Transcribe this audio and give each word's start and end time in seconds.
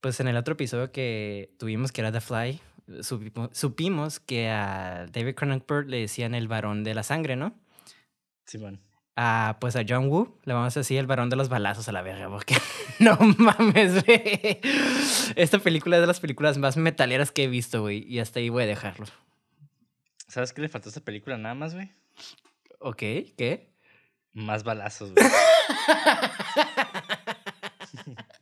Pues 0.00 0.20
en 0.20 0.28
el 0.28 0.36
otro 0.36 0.54
episodio 0.54 0.92
que 0.92 1.54
tuvimos, 1.58 1.92
que 1.92 2.00
era 2.00 2.12
The 2.12 2.20
Fly, 2.20 2.60
supimos, 3.02 3.50
supimos 3.52 4.20
que 4.20 4.48
a 4.48 5.06
David 5.10 5.34
Cronenberg 5.34 5.88
le 5.88 6.00
decían 6.00 6.34
el 6.34 6.48
varón 6.48 6.84
de 6.84 6.94
la 6.94 7.02
sangre, 7.02 7.36
¿no? 7.36 7.54
Simón. 8.44 8.80
Ah, 9.18 9.56
pues 9.60 9.76
a 9.76 9.84
John 9.88 10.10
Woo 10.10 10.38
le 10.44 10.52
vamos 10.52 10.76
a 10.76 10.80
decir 10.80 10.98
el 10.98 11.06
varón 11.06 11.30
de 11.30 11.36
los 11.36 11.48
balazos 11.48 11.88
a 11.88 11.92
la 11.92 12.02
verga, 12.02 12.28
porque 12.28 12.54
no 12.98 13.16
mames, 13.38 14.04
güey. 14.04 14.60
Esta 15.36 15.58
película 15.58 15.96
es 15.96 16.02
de 16.02 16.06
las 16.06 16.20
películas 16.20 16.58
más 16.58 16.76
metaleras 16.76 17.32
que 17.32 17.44
he 17.44 17.48
visto, 17.48 17.80
güey, 17.80 18.04
y 18.06 18.18
hasta 18.18 18.40
ahí 18.40 18.50
voy 18.50 18.64
a 18.64 18.66
dejarlo. 18.66 19.06
¿Sabes 20.28 20.52
qué 20.52 20.60
le 20.60 20.68
faltó 20.68 20.88
a 20.88 20.90
esta 20.90 21.00
película 21.00 21.38
nada 21.38 21.54
más, 21.54 21.74
güey? 21.74 21.90
Ok, 22.78 22.98
¿qué? 22.98 23.72
Más 24.34 24.64
balazos, 24.64 25.14
güey. 25.14 25.26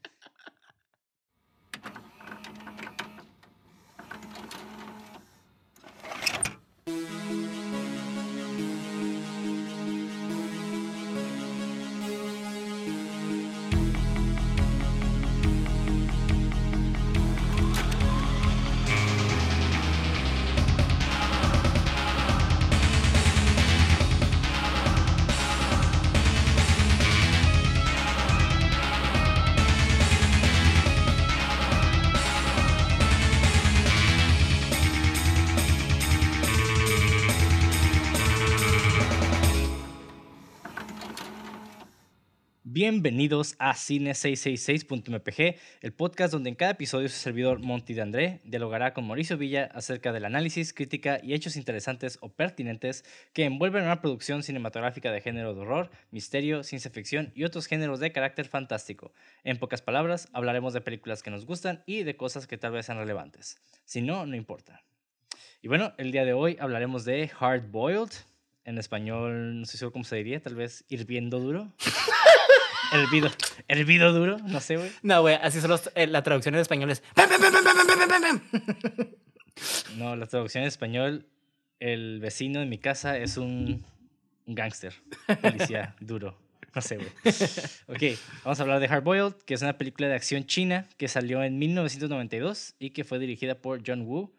Bienvenidos 42.87 43.57
a 43.59 43.73
Cine666.mpg, 43.73 45.57
el 45.81 45.93
podcast 45.95 46.35
donde 46.35 46.51
en 46.51 46.55
cada 46.55 46.73
episodio 46.73 47.09
su 47.09 47.17
servidor 47.17 47.59
Monty 47.61 47.95
de 47.95 48.03
André 48.03 48.41
dialogará 48.45 48.93
con 48.93 49.07
Mauricio 49.07 49.39
Villa 49.39 49.71
acerca 49.73 50.13
del 50.13 50.27
análisis, 50.27 50.75
crítica 50.75 51.19
y 51.23 51.33
hechos 51.33 51.57
interesantes 51.57 52.19
o 52.21 52.29
pertinentes 52.29 53.07
que 53.33 53.47
envuelven 53.47 53.85
una 53.85 54.03
producción 54.03 54.43
cinematográfica 54.43 55.11
de 55.13 55.23
género 55.23 55.55
de 55.55 55.63
horror, 55.63 55.91
misterio, 56.11 56.63
ciencia 56.63 56.91
ficción 56.91 57.33
y 57.35 57.45
otros 57.45 57.69
géneros 57.69 58.01
de 58.01 58.13
carácter 58.13 58.49
fantástico. 58.49 59.15
En 59.45 59.57
pocas 59.57 59.81
palabras, 59.81 60.29
hablaremos 60.35 60.75
de 60.75 60.83
películas 60.83 61.23
que 61.23 61.31
nos 61.31 61.47
gustan 61.47 61.83
y 61.87 62.03
de 62.03 62.19
cosas 62.19 62.47
que 62.47 62.59
tal 62.59 62.73
vez 62.73 62.85
sean 62.85 62.99
relevantes. 62.99 63.57
Si 63.87 64.03
no, 64.03 64.27
no 64.27 64.37
importa. 64.37 64.83
Y 65.63 65.69
bueno, 65.69 65.95
el 65.97 66.13
día 66.13 66.27
de 66.27 66.35
hoy 66.35 66.59
hablaremos 66.61 67.07
de 67.07 67.31
Hard 67.41 67.71
Boiled. 67.71 68.13
En 68.67 68.77
español, 68.77 69.61
no 69.61 69.67
sé 69.67 69.91
cómo 69.91 70.05
se 70.05 70.17
diría, 70.17 70.43
tal 70.43 70.55
vez 70.55 70.85
hirviendo 70.91 71.39
duro. 71.41 71.73
Hervido, 72.95 73.29
hervido 73.67 74.13
duro, 74.13 74.39
no 74.39 74.61
sé, 74.61 74.77
güey. 74.77 74.91
No, 75.03 75.21
güey, 75.23 75.35
así 75.35 75.61
son 75.61 75.71
los, 75.71 75.91
eh, 75.97 76.07
la 76.07 76.23
traducción 76.23 76.55
en 76.55 76.61
español 76.61 76.91
es... 76.91 77.03
No, 79.97 80.17
la 80.17 80.27
traducción 80.27 80.63
en 80.63 80.69
español, 80.69 81.27
el 81.81 82.21
vecino 82.21 82.61
de 82.61 82.67
mi 82.67 82.79
casa 82.79 83.19
es 83.19 83.37
un, 83.37 83.85
un 84.47 84.55
gángster, 84.55 84.95
policía 85.43 85.97
duro. 86.01 86.39
No 86.75 86.83
sé, 86.83 86.97
güey. 86.97 87.09
Ok, 87.87 88.19
vamos 88.45 88.59
a 88.59 88.63
hablar 88.63 88.81
de 88.81 88.87
Hard 88.87 89.05
Boiled, 89.05 89.35
que 89.45 89.55
es 89.55 89.63
una 89.63 89.79
película 89.79 90.09
de 90.09 90.15
acción 90.15 90.45
china 90.45 90.89
que 90.97 91.07
salió 91.07 91.43
en 91.45 91.59
1992 91.59 92.75
y 92.79 92.91
que 92.91 93.05
fue 93.05 93.19
dirigida 93.19 93.55
por 93.57 93.83
John 93.87 94.03
Woo, 94.03 94.35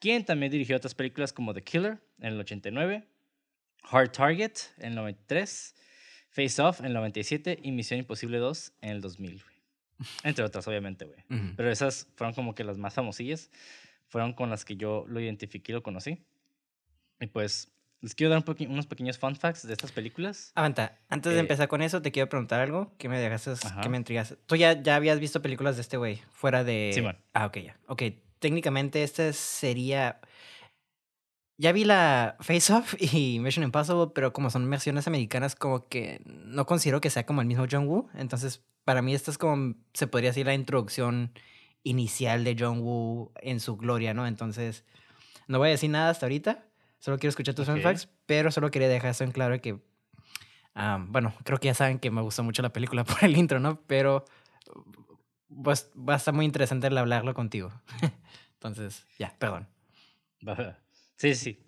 quien 0.00 0.24
también 0.24 0.50
dirigió 0.50 0.76
otras 0.76 0.94
películas 0.94 1.32
como 1.32 1.54
The 1.54 1.62
Killer 1.62 1.98
en 2.20 2.32
el 2.34 2.40
89, 2.40 3.04
Hard 3.84 4.10
Target 4.10 4.52
en 4.78 4.90
el 4.90 4.94
93 4.96 5.74
Face 6.36 6.60
Off 6.60 6.80
en 6.80 6.86
el 6.86 6.92
97 6.92 7.60
y 7.62 7.72
Misión 7.72 7.98
Imposible 7.98 8.36
2 8.36 8.72
en 8.82 8.90
el 8.90 9.00
2000, 9.00 9.42
güey. 9.42 9.56
Entre 10.22 10.44
otras, 10.44 10.68
obviamente, 10.68 11.06
güey. 11.06 11.18
Pero 11.56 11.70
esas 11.70 12.08
fueron 12.14 12.34
como 12.34 12.54
que 12.54 12.62
las 12.62 12.76
más 12.76 12.92
famosillas. 12.92 13.50
Fueron 14.08 14.34
con 14.34 14.50
las 14.50 14.66
que 14.66 14.76
yo 14.76 15.06
lo 15.08 15.18
identifiqué 15.18 15.72
y 15.72 15.74
lo 15.74 15.82
conocí. 15.82 16.22
Y 17.20 17.26
pues, 17.28 17.72
les 18.02 18.14
quiero 18.14 18.34
dar 18.34 18.44
un 18.46 18.70
unos 18.70 18.86
pequeños 18.86 19.16
fun 19.16 19.34
facts 19.34 19.66
de 19.66 19.72
estas 19.72 19.92
películas. 19.92 20.52
Avanta, 20.54 20.98
antes 21.08 21.32
de 21.32 21.38
eh, 21.38 21.40
empezar 21.40 21.68
con 21.68 21.80
eso, 21.80 22.02
te 22.02 22.12
quiero 22.12 22.28
preguntar 22.28 22.60
algo 22.60 22.92
que 22.98 23.08
me 23.08 23.18
dejaste, 23.18 23.54
que 23.82 23.88
me 23.88 23.96
intrigas. 23.96 24.36
Tú 24.44 24.56
ya, 24.56 24.82
ya 24.82 24.96
habías 24.96 25.18
visto 25.18 25.40
películas 25.40 25.76
de 25.76 25.82
este 25.82 25.96
güey, 25.96 26.20
fuera 26.32 26.64
de... 26.64 26.90
Sí, 26.92 27.00
man. 27.00 27.16
Ah, 27.32 27.46
ok, 27.46 27.56
ya. 27.60 27.78
Ok, 27.86 28.02
técnicamente 28.40 29.02
este 29.02 29.32
sería 29.32 30.20
ya 31.58 31.72
vi 31.72 31.84
la 31.84 32.36
Face 32.40 32.72
Off 32.72 32.94
y 33.00 33.38
Mission 33.40 33.64
Impossible, 33.64 34.08
pero 34.14 34.32
como 34.32 34.50
son 34.50 34.68
versiones 34.68 35.06
americanas, 35.06 35.54
como 35.54 35.88
que 35.88 36.22
no 36.24 36.66
considero 36.66 37.00
que 37.00 37.10
sea 37.10 37.26
como 37.26 37.40
el 37.40 37.46
mismo 37.46 37.66
John 37.70 37.86
Woo. 37.88 38.08
Entonces, 38.14 38.64
para 38.84 39.02
mí, 39.02 39.14
esta 39.14 39.30
es 39.30 39.38
como, 39.38 39.74
se 39.94 40.06
podría 40.06 40.30
decir, 40.30 40.46
la 40.46 40.54
introducción 40.54 41.32
inicial 41.82 42.44
de 42.44 42.56
John 42.58 42.80
Woo 42.80 43.32
en 43.36 43.60
su 43.60 43.76
gloria, 43.76 44.14
¿no? 44.14 44.26
Entonces, 44.26 44.84
no 45.48 45.58
voy 45.58 45.68
a 45.68 45.70
decir 45.72 45.90
nada 45.90 46.10
hasta 46.10 46.26
ahorita. 46.26 46.64
Solo 46.98 47.18
quiero 47.18 47.30
escuchar 47.30 47.54
tus 47.54 47.68
okay. 47.68 47.82
facts, 47.82 48.08
pero 48.26 48.50
solo 48.50 48.70
quería 48.70 48.88
dejar 48.88 49.10
eso 49.10 49.24
en 49.24 49.30
claro 49.30 49.60
que, 49.60 49.78
bueno, 51.08 51.34
creo 51.44 51.58
que 51.58 51.66
ya 51.66 51.74
saben 51.74 51.98
que 51.98 52.10
me 52.10 52.22
gustó 52.22 52.42
mucho 52.42 52.62
la 52.62 52.72
película 52.72 53.04
por 53.04 53.22
el 53.22 53.36
intro, 53.36 53.60
¿no? 53.60 53.80
Pero 53.86 54.24
pues, 55.62 55.90
va 55.96 56.14
a 56.14 56.16
estar 56.16 56.34
muy 56.34 56.44
interesante 56.44 56.88
el 56.88 56.98
hablarlo 56.98 57.34
contigo. 57.34 57.72
Entonces, 58.54 59.06
ya, 59.18 59.34
perdón. 59.38 59.68
Sí, 61.16 61.34
sí. 61.34 61.58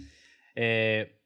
Eh, 0.55 1.21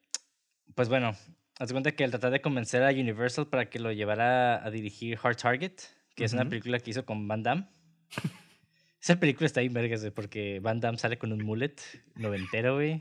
pues 0.75 0.88
bueno, 0.88 1.16
haz 1.59 1.72
cuenta 1.72 1.93
que 1.93 2.05
al 2.05 2.10
tratar 2.10 2.31
de 2.31 2.41
convencer 2.41 2.83
a 2.83 2.91
Universal 2.91 3.49
para 3.49 3.69
que 3.69 3.78
lo 3.78 3.93
llevara 3.93 4.65
a 4.65 4.71
dirigir 4.71 5.19
Hard 5.22 5.37
Target, 5.37 5.75
que 6.15 6.25
es 6.25 6.33
una 6.33 6.49
película 6.49 6.78
que 6.78 6.91
hizo 6.91 7.05
con 7.05 7.27
Van 7.28 7.43
Damme. 7.43 7.66
Esa 9.03 9.19
película 9.19 9.47
está 9.47 9.60
ahí 9.60 9.69
vergas, 9.69 10.06
porque 10.15 10.60
Van 10.60 10.78
Damme 10.78 10.99
sale 10.99 11.19
con 11.19 11.33
un 11.33 11.44
mullet 11.44 11.75
noventero, 12.15 12.77
güey. 12.77 13.00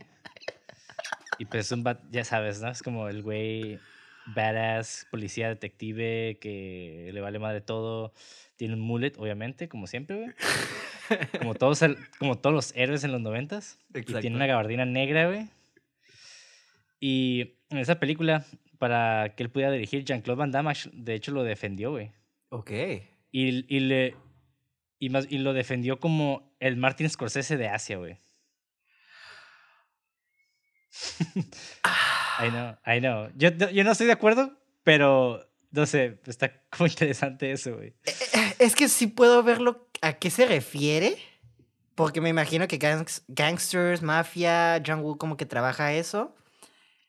Y 1.37 1.45
pues 1.45 1.65
es 1.67 1.71
un, 1.71 1.83
ya 2.11 2.23
sabes, 2.23 2.59
¿no? 2.61 2.69
Es 2.69 2.81
como 2.81 3.07
el 3.07 3.21
güey 3.21 3.79
badass, 4.25 5.07
policía, 5.11 5.49
detective, 5.49 6.39
que 6.39 7.11
le 7.13 7.21
vale 7.21 7.39
de 7.53 7.61
todo. 7.61 8.13
Tiene 8.55 8.73
un 8.75 8.79
mullet, 8.79 9.13
obviamente, 9.17 9.67
como 9.69 9.87
siempre, 9.87 10.17
güey. 10.17 10.29
Como 11.39 11.55
todos, 11.55 11.81
como 12.19 12.37
todos 12.37 12.53
los 12.53 12.75
héroes 12.75 13.03
en 13.03 13.11
los 13.11 13.21
noventas. 13.21 13.77
Y 13.93 14.01
tiene 14.03 14.35
una 14.35 14.47
gabardina 14.47 14.85
negra, 14.85 15.27
güey. 15.27 15.47
Y 16.99 17.55
en 17.69 17.79
esa 17.79 17.99
película, 17.99 18.45
para 18.77 19.33
que 19.35 19.43
él 19.43 19.49
pudiera 19.49 19.71
dirigir, 19.71 20.05
Jean-Claude 20.05 20.39
Van 20.39 20.51
Damme, 20.51 20.73
de 20.93 21.15
hecho, 21.15 21.31
lo 21.31 21.43
defendió, 21.43 21.91
güey. 21.91 22.11
Ok. 22.49 22.71
Y, 23.31 23.75
y, 23.75 23.79
le, 23.79 24.15
y, 24.99 25.09
más, 25.09 25.25
y 25.29 25.39
lo 25.39 25.53
defendió 25.53 25.99
como 25.99 26.55
el 26.59 26.77
Martin 26.77 27.09
Scorsese 27.09 27.57
de 27.57 27.67
Asia, 27.67 27.97
güey. 27.97 28.17
I 32.39 32.49
know, 32.49 32.77
I 32.85 32.99
know. 32.99 33.29
Yo, 33.35 33.49
yo 33.49 33.83
no 33.83 33.91
estoy 33.91 34.07
de 34.07 34.13
acuerdo, 34.13 34.57
pero 34.83 35.47
no 35.71 35.85
sé, 35.85 36.19
está 36.25 36.51
como 36.69 36.87
interesante 36.87 37.51
eso, 37.51 37.75
güey. 37.75 37.89
Eh, 38.05 38.13
eh, 38.33 38.55
es 38.59 38.75
que 38.75 38.89
sí 38.89 39.07
puedo 39.07 39.41
verlo 39.43 39.89
a 40.01 40.13
qué 40.13 40.29
se 40.29 40.45
refiere. 40.45 41.17
Porque 41.95 42.21
me 42.21 42.29
imagino 42.29 42.67
que 42.67 42.79
gangsters, 43.27 44.01
mafia, 44.01 44.81
John 44.85 45.01
Woo 45.01 45.17
como 45.17 45.37
que 45.37 45.45
trabaja 45.45 45.93
eso. 45.93 46.35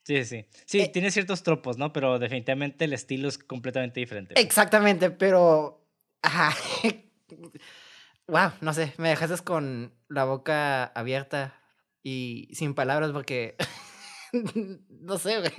Sí, 0.04 0.24
sí. 0.24 0.46
Sí, 0.66 0.80
eh, 0.80 0.88
tiene 0.88 1.10
ciertos 1.10 1.42
tropos, 1.42 1.78
¿no? 1.78 1.92
Pero 1.92 2.18
definitivamente 2.18 2.84
el 2.84 2.92
estilo 2.92 3.28
es 3.28 3.38
completamente 3.38 4.00
diferente. 4.00 4.38
Exactamente, 4.40 5.10
pero... 5.10 5.86
Ajá. 6.22 6.54
wow, 8.26 8.52
no 8.60 8.74
sé, 8.74 8.92
me 8.98 9.08
dejaste 9.08 9.42
con 9.44 9.94
la 10.08 10.24
boca 10.24 10.84
abierta 10.84 11.60
y 12.02 12.48
sin 12.52 12.74
palabras 12.74 13.12
porque... 13.12 13.56
no 14.88 15.18
sé, 15.18 15.38
güey. 15.38 15.52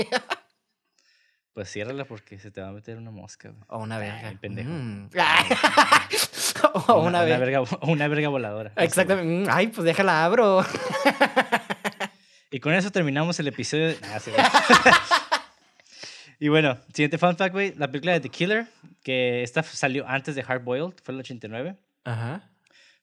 Pues 1.54 1.70
ciérrala 1.70 2.06
porque 2.06 2.40
se 2.40 2.50
te 2.50 2.62
va 2.62 2.70
a 2.70 2.72
meter 2.72 2.98
una 2.98 3.12
mosca, 3.12 3.50
güey. 3.50 3.62
O 3.68 3.78
una 3.78 4.00
verga. 4.00 4.28
Ay, 4.28 4.38
pendejo. 4.38 4.72
Mm. 4.72 5.10
o 6.88 7.02
una, 7.02 7.22
una, 7.22 7.38
verga. 7.38 7.62
Una 7.84 8.08
verga 8.08 8.30
voladora. 8.30 8.72
Exactamente. 8.78 9.50
Ay, 9.52 9.68
pues 9.68 9.86
déjala 9.86 10.26
abro. 10.26 10.66
y 12.50 12.60
con 12.60 12.74
eso 12.74 12.92
terminamos 12.92 13.40
el 13.40 13.50
episodio. 13.50 13.96
Ah, 14.02 14.20
sí, 14.20 14.32
y 16.40 16.48
bueno, 16.48 16.80
siguiente 16.92 17.20
fun 17.20 17.38
fact, 17.38 17.54
güey. 17.54 17.76
La 17.76 17.88
película 17.88 18.14
de 18.14 18.20
The 18.22 18.30
Killer, 18.30 18.66
que 19.04 19.44
esta 19.44 19.62
salió 19.62 20.08
antes 20.08 20.34
de 20.34 20.44
Hard 20.48 20.64
Boiled, 20.64 20.96
fue 21.04 21.14
el 21.14 21.20
89. 21.20 21.76
Ajá. 22.04 22.50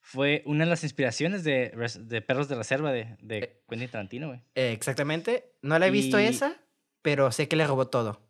Fue 0.00 0.42
una 0.44 0.64
de 0.64 0.70
las 0.70 0.82
inspiraciones 0.82 1.44
de, 1.44 1.72
de 2.00 2.20
Perros 2.20 2.48
de 2.48 2.56
Reserva 2.56 2.90
de, 2.90 3.16
de 3.20 3.38
eh, 3.38 3.62
Quentin 3.68 3.88
Tarantino, 3.88 4.26
güey. 4.26 4.40
exactamente. 4.56 5.52
No 5.62 5.78
la 5.78 5.86
he 5.86 5.90
visto 5.92 6.18
esa 6.18 6.56
pero 7.02 7.32
sé 7.32 7.48
que 7.48 7.56
le 7.56 7.66
robó 7.66 7.88
todo. 7.88 8.20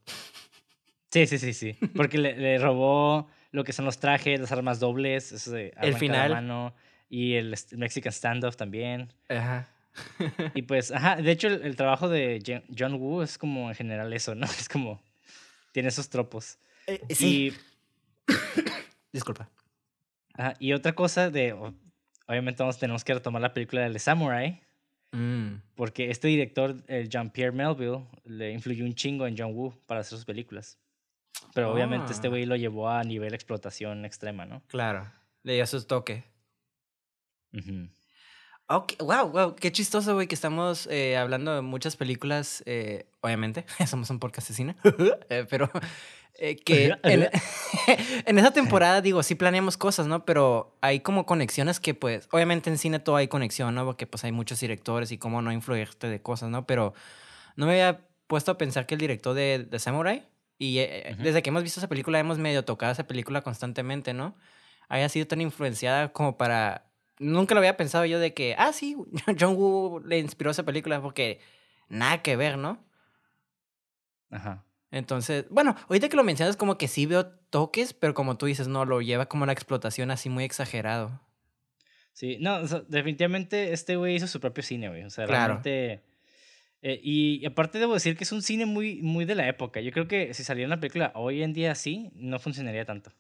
Sí, 1.11 1.26
sí, 1.26 1.38
sí, 1.38 1.52
sí. 1.52 1.72
Porque 1.96 2.19
le, 2.19 2.37
le, 2.37 2.58
robó 2.58 3.28
lo 3.50 3.64
que 3.64 3.72
son 3.72 3.84
los 3.84 3.99
trajes, 3.99 4.40
las 4.40 4.52
armas 4.52 4.78
dobles, 4.78 5.32
eso 5.32 5.50
de 5.52 5.72
arma 5.76 5.88
El 5.88 5.94
final. 5.96 6.31
mano, 6.31 6.75
y 7.08 7.34
el 7.34 7.55
Mexican 7.76 8.12
standoff 8.12 8.56
también. 8.56 9.12
Ajá. 9.28 9.69
Y 10.55 10.62
pues, 10.62 10.93
ajá, 10.93 11.17
de 11.17 11.32
hecho 11.32 11.49
el, 11.49 11.62
el 11.62 11.75
trabajo 11.75 12.08
de 12.08 12.62
John 12.78 12.94
Woo 12.94 13.22
es 13.22 13.38
como 13.38 13.69
en 13.69 13.75
general 13.75 14.12
eso, 14.12 14.34
¿no? 14.37 14.46
Es 14.58 14.69
como, 14.69 15.02
tiene 15.72 15.88
esos 15.88 16.08
tropos. 16.08 16.58
Eh, 16.87 17.00
sí. 17.11 17.52
Y, 18.28 18.32
Disculpa. 19.12 19.50
ajá, 20.34 20.55
y 20.61 20.72
otra 20.72 20.93
cosa 20.94 21.31
de, 21.31 21.52
obviamente 22.28 22.62
vamos, 22.62 22.78
tenemos 22.78 23.02
que 23.02 23.14
retomar 23.14 23.43
la 23.43 23.52
película 23.52 23.82
de 23.82 23.90
The 23.90 23.99
Samurai, 23.99 24.62
Mm. 25.12 25.62
porque 25.74 26.10
este 26.10 26.28
director, 26.28 26.76
el 26.86 27.08
Jean-Pierre 27.08 27.52
Melville, 27.52 28.06
le 28.24 28.52
influyó 28.52 28.84
un 28.84 28.94
chingo 28.94 29.26
en 29.26 29.36
John 29.36 29.52
Woo 29.54 29.74
para 29.86 30.00
hacer 30.00 30.16
sus 30.16 30.24
películas. 30.24 30.78
Pero 31.54 31.72
obviamente 31.72 32.12
este 32.12 32.28
Ah. 32.28 32.30
güey 32.30 32.46
lo 32.46 32.54
llevó 32.56 32.88
a 32.88 33.02
nivel 33.02 33.34
explotación 33.34 34.04
extrema, 34.04 34.46
¿no? 34.46 34.62
Claro. 34.68 35.10
Le 35.42 35.54
dio 35.54 35.66
su 35.66 35.84
toque. 35.86 36.24
Ok, 38.72 38.93
wow, 39.00 39.28
wow, 39.28 39.56
qué 39.56 39.72
chistoso, 39.72 40.14
güey, 40.14 40.28
que 40.28 40.37
estamos 40.37 40.87
eh, 40.93 41.17
hablando 41.17 41.52
de 41.52 41.61
muchas 41.61 41.96
películas, 41.96 42.62
eh, 42.67 43.05
obviamente, 43.20 43.67
somos 43.88 44.11
un 44.11 44.20
podcast 44.20 44.46
de 44.46 44.55
cine, 44.55 44.76
eh, 45.28 45.44
pero 45.50 45.69
eh, 46.34 46.55
que 46.55 46.94
en, 47.02 47.28
en 48.26 48.38
esa 48.38 48.52
temporada, 48.52 49.00
digo, 49.00 49.25
sí 49.25 49.34
planeamos 49.34 49.76
cosas, 49.76 50.06
¿no? 50.06 50.25
Pero 50.25 50.78
hay 50.82 51.00
como 51.00 51.26
conexiones 51.26 51.81
que, 51.81 51.94
pues, 51.94 52.28
obviamente 52.31 52.70
en 52.70 52.78
cine 52.78 53.00
todo 53.00 53.17
hay 53.17 53.26
conexión, 53.26 53.75
¿no? 53.75 53.84
Porque, 53.84 54.06
pues, 54.06 54.22
hay 54.22 54.31
muchos 54.31 54.61
directores 54.61 55.11
y 55.11 55.19
cómo 55.19 55.43
no 55.43 55.50
influirte 55.50 56.08
de 56.08 56.22
cosas, 56.22 56.49
¿no? 56.49 56.64
Pero 56.64 56.94
no 57.56 57.67
me 57.67 57.72
había 57.72 58.06
puesto 58.28 58.52
a 58.52 58.56
pensar 58.56 58.87
que 58.87 58.94
el 58.94 59.00
director 59.00 59.34
de, 59.34 59.67
de 59.69 59.78
Samurai, 59.81 60.28
y 60.58 60.76
desde 61.19 61.43
que 61.43 61.50
hemos 61.50 61.64
visto 61.64 61.81
esa 61.81 61.88
película, 61.88 62.20
hemos 62.20 62.38
medio 62.38 62.64
tocado 62.64 62.93
esa 62.93 63.08
película 63.08 63.43
constantemente, 63.43 64.14
¿no? 64.14 64.37
Haya 64.88 65.08
sido 65.08 65.26
tan 65.26 65.40
influenciada 65.40 66.12
como 66.12 66.37
para 66.37 66.89
nunca 67.20 67.55
lo 67.55 67.61
había 67.61 67.76
pensado 67.76 68.05
yo 68.06 68.19
de 68.19 68.34
que, 68.34 68.56
ah, 68.58 68.72
sí, 68.72 68.96
John 69.38 69.55
Woo 69.56 70.00
le 70.00 70.19
inspiró 70.19 70.50
esa 70.50 70.64
película 70.64 71.00
porque 71.00 71.38
nada 71.88 72.22
que 72.22 72.34
ver, 72.34 72.58
¿no? 72.58 72.84
Ajá. 74.31 74.64
Entonces, 74.90 75.44
bueno, 75.50 75.76
ahorita 75.88 76.08
que 76.08 76.17
lo 76.17 76.25
mencionas 76.25 76.56
como 76.56 76.76
que 76.76 76.88
sí 76.88 77.06
veo 77.06 77.26
toques, 77.26 77.93
pero 77.94 78.12
como 78.14 78.37
tú 78.37 78.46
dices, 78.46 78.67
no, 78.67 78.84
lo 78.84 79.00
lleva 79.00 79.26
como 79.26 79.46
la 79.46 79.52
explotación 79.52 80.11
así 80.11 80.28
muy 80.28 80.43
exagerado. 80.43 81.20
Sí, 82.12 82.38
no, 82.40 82.56
o 82.56 82.67
sea, 82.67 82.82
definitivamente 82.88 83.72
este 83.72 83.94
güey 83.96 84.17
hizo 84.17 84.26
su 84.26 84.40
propio 84.40 84.62
cine, 84.64 84.88
güey. 84.88 85.05
O 85.05 85.11
sea, 85.11 85.26
Claro. 85.26 85.61
realmente. 85.62 86.02
eh, 86.82 87.00
y, 87.02 87.38
y 87.43 87.46
aparte 87.46 87.78
debo 87.78 87.94
decir 87.94 88.17
que 88.17 88.25
es 88.25 88.32
un 88.32 88.43
cine 88.43 88.67
muy, 88.67 89.00
muy 89.02 89.25
de 89.26 89.37
la 89.37 89.46
época. 89.49 89.81
Yo 89.81 89.93
creo 89.93 90.08
que 90.08 90.34
si 90.34 90.43
saliera 90.43 90.67
una 90.67 90.81
película 90.81 91.12
hoy 91.14 91.43
en 91.43 91.52
día 91.52 91.72
así, 91.72 92.11
no 92.14 92.38
funcionaría 92.40 92.84
tanto. 92.84 93.12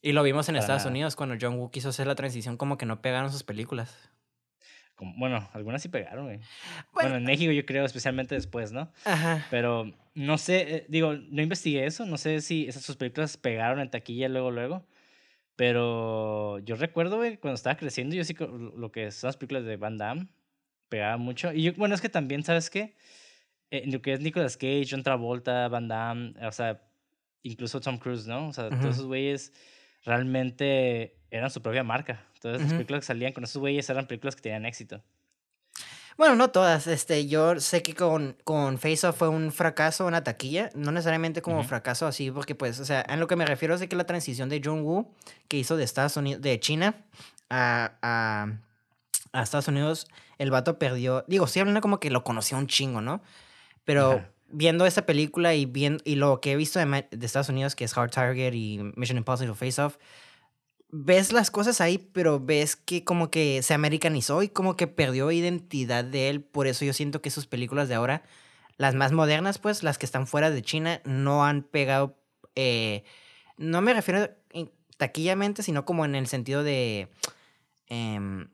Y 0.00 0.12
lo 0.12 0.22
vimos 0.22 0.48
en 0.48 0.54
Para 0.54 0.60
Estados 0.60 0.82
nada. 0.82 0.90
Unidos 0.90 1.16
cuando 1.16 1.36
John 1.40 1.58
Woo 1.58 1.70
quiso 1.70 1.88
hacer 1.88 2.06
la 2.06 2.14
transición 2.14 2.56
como 2.56 2.78
que 2.78 2.86
no 2.86 3.00
pegaron 3.02 3.30
sus 3.32 3.42
películas. 3.42 4.10
Como- 4.94 5.14
bueno, 5.16 5.48
algunas 5.52 5.80
sí 5.82 5.88
pegaron, 5.88 6.24
güey. 6.26 6.38
Bueno, 6.38 6.48
Bueno, 6.92 7.16
en 7.16 7.24
México 7.24 7.52
yo 7.52 7.64
creo, 7.66 7.84
especialmente 7.84 8.34
después, 8.34 8.72
¿no? 8.72 8.92
ajá. 9.04 9.46
Pero 9.50 9.92
no 10.14 10.38
sé, 10.38 10.76
eh, 10.76 10.86
digo, 10.88 11.14
no 11.14 11.42
investigué 11.42 11.86
eso, 11.86 12.04
no 12.06 12.16
sé 12.18 12.40
si 12.40 12.66
esas 12.68 12.82
sus 12.82 12.96
películas 12.96 13.36
pegaron 13.36 13.80
en 13.80 13.90
taquilla 13.90 14.28
luego, 14.28 14.50
luego. 14.50 14.84
Pero 15.56 16.60
yo 16.60 16.76
recuerdo, 16.76 17.16
güey, 17.16 17.36
cuando 17.36 17.56
estaba 17.56 17.76
creciendo, 17.76 18.14
yo 18.14 18.22
sí, 18.24 18.34
lo 18.76 18.92
que 18.92 19.10
son 19.10 19.28
las 19.28 19.36
películas 19.36 19.64
de 19.64 19.76
Van 19.76 19.98
Damme, 19.98 20.28
pegaban 20.88 21.20
mucho. 21.20 21.52
Y 21.52 21.62
yo, 21.64 21.72
bueno, 21.74 21.94
es 21.96 22.00
que 22.00 22.08
también, 22.08 22.44
¿sabes 22.44 22.70
qué? 22.70 22.94
Eh, 23.70 23.82
lo 23.90 24.00
que 24.00 24.12
es 24.12 24.20
Nicolas 24.20 24.56
Cage, 24.56 24.86
John 24.88 25.02
Travolta, 25.02 25.66
Van 25.68 25.88
Damme, 25.88 26.34
o 26.46 26.52
sea, 26.52 26.80
incluso 27.42 27.80
Tom 27.80 27.98
Cruise, 27.98 28.26
¿no? 28.26 28.48
O 28.48 28.52
sea, 28.52 28.68
todos 28.70 28.84
esos 28.94 29.06
güeyes 29.06 29.52
realmente 30.08 31.14
eran 31.30 31.50
su 31.50 31.62
propia 31.62 31.84
marca. 31.84 32.24
Todas 32.40 32.58
las 32.60 32.68
Ujú. 32.68 32.76
películas 32.78 33.00
que 33.00 33.06
salían 33.06 33.32
con 33.32 33.44
esos 33.44 33.60
güeyes 33.60 33.88
eran 33.90 34.06
películas 34.06 34.34
que 34.34 34.42
tenían 34.42 34.66
éxito. 34.66 35.02
Bueno, 36.16 36.34
no 36.34 36.50
todas. 36.50 36.88
Este, 36.88 37.28
yo 37.28 37.60
sé 37.60 37.82
que 37.82 37.94
con, 37.94 38.36
con 38.42 38.78
Face 38.78 39.06
Off 39.06 39.18
fue 39.18 39.28
un 39.28 39.52
fracaso, 39.52 40.04
una 40.06 40.24
taquilla. 40.24 40.70
No 40.74 40.90
necesariamente 40.90 41.42
como 41.42 41.62
fracaso 41.62 42.06
así, 42.08 42.30
porque 42.32 42.56
pues, 42.56 42.80
o 42.80 42.84
sea, 42.84 43.04
en 43.08 43.20
lo 43.20 43.28
que 43.28 43.36
me 43.36 43.46
refiero 43.46 43.74
es 43.74 43.80
de 43.80 43.88
que 43.88 43.94
la 43.94 44.04
transición 44.04 44.48
de 44.48 44.60
John 44.64 44.82
Woo, 44.82 45.14
que 45.46 45.58
hizo 45.58 45.76
de 45.76 45.84
Estados 45.84 46.16
Unidos, 46.16 46.42
de 46.42 46.58
China 46.58 46.96
a, 47.50 47.92
a, 48.02 48.48
a 49.32 49.42
Estados 49.42 49.68
Unidos, 49.68 50.08
el 50.38 50.50
vato 50.50 50.78
perdió. 50.78 51.24
Digo, 51.28 51.46
sí 51.46 51.60
hablando 51.60 51.80
como 51.80 52.00
que 52.00 52.10
lo 52.10 52.24
conoció 52.24 52.58
un 52.58 52.66
chingo, 52.66 53.00
¿no? 53.00 53.22
Pero. 53.84 54.24
Viendo 54.48 54.86
esa 54.86 55.06
película 55.06 55.54
y, 55.54 55.66
bien, 55.66 55.98
y 56.04 56.16
lo 56.16 56.40
que 56.40 56.52
he 56.52 56.56
visto 56.56 56.78
de, 56.78 57.06
Estados 57.20 57.48
Unidos, 57.48 57.74
que 57.74 57.84
es 57.84 57.96
Hard 57.96 58.10
Target 58.10 58.54
y 58.54 58.78
Mission 58.96 59.18
Impossible 59.18 59.54
Face 59.54 59.80
Off, 59.80 59.96
ves 60.90 61.32
las 61.32 61.50
cosas 61.50 61.80
ahí, 61.80 61.98
pero 61.98 62.40
ves 62.40 62.76
que 62.76 63.04
como 63.04 63.30
que 63.30 63.62
se 63.62 63.74
americanizó 63.74 64.42
y 64.42 64.48
como 64.48 64.76
que 64.76 64.86
perdió 64.86 65.30
identidad 65.30 66.04
de 66.04 66.30
él. 66.30 66.42
Por 66.42 66.66
eso 66.66 66.84
yo 66.84 66.92
siento 66.92 67.20
que 67.20 67.30
sus 67.30 67.46
películas 67.46 67.88
de 67.88 67.94
ahora, 67.94 68.22
las 68.76 68.94
más 68.94 69.12
modernas, 69.12 69.58
pues, 69.58 69.82
las 69.82 69.98
que 69.98 70.06
están 70.06 70.26
fuera 70.26 70.50
de 70.50 70.62
China, 70.62 71.00
no 71.04 71.44
han 71.44 71.62
pegado. 71.62 72.16
eh, 72.60 73.04
no 73.56 73.80
me 73.82 73.92
refiero 73.94 74.30
en- 74.52 74.70
taquillamente, 74.96 75.62
sino 75.62 75.84
como 75.84 76.04
en 76.04 76.14
el 76.14 76.26
sentido 76.26 76.62
de. 76.64 77.08
em, 77.86 78.48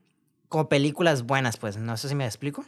como 0.48 0.68
películas 0.68 1.22
buenas, 1.24 1.56
pues. 1.56 1.76
No 1.76 1.96
sé 1.96 2.08
si 2.08 2.14
me 2.14 2.24
explico. 2.26 2.64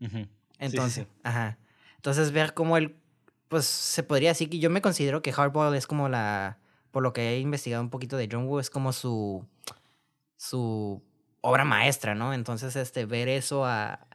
Ujú. 0.00 0.18
Sí, 0.18 0.26
sí, 0.26 0.26
Entonces, 0.58 1.06
sí. 1.06 1.12
ajá. 1.22 1.58
Entonces, 2.00 2.32
ver 2.32 2.54
cómo 2.54 2.78
él, 2.78 2.96
pues 3.48 3.66
se 3.66 4.02
podría 4.02 4.30
decir 4.30 4.48
que 4.48 4.58
yo 4.58 4.70
me 4.70 4.80
considero 4.80 5.20
que 5.20 5.32
Hardball 5.32 5.74
es 5.76 5.86
como 5.86 6.08
la, 6.08 6.56
por 6.92 7.02
lo 7.02 7.12
que 7.12 7.28
he 7.34 7.38
investigado 7.40 7.82
un 7.82 7.90
poquito 7.90 8.16
de 8.16 8.26
John 8.32 8.46
Woo, 8.46 8.58
es 8.58 8.70
como 8.70 8.94
su, 8.94 9.46
su 10.38 11.02
obra 11.42 11.64
maestra, 11.66 12.14
¿no? 12.14 12.32
Entonces, 12.32 12.74
este, 12.76 13.04
ver 13.04 13.28
eso 13.28 13.66
a, 13.66 14.06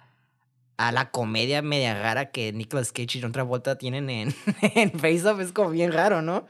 a 0.77 0.91
la 0.91 1.11
comedia 1.11 1.61
media 1.61 1.93
rara 2.01 2.31
que 2.31 2.51
Nicolas 2.53 2.91
Cage 2.91 3.19
y 3.19 3.21
John 3.21 3.31
Travolta 3.31 3.77
tienen 3.77 4.09
en, 4.09 4.33
en 4.75 4.91
Face 4.99 5.27
Off 5.27 5.39
es 5.39 5.51
como 5.51 5.69
bien 5.69 5.91
raro, 5.91 6.23
¿no? 6.23 6.47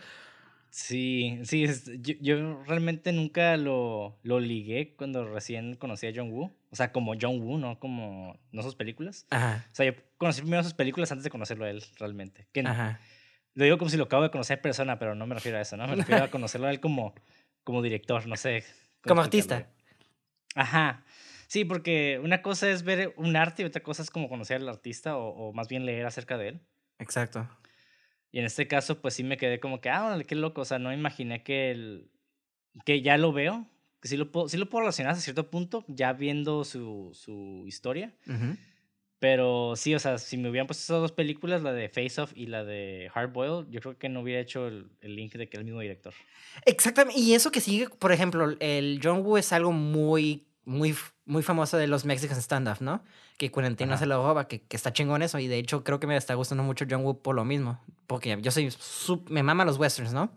Sí, 0.70 1.40
sí, 1.44 1.64
es- 1.64 1.86
yo, 2.02 2.16
yo 2.22 2.64
realmente 2.64 3.12
nunca 3.14 3.56
lo, 3.58 4.18
lo 4.24 4.40
ligué 4.40 4.94
cuando 4.98 5.26
recién 5.26 5.76
conocí 5.76 6.08
a 6.08 6.12
John 6.16 6.32
Woo. 6.32 6.52
O 6.70 6.76
sea, 6.76 6.92
como 6.92 7.14
John 7.20 7.42
Woo, 7.42 7.58
no 7.58 7.80
como 7.80 8.38
no 8.52 8.62
sus 8.64 8.76
películas. 8.76 9.26
Ajá, 9.30 9.66
O 9.72 9.76
sea, 9.76 9.86
yo 9.86 9.94
conocí 10.18 10.42
primero 10.42 10.64
sus 10.64 10.74
películas 10.74 11.12
antes 11.12 11.24
de 11.24 11.30
conocerlo 11.30 11.66
a 11.66 11.70
él, 11.70 11.84
realmente. 11.98 12.48
Que 12.52 12.62
ajá. 12.62 13.00
lo 13.54 13.64
digo 13.66 13.78
como 13.78 13.90
si 13.90 13.98
lo 13.98 14.06
acabo 14.06 14.24
de 14.24 14.32
conocer 14.32 14.62
persona, 14.62 15.00
pero 15.00 15.16
no 15.16 15.28
me 15.28 15.36
refiero 15.36 15.58
a 15.58 15.62
eso, 15.62 15.78
¿no? 15.78 15.88
Me 15.88 15.96
refiero 15.96 16.24
a 16.24 16.28
conocerlo 16.32 16.68
a 16.68 16.72
él 16.72 16.80
como, 16.80 17.14
como 17.64 17.82
director, 17.82 18.28
no 18.28 18.36
sé. 18.36 18.64
Como 19.02 19.22
artista. 19.22 19.70
Ajá. 20.56 21.04
Sí, 21.48 21.64
porque 21.64 22.20
una 22.24 22.42
cosa 22.42 22.70
es 22.70 22.84
ver 22.84 23.14
un 23.18 23.36
arte 23.36 23.64
y 23.64 23.66
otra 23.66 23.84
cosa 23.84 24.02
es 24.02 24.10
como 24.10 24.30
conocer 24.30 24.62
al 24.62 24.70
artista 24.70 25.18
o, 25.18 25.30
o 25.30 25.54
más 25.54 25.68
bien 25.68 25.86
leer 25.86 26.06
acerca 26.06 26.38
de 26.38 26.50
él. 26.50 26.62
Exacto. 26.98 27.48
Y 28.36 28.40
en 28.40 28.46
este 28.46 28.68
caso, 28.68 29.02
pues 29.02 29.14
sí 29.14 29.24
me 29.24 29.38
quedé 29.38 29.62
como 29.62 29.80
que, 29.80 29.90
ah, 29.90 30.06
órale, 30.06 30.26
qué 30.26 30.36
loco. 30.36 30.62
O 30.62 30.66
sea, 30.66 30.78
no 30.78 30.92
imaginé 30.92 31.42
que, 31.42 31.72
el, 31.72 32.12
que 32.84 33.02
ya 33.02 33.18
lo 33.18 33.32
veo, 33.32 33.66
que 34.02 34.10
sí 34.10 34.18
lo, 34.18 34.30
puedo, 34.30 34.50
sí 34.50 34.58
lo 34.58 34.70
puedo 34.70 34.82
relacionar 34.82 35.14
hasta 35.14 35.24
cierto 35.24 35.50
punto, 35.50 35.86
ya 35.88 36.12
viendo 36.12 36.66
su, 36.66 37.12
su 37.14 37.64
historia. 37.66 38.14
Ujú. 38.28 38.58
Pero 39.20 39.76
sí, 39.76 39.96
o 39.96 40.00
sea, 40.00 40.18
si 40.18 40.38
me 40.38 40.50
hubieran 40.50 40.68
puesto 40.68 40.84
esas 40.84 41.02
dos 41.02 41.12
películas, 41.12 41.64
la 41.64 41.74
de 41.74 41.90
Face 41.90 42.20
Off 42.20 42.32
y 42.36 42.48
la 42.48 42.64
de 42.64 43.10
Hard 43.14 43.32
Boiled, 43.32 43.70
yo 43.70 43.80
creo 43.80 43.98
que 43.98 44.10
no 44.10 44.22
hubiera 44.22 44.42
hecho 44.42 44.68
el, 44.68 44.90
el 45.02 45.16
link 45.16 45.34
de 45.34 45.48
que 45.48 45.58
era 45.58 45.62
el 45.62 45.66
mismo 45.66 45.80
director. 45.80 46.14
Exactamente. 46.66 47.20
Y 47.20 47.34
eso 47.34 47.52
que 47.52 47.62
sigue, 47.62 47.90
por 47.90 48.12
ejemplo, 48.12 48.56
el 48.60 49.00
John 49.02 49.22
Woo 49.24 49.38
es 49.38 49.54
algo 49.54 49.72
muy, 49.72 50.46
muy, 50.66 50.96
muy 51.26 51.44
famoso 51.44 51.78
de 51.78 51.88
los 51.88 52.06
Mexican 52.06 52.38
stand-up, 52.42 52.78
¿no? 52.82 53.04
Que 53.38 53.52
Ajá. 53.54 53.98
se 53.98 54.06
lo 54.06 54.26
roba, 54.26 54.48
que, 54.48 54.62
que 54.62 54.78
está 54.78 54.94
chingón 54.94 55.22
eso. 55.22 55.40
Y 55.40 55.48
de 55.48 55.58
hecho, 55.58 55.84
creo 55.84 56.00
que 56.00 56.08
me 56.08 56.16
está 56.16 56.34
gustando 56.36 56.64
mucho 56.64 56.86
John 56.90 57.04
Woo 57.04 57.22
por 57.22 57.36
lo 57.36 57.44
mismo. 57.44 57.82
Porque 58.08 58.38
yo 58.42 58.52
soy, 58.52 58.72
me 59.30 59.44
mama 59.44 59.66
los 59.66 59.78
westerns, 59.78 60.14
¿no? 60.14 60.32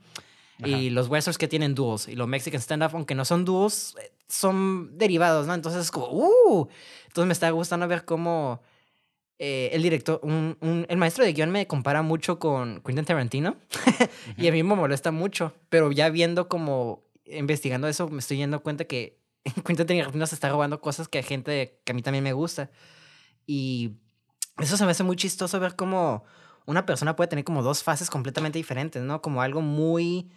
Y 0.64 0.90
los 0.90 1.08
westerns 1.08 1.38
que 1.38 1.46
tienen 1.48 1.74
dúos. 1.74 2.08
Y 2.08 2.16
los 2.16 2.26
Mexican 2.28 2.60
stand-up, 2.60 2.90
aunque 2.94 3.14
no 3.14 3.24
son 3.24 3.44
dúos, 3.44 3.94
eh, 4.02 4.12
son 4.28 4.98
derivados, 4.98 5.46
¿no? 5.46 5.54
Entonces 5.54 5.82
es 5.82 5.90
como, 5.90 6.08
¡uh! 6.10 6.68
Entonces 7.06 7.26
me 7.26 7.32
está 7.32 7.48
gustando 7.50 7.86
ver 7.86 8.04
cómo 8.04 8.60
eh, 9.38 9.70
el 9.72 9.82
director, 9.82 10.18
un, 10.22 10.56
un- 10.60 10.84
el 10.88 10.96
maestro 10.96 11.24
de 11.24 11.32
guion 11.32 11.50
me 11.50 11.66
compara 11.68 12.02
mucho 12.02 12.38
con 12.40 12.80
Quentin 12.82 13.04
Tarantino. 13.04 13.56
Y 14.36 14.48
a 14.48 14.52
mí 14.52 14.62
me 14.62 14.74
molesta 14.74 15.10
mucho, 15.12 15.54
pero 15.68 15.92
ya 15.92 16.10
viendo 16.10 16.48
como 16.48 17.04
investigando 17.24 17.86
eso, 17.88 18.08
me 18.08 18.18
estoy 18.18 18.40
dando 18.40 18.62
cuenta 18.62 18.84
que 18.84 19.18
Quentin 19.64 19.86
Tarantino 19.86 20.26
se 20.26 20.34
está 20.34 20.48
robando 20.48 20.80
cosas 20.80 21.06
que 21.08 21.18
a 21.20 21.22
gente 21.22 21.80
que 21.84 21.92
a 21.92 21.94
mí 21.94 22.02
también 22.02 22.24
me 22.24 22.32
gusta. 22.32 22.70
Y 23.46 23.92
eso 24.58 24.76
se 24.76 24.84
me 24.84 24.90
hace 24.90 25.04
muy 25.04 25.14
chistoso 25.16 25.60
ver 25.60 25.76
cómo 25.76 26.24
una 26.66 26.84
persona 26.84 27.14
puede 27.16 27.28
tener 27.28 27.44
como 27.44 27.62
dos 27.62 27.82
fases 27.84 28.10
completamente 28.10 28.58
diferentes, 28.58 29.02
¿no? 29.02 29.22
Como 29.22 29.40
algo 29.40 29.60
muy... 29.62 30.30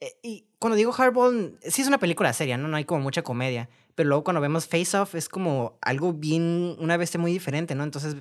eh, 0.00 0.16
Y 0.22 0.46
cuando 0.58 0.76
digo 0.76 0.92
Hardball, 0.92 1.58
sí 1.62 1.82
es 1.82 1.88
una 1.88 1.98
película 1.98 2.32
seria, 2.32 2.56
¿no? 2.56 2.68
No 2.68 2.76
hay 2.76 2.84
como 2.84 3.02
mucha 3.02 3.22
comedia. 3.22 3.68
Pero 3.94 4.08
luego 4.08 4.24
cuando 4.24 4.40
vemos 4.40 4.66
Face 4.66 4.96
Off 4.96 5.14
es 5.14 5.28
como 5.28 5.78
algo 5.80 6.12
bien, 6.12 6.76
una 6.78 6.96
bestia 6.96 7.18
muy 7.18 7.32
diferente, 7.32 7.74
¿no? 7.74 7.84
Entonces, 7.84 8.16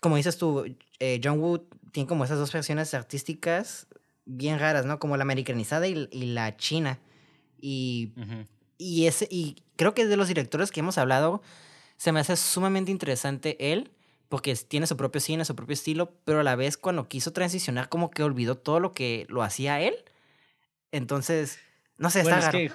como 0.00 0.16
dices 0.16 0.38
tú, 0.38 0.64
eh, 1.00 1.20
John 1.22 1.40
Woo 1.40 1.66
tiene 1.92 2.08
como 2.08 2.24
esas 2.24 2.38
dos 2.38 2.52
versiones 2.52 2.94
artísticas 2.94 3.86
bien 4.24 4.58
raras, 4.58 4.86
¿no? 4.86 4.98
Como 4.98 5.16
la 5.16 5.22
americanizada 5.22 5.86
y, 5.86 6.08
y 6.10 6.26
la 6.26 6.56
china. 6.56 6.98
Y, 7.60 8.12
Ujú. 8.16 8.46
y, 8.78 9.06
ese, 9.06 9.28
y 9.30 9.62
creo 9.76 9.94
que 9.94 10.06
de 10.06 10.16
los 10.16 10.28
directores 10.28 10.70
que 10.70 10.80
hemos 10.80 10.98
hablado, 10.98 11.42
se 11.96 12.12
me 12.12 12.20
hace 12.20 12.36
sumamente 12.36 12.90
interesante 12.90 13.72
él, 13.72 13.90
porque 14.28 14.54
tiene 14.56 14.86
su 14.86 14.96
propio 14.96 15.20
cine, 15.20 15.44
su 15.44 15.54
propio 15.54 15.74
estilo, 15.74 16.12
pero 16.24 16.40
a 16.40 16.42
la 16.42 16.56
vez 16.56 16.76
cuando 16.76 17.08
quiso 17.08 17.32
transicionar, 17.32 17.88
como 17.88 18.10
que 18.10 18.22
olvidó 18.22 18.56
todo 18.56 18.80
lo 18.80 18.92
que 18.92 19.26
lo 19.28 19.42
hacía 19.42 19.80
él. 19.80 19.94
Entonces, 20.92 21.58
no 21.98 22.10
sé, 22.10 22.22
Bueno, 22.22 22.38
está 22.38 22.48
es 22.58 22.72
raro. 22.72 22.74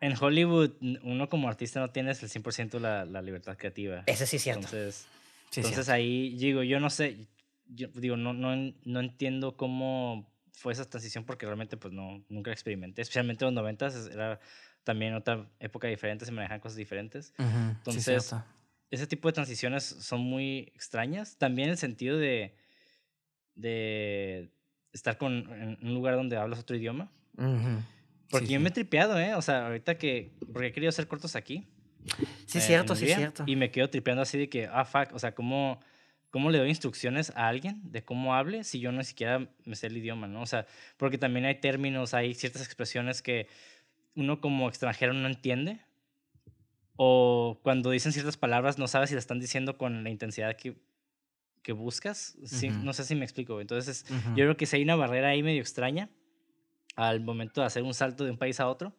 que 0.00 0.06
en 0.06 0.14
Hollywood 0.18 0.72
uno 1.02 1.28
como 1.28 1.48
artista 1.48 1.80
no 1.80 1.90
tienes 1.90 2.22
el 2.22 2.28
100% 2.30 2.78
la, 2.80 3.04
la 3.04 3.22
libertad 3.22 3.56
creativa. 3.56 4.02
Ese 4.06 4.26
sí 4.26 4.36
es 4.36 4.42
cierto. 4.42 4.60
Entonces, 4.66 5.06
Sí, 5.50 5.60
es 5.60 5.66
entonces 5.66 5.86
cierto. 5.86 5.92
ahí 5.92 6.36
digo, 6.36 6.62
yo 6.62 6.78
no 6.80 6.90
sé, 6.90 7.26
yo 7.66 7.88
digo, 7.88 8.16
no, 8.16 8.32
no, 8.32 8.54
no 8.84 9.00
entiendo 9.00 9.56
cómo 9.56 10.32
fue 10.52 10.72
esa 10.72 10.88
transición 10.88 11.24
porque 11.24 11.44
realmente 11.46 11.76
pues 11.76 11.92
no, 11.92 12.22
nunca 12.28 12.52
experimenté, 12.52 13.02
especialmente 13.02 13.44
en 13.44 13.54
los 13.54 13.62
90 13.62 13.88
era 14.12 14.40
también 14.84 15.14
otra 15.14 15.46
época 15.58 15.88
diferente, 15.88 16.24
se 16.24 16.32
manejan 16.32 16.60
cosas 16.60 16.76
diferentes. 16.76 17.32
Sí, 17.36 17.42
es 17.42 17.46
Entonces, 17.78 18.04
cierto. 18.26 18.44
ese 18.90 19.06
tipo 19.06 19.28
de 19.28 19.32
transiciones 19.32 19.82
son 19.84 20.20
muy 20.20 20.72
extrañas. 20.74 21.36
También 21.36 21.68
el 21.68 21.76
sentido 21.78 22.16
de, 22.16 22.54
de 23.54 24.50
estar 24.92 25.18
con, 25.18 25.50
en 25.52 25.78
un 25.82 25.94
lugar 25.94 26.14
donde 26.16 26.36
hablas 26.36 26.60
otro 26.60 26.76
idioma. 26.76 27.10
Porque 27.36 28.46
sí, 28.46 28.52
yo 28.52 28.58
sí. 28.58 28.62
me 28.62 28.68
he 28.68 28.72
tripeado, 28.72 29.18
¿eh? 29.18 29.34
O 29.34 29.42
sea, 29.42 29.66
ahorita 29.66 29.98
que... 29.98 30.32
Porque 30.52 30.68
he 30.68 30.72
querido 30.72 30.90
hacer 30.90 31.08
cortos 31.08 31.36
aquí. 31.36 31.66
Sí, 32.46 32.58
es 32.58 32.64
eh, 32.64 32.66
cierto, 32.68 32.94
sí, 32.94 33.04
es 33.04 33.10
Hungría, 33.10 33.16
cierto. 33.16 33.44
Y 33.46 33.56
me 33.56 33.70
quedo 33.70 33.90
tripeando 33.90 34.22
así 34.22 34.38
de 34.38 34.48
que, 34.48 34.66
ah, 34.66 34.84
fuck, 34.84 35.12
o 35.12 35.18
sea, 35.18 35.34
¿cómo, 35.34 35.80
¿cómo 36.30 36.50
le 36.50 36.58
doy 36.58 36.68
instrucciones 36.68 37.30
a 37.36 37.48
alguien 37.48 37.80
de 37.90 38.04
cómo 38.04 38.34
hable 38.34 38.64
si 38.64 38.80
yo 38.80 38.92
no 38.92 39.02
siquiera 39.02 39.48
me 39.64 39.76
sé 39.76 39.88
el 39.88 39.96
idioma, 39.96 40.26
¿no? 40.26 40.42
O 40.42 40.46
sea, 40.46 40.66
porque 40.96 41.18
también 41.18 41.44
hay 41.44 41.56
términos, 41.56 42.14
hay 42.14 42.34
ciertas 42.34 42.62
expresiones 42.62 43.22
que 43.22 43.48
uno 44.14 44.40
como 44.40 44.68
extranjero 44.68 45.12
no 45.12 45.26
entiende. 45.28 45.80
O 46.96 47.58
cuando 47.62 47.90
dicen 47.90 48.12
ciertas 48.12 48.36
palabras 48.36 48.78
no 48.78 48.86
sabes 48.86 49.08
si 49.08 49.14
las 49.14 49.22
están 49.22 49.40
diciendo 49.40 49.78
con 49.78 50.04
la 50.04 50.10
intensidad 50.10 50.56
que, 50.56 50.76
que 51.62 51.72
buscas. 51.72 52.36
Sí, 52.44 52.68
Ujú. 52.68 52.78
No 52.80 52.92
sé 52.92 53.04
si 53.04 53.14
me 53.14 53.24
explico. 53.24 53.60
Entonces, 53.60 54.04
Ujú. 54.10 54.36
yo 54.36 54.44
creo 54.44 54.56
que 54.56 54.66
si 54.66 54.76
hay 54.76 54.82
una 54.82 54.96
barrera 54.96 55.28
ahí 55.28 55.42
medio 55.42 55.62
extraña 55.62 56.10
al 56.96 57.20
momento 57.20 57.60
de 57.60 57.66
hacer 57.66 57.82
un 57.82 57.94
salto 57.94 58.24
de 58.24 58.30
un 58.30 58.38
país 58.38 58.60
a 58.60 58.68
otro. 58.68 58.92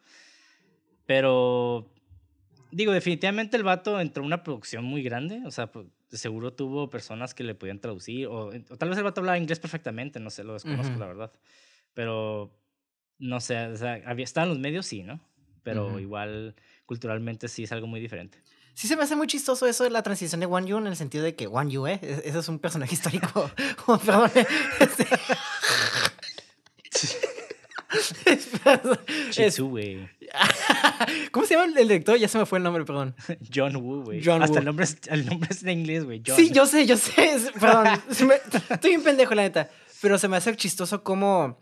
Pero, 1.06 1.92
digo, 2.72 2.92
definitivamente 2.94 3.58
el 3.58 3.64
vato 3.64 4.00
entró 4.00 4.22
en 4.24 4.28
una 4.28 4.44
producción 4.44 4.84
muy 4.86 5.04
grande. 5.04 5.42
O 5.46 5.52
sea, 5.52 5.72
pues, 5.72 5.88
seguro 6.12 6.54
tuvo 6.54 6.90
personas 6.90 7.34
que 7.34 7.44
le 7.44 7.56
podían 7.56 7.80
traducir. 7.80 8.28
O, 8.28 8.48
o 8.50 8.78
tal 8.78 8.90
vez 8.90 8.98
el 8.98 9.04
vato 9.04 9.22
hablaba 9.22 9.38
inglés 9.38 9.60
perfectamente, 9.60 10.20
no 10.20 10.30
sé, 10.30 10.44
lo 10.44 10.54
desconozco, 10.54 10.94
la 11.00 11.08
verdad. 11.08 11.32
Pero, 11.94 12.52
no 13.20 13.40
sé, 13.42 13.68
o 13.68 13.76
sea, 13.78 14.02
había, 14.06 14.24
estaban 14.24 14.50
los 14.50 14.60
medios, 14.60 14.86
sí, 14.86 15.04
¿no? 15.04 15.20
Pero 15.64 16.00
igual, 16.00 16.56
culturalmente 16.86 17.48
sí 17.48 17.64
es 17.64 17.72
algo 17.72 17.86
muy 17.88 18.00
diferente. 18.00 18.40
Sí 18.74 18.88
se 18.88 18.96
me 18.96 19.04
hace 19.04 19.16
muy 19.18 19.28
chistoso 19.28 19.68
eso 19.68 19.84
de 19.84 19.90
la 19.90 20.02
transición 20.02 20.40
de 20.40 20.48
Wang 20.48 20.66
Yu 20.66 20.78
en 20.78 20.88
el 20.88 20.96
sentido 20.96 21.24
de 21.26 21.36
que 21.36 21.46
Wang 21.46 21.70
Yu, 21.70 21.86
¿eh? 21.88 22.00
E- 22.02 22.22
Ese 22.26 22.40
es 22.40 22.48
un 22.48 22.58
personaje 22.58 22.94
histórico. 22.96 23.52
Perdón. 23.86 24.32
Chitsu, 29.32 29.70
güey. 29.70 30.10
¿Cómo 31.32 31.46
se 31.46 31.56
llama 31.56 31.66
el 31.66 31.74
director? 31.88 32.18
Ya 32.18 32.28
se 32.28 32.38
me 32.38 32.46
fue 32.46 32.58
el 32.60 32.64
nombre, 32.64 32.86
perdón. 32.86 33.16
John 33.54 33.76
Woo, 33.76 34.04
güey. 34.04 34.22
John 34.24 34.42
Hasta 34.42 34.54
Woo. 34.54 34.60
el 34.60 34.66
nombre, 34.66 34.86
es, 34.86 34.98
el 35.08 35.26
nombre 35.26 35.50
es 35.52 35.64
en 35.64 35.70
inglés, 35.70 36.06
güey. 36.06 36.22
Sí, 36.36 36.52
yo 36.52 36.66
sé, 36.66 36.86
yo 36.86 36.98
sé. 36.98 37.38
Perdón. 37.60 37.88
me- 38.28 38.74
estoy 38.74 38.96
un 38.96 39.04
pendejo, 39.04 39.36
la 39.36 39.44
neta. 39.44 39.70
Pero 40.02 40.18
se 40.18 40.28
me 40.28 40.38
hace 40.38 40.56
chistoso 40.56 41.04
como, 41.04 41.60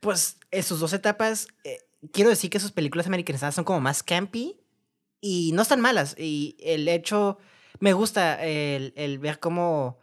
pues, 0.00 0.36
en 0.50 0.62
sus 0.62 0.80
dos 0.80 0.92
etapas, 0.92 1.48
eh, 1.64 1.78
quiero 2.12 2.30
decir 2.30 2.50
que 2.50 2.60
sus 2.60 2.72
películas 2.72 3.06
americanizadas 3.06 3.54
son 3.54 3.64
como 3.64 3.80
más 3.80 4.02
campy 4.02 4.56
y 5.20 5.52
no 5.54 5.62
están 5.62 5.80
malas. 5.80 6.14
Y 6.18 6.56
el 6.60 6.88
hecho, 6.88 7.38
me 7.80 7.92
gusta 7.94 8.44
el, 8.44 8.92
el 8.96 9.18
ver 9.18 9.38
cómo 9.38 9.98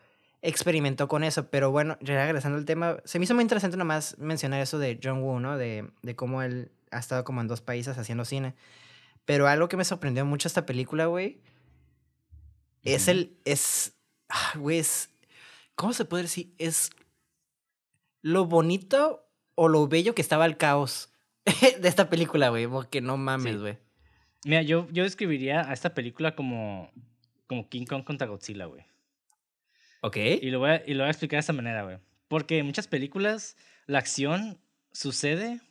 experimentó 0.48 1.08
con 1.08 1.24
eso. 1.24 1.50
Pero 1.50 1.72
bueno, 1.72 1.98
regresando 2.02 2.58
al 2.58 2.66
tema, 2.66 2.98
se 3.06 3.20
me 3.20 3.26
hizo 3.26 3.34
muy 3.36 3.42
interesante 3.44 3.78
nomás 3.78 4.18
mencionar 4.20 4.62
eso 4.62 4.80
de 4.80 5.00
John 5.04 5.22
Woo, 5.24 5.40
¿no? 5.40 5.58
De, 5.58 5.90
de 6.02 6.16
cómo 6.16 6.42
él 6.42 6.72
ha 6.92 7.00
estado 7.00 7.24
como 7.24 7.42
en 7.42 7.48
dos 7.48 7.62
países 7.62 7.98
haciendo 7.98 8.26
cine. 8.26 8.56
Pero 9.26 9.48
algo 9.48 9.68
que 9.68 9.78
me 9.78 9.84
sorprendió 9.86 10.26
mucho 10.26 10.48
esta 10.48 10.66
película, 10.66 11.08
güey, 11.08 11.42
es 12.84 13.08
el. 13.08 13.38
Es. 13.46 13.94
ah, 14.30 14.54
Güey, 14.58 14.80
es. 14.80 15.10
¿Cómo 15.76 15.94
se 15.94 16.06
puede 16.06 16.24
decir? 16.24 16.54
Es. 16.58 16.92
Lo 18.22 18.46
bonito 18.46 19.28
o 19.56 19.68
lo 19.68 19.88
bello 19.88 20.16
que 20.16 20.22
estaba 20.22 20.46
el 20.46 20.58
caos 20.58 21.10
de 21.46 21.88
esta 21.88 22.10
película, 22.10 22.50
güey. 22.50 22.68
Porque 22.68 23.02
no 23.02 23.18
mames, 23.18 23.54
Sí. 23.56 23.60
güey. 23.60 23.78
Mira, 24.46 24.62
yo, 24.62 24.88
yo 24.92 25.04
describiría 25.04 25.62
a 25.68 25.74
esta 25.74 25.96
película 25.96 26.36
como, 26.36 26.92
como 27.48 27.68
King 27.68 27.86
Kong 27.86 28.04
contra 28.04 28.28
Godzilla, 28.28 28.66
güey. 28.66 28.86
Ok. 30.06 30.18
Y 30.18 30.52
lo, 30.52 30.60
voy 30.60 30.70
a, 30.70 30.84
y 30.86 30.94
lo 30.94 31.04
voy 31.04 31.08
a 31.08 31.12
explicar 31.12 31.38
de 31.38 31.42
esta 31.42 31.54
manera, 31.54 31.84
güey. 31.84 31.98
Porque 32.28 32.60
en 32.60 32.68
muchas 32.68 32.88
películas 32.88 33.58
la 33.88 33.98
acción 33.98 34.60
sucede 34.92 35.62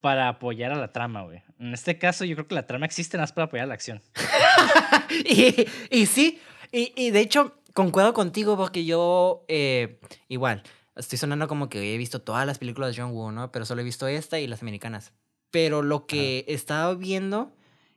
para 0.00 0.28
apoyar 0.28 0.70
a 0.70 0.76
la 0.76 0.92
trama, 0.92 1.22
güey. 1.22 1.42
En 1.58 1.74
este 1.74 1.98
caso, 1.98 2.24
yo 2.24 2.36
creo 2.36 2.46
que 2.46 2.54
la 2.54 2.68
trama 2.68 2.86
existe 2.86 3.16
nada 3.16 3.24
más 3.24 3.32
para 3.32 3.46
apoyar 3.46 3.64
a 3.64 3.66
la 3.66 3.74
acción. 3.74 4.00
y, 5.24 5.66
y 5.90 6.06
sí, 6.06 6.40
y, 6.70 6.92
y 6.94 7.10
de 7.10 7.18
hecho, 7.18 7.56
concuerdo 7.72 8.14
contigo 8.14 8.56
porque 8.56 8.84
yo, 8.84 9.44
eh, 9.48 9.98
igual, 10.28 10.62
estoy 10.94 11.18
sonando 11.18 11.48
como 11.48 11.68
que 11.68 11.94
he 11.94 11.98
visto 11.98 12.22
todas 12.22 12.46
las 12.46 12.58
películas 12.58 12.94
de 12.94 13.02
John 13.02 13.10
Woo, 13.10 13.32
¿no? 13.32 13.50
Pero 13.50 13.64
solo 13.64 13.80
he 13.80 13.84
visto 13.84 14.06
esta 14.06 14.38
y 14.38 14.46
las 14.46 14.62
americanas. 14.62 15.12
Pero 15.50 15.82
lo 15.82 16.06
que 16.06 16.44
he 16.46 16.54
estado 16.54 16.96
viendo 16.96 17.56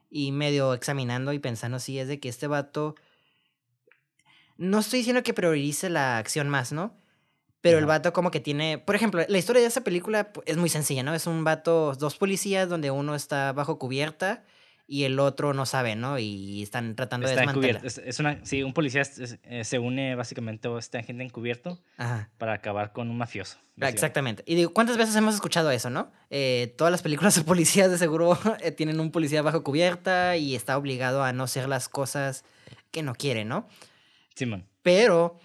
y 0.09 0.31
medio 0.31 0.73
examinando 0.73 1.33
y 1.33 1.39
pensando 1.39 1.77
así 1.77 1.99
es 1.99 2.07
de 2.07 2.19
que 2.19 2.29
este 2.29 2.47
vato, 2.47 2.95
no 4.57 4.79
estoy 4.79 4.99
diciendo 4.99 5.23
que 5.23 5.33
priorice 5.33 5.89
la 5.89 6.17
acción 6.17 6.49
más, 6.49 6.71
¿no? 6.71 6.95
Pero 7.61 7.79
el 7.79 7.85
vato 7.85 8.13
como 8.13 8.31
que 8.31 8.39
tiene, 8.39 8.77
por 8.77 8.95
ejemplo, 8.95 9.21
la 9.27 9.37
historia 9.37 9.61
de 9.61 9.67
esa 9.67 9.81
película 9.81 10.31
pu- 10.31 10.43
es 10.45 10.57
muy 10.57 10.69
sencilla, 10.69 11.03
¿no? 11.03 11.13
Es 11.13 11.27
un 11.27 11.43
vato, 11.43 11.95
dos 11.95 12.15
policías 12.15 12.69
donde 12.69 12.91
uno 12.91 13.13
está 13.15 13.51
bajo 13.51 13.77
cubierta 13.77 14.43
y 14.89 15.03
el 15.03 15.19
otro 15.19 15.53
no 15.53 15.65
sabe, 15.65 15.95
¿no? 15.97 16.17
Y 16.17 16.63
están 16.63 16.95
tratando 16.95 17.27
Está 17.27 17.41
de 17.41 17.47
desmantelar. 17.47 17.85
Es, 17.85 17.97
es 17.97 18.19
una, 18.19 18.39
sí, 18.45 18.63
un 18.63 18.73
policía 18.73 19.01
es- 19.01 19.37
eh, 19.43 19.65
se 19.65 19.79
une 19.79 20.15
básicamente 20.15 20.69
a 20.69 20.77
esta 20.77 21.03
gente 21.03 21.23
encubierto 21.23 21.81
Ajá. 21.97 22.29
para 22.37 22.53
acabar 22.53 22.93
con 22.93 23.09
un 23.09 23.17
mafioso. 23.17 23.57
Exactamente. 23.81 24.43
Y 24.45 24.55
digo, 24.55 24.71
¿cuántas 24.71 24.95
veces 24.97 25.13
hemos 25.17 25.35
escuchado 25.35 25.69
eso, 25.71 25.89
no? 25.89 26.11
Eh, 26.29 26.73
todas 26.77 26.91
las 26.91 27.01
películas 27.01 27.35
de 27.35 27.41
policías 27.41 27.91
de 27.91 27.97
seguro 27.97 28.37
eh, 28.61 28.71
tienen 28.71 29.01
un 29.01 29.11
policía 29.11 29.41
bajo 29.41 29.61
cubierta 29.63 30.37
y 30.37 30.55
está 30.55 30.77
obligado 30.77 31.21
a 31.23 31.33
no 31.33 31.43
hacer 31.43 31.67
las 31.67 31.89
cosas 31.89 32.45
que 32.91 33.03
no 33.03 33.13
quiere, 33.13 33.43
¿no? 33.43 33.67
Simón. 34.37 34.67
Pero 34.81 35.39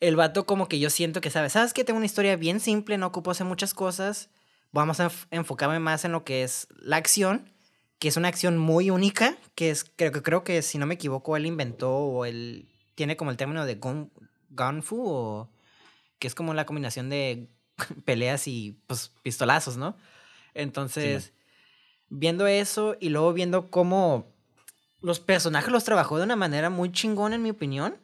el 0.00 0.16
vato 0.16 0.46
como 0.46 0.68
que 0.68 0.78
yo 0.78 0.90
siento 0.90 1.20
que 1.20 1.30
sabe, 1.30 1.50
¿sabes 1.50 1.72
qué? 1.72 1.84
Tengo 1.84 1.96
una 1.98 2.06
historia 2.06 2.36
bien 2.36 2.60
simple, 2.60 2.98
no 2.98 3.06
ocupo 3.06 3.30
hacer 3.30 3.46
muchas 3.46 3.74
cosas. 3.74 4.30
Vamos 4.72 5.00
a 5.00 5.08
enf- 5.08 5.26
enfocarme 5.30 5.78
más 5.78 6.04
en 6.04 6.12
lo 6.12 6.24
que 6.24 6.42
es 6.42 6.66
la 6.78 6.96
acción, 6.96 7.50
que 7.98 8.08
es 8.08 8.16
una 8.16 8.28
acción 8.28 8.58
muy 8.58 8.90
única, 8.90 9.36
que 9.54 9.70
es, 9.70 9.84
creo 9.96 10.12
que, 10.12 10.22
creo 10.22 10.44
que 10.44 10.62
si 10.62 10.78
no 10.78 10.86
me 10.86 10.94
equivoco, 10.94 11.36
él 11.36 11.46
inventó 11.46 11.94
o 11.96 12.24
él 12.24 12.68
tiene 12.94 13.16
como 13.16 13.30
el 13.30 13.36
término 13.36 13.64
de 13.66 13.76
gun, 13.76 14.10
gunfu, 14.50 15.02
o 15.06 15.50
que 16.18 16.26
es 16.26 16.34
como 16.34 16.54
la 16.54 16.66
combinación 16.66 17.08
de 17.08 17.48
peleas 18.04 18.46
y 18.48 18.78
pues 18.86 19.12
pistolazos, 19.22 19.76
¿no? 19.76 19.96
Entonces, 20.54 21.32
viendo 22.08 22.46
eso 22.46 22.96
y 23.00 23.08
luego 23.08 23.32
viendo 23.32 23.70
cómo 23.70 24.33
los 25.04 25.20
personajes 25.20 25.70
los 25.70 25.84
trabajó 25.84 26.16
de 26.16 26.24
una 26.24 26.34
manera 26.34 26.70
muy 26.70 26.90
chingona, 26.90 27.36
en 27.36 27.42
mi 27.42 27.50
opinión, 27.50 27.98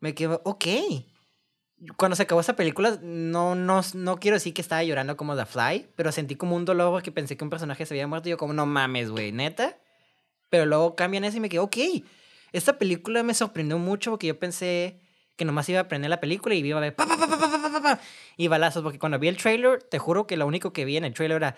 me 0.00 0.14
quedo, 0.14 0.40
ok. 0.46 0.64
Cuando 1.98 2.16
se 2.16 2.22
acabó 2.22 2.40
esa 2.40 2.56
película, 2.56 2.98
no, 3.02 3.54
no, 3.54 3.82
no 3.92 4.18
quiero 4.18 4.36
decir 4.36 4.54
que 4.54 4.62
estaba 4.62 4.82
llorando 4.82 5.14
como 5.18 5.36
The 5.36 5.44
Fly, 5.44 5.90
pero 5.94 6.10
sentí 6.10 6.36
como 6.36 6.56
un 6.56 6.64
dolor 6.64 6.90
porque 6.90 7.12
pensé 7.12 7.36
que 7.36 7.44
un 7.44 7.50
personaje 7.50 7.84
se 7.84 7.92
había 7.92 8.06
muerto 8.06 8.28
y 8.28 8.30
yo 8.30 8.38
como, 8.38 8.54
no 8.54 8.64
mames, 8.64 9.10
güey, 9.10 9.30
neta. 9.30 9.76
Pero 10.48 10.64
luego 10.64 10.96
cambian 10.96 11.24
eso 11.24 11.36
y 11.36 11.40
me 11.40 11.50
quedo, 11.50 11.64
ok. 11.64 11.76
Esta 12.52 12.78
película 12.78 13.22
me 13.22 13.34
sorprendió 13.34 13.78
mucho 13.78 14.12
porque 14.12 14.28
yo 14.28 14.38
pensé 14.38 15.02
que 15.38 15.44
nomás 15.44 15.68
iba 15.68 15.78
a 15.78 15.82
aprender 15.82 16.10
la 16.10 16.20
película 16.20 16.54
y 16.54 16.58
iba 16.58 16.76
a 16.76 16.80
ver 16.80 16.94
pa, 16.94 17.06
pa, 17.06 17.16
pa, 17.16 17.28
pa, 17.28 17.38
pa, 17.38 17.48
pa, 17.48 17.80
pa, 17.80 18.00
y 18.36 18.48
balazos, 18.48 18.82
porque 18.82 18.98
cuando 18.98 19.18
vi 19.18 19.28
el 19.28 19.36
trailer, 19.36 19.82
te 19.82 19.98
juro 19.98 20.26
que 20.26 20.36
lo 20.36 20.46
único 20.46 20.72
que 20.72 20.84
vi 20.84 20.96
en 20.96 21.04
el 21.04 21.14
trailer 21.14 21.36
era 21.36 21.56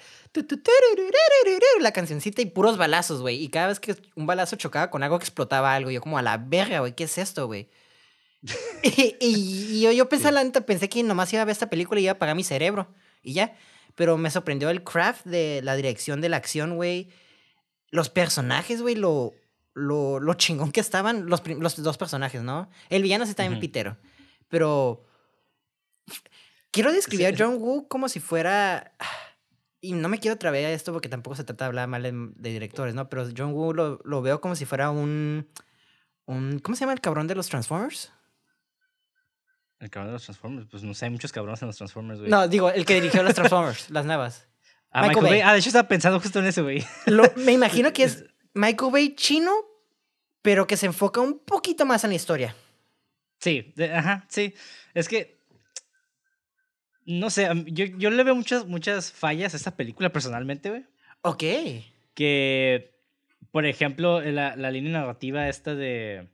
la 1.81 1.93
cancioncita 1.93 2.43
y 2.43 2.47
puros 2.47 2.77
balazos, 2.77 3.23
güey. 3.23 3.43
Y 3.43 3.49
cada 3.49 3.69
vez 3.69 3.81
que 3.81 3.97
un 4.15 4.27
balazo 4.27 4.57
chocaba 4.57 4.91
con 4.91 5.03
algo 5.03 5.19
que 5.19 5.25
explotaba 5.25 5.75
algo, 5.75 5.91
yo 5.91 6.03
como 6.03 6.19
a 6.19 6.23
la 6.23 6.37
verga, 6.37 6.81
güey, 6.81 6.95
¿qué 6.95 7.05
es 7.05 7.19
esto, 7.19 7.47
güey? 7.47 7.69
y, 8.83 9.81
yo, 9.81 9.93
yo 9.93 10.09
pensé, 10.09 10.31
la 10.31 10.45
neta, 10.45 10.61
pensé 10.61 10.89
que 10.89 11.03
nomás 11.03 11.33
iba 11.33 11.43
a 11.43 11.47
ver 11.47 11.53
esta 11.53 11.71
película 11.71 12.01
y 12.01 12.05
iba 12.05 12.13
a 12.13 12.15
apagar 12.15 12.37
mi 12.37 12.45
cerebro. 12.45 12.89
Y 13.23 13.33
ya. 13.33 13.57
Pero 13.95 14.19
me 14.19 14.31
sorprendió 14.31 14.71
el 14.71 14.85
craft 14.85 15.27
de 15.27 15.61
la 15.63 15.75
dirección 15.75 16.21
de 16.21 16.29
la 16.29 16.37
acción, 16.37 16.77
güey. 16.77 17.09
Los 17.91 18.09
personajes, 18.11 18.83
güey, 18.83 18.95
lo 18.95 19.33
lo, 19.75 20.21
lo 20.21 20.35
chingón 20.35 20.73
que 20.73 20.81
estaban. 20.81 21.27
Los, 21.27 21.47
los 21.47 21.83
dos 21.83 21.99
personajes, 21.99 22.43
¿no? 22.43 22.69
El 22.89 23.03
villano 23.03 23.25
sí 23.25 23.31
está 23.31 23.45
en 23.45 23.61
pitero. 23.61 23.97
Pero 24.49 25.05
Quiero 26.71 26.93
describir 26.93 27.27
a 27.27 27.35
John 27.37 27.57
Woo 27.61 27.89
como 27.89 28.09
si 28.09 28.21
fuera. 28.21 28.93
Y 29.81 29.93
no 29.93 30.09
me 30.09 30.19
quiero 30.19 30.37
traer 30.37 30.67
a 30.67 30.73
esto 30.73 30.93
porque 30.93 31.09
tampoco 31.09 31.37
se 31.37 31.45
trata 31.45 31.65
de 31.65 31.69
hablar 31.69 31.89
mal 31.89 32.03
de, 32.03 32.13
de 32.13 32.51
directores, 32.51 32.95
¿no? 32.95 33.09
Pero 33.09 33.29
John 33.37 33.53
Woo 33.53 33.73
lo, 33.73 33.99
lo, 34.05 34.23
veo 34.23 34.41
como 34.41 34.55
si 34.55 34.67
fuera 34.67 34.91
un, 34.91 35.49
un. 36.27 36.59
¿Cómo 36.61 36.77
se 36.77 36.81
llama 36.81 36.93
el 36.93 37.01
cabrón 37.01 37.27
de 37.27 37.35
los 37.35 37.49
Transformers? 37.49 38.13
El 39.81 39.91
cabrón 39.91 40.09
de 40.09 40.13
los 40.13 40.25
Transformers. 40.25 40.69
Pues 40.71 40.83
no 40.83 40.95
sé, 40.95 41.07
hay 41.07 41.11
muchos 41.11 41.33
cabrones 41.33 41.61
en 41.63 41.69
los 41.69 41.77
Transformers, 41.77 42.21
güey. 42.21 42.31
No, 42.31 42.47
digo, 42.47 42.71
el 42.71 42.85
que 42.85 42.95
dirigió 42.95 43.23
los 43.23 43.35
Transformers, 43.35 43.91
las 43.91 44.05
nuevas. 44.05 44.47
Ah, 44.93 45.07
Michael, 45.07 45.25
Bay. 45.25 45.41
Ah, 45.41 45.53
de 45.53 45.61
hecho 45.61 45.71
estaba 45.71 45.89
pensando 45.89 46.21
justo 46.21 46.41
en 46.41 46.47
ese, 46.47 46.63
güey. 46.63 46.85
Me 47.37 47.53
imagino 47.53 47.93
que 47.93 48.05
es 48.05 48.25
Michael 48.55 48.93
Bay 48.93 49.15
chino, 49.15 49.53
pero 50.43 50.67
que 50.67 50.77
se 50.77 50.87
enfoca 50.87 51.21
un 51.21 51.39
poquito 51.39 51.87
más 51.87 52.05
en 52.05 52.11
la 52.11 52.17
historia. 52.17 52.57
Sí, 53.39 53.73
ajá, 53.93 54.27
sí. 54.29 54.55
Es 54.95 55.09
que 55.09 55.41
no 57.07 57.31
sé, 57.31 57.49
yo, 57.67 57.87
yo 57.87 58.11
le 58.11 58.23
veo 58.23 58.35
muchas, 58.35 58.67
muchas 58.67 59.13
fallas 59.13 59.55
a 59.55 59.57
esta 59.57 59.77
película 59.77 60.11
personalmente, 60.11 60.71
güey. 60.71 60.85
Ok. 61.23 61.43
Que, 62.15 62.95
por 63.51 63.67
ejemplo, 63.67 64.21
la, 64.21 64.55
la 64.57 64.71
línea 64.71 64.93
narrativa 64.93 65.49
esta 65.49 65.75
de... 65.75 66.29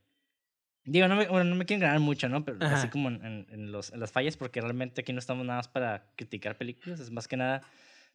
Digo, 0.84 1.08
no 1.08 1.16
me, 1.16 1.26
bueno, 1.26 1.44
no 1.44 1.56
me 1.56 1.64
quieren 1.64 1.80
ganar 1.80 1.98
mucho, 1.98 2.28
¿no? 2.28 2.44
Pero 2.44 2.58
así 2.64 2.88
como 2.88 3.08
en, 3.08 3.46
en, 3.50 3.72
los, 3.72 3.92
en 3.92 4.00
las 4.00 4.12
fallas, 4.12 4.36
porque 4.36 4.60
realmente 4.60 5.00
aquí 5.00 5.12
no 5.12 5.18
estamos 5.18 5.44
nada 5.44 5.58
más 5.58 5.68
para 5.68 6.12
criticar 6.14 6.56
películas, 6.56 7.00
es 7.00 7.10
más 7.10 7.26
que 7.26 7.36
nada 7.36 7.62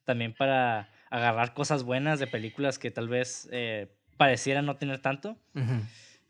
también 0.05 0.34
para 0.34 0.89
agarrar 1.12 1.53
cosas 1.53 1.84
buenas 1.84 2.20
de 2.20 2.25
películas 2.25 2.80
que 2.80 2.89
tal 2.89 3.08
vez 3.08 3.48
eh, 3.51 3.94
parecieran 4.18 4.65
no 4.65 4.77
tener 4.77 5.00
tanto. 5.00 5.38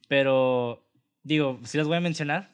Pero, 0.09 0.85
digo, 1.23 1.59
sí 1.63 1.77
las 1.77 1.87
voy 1.87 1.97
a 1.97 2.01
mencionar 2.01 2.51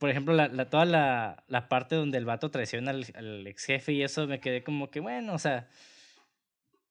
por 0.00 0.08
ejemplo, 0.08 0.32
la, 0.32 0.48
la 0.48 0.70
toda 0.70 0.86
la, 0.86 1.44
la, 1.46 1.68
parte 1.68 1.94
donde 1.94 2.16
el 2.16 2.24
vato 2.24 2.50
traiciona 2.50 2.90
al, 2.90 3.04
al, 3.14 3.46
ex 3.46 3.66
jefe 3.66 3.92
y 3.92 4.02
eso, 4.02 4.26
me 4.26 4.40
quedé 4.40 4.64
como 4.64 4.90
que, 4.90 4.98
bueno, 4.98 5.34
o 5.34 5.38
sea, 5.38 5.68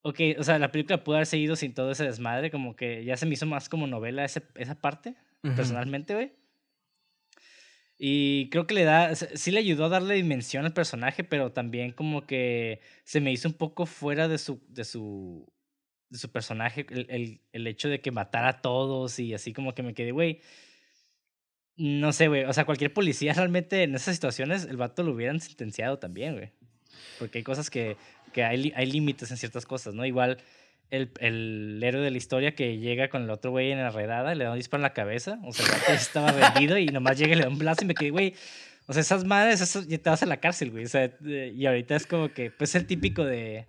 ok, 0.04 0.20
o 0.38 0.44
sea, 0.44 0.60
la 0.60 0.72
película 0.72 1.04
pudo 1.04 1.16
haber 1.16 1.26
seguido 1.26 1.56
sin 1.56 1.74
todo 1.74 1.90
ese 1.90 2.04
desmadre, 2.04 2.52
como 2.52 2.76
que 2.76 3.04
ya 3.04 3.18
se 3.18 3.26
me 3.26 3.34
hizo 3.34 3.48
más 3.48 3.68
como 3.68 3.88
novela 3.88 4.24
ese, 4.24 4.44
esa 4.56 4.76
parte, 4.76 5.16
personalmente, 5.42 6.14
güey. 6.14 6.34
Y 8.00 8.50
creo 8.50 8.65
que 8.65 8.74
le 8.74 8.86
da, 8.86 9.13
sí 9.13 9.51
le 9.51 9.60
ayudó 9.60 9.86
a 9.86 9.89
darle 9.89 10.15
dimensión 10.15 10.65
al 10.65 10.74
personaje, 10.74 11.24
pero 11.24 11.51
también 11.51 11.91
como 11.91 12.25
que 12.25 12.79
se 13.03 13.20
me 13.20 13.32
hizo 13.32 13.50
un 13.50 13.56
poco 13.56 13.86
fuera 13.86 14.27
de 14.27 14.38
su, 14.38 14.62
de 14.70 14.86
su, 14.86 15.51
de 16.10 16.18
su 16.18 16.32
personaje 16.32 16.86
el, 16.89 17.08
el, 17.10 17.41
el 17.51 17.68
hecho 17.68 17.89
de 17.89 18.00
que 18.00 18.12
matara 18.12 18.50
a 18.50 18.62
todos 18.62 19.20
y 19.20 19.34
así 19.34 19.51
como 19.51 19.75
que 19.75 19.84
me 19.84 19.94
quedé, 19.94 20.12
güey 20.12 20.39
no 21.79 22.12
sé, 22.12 22.27
güey. 22.27 22.44
O 22.44 22.53
sea, 22.53 22.65
cualquier 22.65 22.94
policía 22.94 23.34
realmente 23.36 23.84
en 23.84 23.96
esas 23.96 24.13
situaciones, 24.13 24.65
el 24.65 24.77
vato 24.77 25.01
lo 25.01 25.13
hubieran 25.13 25.39
sentenciado 25.39 25.98
también, 25.98 26.36
güey. 26.36 26.51
Porque 27.18 27.39
hay 27.39 27.44
cosas 27.44 27.70
que, 27.70 27.96
que 28.34 28.44
hay, 28.44 28.74
hay 28.75 28.86
límites 28.86 29.32
en 29.32 29.38
ciertas 29.38 29.65
cosas, 29.65 29.94
¿no? 29.94 30.06
Igual 30.06 30.38
el, 30.91 31.12
el 31.19 31.79
héroe 31.84 32.01
de 32.01 32.12
la 32.12 32.17
historia 32.17 32.55
que 32.55 32.77
llega 32.77 33.10
con 33.10 33.24
el 33.24 33.29
otro 33.29 33.51
güey 33.51 33.72
en 33.72 33.79
la 33.79 33.89
redada, 33.89 34.34
le 34.36 34.43
da 34.43 34.51
un 34.51 34.58
disparo 34.58 34.79
en 34.79 34.84
la 34.84 34.93
cabeza. 34.93 35.39
O 35.43 35.53
sea, 35.53 35.65
el 35.88 35.96
estaba 35.96 36.31
vendido 36.31 36.77
y 36.77 36.88
nomás 36.88 37.17
llega 37.17 37.34
y 37.34 37.36
le 37.36 37.43
da 37.43 37.50
un 37.50 37.60
blazo 37.60 37.84
y 37.84 37.88
me 37.88 37.93
quedé, 37.93 38.12
güey. 38.12 38.36
O 38.88 38.93
sea, 38.93 39.01
esas 39.01 39.24
madres, 39.24 39.88
te 39.88 40.10
vas 40.10 40.24
a 40.24 40.25
la 40.25 40.38
cárcel, 40.38 40.72
güey. 40.72 40.86
O 40.86 40.89
sea, 40.89 41.12
y 41.24 41.65
ahorita 41.65 41.96
es 41.96 42.08
como 42.08 42.29
que, 42.34 42.50
pues, 42.50 42.74
el 42.74 42.88
típico 42.88 43.24
de 43.24 43.67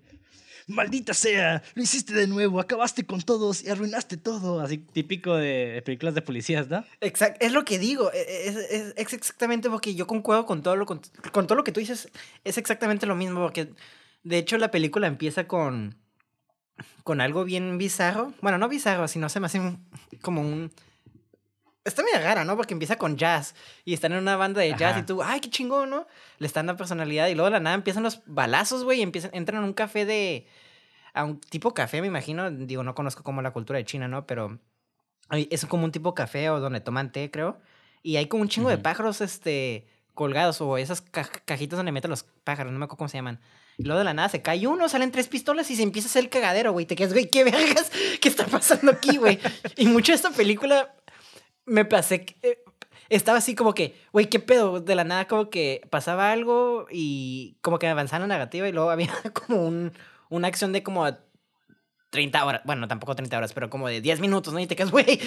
maldita 0.71 1.15
sea, 1.15 1.63
lo 1.75 1.83
hiciste 1.83 2.15
de 2.15 2.27
nuevo, 2.27 2.61
acabaste 2.61 3.05
con 3.05 3.21
todos 3.21 3.63
y 3.63 3.69
arruinaste 3.69 4.17
todo. 4.17 4.61
Así 4.61 4.79
típico 4.79 5.37
de 5.37 5.83
películas 5.85 6.15
de 6.15 6.23
policías, 6.23 6.69
¿no? 6.69 6.85
Exacto, 7.01 7.45
es 7.45 7.53
lo 7.53 7.65
que 7.65 7.79
digo, 7.79 8.13
e, 8.13 8.21
e, 8.21 8.49
es, 8.49 8.57
es, 8.57 8.95
es, 8.97 9.13
exactamente 9.13 9.69
porque 9.69 9.95
yo 9.95 10.07
concuerdo 10.07 10.47
con 10.47 10.63
todo, 10.63 10.77
lo, 10.77 10.87
con, 10.87 11.01
todo 11.01 11.55
lo 11.55 11.65
que 11.65 11.73
tú 11.73 11.81
dices, 11.81 12.09
es 12.45 12.59
exactamente 12.59 13.07
lo 13.07 13.17
mismo, 13.17 13.41
porque 13.41 13.69
de 14.23 14.39
hecho 14.39 14.59
la 14.59 14.71
película 14.71 15.07
empieza 15.07 15.47
con, 15.47 15.97
con 17.05 17.21
algo 17.21 17.45
bien 17.45 17.79
bizarro, 17.79 18.33
bueno, 18.41 18.59
no 18.59 18.69
bizarro, 18.69 19.09
sino 19.09 19.29
se 19.29 19.41
me 19.41 19.47
hace 19.47 19.61
como 20.23 20.41
un... 20.41 20.71
Está 21.85 22.03
medio 22.03 22.19
rara, 22.19 22.45
¿no? 22.45 22.57
Porque 22.57 22.75
empieza 22.75 22.97
con 22.97 23.17
jazz 23.17 23.55
y 23.85 23.95
están 23.95 24.13
en 24.13 24.19
una 24.19 24.37
banda 24.37 24.61
de 24.61 24.71
jazz 24.71 24.93
Ajá. 24.93 25.01
y 25.01 25.03
tú, 25.05 25.23
ay, 25.23 25.41
qué 25.41 25.49
chingón, 25.49 25.91
¿no? 25.91 26.07
Le 26.39 26.47
están 26.47 26.67
dando 26.67 26.79
personalidad 26.79 27.29
y 27.29 27.35
luego 27.35 27.47
de 27.47 27.53
la 27.53 27.61
nada 27.61 27.75
empiezan 27.75 28.03
los 28.03 28.21
balazos, 28.27 28.85
güey, 28.85 28.99
y 29.01 29.03
empiezan, 29.03 29.31
entran 29.33 29.63
en 29.63 29.65
un 29.65 29.73
café 29.73 30.05
de, 30.05 30.47
a 31.15 31.25
un 31.25 31.41
tipo 31.41 31.73
café, 31.73 32.01
me 32.01 32.07
imagino. 32.07 32.51
Digo, 32.51 32.83
no 32.83 32.95
conozco 32.95 33.23
como 33.23 33.43
la 33.43 33.53
cultura 33.53 33.79
de 33.79 33.85
China, 33.85 34.09
¿no? 34.09 34.27
Pero 34.27 34.59
es 35.31 35.65
como 35.67 35.85
un 35.85 35.93
tipo 35.93 36.15
café 36.15 36.51
o 36.51 36.61
donde 36.61 36.81
toman 36.81 37.13
té, 37.13 37.31
creo. 37.31 37.59
Y 38.03 38.17
hay 38.17 38.27
como 38.27 38.43
un 38.43 38.49
chingo 38.49 38.69
uh 38.69 38.73
-huh. 38.73 38.77
de 38.77 38.83
pájaros, 38.83 39.21
este, 39.21 39.87
colgados 40.15 40.61
o 40.61 40.77
esas 40.77 41.01
ca 41.01 41.25
cajitas 41.45 41.77
donde 41.77 41.93
meten 41.93 42.11
los 42.11 42.25
pájaros, 42.45 42.73
no 42.73 42.79
me 42.79 42.85
acuerdo 42.85 42.99
cómo 42.99 43.09
se 43.09 43.19
llaman. 43.19 43.41
Y 43.81 43.85
luego 43.85 44.01
de 44.01 44.05
la 44.05 44.13
nada 44.13 44.29
se 44.29 44.43
cae 44.43 44.67
uno, 44.67 44.91
salen 44.91 45.11
tres 45.11 45.27
pistolas 45.27 45.71
y 45.71 45.77
se 45.77 45.83
empieza 45.83 46.07
a 46.07 46.11
hacer 46.11 46.25
el 46.25 46.29
cagadero, 46.29 46.73
güey. 46.73 46.85
Te 46.85 46.95
quedas, 46.95 47.15
güey, 47.15 47.31
¿qué 47.31 47.45
vergas? 47.45 47.91
¿Qué 48.21 48.29
está 48.29 48.45
pasando 48.47 48.93
aquí, 48.93 49.17
güey? 49.17 49.39
y 49.77 49.87
mucho 49.87 50.13
de 50.13 50.17
esta 50.17 50.31
película 50.31 50.95
me 51.65 51.87
pasé. 51.87 52.27
Eh, 52.43 52.63
estaba 53.09 53.39
así 53.39 53.55
como 53.55 53.73
que, 53.73 53.99
güey, 54.13 54.29
¿qué 54.29 54.39
pedo? 54.39 54.81
De 54.81 54.95
la 54.95 55.05
nada 55.05 55.27
como 55.27 55.49
que 55.49 55.81
pasaba 55.89 56.31
algo 56.31 56.89
y 56.91 57.57
como 57.63 57.79
que 57.79 57.89
avanzaba 57.89 58.21
la 58.21 58.27
negativa 58.27 58.69
y 58.69 58.73
luego 58.73 58.91
había 58.91 59.15
como 59.33 59.67
un, 59.67 59.95
una 60.29 60.49
acción 60.49 60.75
de 60.75 60.83
como 60.83 61.09
30 62.11 62.45
horas, 62.45 62.61
bueno, 62.67 62.87
tampoco 62.87 63.17
30 63.17 63.39
horas, 63.39 63.55
pero 63.55 63.71
como 63.71 63.89
de 63.89 64.03
10 64.03 64.21
minutos, 64.21 64.53
¿no? 64.53 64.61
Y 64.61 64.67
te 64.67 64.77
quedas, 64.77 64.91
güey, 64.91 65.19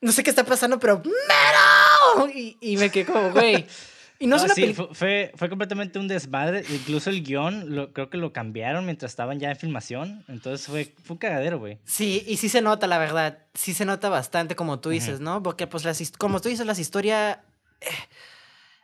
no 0.00 0.10
sé 0.10 0.24
qué 0.24 0.30
está 0.30 0.42
pasando, 0.42 0.80
pero 0.80 1.00
¡Mero! 1.04 2.28
Y, 2.34 2.56
y 2.60 2.76
me 2.76 2.90
quedé 2.90 3.06
como, 3.06 3.30
güey. 3.30 3.66
Y 4.20 4.26
no, 4.26 4.36
no 4.36 4.44
es 4.44 4.52
sí, 4.54 4.74
fue, 4.74 5.30
fue 5.36 5.48
completamente 5.48 5.98
un 5.98 6.08
desmadre. 6.08 6.64
Incluso 6.70 7.08
el 7.08 7.22
guion 7.22 7.76
lo, 7.76 7.92
creo 7.92 8.10
que 8.10 8.18
lo 8.18 8.32
cambiaron 8.32 8.84
mientras 8.84 9.12
estaban 9.12 9.38
ya 9.38 9.50
en 9.50 9.56
filmación. 9.56 10.24
Entonces 10.26 10.66
fue, 10.66 10.92
fue 11.04 11.14
un 11.14 11.18
cagadero, 11.18 11.60
güey. 11.60 11.78
Sí, 11.84 12.24
y 12.26 12.36
sí 12.38 12.48
se 12.48 12.60
nota, 12.60 12.88
la 12.88 12.98
verdad. 12.98 13.46
Sí 13.54 13.74
se 13.74 13.84
nota 13.84 14.08
bastante, 14.08 14.56
como 14.56 14.80
tú 14.80 14.90
dices, 14.90 15.20
uh 15.20 15.22
-huh. 15.22 15.24
¿no? 15.24 15.42
Porque, 15.44 15.68
pues, 15.68 15.84
las, 15.84 16.02
como 16.18 16.40
tú 16.40 16.48
dices, 16.48 16.66
las 16.66 16.80
historias. 16.80 17.38
Eh, 17.80 17.86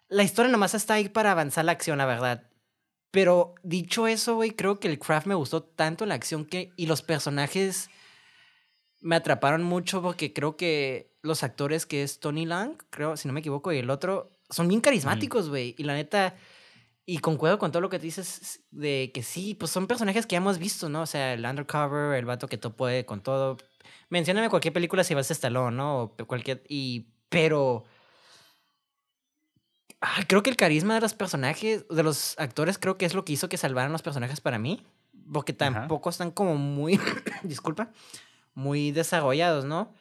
la 0.08 0.22
historia 0.22 0.52
nomás 0.52 0.74
está 0.74 0.94
ahí 0.94 1.08
para 1.08 1.32
avanzar 1.32 1.64
la 1.64 1.72
acción, 1.72 1.98
la 1.98 2.06
verdad. 2.06 2.44
Pero 3.10 3.56
dicho 3.64 4.06
eso, 4.06 4.36
güey, 4.36 4.52
creo 4.52 4.78
que 4.78 4.86
el 4.86 5.00
craft 5.00 5.26
me 5.26 5.34
gustó 5.34 5.64
tanto 5.64 6.06
la 6.06 6.14
acción 6.14 6.44
que. 6.44 6.72
Y 6.76 6.86
los 6.86 7.02
personajes 7.02 7.90
me 9.00 9.16
atraparon 9.16 9.64
mucho 9.64 10.00
porque 10.00 10.32
creo 10.32 10.56
que 10.56 11.12
los 11.22 11.42
actores 11.42 11.86
que 11.86 12.04
es 12.04 12.20
Tony 12.20 12.46
Lang, 12.46 12.76
creo, 12.90 13.16
si 13.16 13.26
no 13.26 13.34
me 13.34 13.40
equivoco, 13.40 13.72
y 13.72 13.78
el 13.78 13.90
otro 13.90 14.30
son 14.50 14.68
bien 14.68 14.80
carismáticos, 14.80 15.48
güey. 15.48 15.72
Mm. 15.72 15.74
Y 15.78 15.84
la 15.84 15.94
neta, 15.94 16.34
y 17.06 17.18
concuerdo 17.18 17.58
con 17.58 17.70
todo 17.70 17.80
lo 17.80 17.90
que 17.90 17.98
dices 17.98 18.62
de 18.70 19.10
que 19.12 19.22
sí, 19.22 19.54
pues 19.54 19.70
son 19.70 19.86
personajes 19.86 20.26
que 20.26 20.32
ya 20.32 20.38
hemos 20.38 20.58
visto, 20.58 20.88
¿no? 20.88 21.02
O 21.02 21.06
sea, 21.06 21.34
el 21.34 21.44
undercover, 21.44 22.16
el 22.18 22.24
vato 22.24 22.48
que 22.48 22.58
todo 22.58 22.74
puede 22.74 23.04
con 23.04 23.22
todo. 23.22 23.56
Mencióname 24.08 24.48
cualquier 24.48 24.72
película 24.72 25.04
si 25.04 25.14
vas 25.14 25.30
a 25.30 25.34
Stallone, 25.34 25.76
¿no? 25.76 26.02
O 26.02 26.16
cualquier. 26.26 26.62
Y. 26.68 27.08
Pero. 27.28 27.84
Ay, 30.00 30.24
creo 30.24 30.42
que 30.42 30.50
el 30.50 30.56
carisma 30.56 30.94
de 30.94 31.00
los 31.00 31.14
personajes, 31.14 31.86
de 31.88 32.02
los 32.02 32.38
actores, 32.38 32.78
creo 32.78 32.98
que 32.98 33.06
es 33.06 33.14
lo 33.14 33.24
que 33.24 33.32
hizo 33.32 33.48
que 33.48 33.56
salvaran 33.56 33.92
los 33.92 34.02
personajes 34.02 34.40
para 34.40 34.58
mí. 34.58 34.86
Porque 35.32 35.54
tampoco 35.54 36.08
Ajá. 36.08 36.14
están 36.14 36.30
como 36.30 36.56
muy. 36.56 37.00
disculpa. 37.42 37.90
Muy 38.54 38.92
desarrollados, 38.92 39.64
¿no? 39.64 39.94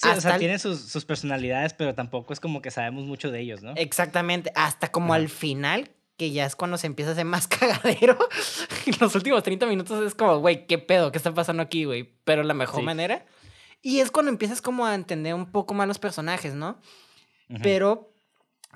Sí, 0.00 0.08
Hasta 0.08 0.18
o 0.18 0.20
sea, 0.22 0.32
el... 0.34 0.38
tienen 0.38 0.58
sus, 0.58 0.80
sus, 0.80 1.04
personalidades, 1.04 1.74
pero 1.74 1.94
tampoco 1.94 2.32
es 2.32 2.40
como 2.40 2.62
que 2.62 2.70
sabemos 2.70 3.04
mucho 3.04 3.30
de 3.30 3.40
ellos, 3.40 3.62
¿no? 3.62 3.74
Exactamente. 3.76 4.50
Hasta 4.54 4.90
como 4.90 5.12
Ajá. 5.12 5.22
al 5.22 5.28
final, 5.28 5.90
que 6.16 6.30
ya 6.30 6.46
es 6.46 6.56
cuando 6.56 6.78
se 6.78 6.86
empieza 6.86 7.10
a 7.10 7.12
hacer 7.12 7.26
más 7.26 7.46
cagadero. 7.48 8.16
en 8.86 8.94
los 8.98 9.14
últimos 9.14 9.42
30 9.42 9.66
minutos 9.66 10.02
es 10.06 10.14
como, 10.14 10.38
güey, 10.38 10.66
¿qué 10.66 10.78
pedo? 10.78 11.12
¿Qué 11.12 11.18
está 11.18 11.34
pasando 11.34 11.62
aquí, 11.62 11.84
güey? 11.84 12.14
Pero 12.24 12.42
la 12.44 12.54
mejor 12.54 12.80
sí. 12.80 12.86
manera. 12.86 13.26
Y 13.82 14.00
es 14.00 14.10
cuando 14.10 14.30
empiezas 14.30 14.62
como 14.62 14.86
a 14.86 14.94
entender 14.94 15.34
un 15.34 15.52
poco 15.52 15.74
más 15.74 15.86
los 15.86 15.98
personajes, 15.98 16.54
¿no? 16.54 16.80
Pero 17.62 18.14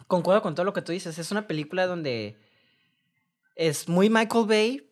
concuerdo 0.09 0.43
con 0.43 0.55
todo 0.55 0.65
lo 0.65 0.75
que 0.75 0.83
tú 0.83 0.93
dices. 0.93 1.19
Es 1.19 1.31
una 1.31 1.47
película 1.47 1.87
donde 1.87 2.37
es 3.55 3.89
muy 3.89 4.11
Michael 4.11 4.47
Bay, 4.47 4.91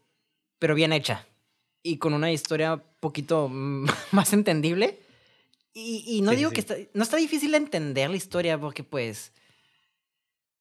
pero 0.58 0.74
bien 0.74 0.94
hecha. 0.94 1.26
Y 1.82 1.98
con 1.98 2.14
una 2.14 2.32
historia 2.32 2.74
un 2.74 2.82
poquito 3.00 3.50
más 4.12 4.32
entendible. 4.32 5.01
Y, 5.74 6.04
y 6.06 6.22
no 6.22 6.32
sí, 6.32 6.36
digo 6.36 6.50
sí. 6.50 6.54
que 6.54 6.60
está, 6.60 6.74
no 6.92 7.02
está 7.02 7.16
difícil 7.16 7.54
entender 7.54 8.10
la 8.10 8.16
historia 8.16 8.58
porque 8.58 8.84
pues, 8.84 9.32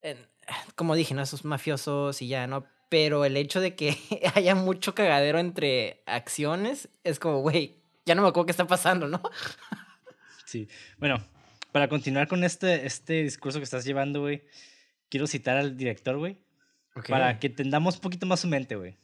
eh, 0.02 0.15
como 0.76 0.95
dije, 0.95 1.13
¿no? 1.13 1.21
Esos 1.21 1.45
mafiosos 1.45 2.21
y 2.21 2.28
ya, 2.28 2.47
¿no? 2.47 2.65
Pero 2.89 3.24
el 3.26 3.38
hecho 3.38 3.62
de 3.62 3.76
que 3.76 3.97
haya 4.36 4.56
mucho 4.56 4.95
cagadero 4.95 5.39
entre 5.39 6.04
acciones 6.06 6.89
es 7.04 7.19
como, 7.19 7.41
güey, 7.41 7.82
ya 8.06 8.15
no 8.15 8.21
me 8.21 8.28
acuerdo 8.28 8.47
qué 8.47 8.52
está 8.52 8.67
pasando, 8.67 9.08
¿no? 9.08 9.21
Sí, 10.45 10.67
bueno, 10.97 11.24
para 11.71 11.88
continuar 11.88 12.28
con 12.28 12.43
este, 12.43 12.86
este 12.86 13.24
discurso 13.24 13.60
que 13.60 13.63
estás 13.63 13.86
llevando, 13.86 14.19
güey, 14.19 14.43
quiero 15.08 15.26
citar 15.26 15.56
al 15.56 15.78
director, 15.78 16.17
güey, 16.17 16.38
okay. 16.93 17.10
para 17.10 17.39
que 17.39 17.47
entendamos 17.47 17.95
un 17.95 18.02
poquito 18.02 18.26
más 18.26 18.41
su 18.41 18.50
mente, 18.50 18.76
güey. 18.76 18.97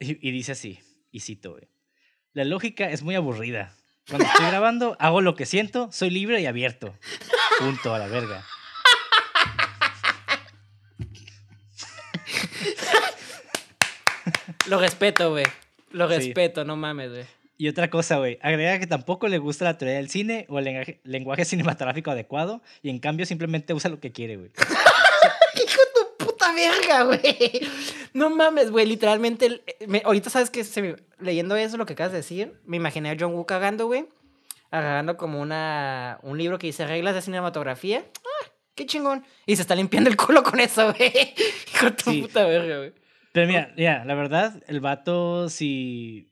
Y, 0.00 0.28
y 0.28 0.32
dice 0.32 0.50
así, 0.50 0.80
y 1.12 1.20
cito, 1.20 1.52
güey. 1.52 1.68
La 2.32 2.44
lógica 2.44 2.90
es 2.90 3.04
muy 3.04 3.14
aburrida. 3.14 3.76
Cuando 4.08 4.26
estoy 4.26 4.46
grabando, 4.46 4.96
hago 4.98 5.20
lo 5.20 5.34
que 5.34 5.44
siento, 5.44 5.90
soy 5.92 6.08
libre 6.10 6.40
y 6.40 6.46
abierto. 6.46 6.94
Punto 7.58 7.94
a 7.94 7.98
la 7.98 8.06
verga. 8.06 8.44
Lo 14.66 14.78
respeto, 14.78 15.30
güey. 15.30 15.44
Lo 15.90 16.06
respeto, 16.06 16.64
no 16.64 16.76
mames, 16.76 17.10
güey. 17.10 17.24
Y 17.58 17.68
otra 17.68 17.90
cosa, 17.90 18.18
güey, 18.18 18.38
agrega 18.40 18.78
que 18.78 18.86
tampoco 18.86 19.26
le 19.28 19.38
gusta 19.38 19.64
la 19.64 19.76
teoría 19.76 19.96
del 19.96 20.08
cine 20.08 20.46
o 20.48 20.58
el 20.58 21.00
lenguaje 21.02 21.44
cinematográfico 21.44 22.10
adecuado 22.10 22.62
y 22.82 22.90
en 22.90 23.00
cambio 23.00 23.26
simplemente 23.26 23.74
usa 23.74 23.90
lo 23.90 23.98
que 23.98 24.12
quiere, 24.12 24.36
güey. 24.36 24.50
Verga, 26.54 27.02
güey. 27.04 27.60
No 28.14 28.30
mames, 28.30 28.70
güey. 28.70 28.86
Literalmente, 28.86 29.62
me- 29.86 30.02
ahorita 30.04 30.30
sabes 30.30 30.50
que 30.50 30.64
se 30.64 30.82
me- 30.82 30.96
leyendo 31.18 31.56
eso, 31.56 31.76
lo 31.76 31.86
que 31.86 31.92
acabas 31.94 32.12
de 32.12 32.18
decir, 32.18 32.60
me 32.64 32.76
imaginé 32.76 33.10
a 33.10 33.16
John 33.18 33.32
Woo 33.34 33.46
cagando, 33.46 33.86
güey. 33.86 34.06
Agarrando 34.70 35.16
como 35.16 35.40
una, 35.40 36.18
un 36.22 36.36
libro 36.36 36.58
que 36.58 36.66
dice 36.66 36.86
reglas 36.86 37.14
de 37.14 37.22
cinematografía. 37.22 38.04
Ah, 38.18 38.50
qué 38.74 38.84
chingón. 38.86 39.24
Y 39.46 39.56
se 39.56 39.62
está 39.62 39.74
limpiando 39.74 40.10
el 40.10 40.16
culo 40.16 40.42
con 40.42 40.60
eso, 40.60 40.92
güey. 40.92 41.12
Hijo 41.74 41.86
de 41.86 41.92
tu 41.92 42.10
Sí. 42.10 42.22
puta 42.22 42.44
verga, 42.46 42.76
güey. 42.78 42.92
Pero 43.32 43.46
mira, 43.46 43.72
mira, 43.76 44.04
la 44.04 44.14
verdad, 44.14 44.62
el 44.66 44.80
vato, 44.80 45.48
si 45.48 46.28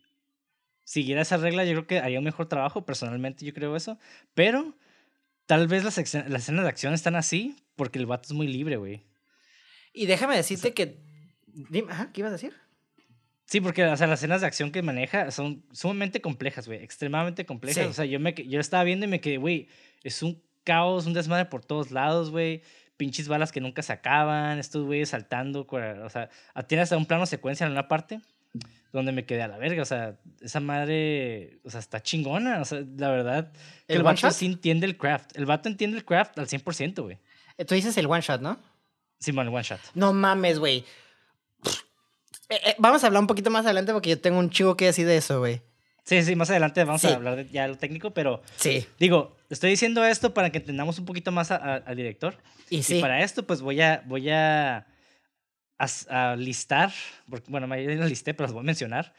siguiera 0.85 1.23
esa 1.23 1.37
regla, 1.37 1.65
yo 1.65 1.73
creo 1.73 1.87
que 1.87 1.99
haría 1.99 2.19
un 2.19 2.25
mejor 2.25 2.47
trabajo. 2.47 2.85
Personalmente, 2.85 3.45
yo 3.45 3.53
creo 3.55 3.75
eso. 3.77 3.99
Pero 4.35 4.75
tal 5.47 5.67
vez 5.69 5.85
las, 5.85 5.97
las 5.97 6.43
escenas 6.43 6.63
de 6.65 6.69
acción 6.69 6.95
están 6.95 7.17
así 7.17 7.57
porque 7.77 7.99
el 7.99 8.07
vato 8.07 8.25
es 8.29 8.33
muy 8.33 8.49
libre, 8.49 8.77
güey. 8.77 9.03
Y 9.97 10.07
déjame 10.07 10.37
decirte 10.37 10.73
que. 10.75 11.01
Dime, 11.47 11.91
ajá, 11.91 12.13
¿qué 12.13 12.21
ibas 12.21 12.31
a 12.31 12.35
decir? 12.35 12.53
Sí, 13.47 13.61
porque 13.61 13.85
o 13.85 13.97
sea, 13.97 14.07
las 14.07 14.21
escenas 14.21 14.41
de 14.43 14.47
acción 14.47 14.71
que 14.73 14.83
maneja 14.83 15.31
son 15.31 15.65
sumamente 15.73 16.21
complejas, 16.21 16.67
güey. 16.67 16.83
Extremadamente 16.83 17.47
complejas. 17.47 17.85
Sí. 17.85 17.91
O 17.91 17.93
sea, 17.93 18.05
yo, 18.05 18.21
me, 18.21 18.35
yo 18.35 18.61
estaba 18.61 18.85
viendo 18.85 19.07
y 19.07 19.09
me 19.09 19.21
quedé, 19.21 19.39
güey, 19.39 19.69
es 20.03 20.23
un 20.23 20.43
caos, 20.65 21.07
un 21.07 21.15
desmadre 21.15 21.47
por 21.47 21.65
todos 21.65 21.91
lados, 21.93 22.31
güey. 22.31 22.63
Pinches 22.97 23.29
balas 23.29 23.53
que 23.53 23.61
nunca 23.61 23.83
se 23.83 23.93
acaban, 23.93 24.59
estos 24.59 24.85
güeyes 24.85 25.11
saltando. 25.11 25.67
O 25.71 26.11
sea, 26.11 26.29
a- 26.55 26.63
tiene 26.65 26.83
hasta 26.83 26.97
un 26.97 27.07
plano 27.07 27.25
secuencia 27.25 27.65
en 27.67 27.73
una 27.73 27.89
parte 27.89 28.21
donde 28.93 29.13
me 29.13 29.25
quedé 29.27 29.43
a 29.43 29.49
la 29.49 29.59
verga. 29.59 29.81
O 29.83 29.87
sea, 29.87 30.19
esa 30.41 30.61
madre, 30.61 31.59
o 31.65 31.71
sea, 31.71 31.81
está 31.81 32.03
chingona. 32.03 32.61
O 32.61 32.65
sea, 32.65 32.83
la 32.97 33.11
verdad, 33.11 33.53
que 33.87 33.93
¿El 33.95 33.99
el, 33.99 34.03
vato 34.03 34.21
shot? 34.23 34.33
sí 34.33 34.47
entiende 34.47 34.87
el 34.87 34.97
craft. 34.97 35.37
El 35.37 35.47
vato 35.47 35.69
entiende 35.69 35.97
el 35.99 36.05
craft 36.05 36.39
al 36.39 36.49
100%, 36.49 37.03
güey. 37.03 37.19
Tú 37.67 37.75
dices 37.75 37.97
el 37.97 38.07
one 38.07 38.21
shot, 38.23 38.41
¿no? 38.43 38.59
Simón, 39.19 39.49
one 39.49 39.63
shot. 39.63 39.81
No 39.95 40.13
mames, 40.13 40.59
güey. 40.59 40.85
Eh, 42.49 42.61
eh, 42.65 42.75
vamos 42.79 43.03
a 43.03 43.09
hablar 43.09 43.21
un 43.21 43.27
poquito 43.27 43.51
más 43.51 43.65
adelante 43.65 43.93
porque 43.93 44.11
yo 44.11 44.21
tengo 44.21 44.39
un 44.39 44.51
chivo 44.51 44.77
que 44.77 44.85
decir 44.87 45.07
de 45.07 45.17
eso, 45.17 45.41
güey. 45.41 45.63
Sí, 46.05 46.23
sí, 46.23 46.37
más 46.37 46.49
adelante 46.51 46.85
vamos 46.85 47.01
Sí. 47.01 47.09
a 47.09 47.15
hablar 47.15 47.35
de 47.37 47.49
ya 47.49 47.67
lo 47.67 47.77
técnico, 47.77 48.13
pero 48.13 48.41
Sí. 48.57 48.87
Digo, 49.01 49.37
estoy 49.51 49.71
diciendo 49.71 50.05
esto 50.05 50.33
para 50.33 50.51
que 50.51 50.59
entendamos 50.59 50.99
un 51.01 51.05
poquito 51.05 51.33
más 51.33 51.51
a- 51.51 51.57
a- 51.57 51.77
al 51.79 51.97
director. 51.97 52.37
Y 52.71 52.79
Y 52.79 52.83
sí. 52.85 53.01
para 53.01 53.23
esto, 53.23 53.45
pues 53.45 53.61
voy 53.61 53.81
a, 53.81 54.03
voy 54.07 54.31
a, 54.31 54.87
listar, 56.37 56.93
porque, 57.29 57.51
bueno, 57.51 57.67
las 57.67 58.09
listé, 58.09 58.33
pero 58.35 58.45
las 58.47 58.53
voy 58.53 58.61
a 58.61 58.65
mencionar, 58.65 59.13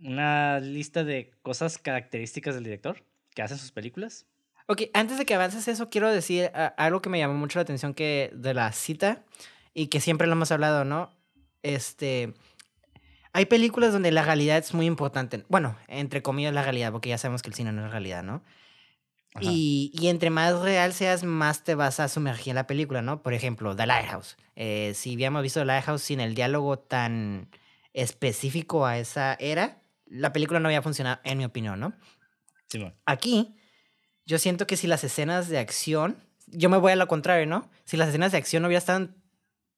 una 0.00 0.60
lista 0.60 1.02
de 1.04 1.32
cosas 1.42 1.78
características 1.78 2.54
del 2.54 2.64
director 2.64 3.02
que 3.34 3.42
hacen 3.42 3.56
sus 3.58 3.72
películas. 3.72 4.26
Ok, 4.66 4.82
antes 4.94 5.18
de 5.18 5.26
que 5.26 5.34
avances 5.34 5.68
eso, 5.68 5.90
quiero 5.90 6.10
decir 6.10 6.50
algo 6.76 7.02
que 7.02 7.10
me 7.10 7.18
llamó 7.18 7.34
mucho 7.34 7.58
la 7.58 7.62
atención 7.62 7.92
que 7.92 8.30
de 8.34 8.54
la 8.54 8.72
cita 8.72 9.22
y 9.74 9.88
que 9.88 10.00
siempre 10.00 10.26
lo 10.26 10.32
hemos 10.32 10.52
hablado, 10.52 10.84
¿no? 10.84 11.10
Este, 11.62 12.32
hay 13.32 13.46
películas 13.46 13.92
donde 13.92 14.10
la 14.10 14.22
realidad 14.22 14.58
es 14.58 14.72
muy 14.72 14.86
importante. 14.86 15.44
Bueno, 15.48 15.76
entre 15.88 16.22
comillas 16.22 16.54
la 16.54 16.62
realidad, 16.62 16.92
porque 16.92 17.10
ya 17.10 17.18
sabemos 17.18 17.42
que 17.42 17.50
el 17.50 17.54
cine 17.54 17.72
no 17.72 17.84
es 17.84 17.90
realidad, 17.90 18.22
¿no? 18.22 18.42
Y, 19.40 19.90
y 19.92 20.06
entre 20.08 20.30
más 20.30 20.60
real 20.60 20.92
seas, 20.92 21.24
más 21.24 21.64
te 21.64 21.74
vas 21.74 21.98
a 21.98 22.08
sumergir 22.08 22.52
en 22.52 22.54
la 22.54 22.68
película, 22.68 23.02
¿no? 23.02 23.20
Por 23.20 23.34
ejemplo, 23.34 23.74
The 23.74 23.86
Lighthouse. 23.86 24.36
Eh, 24.54 24.92
si 24.94 25.16
hubiéramos 25.16 25.42
visto 25.42 25.58
The 25.60 25.66
Lighthouse 25.66 26.02
sin 26.02 26.20
el 26.20 26.36
diálogo 26.36 26.78
tan 26.78 27.50
específico 27.92 28.86
a 28.86 28.98
esa 28.98 29.34
era, 29.34 29.82
la 30.06 30.32
película 30.32 30.60
no 30.60 30.68
había 30.68 30.82
funcionado, 30.82 31.20
en 31.24 31.38
mi 31.38 31.44
opinión, 31.44 31.80
¿no? 31.80 31.94
Simón. 32.68 32.94
Aquí, 33.04 33.56
yo 34.26 34.38
siento 34.38 34.66
que 34.66 34.76
si 34.76 34.86
las 34.86 35.04
escenas 35.04 35.48
de 35.48 35.58
acción, 35.58 36.16
yo 36.46 36.68
me 36.70 36.78
voy 36.78 36.92
a 36.92 36.96
lo 36.96 37.08
contrario, 37.08 37.46
¿no? 37.46 37.70
Si 37.84 37.96
las 37.96 38.08
escenas 38.08 38.32
de 38.32 38.38
acción 38.38 38.62
no 38.62 38.68
hubieran 38.68 38.80
estado 38.80 39.08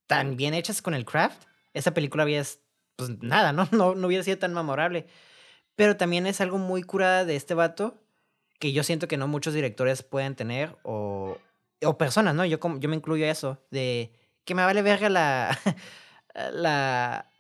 tan 0.07 0.37
bien 0.37 0.55
hechas 0.55 0.83
con 0.83 0.95
el 0.95 1.05
craft, 1.05 1.45
esa 1.75 1.93
película 1.95 2.23
había, 2.23 2.43
pues 2.97 3.11
nada, 3.23 3.53
¿no? 3.53 3.69
No, 3.73 3.95
no 3.95 4.07
hubiera 4.07 4.25
sido 4.25 4.39
tan 4.39 4.55
memorable. 4.55 5.07
Pero 5.75 5.97
también 5.97 6.27
es 6.27 6.41
algo 6.41 6.59
muy 6.59 6.83
curada 6.83 7.25
de 7.25 7.37
este 7.37 7.55
vato 7.55 8.03
que 8.59 8.73
yo 8.73 8.83
siento 8.83 9.09
que 9.09 9.19
no 9.19 9.29
muchos 9.29 9.53
directores 9.53 10.03
pueden 10.03 10.35
tener 10.35 10.77
o, 10.83 11.39
o 11.83 11.99
personas, 11.99 12.35
¿no? 12.35 12.45
Yo, 12.45 12.59
yo 12.79 12.89
me 12.89 12.97
incluyo 12.97 13.27
a 13.27 13.31
eso, 13.31 13.63
de 13.71 14.13
que 14.45 14.55
me 14.55 14.65
vale 14.65 14.81
verga 14.83 15.11
la, 15.11 15.59
la, 16.53 17.31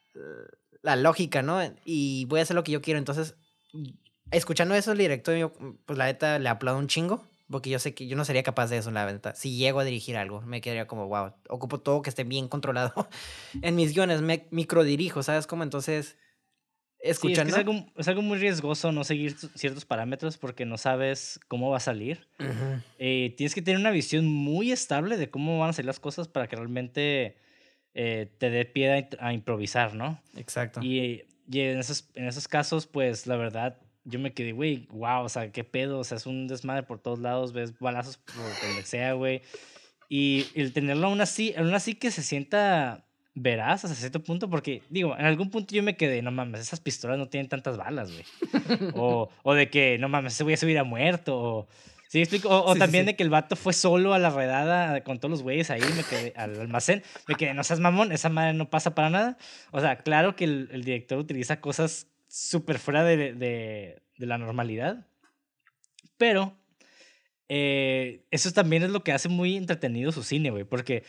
la 0.83 0.97
lógica, 0.97 1.43
¿no? 1.43 1.61
Y 1.85 2.27
voy 2.27 2.41
a 2.41 2.43
hacer 2.43 2.57
lo 2.57 2.65
que 2.65 2.73
yo 2.73 2.83
quiero. 2.83 2.99
Entonces, 2.99 3.37
escuchando 4.31 4.75
eso, 4.75 4.93
el 4.93 4.99
director, 4.99 5.37
yo, 5.37 5.53
pues 5.85 5.99
la 5.99 6.07
neta 6.07 6.39
le 6.39 6.49
aplaudo 6.49 6.79
un 6.79 6.89
chingo, 6.89 7.27
porque 7.51 7.71
yo 7.71 7.79
sé 7.79 7.95
que 7.95 8.07
yo 8.07 8.17
no 8.17 8.25
sería 8.25 8.43
capaz 8.43 8.69
de 8.69 8.79
eso, 8.79 8.91
la 8.91 9.11
neta. 9.11 9.35
Si 9.35 9.57
llego 9.57 9.81
a 9.81 9.85
dirigir 9.85 10.17
algo, 10.17 10.41
me 10.43 10.61
quedaría 10.61 10.87
como, 10.87 11.07
wow, 11.09 11.33
ocupo 11.49 11.79
todo 11.79 12.03
que 12.03 12.11
esté 12.11 12.25
bien 12.25 12.49
controlado 12.49 12.93
en 13.63 13.77
mis 13.77 13.95
guiones, 13.95 14.23
me 14.23 14.47
microdirijo, 14.51 15.23
¿sabes 15.23 15.47
cómo? 15.47 15.63
Entonces, 15.63 16.17
Sí, 16.99 17.11
es, 17.11 17.21
que 17.21 17.29
escuchando. 17.29 17.53
es, 17.53 17.59
algo, 17.59 17.87
es 17.97 18.09
algo 18.09 18.23
muy 18.23 18.39
riesgoso 18.39 18.91
no 18.91 19.05
seguir 19.05 19.37
ciertos 19.55 19.85
parámetros 19.85 20.39
porque 20.39 20.65
no 20.65 20.77
sabes 20.79 21.39
cómo 21.47 21.71
va 21.71 21.77
a 21.77 21.81
salir. 21.81 22.27
Eh, 22.99 23.35
tienes 23.37 23.55
que 23.55 23.63
tener 23.63 23.79
una 23.79 23.91
visión 23.91 24.27
muy 24.27 24.73
estable 24.73 25.17
de 25.17 25.31
cómo 25.31 25.59
van 25.61 25.71
a 25.71 25.73
salir 25.73 25.87
las 25.87 26.01
cosas 26.01 26.27
para 26.27 26.49
que 26.49 26.57
realmente 26.57 27.37
eh, 27.95 28.33
te 28.39 28.51
dé 28.51 28.65
pie 28.65 29.09
a 29.21 29.33
improvisar, 29.33 29.95
¿no? 29.95 30.21
Exacto. 30.35 30.81
Y, 30.83 31.23
y 31.49 31.61
en, 31.61 31.79
esos, 31.79 32.09
en 32.15 32.27
esos 32.27 32.49
casos, 32.49 32.87
pues 32.87 33.27
la 33.27 33.37
verdad, 33.37 33.79
yo 34.07 34.19
me 34.21 34.33
quedé, 34.33 34.53
güey, 34.53 34.87
wow, 34.91 35.25
o 35.25 35.29
sea, 35.29 35.51
qué 35.51 35.65
pedo, 35.65 35.99
o 35.99 36.05
sea, 36.05 36.17
es 36.17 36.27
un 36.27 36.47
desmadre 36.47 36.85
por 36.85 37.01
todos 37.01 37.19
lados, 37.19 37.53
ves 37.53 37.79
balazos 37.79 38.19
por 38.19 38.37
donde 38.37 38.83
sea, 38.85 39.13
güey. 39.15 39.43
Y 40.09 40.47
el 40.55 40.73
tenerlo 40.73 41.09
aún 41.09 41.21
así, 41.21 41.53
aún 41.57 41.75
así 41.75 41.97
que 41.97 42.13
se 42.13 42.23
sienta 42.23 43.05
veraz 43.35 43.85
hasta 43.85 43.97
cierto 43.97 44.23
punto, 44.23 44.49
porque 44.49 44.83
digo, 44.89 45.17
en 45.19 45.27
algún 45.27 45.51
punto 45.51 45.75
yo 45.75 45.83
me 45.83 45.97
quedé, 45.97 46.23
no 46.23 46.31
mames, 46.31 46.61
esas 46.61 46.81
pistolas 46.81 47.19
no 47.19 47.29
tienen 47.29 47.49
tantas 47.49 47.77
balas, 47.77 48.13
güey. 48.13 48.25
o, 48.95 49.29
o 49.43 49.55
de 49.55 49.69
que, 49.69 49.99
no 49.99 50.09
mames, 50.09 50.35
ese 50.35 50.45
güey 50.45 50.57
se 50.57 50.67
hubiera 50.67 50.85
muerto, 50.85 51.37
o... 51.37 51.69
¿Sí 52.09 52.21
explico? 52.21 52.49
O, 52.49 52.63
o 52.63 52.69
Sí, 52.69 52.75
sí, 52.75 52.79
también 52.79 53.03
sí. 53.03 53.07
de 53.09 53.17
que 53.17 53.25
el 53.25 53.31
vato 53.31 53.57
fue 53.57 53.73
solo 53.73 54.15
a 54.15 54.21
la 54.21 54.31
redada 54.31 55.03
con 55.03 55.19
todos 55.19 55.33
los 55.33 55.43
güeyes 55.43 55.71
ahí, 55.71 55.83
me 55.97 56.05
quedé 56.05 56.33
al 56.37 56.61
almacén, 56.61 57.03
me 57.27 57.35
quedé, 57.35 57.53
no 57.53 57.65
seas 57.65 57.81
mamón, 57.81 58.13
esa 58.13 58.29
madre 58.29 58.53
no 58.55 58.71
pasa 58.71 58.95
para 58.95 59.11
nada. 59.11 59.39
O 59.73 59.81
sea, 59.81 59.97
claro 59.99 60.37
que 60.37 60.45
el, 60.45 60.69
el 60.71 60.85
director 60.85 61.19
utiliza 61.19 61.61
cosas 61.61 62.07
súper 62.37 62.79
fuera 62.79 63.03
de, 63.03 63.33
de, 63.33 64.03
de 64.19 64.27
la 64.27 64.37
normalidad, 64.37 65.07
pero 66.19 66.59
eh, 67.49 68.27
eso 68.31 68.53
también 68.53 68.83
es 68.83 68.91
lo 68.91 69.03
que 69.03 69.13
hace 69.13 69.29
muy 69.29 69.57
entretenido 69.57 70.13
su 70.13 70.23
cine, 70.23 70.51
güey, 70.51 70.65
porque 70.65 71.03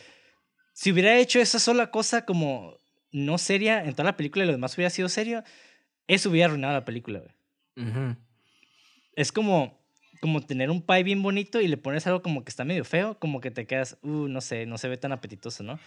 si 0.72 0.90
hubiera 0.90 1.16
hecho 1.18 1.38
esa 1.38 1.58
sola 1.58 1.90
cosa 1.90 2.24
como 2.24 2.78
no 3.10 3.36
seria 3.36 3.84
en 3.84 3.92
toda 3.92 4.04
la 4.04 4.16
película 4.16 4.44
y 4.44 4.46
lo 4.46 4.52
demás 4.52 4.74
hubiera 4.76 4.90
sido 4.90 5.08
serio, 5.08 5.42
eso 6.06 6.30
hubiera 6.30 6.46
arruinado 6.46 6.72
la 6.72 6.84
película, 6.84 7.20
güey. 7.20 8.16
Es 9.14 9.32
como, 9.32 9.78
como 10.20 10.40
tener 10.40 10.70
un 10.70 10.80
pie 10.80 11.02
bien 11.02 11.22
bonito 11.22 11.60
y 11.60 11.68
le 11.68 11.76
pones 11.76 12.06
algo 12.06 12.22
como 12.22 12.42
que 12.44 12.48
está 12.50 12.64
medio 12.64 12.84
feo, 12.84 13.18
como 13.18 13.40
que 13.40 13.50
te 13.50 13.66
quedas, 13.66 13.98
uh, 14.02 14.28
no 14.28 14.40
sé, 14.40 14.64
no 14.64 14.78
se 14.78 14.88
ve 14.88 14.96
tan 14.96 15.12
apetitoso, 15.12 15.62
¿no? 15.62 15.78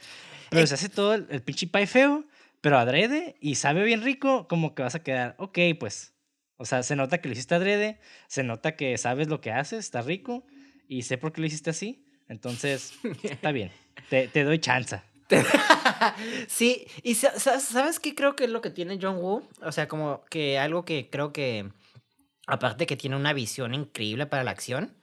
Pero 0.50 0.64
Eh, 0.64 0.68
se 0.68 0.76
hace 0.76 0.90
todo 0.90 1.16
el, 1.16 1.26
el 1.30 1.42
pinche 1.42 1.68
pie 1.68 1.88
feo, 1.88 2.26
pero 2.62 2.78
adrede 2.78 3.36
y 3.42 3.56
sabe 3.56 3.84
bien 3.84 4.02
rico, 4.04 4.48
como 4.48 4.74
que 4.76 4.84
vas 4.84 4.96
a 4.96 5.04
quedar, 5.04 5.36
ok, 5.40 5.58
pues. 5.80 6.14
O 6.58 6.66
sea, 6.66 6.84
se 6.84 6.96
nota 6.96 7.20
que 7.20 7.28
lo 7.28 7.34
hiciste 7.34 7.56
adrede, 7.56 8.00
se 8.28 8.44
nota 8.44 8.76
que 8.76 8.96
sabes 9.00 9.28
lo 9.28 9.42
que 9.42 9.52
haces, 9.52 9.80
está 9.80 10.02
rico 10.02 10.46
y 10.88 11.02
sé 11.04 11.18
por 11.18 11.34
qué 11.34 11.42
lo 11.42 11.48
hiciste 11.48 11.72
así. 11.72 12.06
Entonces, 12.28 12.94
está 13.24 13.52
bien, 13.52 13.72
te, 14.10 14.28
te 14.28 14.44
doy 14.44 14.60
chance. 14.60 15.02
sí, 16.48 16.86
y 17.04 17.16
sa- 17.16 17.38
sa- 17.40 17.60
¿sabes 17.60 18.00
qué 18.00 18.14
creo 18.16 18.36
que 18.36 18.44
es 18.46 18.50
lo 18.50 18.62
que 18.62 18.70
tiene 18.70 19.00
John 19.02 19.18
Woo? 19.18 19.48
O 19.62 19.72
sea, 19.72 19.88
como 19.88 20.24
que 20.30 20.60
algo 20.60 20.86
que 20.86 21.10
creo 21.10 21.34
que, 21.34 21.72
aparte 22.48 22.86
que 22.86 22.98
tiene 22.98 23.16
una 23.16 23.34
visión 23.34 23.74
increíble 23.74 24.26
para 24.28 24.44
la 24.44 24.52
acción, 24.52 24.96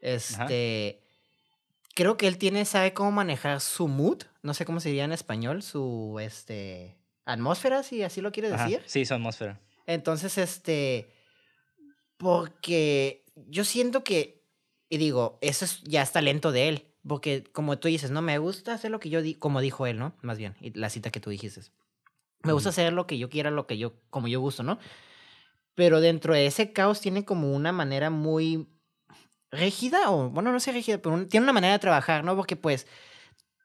este, 0.00 1.00
creo 1.94 2.16
que 2.16 2.26
él 2.26 2.38
tiene, 2.38 2.64
sabe 2.64 2.92
cómo 2.92 3.12
manejar 3.12 3.60
su 3.60 3.88
mood, 3.88 4.22
no 4.42 4.52
sé 4.54 4.64
cómo 4.64 4.80
se 4.80 4.88
diría 4.88 5.04
en 5.04 5.12
español, 5.12 5.62
su, 5.62 6.18
este, 6.20 6.98
atmósfera, 7.24 7.82
si 7.82 8.02
así 8.02 8.20
lo 8.20 8.32
quieres 8.32 8.52
Ajá, 8.52 8.64
decir. 8.64 8.82
Sí, 8.86 9.04
su 9.04 9.14
atmósfera. 9.14 9.60
Entonces, 9.86 10.36
este, 10.38 11.10
porque 12.16 13.24
yo 13.48 13.64
siento 13.64 14.04
que, 14.04 14.44
y 14.88 14.98
digo, 14.98 15.38
eso 15.40 15.64
es, 15.64 15.82
ya 15.84 16.02
es 16.02 16.12
talento 16.12 16.52
de 16.52 16.68
él, 16.68 16.86
porque 17.06 17.44
como 17.44 17.78
tú 17.78 17.88
dices, 17.88 18.10
no 18.10 18.22
me 18.22 18.38
gusta 18.38 18.74
hacer 18.74 18.90
lo 18.90 19.00
que 19.00 19.10
yo 19.10 19.22
di, 19.22 19.34
como 19.34 19.60
dijo 19.60 19.86
él, 19.86 19.98
¿no? 19.98 20.14
Más 20.22 20.38
bien, 20.38 20.56
la 20.74 20.90
cita 20.90 21.10
que 21.10 21.20
tú 21.20 21.30
dijiste. 21.30 21.60
Me 22.42 22.52
gusta 22.52 22.70
hacer 22.70 22.92
lo 22.92 23.06
que 23.06 23.16
yo 23.18 23.30
quiera, 23.30 23.50
lo 23.50 23.66
que 23.66 23.78
yo, 23.78 23.94
como 24.10 24.28
yo 24.28 24.40
gusto, 24.40 24.62
¿no? 24.62 24.78
Pero 25.74 26.00
dentro 26.00 26.34
de 26.34 26.46
ese 26.46 26.72
caos 26.72 27.00
tiene 27.00 27.24
como 27.24 27.52
una 27.52 27.72
manera 27.72 28.10
muy 28.10 28.68
rígida, 29.54 30.10
o 30.10 30.30
bueno, 30.30 30.52
no 30.52 30.60
sé 30.60 30.72
rígida, 30.72 30.98
pero 30.98 31.14
un- 31.14 31.28
tiene 31.28 31.44
una 31.44 31.52
manera 31.52 31.72
de 31.74 31.78
trabajar, 31.78 32.24
¿no? 32.24 32.36
Porque 32.36 32.56
pues 32.56 32.86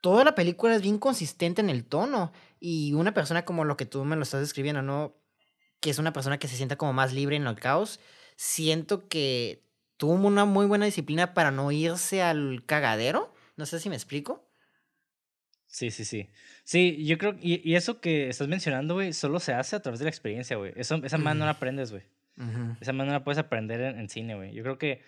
toda 0.02 0.24
la 0.24 0.36
película 0.36 0.76
es 0.76 0.82
bien 0.82 0.98
consistente 1.00 1.62
en 1.62 1.70
el 1.70 1.86
tono. 1.86 2.32
Y 2.60 2.94
una 2.94 3.14
persona 3.14 3.46
como 3.46 3.64
lo 3.66 3.78
que 3.78 3.86
tú 3.86 4.04
me 4.06 4.16
lo 4.16 4.24
estás 4.24 4.42
describiendo, 4.42 4.82
¿no? 4.82 5.16
Que 5.80 5.90
es 5.90 5.98
una 6.00 6.14
persona 6.14 6.38
que 6.40 6.48
se 6.48 6.56
sienta 6.58 6.76
como 6.78 6.94
más 6.94 7.14
libre 7.14 7.36
en 7.36 7.48
el 7.48 7.56
caos. 7.56 8.00
Siento 8.36 9.08
que 9.08 9.64
tuvo 9.98 10.14
una 10.14 10.46
muy 10.46 10.66
buena 10.66 10.86
disciplina 10.86 11.34
para 11.34 11.52
no 11.52 11.72
irse 11.72 12.22
al 12.22 12.64
cagadero. 12.66 13.34
No 13.58 13.66
sé 13.66 13.80
si 13.80 13.90
me 13.90 13.96
explico. 13.96 14.46
Sí, 15.68 15.92
sí, 15.92 16.04
sí. 16.04 16.30
Sí, 16.64 17.06
yo 17.06 17.18
creo, 17.18 17.36
y, 17.40 17.62
y 17.70 17.76
eso 17.76 18.02
que 18.02 18.28
estás 18.30 18.48
mencionando, 18.48 18.96
güey, 18.96 19.14
solo 19.14 19.40
se 19.40 19.54
hace 19.54 19.76
a 19.76 19.82
través 19.82 20.00
de 20.00 20.06
la 20.06 20.10
experiencia, 20.10 20.58
güey. 20.58 20.74
Esa 20.76 20.98
mano 21.18 21.40
no 21.40 21.46
la 21.46 21.52
aprendes, 21.52 21.92
güey. 21.92 22.04
Esa 22.82 22.92
mano 22.94 23.08
no 23.12 23.18
la 23.20 23.24
puedes 23.24 23.38
aprender 23.38 23.82
en, 23.82 24.00
en 24.00 24.10
cine, 24.10 24.36
güey. 24.36 24.54
Yo 24.54 24.64
creo 24.64 24.78
que 24.78 25.02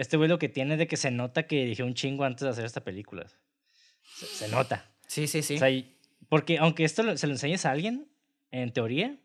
este 0.00 0.16
güey 0.16 0.28
lo 0.28 0.38
que 0.38 0.48
tiene 0.48 0.74
es 0.74 0.78
de 0.78 0.86
que 0.86 0.96
se 0.96 1.10
nota 1.10 1.46
que 1.46 1.56
dirigió 1.56 1.84
un 1.86 1.94
chingo 1.94 2.24
antes 2.24 2.42
de 2.42 2.48
hacer 2.50 2.64
esta 2.64 2.82
película. 2.82 3.26
Se, 4.02 4.26
se 4.26 4.48
nota. 4.48 4.90
Sí, 5.06 5.26
sí, 5.26 5.42
sí. 5.42 5.56
O 5.56 5.58
sea, 5.58 5.68
porque 6.28 6.58
aunque 6.58 6.84
esto 6.84 7.02
lo- 7.02 7.16
se 7.16 7.26
lo 7.26 7.32
enseñes 7.32 7.66
a 7.66 7.70
alguien, 7.72 8.08
en 8.50 8.72
teoría, 8.72 9.16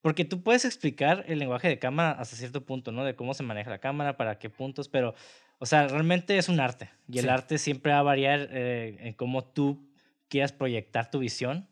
porque 0.00 0.24
tú 0.24 0.42
puedes 0.42 0.64
explicar 0.64 1.24
el 1.28 1.38
lenguaje 1.38 1.68
de 1.68 1.78
cámara 1.78 2.12
hasta 2.12 2.36
cierto 2.36 2.64
punto, 2.64 2.90
¿no? 2.92 3.04
De 3.04 3.14
cómo 3.14 3.34
se 3.34 3.42
maneja 3.42 3.70
la 3.70 3.78
cámara, 3.78 4.16
para 4.16 4.38
qué 4.38 4.50
puntos, 4.50 4.88
pero, 4.88 5.14
o 5.58 5.66
sea, 5.66 5.86
realmente 5.88 6.36
es 6.38 6.48
un 6.48 6.58
arte. 6.60 6.90
Y 7.08 7.18
el 7.18 7.24
Sí. 7.26 7.30
arte 7.30 7.58
siempre 7.58 7.92
va 7.92 8.00
a 8.00 8.02
variar 8.02 8.48
eh, 8.52 8.96
en 9.00 9.12
cómo 9.14 9.44
tú 9.44 9.88
quieras 10.28 10.52
proyectar 10.52 11.10
tu 11.10 11.18
visión. 11.20 11.68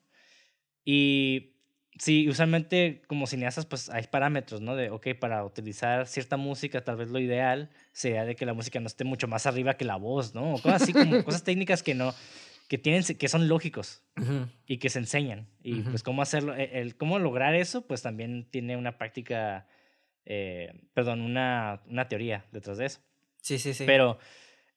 Y 0.85 1.50
sí, 2.01 2.29
usualmente 2.29 3.03
como 3.07 3.27
cineastas, 3.27 3.67
pues 3.67 3.91
hay 3.91 4.05
parámetros, 4.05 4.63
¿no? 4.63 4.75
De, 4.75 4.89
ok, 4.89 5.09
para 5.21 5.45
utilizar 5.45 6.07
cierta 6.07 6.39
música, 6.39 6.83
tal 6.83 6.97
vez 6.97 7.11
lo 7.11 7.19
ideal 7.19 7.69
sería 7.93 8.25
de 8.25 8.35
que 8.37 8.47
la 8.47 8.55
música 8.55 8.81
no 8.81 8.87
esté 8.87 9.05
mucho 9.05 9.29
más 9.29 9.45
arriba 9.47 9.75
que 9.75 9.85
la 9.85 9.97
voz, 9.97 10.35
¿no? 10.35 10.55
O 10.55 10.63
cosas 10.63 10.83
así 10.83 10.95
como 10.95 11.23
cosas 11.23 11.45
técnicas 11.45 11.83
que 11.83 11.95
no, 11.95 12.15
que 12.69 12.79
tienen, 12.79 13.05
que 13.05 13.29
son 13.29 13.49
lógicos 13.49 14.03
y 14.67 14.79
que 14.79 14.89
se 14.89 14.99
enseñan. 14.99 15.47
Y 15.63 15.83
pues 15.83 16.03
cómo 16.03 16.23
hacerlo, 16.23 16.55
el, 16.55 16.71
el 16.71 16.97
cómo 16.97 17.19
lograr 17.19 17.55
eso, 17.55 17.87
pues 17.87 18.01
también 18.01 18.49
tiene 18.51 18.79
una 18.79 18.97
práctica, 18.97 19.67
eh, 20.25 20.73
perdón, 20.95 21.21
una, 21.21 21.83
una 21.87 22.09
teoría 22.09 22.47
detrás 22.51 22.79
de 22.79 22.87
eso. 22.87 23.01
Sí, 23.43 23.59
sí, 23.59 23.75
sí. 23.75 23.85
Pero 23.85 24.19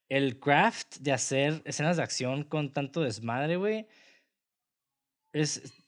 el 0.09 0.39
craft 0.39 0.97
de 0.97 1.13
hacer 1.13 1.62
escenas 1.63 1.95
de 1.95 2.03
acción 2.03 2.43
con 2.43 2.73
tanto 2.73 3.01
desmadre, 3.01 3.55
güey, 3.55 3.88
es, 5.31 5.83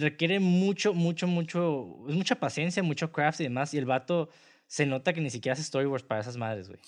requiere 0.00 0.40
mucho, 0.40 0.94
mucho, 0.94 1.26
mucho, 1.26 2.04
es 2.08 2.14
mucha 2.14 2.34
paciencia, 2.34 2.82
mucho 2.82 3.12
craft 3.12 3.40
y 3.40 3.44
demás. 3.44 3.72
Y 3.74 3.78
el 3.78 3.86
vato 3.86 4.28
se 4.66 4.86
nota 4.86 5.12
que 5.12 5.20
ni 5.20 5.30
siquiera 5.30 5.54
hace 5.54 5.64
storyboards 5.64 6.04
para 6.04 6.20
esas 6.20 6.36
madres, 6.36 6.68
güey. 6.68 6.80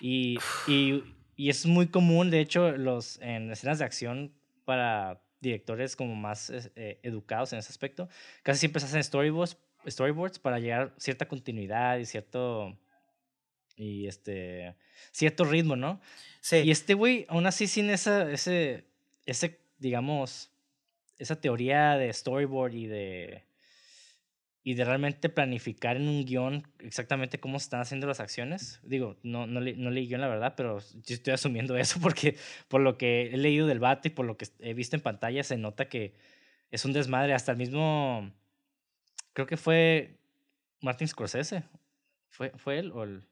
Y, 0.00 0.38
y, 0.66 1.04
y 1.36 1.50
es 1.50 1.66
muy 1.66 1.88
común, 1.88 2.30
de 2.30 2.40
hecho, 2.40 2.72
los, 2.72 3.18
en 3.20 3.50
escenas 3.50 3.78
de 3.78 3.84
acción 3.84 4.32
para 4.64 5.22
directores 5.40 5.96
como 5.96 6.16
más 6.16 6.50
eh, 6.50 6.98
educados 7.02 7.52
en 7.52 7.60
ese 7.60 7.70
aspecto, 7.70 8.08
casi 8.42 8.60
siempre 8.60 8.80
se 8.80 8.86
hacen 8.86 9.04
storyboards, 9.04 9.56
storyboards 9.86 10.38
para 10.38 10.58
llegar 10.58 10.94
a 10.96 11.00
cierta 11.00 11.28
continuidad 11.28 11.98
y 11.98 12.06
cierto 12.06 12.76
y 13.76 14.08
este 14.08 14.74
cierto 15.12 15.44
ritmo, 15.44 15.76
¿no? 15.76 16.00
sí. 16.40 16.56
Y 16.56 16.70
este 16.70 16.94
güey, 16.94 17.24
aún 17.28 17.46
así 17.46 17.68
sin 17.68 17.88
esa, 17.90 18.30
ese, 18.30 18.84
ese, 19.24 19.60
digamos, 19.78 20.50
esa 21.18 21.40
teoría 21.40 21.96
de 21.96 22.12
storyboard 22.12 22.74
y 22.74 22.86
de, 22.86 23.44
y 24.62 24.74
de 24.74 24.84
realmente 24.84 25.28
planificar 25.28 25.96
en 25.96 26.08
un 26.08 26.24
guion 26.24 26.66
exactamente 26.78 27.40
cómo 27.40 27.58
se 27.58 27.64
están 27.64 27.80
haciendo 27.80 28.06
las 28.06 28.20
acciones. 28.20 28.80
Digo, 28.82 29.16
no, 29.22 29.46
no, 29.46 29.60
le, 29.60 29.74
no 29.74 29.90
leí 29.90 30.06
guion, 30.06 30.20
la 30.20 30.28
verdad, 30.28 30.54
pero 30.56 30.78
yo 30.80 31.14
estoy 31.14 31.32
asumiendo 31.32 31.76
eso 31.78 32.00
porque 32.00 32.36
por 32.68 32.80
lo 32.80 32.96
que 32.98 33.30
he 33.32 33.36
leído 33.36 33.66
del 33.66 33.80
vato 33.80 34.08
y 34.08 34.10
por 34.10 34.26
lo 34.26 34.36
que 34.36 34.46
he 34.60 34.74
visto 34.74 34.96
en 34.96 35.02
pantalla 35.02 35.42
se 35.42 35.56
nota 35.56 35.88
que 35.88 36.14
es 36.70 36.84
un 36.84 36.92
desmadre. 36.92 37.34
Hasta 37.34 37.52
el 37.52 37.58
mismo, 37.58 38.32
creo 39.32 39.46
que 39.46 39.56
fue 39.56 40.18
Martin 40.80 41.08
Scorsese. 41.08 41.64
¿Fue, 42.30 42.50
fue 42.56 42.78
él 42.78 42.92
o 42.92 43.04
el...? 43.04 43.26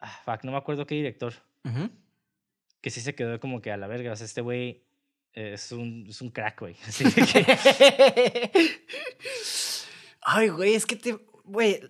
Ah, 0.00 0.20
fuck, 0.24 0.44
no 0.44 0.52
me 0.52 0.58
acuerdo 0.58 0.86
qué 0.86 0.94
director 0.94 1.32
que 2.80 2.90
sí 2.90 3.00
se 3.00 3.14
quedó 3.14 3.40
como 3.40 3.60
que 3.60 3.70
a 3.70 3.76
la 3.76 3.86
verga. 3.86 4.12
O 4.12 4.16
sea, 4.16 4.24
este 4.24 4.40
güey 4.40 4.84
es 5.32 5.72
un, 5.72 6.06
es 6.08 6.20
un 6.20 6.30
crack, 6.30 6.60
güey. 6.60 6.76
Así 6.86 7.04
que, 7.04 8.58
Ay, 10.22 10.48
güey, 10.48 10.74
es 10.74 10.86
que 10.86 10.96
te. 10.96 11.18
Güey. 11.44 11.80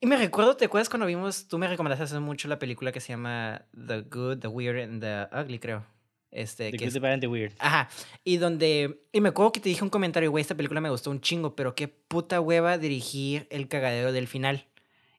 Y 0.00 0.06
me 0.06 0.16
recuerdo, 0.16 0.56
¿te 0.56 0.64
acuerdas 0.66 0.88
cuando 0.88 1.06
vimos? 1.06 1.48
Tú 1.48 1.58
me 1.58 1.66
recomendaste 1.68 2.04
hace 2.04 2.18
mucho 2.20 2.48
la 2.48 2.58
película 2.58 2.92
que 2.92 3.00
se 3.00 3.08
llama 3.12 3.64
The 3.74 4.02
Good, 4.02 4.38
The 4.40 4.48
Weird 4.48 4.80
and 4.82 5.00
the 5.02 5.28
Ugly, 5.36 5.58
creo. 5.58 5.84
Este, 6.30 6.70
The 6.70 6.78
que 6.78 6.84
Good, 6.84 6.88
es- 6.88 6.92
the 6.94 7.00
Bad 7.00 7.12
and 7.14 7.20
the 7.22 7.26
Weird. 7.28 7.52
Ajá. 7.58 7.88
Y 8.24 8.36
donde. 8.36 9.02
Y 9.12 9.20
me 9.20 9.30
acuerdo 9.30 9.52
que 9.52 9.60
te 9.60 9.68
dije 9.68 9.82
un 9.84 9.90
comentario, 9.90 10.30
güey, 10.30 10.42
esta 10.42 10.54
película 10.56 10.80
me 10.80 10.90
gustó 10.90 11.10
un 11.10 11.20
chingo, 11.20 11.54
pero 11.56 11.74
qué 11.74 11.88
puta 11.88 12.40
hueva 12.40 12.78
dirigir 12.78 13.46
el 13.50 13.68
cagadero 13.68 14.12
del 14.12 14.26
final. 14.28 14.66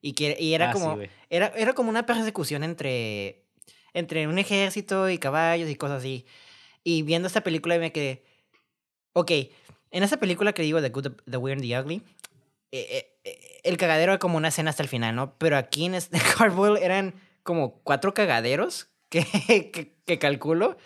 Y, 0.02 0.14
que, 0.14 0.36
y 0.40 0.54
era 0.54 0.72
Ah, 0.72 0.74
como. 0.74 1.00
era, 1.30 1.48
era 1.56 1.74
como 1.74 1.90
una 1.90 2.06
persecución 2.06 2.64
entre. 2.64 3.40
Entre 3.96 4.28
un 4.28 4.40
ejército 4.40 5.08
y 5.08 5.20
caballos 5.20 5.70
y 5.70 5.76
cosas 5.76 6.00
así. 6.00 6.26
Y 6.84 7.02
viendo 7.04 7.28
esta 7.28 7.42
película 7.42 7.78
me 7.78 7.92
quedé. 7.92 8.24
Ok, 9.14 9.32
en 9.92 10.04
esa 10.04 10.18
película 10.18 10.54
que 10.54 10.64
digo, 10.64 10.82
The 10.82 10.90
Good, 10.90 11.12
The 11.30 11.38
Weird 11.38 11.60
and 11.60 11.68
the 11.70 11.80
Ugly, 11.80 11.96
eh, 12.72 12.88
eh, 12.90 13.18
eh, 13.24 13.60
el 13.64 13.78
cagadero 13.78 14.14
era 14.14 14.20
como 14.20 14.38
una 14.38 14.48
escena 14.48 14.72
hasta 14.72 14.84
el 14.84 14.90
final, 14.90 15.16
¿no? 15.16 15.38
Pero 15.38 15.58
aquí 15.58 15.86
en 15.86 15.96
este 15.96 16.18
Hardboiled 16.20 16.82
eran 16.84 17.14
como 17.44 17.80
cuatro 17.84 18.14
cagaderos 18.14 18.88
que, 19.10 19.24
que, 19.74 19.96
que 20.06 20.20
calculo. 20.20 20.78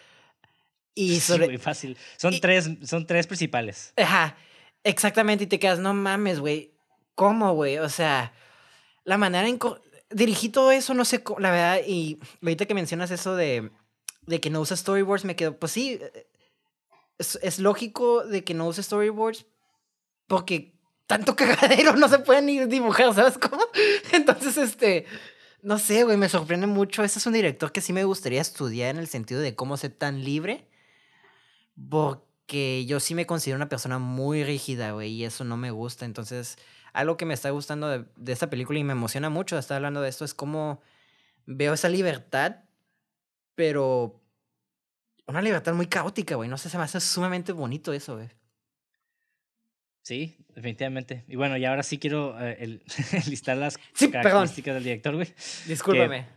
Y 0.94 1.10
Sí, 1.16 1.20
sobre. 1.22 1.46
güey, 1.46 1.58
fácil. 1.58 1.98
Son, 2.18 2.34
y- 2.34 2.40
tres, 2.40 2.70
son 2.84 3.06
tres 3.08 3.28
principales. 3.28 3.94
Ajá, 3.96 4.36
exactamente. 4.84 5.46
Y 5.46 5.48
te 5.48 5.60
quedas, 5.60 5.80
no 5.80 5.94
mames, 5.94 6.40
güey. 6.40 6.74
¿Cómo, 7.16 7.54
güey? 7.54 7.78
O 7.80 7.90
sea, 7.90 8.34
la 9.04 9.18
manera 9.18 9.48
en. 9.48 9.58
co- 9.58 9.82
Dirigí 10.10 10.48
todo 10.50 10.72
eso, 10.72 10.94
no 10.94 11.04
sé, 11.06 11.22
cómo- 11.24 11.40
la 11.40 11.52
verdad. 11.52 11.82
Y 11.86 12.20
ahorita 12.42 12.66
que 12.66 12.74
mencionas 12.74 13.12
eso 13.12 13.36
de, 13.36 13.72
de 14.28 14.40
que 14.40 14.50
no 14.52 14.62
usa 14.62 14.78
storyboards, 14.78 15.26
me 15.26 15.36
quedo, 15.36 15.58
pues 15.58 15.72
sí. 15.72 16.00
eh, 16.02 16.28
Es, 17.18 17.40
es 17.42 17.60
lógico 17.60 18.24
de 18.26 18.44
que 18.44 18.54
no 18.54 18.68
use 18.68 18.84
storyboards 18.84 19.48
porque 20.28 20.76
tanto 21.08 21.36
cagadero 21.38 21.96
no 21.96 22.08
se 22.10 22.20
pueden 22.20 22.46
ni 22.46 22.60
dibujar, 22.66 23.14
¿sabes 23.16 23.38
cómo? 23.38 23.64
Entonces, 24.12 24.58
este. 24.58 25.06
No 25.64 25.80
sé, 25.80 26.04
güey, 26.04 26.18
me 26.18 26.30
sorprende 26.30 26.68
mucho. 26.68 27.04
Ese 27.04 27.20
es 27.20 27.26
un 27.26 27.34
director 27.34 27.72
que 27.72 27.82
sí 27.82 27.92
me 27.92 28.04
gustaría 28.04 28.40
estudiar 28.42 28.92
en 28.92 29.00
el 29.00 29.08
sentido 29.08 29.42
de 29.42 29.56
cómo 29.56 29.76
ser 29.76 29.92
tan 29.92 30.24
libre. 30.24 30.68
Porque 31.90 32.86
yo 32.86 33.00
sí 33.00 33.16
me 33.16 33.26
considero 33.26 33.58
una 33.58 33.70
persona 33.70 34.00
muy 34.00 34.44
rígida, 34.44 34.92
güey, 34.92 35.12
y 35.12 35.26
eso 35.26 35.44
no 35.44 35.58
me 35.58 35.72
gusta. 35.72 36.06
Entonces, 36.06 36.58
algo 36.94 37.18
que 37.18 37.26
me 37.26 37.34
está 37.34 37.50
gustando 37.52 37.90
de, 37.90 38.32
esta 38.32 38.50
película 38.50 38.80
y 38.80 38.84
me 38.84 38.94
emociona 38.94 39.30
mucho 39.30 39.58
estar 39.58 39.78
hablando 39.78 40.02
de 40.02 40.10
esto 40.10 40.26
es 40.26 40.34
cómo 40.34 40.82
veo 41.46 41.74
esa 41.74 41.90
libertad, 41.90 42.58
pero 43.58 44.22
una 45.26 45.42
libertad 45.42 45.74
muy 45.74 45.88
caótica, 45.88 46.36
güey. 46.36 46.48
No 46.48 46.60
sé, 46.60 46.70
se 46.70 46.78
me 46.78 46.84
hace 46.84 47.00
sumamente 47.02 47.52
bonito 47.54 47.92
eso, 47.92 48.16
güey. 48.16 48.30
Sí, 50.04 50.38
definitivamente. 50.56 51.26
Y 51.28 51.36
bueno, 51.36 51.58
y 51.58 51.66
ahora 51.66 51.82
sí 51.84 51.98
quiero 51.98 52.40
eh, 52.40 52.56
el- 52.62 52.84
listar 53.28 53.58
las 53.58 53.74
Sí, 53.94 54.08
perdón. 54.08 54.24
características 54.24 54.76
del 54.76 54.84
director, 54.84 55.16
güey. 55.16 55.28
Discúlpame. 55.66 56.28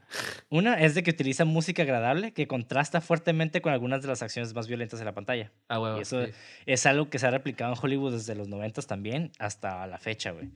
Una 0.49 0.81
es 0.81 0.95
de 0.97 1.03
que 1.05 1.11
utiliza 1.11 1.45
música 1.45 1.83
agradable 1.83 2.33
que 2.33 2.49
contrasta 2.49 3.01
fuertemente 3.01 3.61
con 3.63 3.73
algunas 3.73 4.03
de 4.03 4.09
las 4.09 4.23
acciones 4.23 4.55
más 4.55 4.67
violentas 4.67 4.99
de 4.99 5.05
la 5.05 5.15
pantalla. 5.15 5.53
Ah, 5.69 5.79
huevo. 5.79 5.99
Y 5.99 6.03
eso 6.03 6.27
es 6.67 6.87
algo 6.87 7.11
que 7.11 7.21
se 7.21 7.27
ha 7.29 7.31
replicado 7.31 7.73
en 7.75 7.79
Hollywood 7.81 8.15
desde 8.15 8.35
los 8.35 8.49
90 8.49 8.83
también 8.83 9.31
hasta 9.39 9.87
la 9.87 9.99
fecha, 9.99 10.33
güey. 10.33 10.51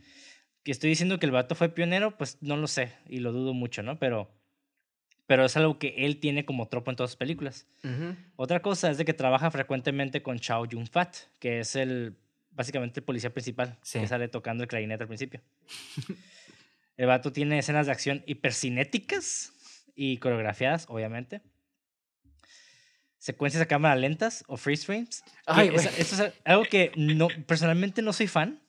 Que 0.64 0.72
estoy 0.72 0.88
diciendo 0.90 1.20
que 1.20 1.26
el 1.26 1.32
vato 1.32 1.54
fue 1.54 1.68
pionero, 1.68 2.16
pues 2.16 2.38
no 2.40 2.56
lo 2.56 2.66
sé 2.66 2.90
y 3.06 3.18
lo 3.20 3.30
dudo 3.32 3.52
mucho, 3.54 3.82
¿no? 3.84 3.98
Pero, 4.00 4.28
pero 5.26 5.44
es 5.44 5.56
algo 5.56 5.78
que 5.78 5.94
él 5.98 6.18
tiene 6.20 6.44
como 6.44 6.68
tropo 6.68 6.90
en 6.90 6.96
todas 6.96 7.10
sus 7.12 7.16
películas. 7.16 7.66
Otra 8.36 8.60
cosa 8.60 8.90
es 8.90 8.98
de 8.98 9.04
que 9.04 9.14
trabaja 9.14 9.50
frecuentemente 9.50 10.22
con 10.22 10.38
Chow 10.38 10.66
Yun-fat, 10.66 11.16
que 11.38 11.60
es 11.60 11.76
el 11.76 12.16
básicamente 12.50 13.00
el 13.00 13.04
policía 13.04 13.30
principal 13.32 13.76
Sí. 13.82 13.98
que 13.98 14.06
sale 14.06 14.28
tocando 14.28 14.62
el 14.62 14.68
clarinete 14.68 15.02
al 15.04 15.08
principio. 15.08 15.40
el 16.96 17.06
vato 17.06 17.32
tiene 17.32 17.58
escenas 17.58 17.86
de 17.86 17.92
acción 17.92 18.22
hipercinéticas 18.26 19.52
y 19.96 20.18
coreografiadas, 20.18 20.86
obviamente. 20.88 21.40
Secuencias 23.18 23.62
a 23.62 23.66
cámara 23.66 23.96
lentas 23.96 24.44
o 24.48 24.56
freeze 24.56 24.84
frames. 24.84 25.24
Ay, 25.46 25.70
es-. 25.74 25.98
Esto 25.98 26.24
es 26.26 26.32
algo 26.44 26.64
que 26.64 26.92
no, 26.96 27.28
personalmente 27.46 28.02
no 28.02 28.12
soy 28.12 28.26
fan, 28.26 28.60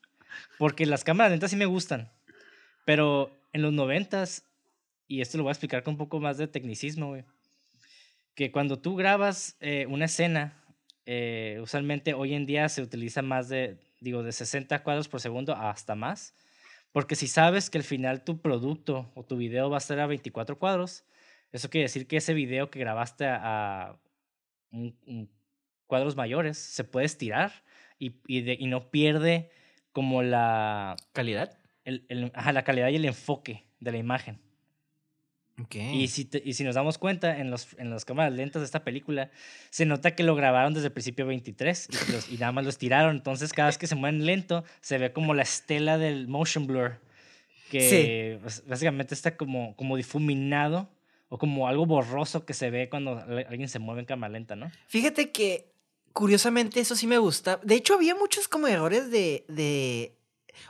porque 0.58 0.86
las 0.86 1.04
cámaras 1.04 1.32
lentas 1.32 1.52
sí 1.52 1.58
me 1.58 1.66
gustan. 1.66 2.10
Pero 2.86 3.38
en 3.54 3.62
los 3.62 3.74
noventas, 3.74 4.44
y 5.08 5.22
esto 5.22 5.38
lo 5.38 5.44
voy 5.44 5.52
a 5.52 5.54
explicar 5.54 5.84
con 5.84 5.94
un 5.94 5.98
poco 5.98 6.20
más 6.20 6.38
de 6.38 6.48
tecnicismo, 6.48 7.08
güey 7.10 7.24
que 8.36 8.52
cuando 8.52 8.78
tú 8.78 8.96
grabas 8.98 9.56
eh, 9.62 9.86
una 9.88 10.06
escena, 10.06 10.62
eh, 11.06 11.58
usualmente 11.62 12.14
hoy 12.14 12.34
en 12.34 12.46
día 12.46 12.68
se 12.68 12.82
utiliza 12.82 13.22
más 13.22 13.48
de, 13.48 13.78
digo, 14.02 14.24
de 14.24 14.34
60 14.34 14.84
cuadros 14.84 15.08
por 15.08 15.22
segundo 15.22 15.56
hasta 15.56 15.96
más, 15.96 16.34
porque 16.92 17.16
si 17.16 17.28
sabes 17.28 17.70
que 17.70 17.78
al 17.78 17.84
final 17.86 18.24
tu 18.26 18.42
producto 18.42 19.10
o 19.16 19.24
tu 19.24 19.38
video 19.38 19.70
va 19.70 19.78
a 19.78 19.80
ser 19.80 20.02
a 20.02 20.08
24 20.08 20.60
cuadros, 20.60 21.06
eso 21.54 21.70
quiere 21.70 21.84
decir 21.84 22.08
que 22.08 22.18
ese 22.18 22.34
video 22.34 22.70
que 22.70 22.80
grabaste 22.80 23.26
a, 23.26 23.40
a 23.92 24.00
un- 24.72 24.98
un 25.06 25.30
cuadros 25.88 26.18
mayores 26.18 26.58
se 26.58 26.84
puede 26.84 27.06
estirar 27.06 27.64
y, 28.00 28.16
y, 28.28 28.42
de- 28.42 28.58
y 28.60 28.68
no 28.68 28.92
pierde 28.92 29.50
como 29.94 30.24
la, 30.24 30.98
¿Calidad? 31.14 31.58
el- 31.86 32.06
el- 32.10 32.32
ajá, 32.34 32.52
la 32.52 32.64
calidad 32.66 32.90
y 32.90 32.96
el 32.98 33.06
enfoque 33.06 33.66
de 33.80 33.92
la 33.94 33.98
imagen. 33.98 34.42
Y 35.94 36.08
si, 36.10 36.26
te- 36.26 36.42
y 36.44 36.54
si 36.54 36.64
nos 36.66 36.76
damos 36.76 36.98
cuenta, 36.98 37.38
en, 37.40 37.50
los, 37.50 37.68
en 37.78 37.90
las 37.90 38.04
cámaras 38.04 38.34
lentas 38.34 38.62
de 38.62 38.66
esta 38.66 38.84
película, 38.84 39.32
se 39.70 39.86
nota 39.86 40.14
que 40.16 40.24
lo 40.24 40.36
grabaron 40.36 40.74
desde 40.74 40.88
el 40.88 40.94
principio 40.94 41.26
23 41.26 41.88
y, 42.10 42.12
los- 42.12 42.30
y 42.30 42.38
nada 42.38 42.52
más 42.52 42.66
los 42.66 42.78
tiraron. 42.78 43.16
Entonces, 43.16 43.54
cada 43.54 43.68
vez 43.70 43.78
que 43.78 43.88
se 43.88 43.96
mueven 43.96 44.26
lento, 44.26 44.64
se 44.82 44.98
ve 44.98 45.14
como 45.14 45.34
la 45.34 45.44
estela 45.44 45.98
del 45.98 46.28
motion 46.28 46.68
blur, 46.68 47.00
que 47.70 48.40
básicamente 48.68 49.14
está 49.14 49.38
como, 49.38 49.76
como 49.76 49.96
difuminado 49.98 50.90
o 51.30 51.38
como 51.38 51.68
algo 51.68 51.86
borroso 51.86 52.46
que 52.46 52.54
se 52.54 52.70
ve 52.70 52.90
cuando 52.90 53.18
al- 53.18 53.46
alguien 53.50 53.70
se 53.70 53.80
mueve 53.80 54.02
en 54.02 54.06
cámara 54.06 54.34
lenta, 54.34 54.56
¿no? 54.56 54.72
Fíjate 54.88 55.32
que, 55.32 55.72
curiosamente, 56.14 56.80
eso 56.80 56.96
sí 56.96 57.08
me 57.08 57.18
gusta. 57.18 57.60
De 57.64 57.76
hecho, 57.76 57.94
había 57.96 58.14
muchos 58.16 58.48
como 58.48 58.68
errores 58.68 59.10
de... 59.10 59.46
de 59.48 60.14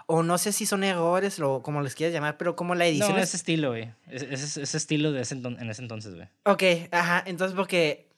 o 0.05 0.23
no 0.23 0.37
sé 0.37 0.51
si 0.51 0.65
son 0.65 0.83
errores 0.83 1.39
o 1.39 1.61
como 1.63 1.81
les 1.81 1.95
quieras 1.95 2.13
llamar, 2.13 2.37
pero 2.37 2.55
como 2.55 2.75
la 2.75 2.85
edición... 2.85 3.11
No, 3.13 3.17
es- 3.17 3.23
ese 3.29 3.37
estilo, 3.37 3.69
güey. 3.69 3.91
Ese, 4.09 4.33
ese- 4.61 4.77
estilo 4.77 5.11
de 5.11 5.21
ese 5.21 5.35
en 5.35 5.69
ese 5.69 5.81
entonces, 5.81 6.15
güey. 6.15 6.27
Ok, 6.45 6.63
ajá, 6.91 7.23
entonces 7.25 7.55
porque... 7.55 8.09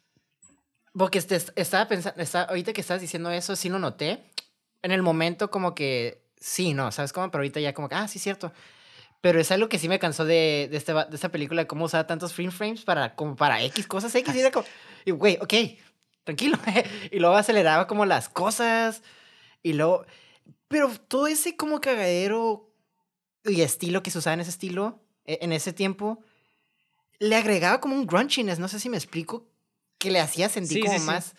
Porque 0.97 1.19
este, 1.19 1.39
estaba 1.55 1.87
pensando, 1.87 2.19
estaba, 2.21 2.45
ahorita 2.45 2.73
que 2.73 2.81
estás 2.81 3.01
diciendo 3.01 3.29
eso, 3.29 3.55
sí 3.55 3.69
lo 3.69 3.77
noté. 3.77 4.23
En 4.81 4.91
el 4.91 5.03
momento 5.03 5.51
como 5.51 5.75
que, 5.75 6.23
sí, 6.39 6.73
no, 6.73 6.91
¿sabes 6.91 7.13
cómo? 7.13 7.29
Pero 7.29 7.41
ahorita 7.41 7.59
ya 7.59 7.73
como 7.73 7.87
que, 7.87 7.95
ah, 7.95 8.07
sí, 8.07 8.17
cierto. 8.19 8.51
Pero 9.21 9.39
es 9.39 9.51
algo 9.51 9.69
que 9.69 9.77
sí 9.79 9.89
me 9.89 9.99
cansó 9.99 10.25
de, 10.25 10.67
de, 10.71 10.77
este 10.77 10.93
de 10.93 11.07
esta 11.13 11.29
película, 11.29 11.61
de 11.63 11.67
cómo 11.67 11.85
usaba 11.85 12.07
tantos 12.07 12.33
frame 12.33 12.51
frames 12.51 12.81
para, 12.83 13.13
como 13.15 13.35
para 13.35 13.61
X, 13.63 13.85
cosas 13.87 14.13
X. 14.15 14.33
Y 14.35 14.39
era 14.39 14.51
como, 14.51 14.65
y 15.05 15.11
güey, 15.11 15.37
ok, 15.41 15.53
tranquilo. 16.23 16.57
y 17.11 17.19
luego 17.19 17.35
aceleraba 17.35 17.85
como 17.87 18.05
las 18.05 18.27
cosas. 18.29 19.03
Y 19.61 19.73
luego, 19.73 20.05
pero 20.67 20.89
todo 20.99 21.27
ese 21.27 21.55
como 21.55 21.79
cagadero 21.81 22.73
y 23.45 23.61
estilo 23.61 24.03
que 24.03 24.11
se 24.11 24.17
usaba 24.17 24.33
en 24.35 24.41
ese 24.41 24.49
estilo, 24.49 25.03
e- 25.25 25.39
en 25.41 25.51
ese 25.53 25.73
tiempo, 25.73 26.23
le 27.19 27.35
agregaba 27.35 27.79
como 27.81 27.95
un 27.95 28.05
grunchiness, 28.05 28.59
no 28.59 28.67
sé 28.67 28.79
si 28.79 28.89
me 28.89 28.97
explico, 28.97 29.47
que 29.97 30.11
le 30.11 30.19
hacía 30.19 30.49
sentir 30.49 30.77
Sí, 30.77 30.81
como 30.81 30.93
sí, 30.93 30.99
sí. 30.99 31.05
más, 31.05 31.35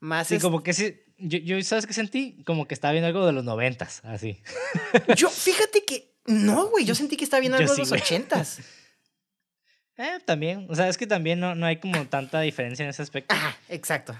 más, 0.00 0.28
Sí, 0.28 0.34
es- 0.36 0.42
como 0.42 0.62
que 0.62 0.72
sí. 0.72 0.98
Yo, 1.24 1.38
yo, 1.38 1.62
¿sabes 1.62 1.86
qué 1.86 1.92
sentí? 1.92 2.42
Como 2.44 2.66
que 2.66 2.74
estaba 2.74 2.90
viendo 2.92 3.06
algo 3.06 3.24
de 3.24 3.32
los 3.32 3.44
noventas, 3.44 4.00
así. 4.04 4.42
Yo, 5.16 5.30
fíjate 5.30 5.84
que, 5.84 6.16
no, 6.26 6.66
güey, 6.68 6.84
yo 6.84 6.96
sentí 6.96 7.16
que 7.16 7.22
estaba 7.22 7.40
viendo 7.40 7.58
Yo 7.58 7.62
algo 7.62 7.74
de 7.74 7.78
los 7.78 7.92
ochentas. 7.92 8.58
Eh, 9.98 10.18
también. 10.24 10.66
O 10.70 10.74
sea, 10.74 10.88
es 10.88 10.96
que 10.96 11.06
también 11.06 11.38
no, 11.38 11.54
no 11.54 11.66
hay 11.66 11.76
como 11.76 12.06
tanta 12.06 12.40
diferencia 12.40 12.82
en 12.82 12.88
ese 12.90 13.02
aspecto. 13.02 13.34
Ajá, 13.34 13.56
exacto. 13.68 14.16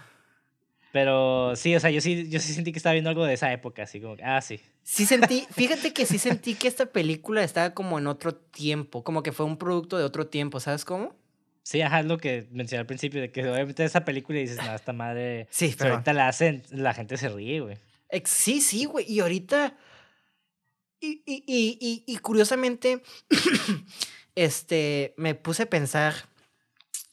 Pero 0.92 1.56
sí, 1.56 1.74
o 1.74 1.80
sea, 1.80 1.90
yo 1.90 2.00
sí, 2.00 2.28
yo 2.28 2.38
sí 2.38 2.52
sentí 2.52 2.70
que 2.70 2.78
estaba 2.78 2.92
viendo 2.92 3.08
algo 3.10 3.24
de 3.24 3.34
esa 3.34 3.50
época, 3.52 3.84
así 3.84 4.00
como, 4.00 4.16
que, 4.16 4.24
ah, 4.24 4.40
sí. 4.42 4.60
Sí 4.82 5.06
sentí, 5.06 5.46
fíjate 5.50 5.92
que 5.94 6.04
sí 6.04 6.18
sentí 6.18 6.54
que 6.54 6.68
esta 6.68 6.86
película 6.86 7.42
estaba 7.42 7.72
como 7.72 7.98
en 7.98 8.06
otro 8.06 8.34
tiempo, 8.34 9.02
como 9.02 9.22
que 9.22 9.32
fue 9.32 9.46
un 9.46 9.56
producto 9.56 9.96
de 9.96 10.04
otro 10.04 10.26
tiempo, 10.26 10.60
¿sabes 10.60 10.84
cómo? 10.84 11.14
Sí, 11.62 11.80
ajá, 11.80 12.00
es 12.00 12.06
lo 12.06 12.18
que 12.18 12.46
mencioné 12.50 12.80
al 12.80 12.86
principio, 12.86 13.20
de 13.20 13.30
que 13.32 13.48
obviamente 13.48 13.84
esa 13.84 14.04
película 14.04 14.38
y 14.38 14.42
dices, 14.42 14.58
no, 14.62 14.74
esta 14.74 14.92
madre, 14.92 15.46
Sí, 15.50 15.74
pero... 15.78 15.92
ahorita 15.92 16.12
la 16.12 16.28
hacen, 16.28 16.62
la 16.70 16.92
gente 16.92 17.16
se 17.16 17.28
ríe, 17.28 17.60
güey. 17.60 17.78
Sí, 18.24 18.60
sí, 18.60 18.84
güey. 18.84 19.10
Y 19.10 19.20
ahorita. 19.20 19.76
Y, 21.00 21.22
y, 21.24 21.42
y, 21.46 21.78
y, 21.80 22.04
y 22.06 22.16
curiosamente, 22.18 23.02
este, 24.34 25.14
me 25.16 25.34
puse 25.34 25.64
a 25.64 25.70
pensar, 25.70 26.14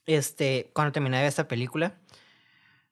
este, 0.06 0.70
cuando 0.74 0.92
terminé 0.92 1.18
de 1.18 1.24
ver 1.24 1.30
esta 1.30 1.48
película, 1.48 1.98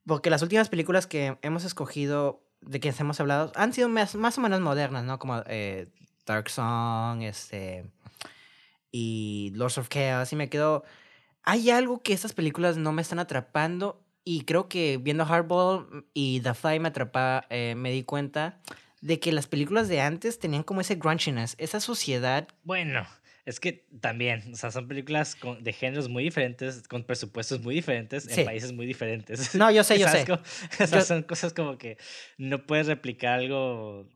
porque 0.07 0.29
las 0.29 0.41
últimas 0.41 0.69
películas 0.69 1.05
que 1.05 1.37
hemos 1.41 1.65
escogido, 1.65 2.41
de 2.61 2.79
que 2.79 2.93
hemos 2.97 3.19
hablado, 3.19 3.51
han 3.55 3.73
sido 3.73 3.89
más, 3.89 4.15
más 4.15 4.37
o 4.37 4.41
menos 4.41 4.61
modernas, 4.61 5.03
¿no? 5.03 5.19
Como 5.19 5.43
eh, 5.47 5.89
Dark 6.25 6.49
Song, 6.49 7.21
este, 7.21 7.91
y 8.91 9.51
Lords 9.53 9.77
of 9.77 9.89
Chaos, 9.89 10.31
y 10.31 10.35
me 10.35 10.49
quedo, 10.49 10.83
hay 11.43 11.69
algo 11.69 12.01
que 12.01 12.13
estas 12.13 12.33
películas 12.33 12.77
no 12.77 12.93
me 12.93 13.01
están 13.01 13.19
atrapando, 13.19 14.01
y 14.23 14.41
creo 14.41 14.67
que 14.67 14.97
viendo 14.97 15.25
Hardball 15.25 16.05
y 16.13 16.41
The 16.41 16.53
Fly 16.53 16.79
me 16.79 16.89
atrapa, 16.89 17.45
eh, 17.49 17.75
me 17.75 17.91
di 17.91 18.03
cuenta 18.03 18.59
de 19.01 19.19
que 19.19 19.31
las 19.31 19.47
películas 19.47 19.87
de 19.87 20.01
antes 20.01 20.39
tenían 20.39 20.63
como 20.63 20.81
ese 20.81 20.95
grunchiness, 20.95 21.55
esa 21.57 21.79
suciedad. 21.79 22.47
Bueno, 22.63 23.07
es 23.47 23.59
que 23.61 23.87
también, 24.01 24.43
o 24.53 24.55
sea, 24.57 24.71
son 24.71 24.87
películas 24.89 25.35
con- 25.35 25.63
de 25.63 25.71
géneros 25.71 26.09
muy 26.09 26.23
diferentes, 26.23 26.85
con 26.87 27.03
presupuestos 27.05 27.61
muy 27.61 27.73
diferentes, 27.75 28.23
Sí. 28.25 28.41
en 28.41 28.45
países 28.45 28.73
muy 28.73 28.85
diferentes. 28.85 29.55
No, 29.55 29.71
yo 29.71 29.83
sé, 29.83 29.97
yo 29.99 30.07
¿Sabes 30.07 30.21
sé. 30.21 30.27
cómo? 30.27 30.41
O 30.83 30.87
sea, 30.87 30.99
Yo- 30.99 31.05
son 31.05 31.23
cosas 31.23 31.53
como 31.53 31.77
que 31.77 31.97
no 32.37 32.65
puedes 32.67 32.87
replicar 32.87 33.39
algo, 33.39 34.07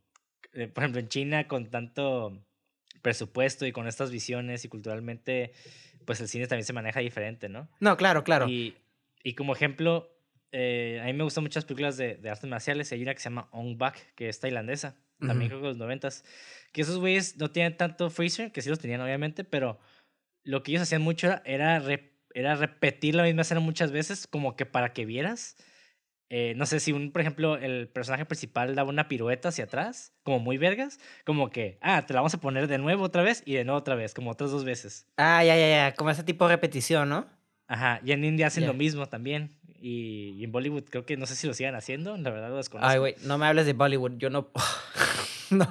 eh, 0.53 0.67
por 0.67 0.83
ejemplo, 0.83 0.99
en 0.99 1.07
China 1.07 1.47
con 1.47 1.69
tanto 1.69 2.45
presupuesto 3.01 3.65
y 3.65 3.71
con 3.71 3.87
estas 3.87 4.11
visiones 4.11 4.65
y 4.65 4.67
culturalmente, 4.69 5.53
pues 6.05 6.19
el 6.21 6.27
cine 6.27 6.47
también 6.47 6.65
se 6.65 6.73
maneja 6.73 6.99
diferente, 6.99 7.49
¿no? 7.49 7.69
No, 7.79 7.97
claro, 7.97 8.23
claro. 8.23 8.47
Y, 8.49 8.75
y 9.23 9.33
como 9.33 9.53
ejemplo, 9.55 10.09
eh, 10.51 10.99
a 11.01 11.05
mí 11.05 11.13
me 11.13 11.23
gustan 11.23 11.43
muchas 11.43 11.63
películas 11.65 11.95
de, 11.97 12.15
de 12.17 12.29
artes 12.29 12.49
marciales. 12.49 12.91
Hay 12.91 13.01
una 13.01 13.13
que 13.13 13.19
se 13.21 13.29
llama 13.29 13.47
Ong 13.53 13.77
Bak, 13.77 14.13
que 14.15 14.27
es 14.29 14.39
tailandesa. 14.39 14.97
También 15.25 15.49
creo 15.49 15.61
que 15.61 15.67
los 15.67 15.77
noventas. 15.77 16.23
Que 16.73 16.81
esos 16.81 16.97
güeyes 16.97 17.37
no 17.37 17.51
tienen 17.51 17.77
tanto 17.77 18.09
freezer, 18.09 18.51
que 18.51 18.61
sí 18.61 18.69
los 18.69 18.79
tenían 18.79 19.01
obviamente, 19.01 19.43
pero 19.43 19.79
lo 20.43 20.63
que 20.63 20.71
ellos 20.71 20.81
hacían 20.83 21.01
mucho 21.01 21.27
era, 21.27 21.41
era, 21.45 21.79
re- 21.79 22.13
era 22.33 22.55
repetir 22.55 23.15
la 23.15 23.23
misma 23.23 23.41
escena 23.43 23.59
muchas 23.61 23.91
veces, 23.91 24.25
como 24.27 24.55
que 24.55 24.65
para 24.65 24.93
que 24.93 25.05
vieras. 25.05 25.55
Eh, 26.33 26.53
no 26.55 26.65
sé 26.65 26.79
si, 26.79 26.93
un, 26.93 27.11
por 27.11 27.19
ejemplo, 27.19 27.57
el 27.57 27.89
personaje 27.89 28.23
principal 28.25 28.73
daba 28.73 28.89
una 28.89 29.09
pirueta 29.09 29.49
hacia 29.49 29.65
atrás, 29.65 30.13
como 30.23 30.39
muy 30.39 30.57
vergas, 30.57 30.97
como 31.25 31.49
que, 31.49 31.77
ah, 31.81 32.05
te 32.05 32.13
la 32.13 32.21
vamos 32.21 32.33
a 32.33 32.39
poner 32.39 32.67
de 32.67 32.77
nuevo 32.77 33.03
otra 33.03 33.21
vez 33.21 33.43
y 33.45 33.53
de 33.55 33.65
nuevo 33.65 33.77
otra 33.79 33.95
vez, 33.95 34.13
como 34.13 34.31
otras 34.31 34.49
dos 34.49 34.63
veces. 34.63 35.07
Ah, 35.17 35.43
ya, 35.43 35.57
ya, 35.57 35.67
ya. 35.89 35.93
Como 35.95 36.09
ese 36.09 36.23
tipo 36.23 36.47
de 36.47 36.55
repetición, 36.55 37.09
¿no? 37.09 37.27
Ajá, 37.67 37.99
y 38.05 38.13
en 38.13 38.23
India 38.23 38.47
hacen 38.47 38.61
Ya. 38.63 38.67
lo 38.67 38.73
mismo 38.73 39.07
también. 39.07 39.49
Y, 39.83 40.35
y 40.37 40.43
en 40.45 40.51
Bollywood 40.53 40.83
creo 40.85 41.05
que 41.05 41.17
no 41.17 41.25
sé 41.25 41.35
si 41.35 41.47
lo 41.47 41.53
sigan 41.53 41.75
haciendo, 41.75 42.15
la 42.15 42.29
verdad 42.29 42.49
lo 42.49 42.57
desconozco. 42.57 42.89
Ay, 42.89 42.99
güey, 42.99 43.15
no 43.23 43.37
me 43.37 43.47
hables 43.47 43.65
de 43.65 43.73
Bollywood. 43.73 44.13
Yo 44.17 44.29
no. 44.29 44.51
No. 45.51 45.67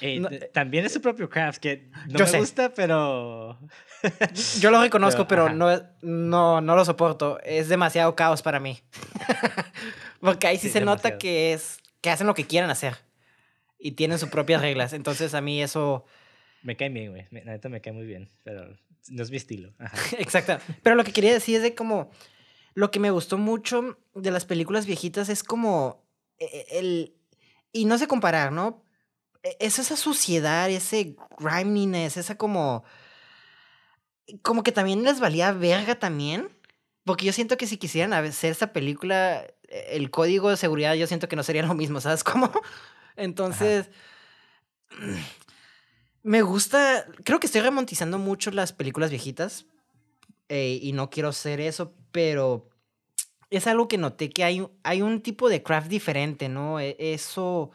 Eh, 0.00 0.18
no, 0.18 0.28
también 0.52 0.86
es 0.86 0.92
su 0.94 1.00
propio 1.02 1.28
craft, 1.28 1.58
que 1.60 1.90
no 2.08 2.18
Yo 2.18 2.24
me 2.24 2.30
sé. 2.30 2.38
gusta, 2.38 2.72
pero... 2.72 3.58
Yo 4.60 4.70
lo 4.70 4.80
reconozco, 4.80 5.26
Pero, 5.28 5.44
pero, 5.46 5.56
no, 5.56 5.70
es- 5.70 5.82
no, 6.00 6.60
no 6.62 6.74
lo 6.74 6.84
soporto. 6.86 7.38
Es 7.42 7.68
demasiado 7.68 8.16
caos 8.16 8.40
para 8.40 8.60
mí. 8.60 8.80
Porque 10.20 10.46
ahí 10.46 10.56
sí, 10.56 10.68
Sí, 10.68 10.72
se 10.74 10.80
nota 10.80 11.08
demasiado. 11.10 11.18
que 11.18 11.52
es 11.52 11.78
que 12.00 12.08
hacen 12.10 12.26
lo 12.26 12.32
que 12.34 12.46
quieran 12.46 12.70
hacer. 12.70 12.96
Y 13.78 13.92
tienen 13.92 14.18
sus 14.18 14.30
propias 14.30 14.62
reglas. 14.62 14.94
Entonces 14.94 15.34
a 15.34 15.42
mí 15.42 15.62
eso. 15.62 16.06
Me 16.62 16.76
cae 16.76 16.88
bien, 16.88 17.10
güey. 17.10 17.26
me- 17.30 17.44
La 17.44 17.52
neta 17.52 17.68
me 17.68 17.82
cae 17.82 17.92
muy 17.92 18.06
bien, 18.06 18.30
pero 18.42 18.74
no 19.10 19.22
es 19.22 19.30
mi 19.30 19.36
estilo. 19.36 19.74
Ajá. 19.78 19.96
Exacto. 20.18 20.58
Pero 20.82 20.96
lo 20.96 21.04
que 21.04 21.12
quería 21.12 21.32
decir 21.32 21.56
es 21.56 21.62
de 21.62 21.74
como. 21.74 22.10
Lo 22.74 22.90
que 22.90 23.00
me 23.00 23.10
gustó 23.10 23.36
mucho 23.36 23.98
de 24.14 24.30
las 24.30 24.46
películas 24.46 24.86
viejitas 24.86 25.28
es 25.28 25.42
como. 25.44 26.06
e- 26.38 26.66
El. 26.70 27.16
Y 27.72 27.84
no 27.84 27.98
sé 27.98 28.06
comparar, 28.08 28.52
¿no? 28.52 28.82
E- 29.42 29.56
Es 29.60 29.78
esa 29.78 29.96
suciedad, 29.96 30.70
ese 30.70 31.16
griminess, 31.38 32.16
esa 32.16 32.36
como. 32.36 32.84
Como 34.42 34.62
que 34.62 34.72
también 34.72 35.02
les 35.02 35.20
valía 35.20 35.52
verga 35.52 35.98
también. 35.98 36.48
Porque 37.04 37.24
yo 37.26 37.32
siento 37.32 37.56
que 37.56 37.66
si 37.66 37.78
quisieran 37.78 38.12
hacer 38.12 38.52
esta 38.52 38.72
película, 38.72 39.42
e- 39.68 39.96
el 39.96 40.10
código 40.10 40.50
de 40.50 40.56
seguridad, 40.56 40.94
yo 40.94 41.06
siento 41.06 41.28
que 41.28 41.36
no 41.36 41.42
sería 41.42 41.62
lo 41.62 41.74
mismo, 41.74 42.00
¿sabes 42.00 42.24
cómo? 42.24 42.50
Entonces. 43.16 43.90
Me 46.22 46.42
gusta. 46.42 47.06
Creo 47.24 47.40
que 47.40 47.46
estoy 47.46 47.62
remontizando 47.62 48.18
mucho 48.18 48.50
las 48.50 48.72
películas 48.72 49.10
viejitas. 49.10 49.66
eh, 50.48 50.80
y 50.82 50.92
no 50.94 51.10
quiero 51.10 51.30
hacer 51.30 51.60
eso, 51.60 51.94
pero 52.12 52.69
es 53.50 53.66
algo 53.66 53.88
que 53.88 53.98
noté 53.98 54.30
que 54.30 54.44
hay, 54.44 54.66
hay 54.84 55.02
un 55.02 55.22
tipo 55.22 55.48
de 55.48 55.62
craft 55.62 55.88
diferente, 55.88 56.48
¿no? 56.48 56.80
E- 56.80 56.96
Eso. 56.98 57.70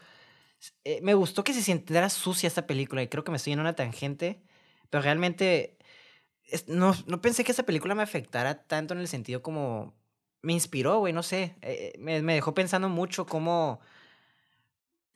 eh, 0.86 1.00
me 1.04 1.14
gustó 1.14 1.44
que 1.44 1.54
se 1.54 1.62
sintiera 1.64 2.10
sucia 2.10 2.48
esta 2.48 2.68
película 2.68 3.04
y 3.04 3.08
creo 3.10 3.24
que 3.24 3.32
me 3.32 3.38
estoy 3.38 3.54
en 3.54 3.60
una 3.62 3.76
tangente, 3.76 4.42
pero 4.90 5.04
realmente 5.04 5.78
no, 6.68 6.94
no 7.08 7.22
pensé 7.22 7.44
que 7.44 7.52
esta 7.52 7.64
película 7.66 7.96
me 7.96 8.04
afectara 8.04 8.64
tanto 8.68 8.94
en 8.94 9.00
el 9.02 9.08
sentido 9.08 9.42
como 9.42 9.94
me 10.42 10.54
inspiró, 10.54 11.00
güey, 11.00 11.14
no 11.14 11.24
sé, 11.24 11.56
eh, 11.62 11.94
me, 12.00 12.22
dejó 12.22 12.54
pensando 12.54 12.90
mucho 12.90 13.26
cómo, 13.26 13.80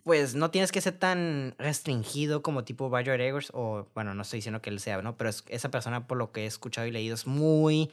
pues 0.04 0.34
no 0.36 0.50
tienes 0.52 0.72
que 0.72 0.82
ser 0.82 0.98
tan 0.98 1.56
restringido 1.60 2.42
como 2.42 2.64
tipo 2.64 2.90
Roger 2.90 3.20
Eggers, 3.22 3.52
o 3.54 3.88
bueno, 3.94 4.14
no 4.16 4.22
estoy 4.24 4.38
diciendo 4.38 4.62
que 4.62 4.70
él 4.70 4.80
sea, 4.80 5.02
¿no? 5.02 5.18
Pero 5.18 5.30
es- 5.30 5.44
esa 5.50 5.70
persona, 5.72 6.08
por 6.08 6.18
lo 6.18 6.32
que 6.32 6.44
he 6.44 6.46
escuchado 6.46 6.88
y 6.88 6.92
leído, 6.92 7.16
es 7.16 7.28
muy, 7.28 7.92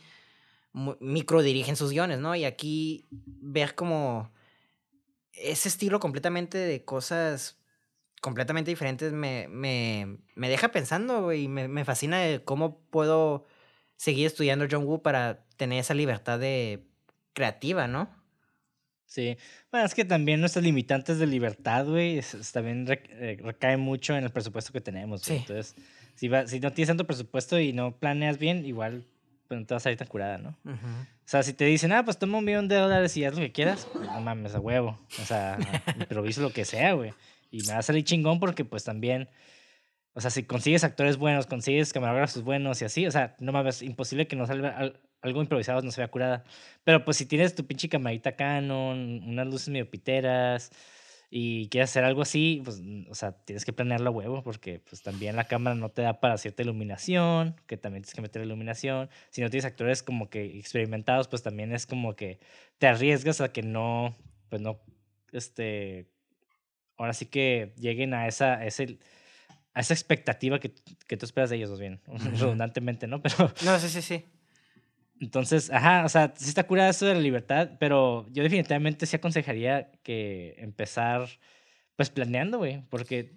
muy 0.76 0.94
microdirige 1.00 1.70
en 1.70 1.76
sus 1.76 1.90
guiones, 1.90 2.18
¿no? 2.18 2.36
Y 2.36 2.44
aquí 2.44 3.08
ver 3.10 3.74
como 3.74 4.30
ese 5.32 5.70
estilo 5.70 6.00
completamente 6.00 6.58
de 6.58 6.84
cosas 6.84 7.58
completamente 8.20 8.70
diferentes 8.70 9.12
me, 9.12 9.48
me, 9.48 10.18
me 10.34 10.50
deja 10.50 10.68
pensando, 10.72 11.22
güey. 11.22 11.48
Me, 11.48 11.66
me 11.66 11.86
fascina 11.86 12.18
de 12.18 12.44
cómo 12.44 12.78
puedo 12.90 13.46
seguir 13.96 14.26
estudiando 14.26 14.66
John 14.70 14.84
Woo 14.84 15.00
para 15.00 15.46
tener 15.56 15.78
esa 15.78 15.94
libertad 15.94 16.38
de 16.38 16.86
creativa, 17.32 17.88
¿no? 17.88 18.14
Sí. 19.06 19.38
Bueno, 19.70 19.86
es 19.86 19.94
que 19.94 20.04
también 20.04 20.40
nuestras 20.40 20.62
limitantes 20.62 21.18
de 21.18 21.26
libertad, 21.26 21.86
güey, 21.86 22.20
también 22.52 22.86
eh, 22.90 23.38
recae 23.42 23.78
mucho 23.78 24.14
en 24.14 24.24
el 24.24 24.30
presupuesto 24.30 24.74
que 24.74 24.82
tenemos. 24.82 25.22
Sí. 25.22 25.36
Entonces, 25.36 25.74
si, 26.16 26.28
va, 26.28 26.46
si 26.46 26.60
no 26.60 26.70
tienes 26.74 26.88
tanto 26.88 27.06
presupuesto 27.06 27.58
y 27.58 27.72
no 27.72 27.96
planeas 27.96 28.36
bien, 28.36 28.66
igual 28.66 29.06
pues, 29.46 29.60
no 29.60 29.66
te 29.66 29.74
vas 29.74 29.82
a 29.82 29.84
salir 29.84 29.98
tan 29.98 30.08
curada, 30.08 30.38
¿no? 30.38 30.56
O 30.64 31.28
sea, 31.28 31.42
si 31.42 31.52
te 31.52 31.64
dicen, 31.64 31.92
ah, 31.92 32.04
pues 32.04 32.18
toma 32.18 32.38
un 32.38 32.44
millón 32.44 32.68
de 32.68 32.76
dólares 32.76 33.16
y 33.16 33.24
haz 33.24 33.34
lo 33.34 33.40
que 33.40 33.52
quieras, 33.52 33.86
pues, 33.92 34.06
no 34.06 34.20
mames, 34.20 34.54
a 34.54 34.60
huevo. 34.60 34.98
O 35.20 35.24
sea, 35.24 35.58
improviso 35.98 36.42
lo 36.42 36.50
que 36.52 36.64
sea, 36.64 36.92
güey. 36.92 37.12
Y 37.50 37.62
me 37.62 37.72
va 37.72 37.78
a 37.78 37.82
salir 37.82 38.04
chingón 38.04 38.40
porque, 38.40 38.64
pues 38.64 38.84
también, 38.84 39.28
o 40.14 40.20
sea, 40.20 40.30
si 40.30 40.44
consigues 40.44 40.84
actores 40.84 41.16
buenos, 41.16 41.46
consigues 41.46 41.92
camarógrafos 41.92 42.42
buenos 42.42 42.80
y 42.82 42.84
así, 42.84 43.06
o 43.06 43.10
sea, 43.10 43.36
no 43.40 43.52
mames, 43.52 43.82
imposible 43.82 44.26
que 44.26 44.36
no 44.36 44.46
salga 44.46 44.92
algo 45.22 45.42
improvisado, 45.42 45.82
no 45.82 45.90
se 45.90 46.00
vea 46.00 46.08
curada. 46.08 46.44
Pero 46.84 47.04
pues 47.04 47.16
si 47.16 47.26
tienes 47.26 47.54
tu 47.54 47.66
pinche 47.66 47.88
camarita 47.88 48.36
Canon, 48.36 49.22
unas 49.26 49.46
luces 49.46 49.68
medio 49.68 49.90
piteras 49.90 50.70
y 51.28 51.68
quieres 51.68 51.90
hacer 51.90 52.04
algo 52.04 52.22
así, 52.22 52.62
pues, 52.64 52.80
o 53.10 53.14
sea, 53.14 53.32
tienes 53.32 53.64
que 53.64 53.72
planearlo 53.72 54.10
a 54.10 54.12
huevo 54.12 54.42
porque 54.42 54.78
pues 54.78 55.02
también 55.02 55.34
la 55.34 55.44
cámara 55.44 55.74
no 55.74 55.88
te 55.88 56.02
da 56.02 56.20
para 56.20 56.38
cierta 56.38 56.62
iluminación, 56.62 57.60
que 57.66 57.76
también 57.76 58.02
tienes 58.02 58.14
que 58.14 58.22
meter 58.22 58.42
iluminación. 58.42 59.10
Si 59.30 59.40
no 59.40 59.50
tienes 59.50 59.64
actores 59.64 60.02
como 60.02 60.30
que 60.30 60.44
experimentados, 60.58 61.26
pues 61.26 61.42
también 61.42 61.72
es 61.72 61.86
como 61.86 62.14
que 62.14 62.38
te 62.78 62.86
arriesgas 62.86 63.40
a 63.40 63.52
que 63.52 63.62
no, 63.62 64.14
pues 64.48 64.62
no, 64.62 64.80
este, 65.32 66.08
ahora 66.96 67.12
sí 67.12 67.26
que 67.26 67.74
lleguen 67.76 68.14
a 68.14 68.28
esa, 68.28 68.64
ese, 68.64 68.98
a 69.74 69.80
esa 69.80 69.94
expectativa 69.94 70.60
que, 70.60 70.74
que 71.08 71.16
tú 71.16 71.26
esperas 71.26 71.50
de 71.50 71.56
ellos, 71.56 71.78
bien, 71.78 72.00
redundantemente, 72.38 73.08
¿no? 73.08 73.20
Pero... 73.22 73.52
No, 73.64 73.78
sí, 73.80 73.88
sí, 73.88 74.00
sí. 74.00 74.24
Entonces, 75.20 75.70
ajá, 75.70 76.04
o 76.04 76.08
sea, 76.08 76.34
sí 76.36 76.48
está 76.48 76.66
curada 76.66 76.90
eso 76.90 77.06
de 77.06 77.14
la 77.14 77.20
libertad, 77.20 77.70
pero 77.78 78.26
yo 78.30 78.42
definitivamente 78.42 79.06
sí 79.06 79.16
aconsejaría 79.16 79.90
que 80.02 80.54
empezar, 80.58 81.28
pues, 81.96 82.10
planeando, 82.10 82.58
güey, 82.58 82.82
porque 82.90 83.36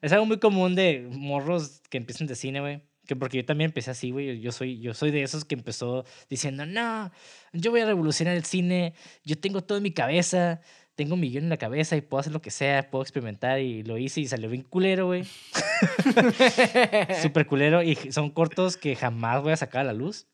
es 0.00 0.12
algo 0.12 0.26
muy 0.26 0.38
común 0.38 0.74
de 0.74 1.06
morros 1.10 1.82
que 1.90 1.98
empiezan 1.98 2.26
de 2.26 2.34
cine, 2.34 2.60
güey. 2.60 2.82
Que 3.06 3.16
porque 3.16 3.38
yo 3.38 3.44
también 3.44 3.70
empecé 3.70 3.90
así, 3.90 4.10
güey. 4.10 4.40
Yo 4.40 4.52
soy, 4.52 4.80
yo 4.80 4.92
soy 4.92 5.10
de 5.10 5.22
esos 5.22 5.44
que 5.44 5.54
empezó 5.54 6.04
diciendo, 6.28 6.66
no, 6.66 7.10
yo 7.52 7.70
voy 7.70 7.80
a 7.80 7.86
revolucionar 7.86 8.36
el 8.36 8.44
cine, 8.44 8.92
yo 9.24 9.38
tengo 9.38 9.62
todo 9.62 9.78
en 9.78 9.84
mi 9.84 9.92
cabeza, 9.92 10.60
tengo 10.94 11.14
un 11.14 11.20
millón 11.20 11.44
en 11.44 11.50
la 11.50 11.56
cabeza 11.56 11.96
y 11.96 12.02
puedo 12.02 12.20
hacer 12.20 12.32
lo 12.32 12.42
que 12.42 12.50
sea, 12.50 12.90
puedo 12.90 13.02
experimentar 13.02 13.60
y 13.60 13.82
lo 13.82 13.96
hice 13.96 14.20
y 14.20 14.26
salió 14.26 14.50
bien 14.50 14.62
culero, 14.62 15.06
güey. 15.06 15.24
Súper 17.22 17.46
culero 17.46 17.82
y 17.82 17.94
son 18.12 18.30
cortos 18.30 18.76
que 18.76 18.94
jamás 18.94 19.42
voy 19.42 19.52
a 19.52 19.56
sacar 19.56 19.82
a 19.82 19.84
la 19.84 19.92
luz. 19.92 20.26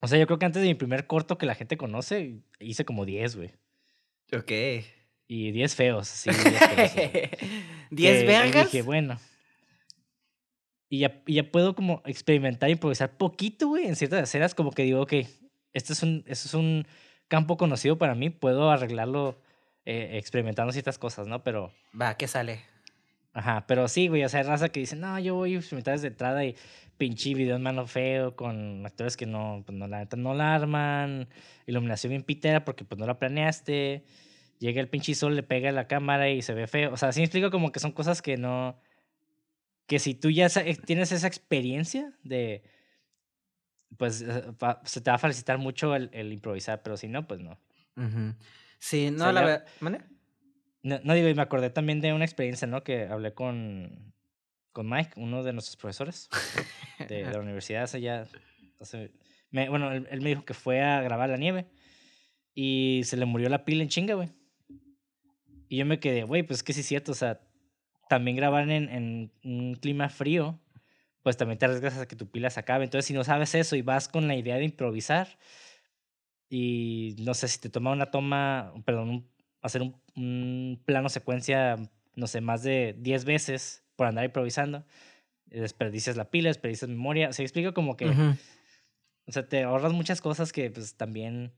O 0.00 0.08
sea, 0.08 0.18
yo 0.18 0.26
creo 0.26 0.38
que 0.38 0.46
antes 0.46 0.62
de 0.62 0.68
mi 0.68 0.74
primer 0.74 1.06
corto 1.06 1.38
que 1.38 1.46
la 1.46 1.54
gente 1.54 1.76
conoce, 1.76 2.40
hice 2.60 2.84
como 2.84 3.04
10, 3.04 3.36
güey. 3.36 3.50
Ok. 4.32 4.52
Y 5.28 5.50
10 5.50 5.74
feos, 5.74 6.08
sí. 6.08 6.30
10 7.90 8.26
vergas. 8.26 8.66
Y 8.66 8.76
dije, 8.76 8.82
bueno. 8.82 9.18
Y 10.88 11.00
ya, 11.00 11.22
ya 11.26 11.50
puedo 11.50 11.74
como 11.74 12.02
experimentar, 12.04 12.70
improvisar 12.70 13.16
poquito, 13.16 13.68
güey, 13.68 13.86
en 13.86 13.96
ciertas 13.96 14.22
escenas, 14.22 14.54
como 14.54 14.70
que 14.70 14.84
digo, 14.84 15.00
ok, 15.00 15.14
esto 15.72 15.92
es 15.92 16.02
un, 16.02 16.22
esto 16.26 16.46
es 16.46 16.54
un 16.54 16.86
campo 17.26 17.56
conocido 17.56 17.98
para 17.98 18.14
mí, 18.14 18.30
puedo 18.30 18.70
arreglarlo 18.70 19.40
eh, 19.84 20.10
experimentando 20.14 20.72
ciertas 20.72 20.98
cosas, 20.98 21.26
¿no? 21.26 21.42
Pero... 21.42 21.72
Va, 22.00 22.16
¿qué 22.16 22.28
sale? 22.28 22.60
Ajá, 23.36 23.66
pero 23.66 23.86
sí, 23.86 24.08
güey, 24.08 24.24
o 24.24 24.30
sea, 24.30 24.40
hay 24.40 24.46
raza 24.46 24.70
que 24.70 24.80
dice, 24.80 24.96
no, 24.96 25.18
yo 25.18 25.34
voy 25.34 25.54
a 25.54 25.58
experimentar 25.58 25.92
desde 25.92 26.08
entrada 26.08 26.42
y 26.42 26.56
pinche 26.96 27.34
video 27.34 27.56
en 27.56 27.62
mano 27.62 27.86
feo 27.86 28.34
con 28.34 28.86
actores 28.86 29.14
que 29.14 29.26
no, 29.26 29.62
pues 29.66 29.76
no, 29.76 29.86
la 29.86 29.98
neta 29.98 30.16
no 30.16 30.32
la 30.32 30.54
arman, 30.54 31.28
iluminación 31.66 32.12
bien 32.12 32.22
pitera 32.22 32.64
porque 32.64 32.86
pues 32.86 32.98
no 32.98 33.06
la 33.06 33.18
planeaste, 33.18 34.06
llega 34.58 34.80
el 34.80 34.88
pinche 34.88 35.14
sol, 35.14 35.36
le 35.36 35.42
pega 35.42 35.68
a 35.68 35.72
la 35.72 35.86
cámara 35.86 36.30
y 36.30 36.40
se 36.40 36.54
ve 36.54 36.66
feo. 36.66 36.94
O 36.94 36.96
sea, 36.96 37.12
sí 37.12 37.20
me 37.20 37.24
explico 37.24 37.50
como 37.50 37.72
que 37.72 37.78
son 37.78 37.92
cosas 37.92 38.22
que 38.22 38.38
no, 38.38 38.80
que 39.86 39.98
si 39.98 40.14
tú 40.14 40.30
ya 40.30 40.46
eh, 40.46 40.76
tienes 40.86 41.12
esa 41.12 41.26
experiencia 41.26 42.14
de, 42.22 42.62
pues 43.98 44.22
eh, 44.22 44.44
se 44.84 45.02
te 45.02 45.10
va 45.10 45.16
a 45.16 45.18
felicitar 45.18 45.58
mucho 45.58 45.94
el, 45.94 46.08
el 46.14 46.32
improvisar, 46.32 46.82
pero 46.82 46.96
si 46.96 47.06
no, 47.06 47.26
pues 47.26 47.40
no. 47.40 47.58
Sí, 48.78 49.10
no, 49.10 49.30
la 49.30 49.42
verdad. 49.42 49.66
No, 50.86 51.00
no, 51.02 51.14
digo, 51.14 51.28
y 51.28 51.34
me 51.34 51.42
acordé 51.42 51.70
también 51.70 52.00
de 52.00 52.12
una 52.12 52.24
experiencia, 52.24 52.68
¿no? 52.68 52.84
Que 52.84 53.06
hablé 53.06 53.34
con 53.34 54.14
con 54.76 54.90
Mike, 54.90 55.12
uno 55.16 55.42
de 55.42 55.54
nuestros 55.54 55.74
profesores 55.76 56.28
de, 57.08 57.24
la 57.24 57.40
universidad 57.40 57.84
hace 57.84 57.98
ya... 58.02 58.28
me, 59.50 59.70
bueno, 59.70 59.90
él, 59.90 60.20
me 60.20 60.28
dijo 60.28 60.44
que 60.44 60.52
fue 60.52 60.82
a 60.82 61.00
grabar 61.00 61.30
la 61.30 61.38
nieve 61.38 61.66
y 62.54 63.00
se 63.04 63.16
le 63.16 63.24
murió 63.24 63.48
la 63.48 63.64
pila 63.64 63.82
en 63.82 63.88
chinga, 63.88 64.12
güey. 64.12 64.28
Y 65.70 65.78
yo 65.78 65.86
me 65.86 65.98
quedé, 65.98 66.24
güey, 66.24 66.42
pues 66.42 66.62
que 66.62 66.74
sí 66.74 66.80
es 66.80 66.86
cierto, 66.86 67.12
o 67.12 67.14
sea, 67.14 67.40
también 68.10 68.36
grabar 68.36 68.68
en, 68.68 68.90
en 68.90 69.32
un 69.44 69.76
clima 69.76 70.10
frío, 70.10 70.60
pues 71.22 71.38
también 71.38 71.58
te 71.58 71.64
arriesgas 71.64 71.96
a 71.96 72.06
que 72.06 72.14
tu 72.14 72.30
pila 72.30 72.50
se 72.50 72.60
acabe. 72.60 72.84
Entonces, 72.84 73.06
si 73.06 73.14
no 73.14 73.24
sabes 73.24 73.54
eso 73.54 73.76
y 73.76 73.82
vas 73.82 74.08
con 74.08 74.28
la 74.28 74.36
idea 74.36 74.56
de 74.56 74.64
improvisar, 74.64 75.38
y 76.50 77.16
no 77.20 77.32
sé 77.32 77.48
si 77.48 77.58
te 77.58 77.70
toma 77.70 77.92
una 77.92 78.10
toma, 78.10 78.74
perdón, 78.84 79.26
hacer 79.62 79.80
un, 79.80 79.96
un, 80.16 80.82
plano 80.84 81.08
secuencia, 81.08 81.76
no 82.14 82.26
sé, 82.26 82.40
más 82.40 82.62
de 82.62 82.96
10 82.98 83.24
veces 83.24 83.84
por 83.96 84.06
andar 84.06 84.24
improvisando. 84.24 84.84
Desperdicias 85.46 86.16
la 86.16 86.30
pila, 86.30 86.48
desperdicias 86.48 86.88
memoria. 86.88 87.32
Se 87.32 87.42
explica 87.42 87.72
como 87.72 87.96
que. 87.96 88.06
O 89.28 89.32
sea, 89.32 89.48
te 89.48 89.62
ahorras 89.64 89.92
muchas 89.92 90.20
cosas 90.20 90.52
que 90.52 90.70
pues 90.70 90.96
también 90.96 91.52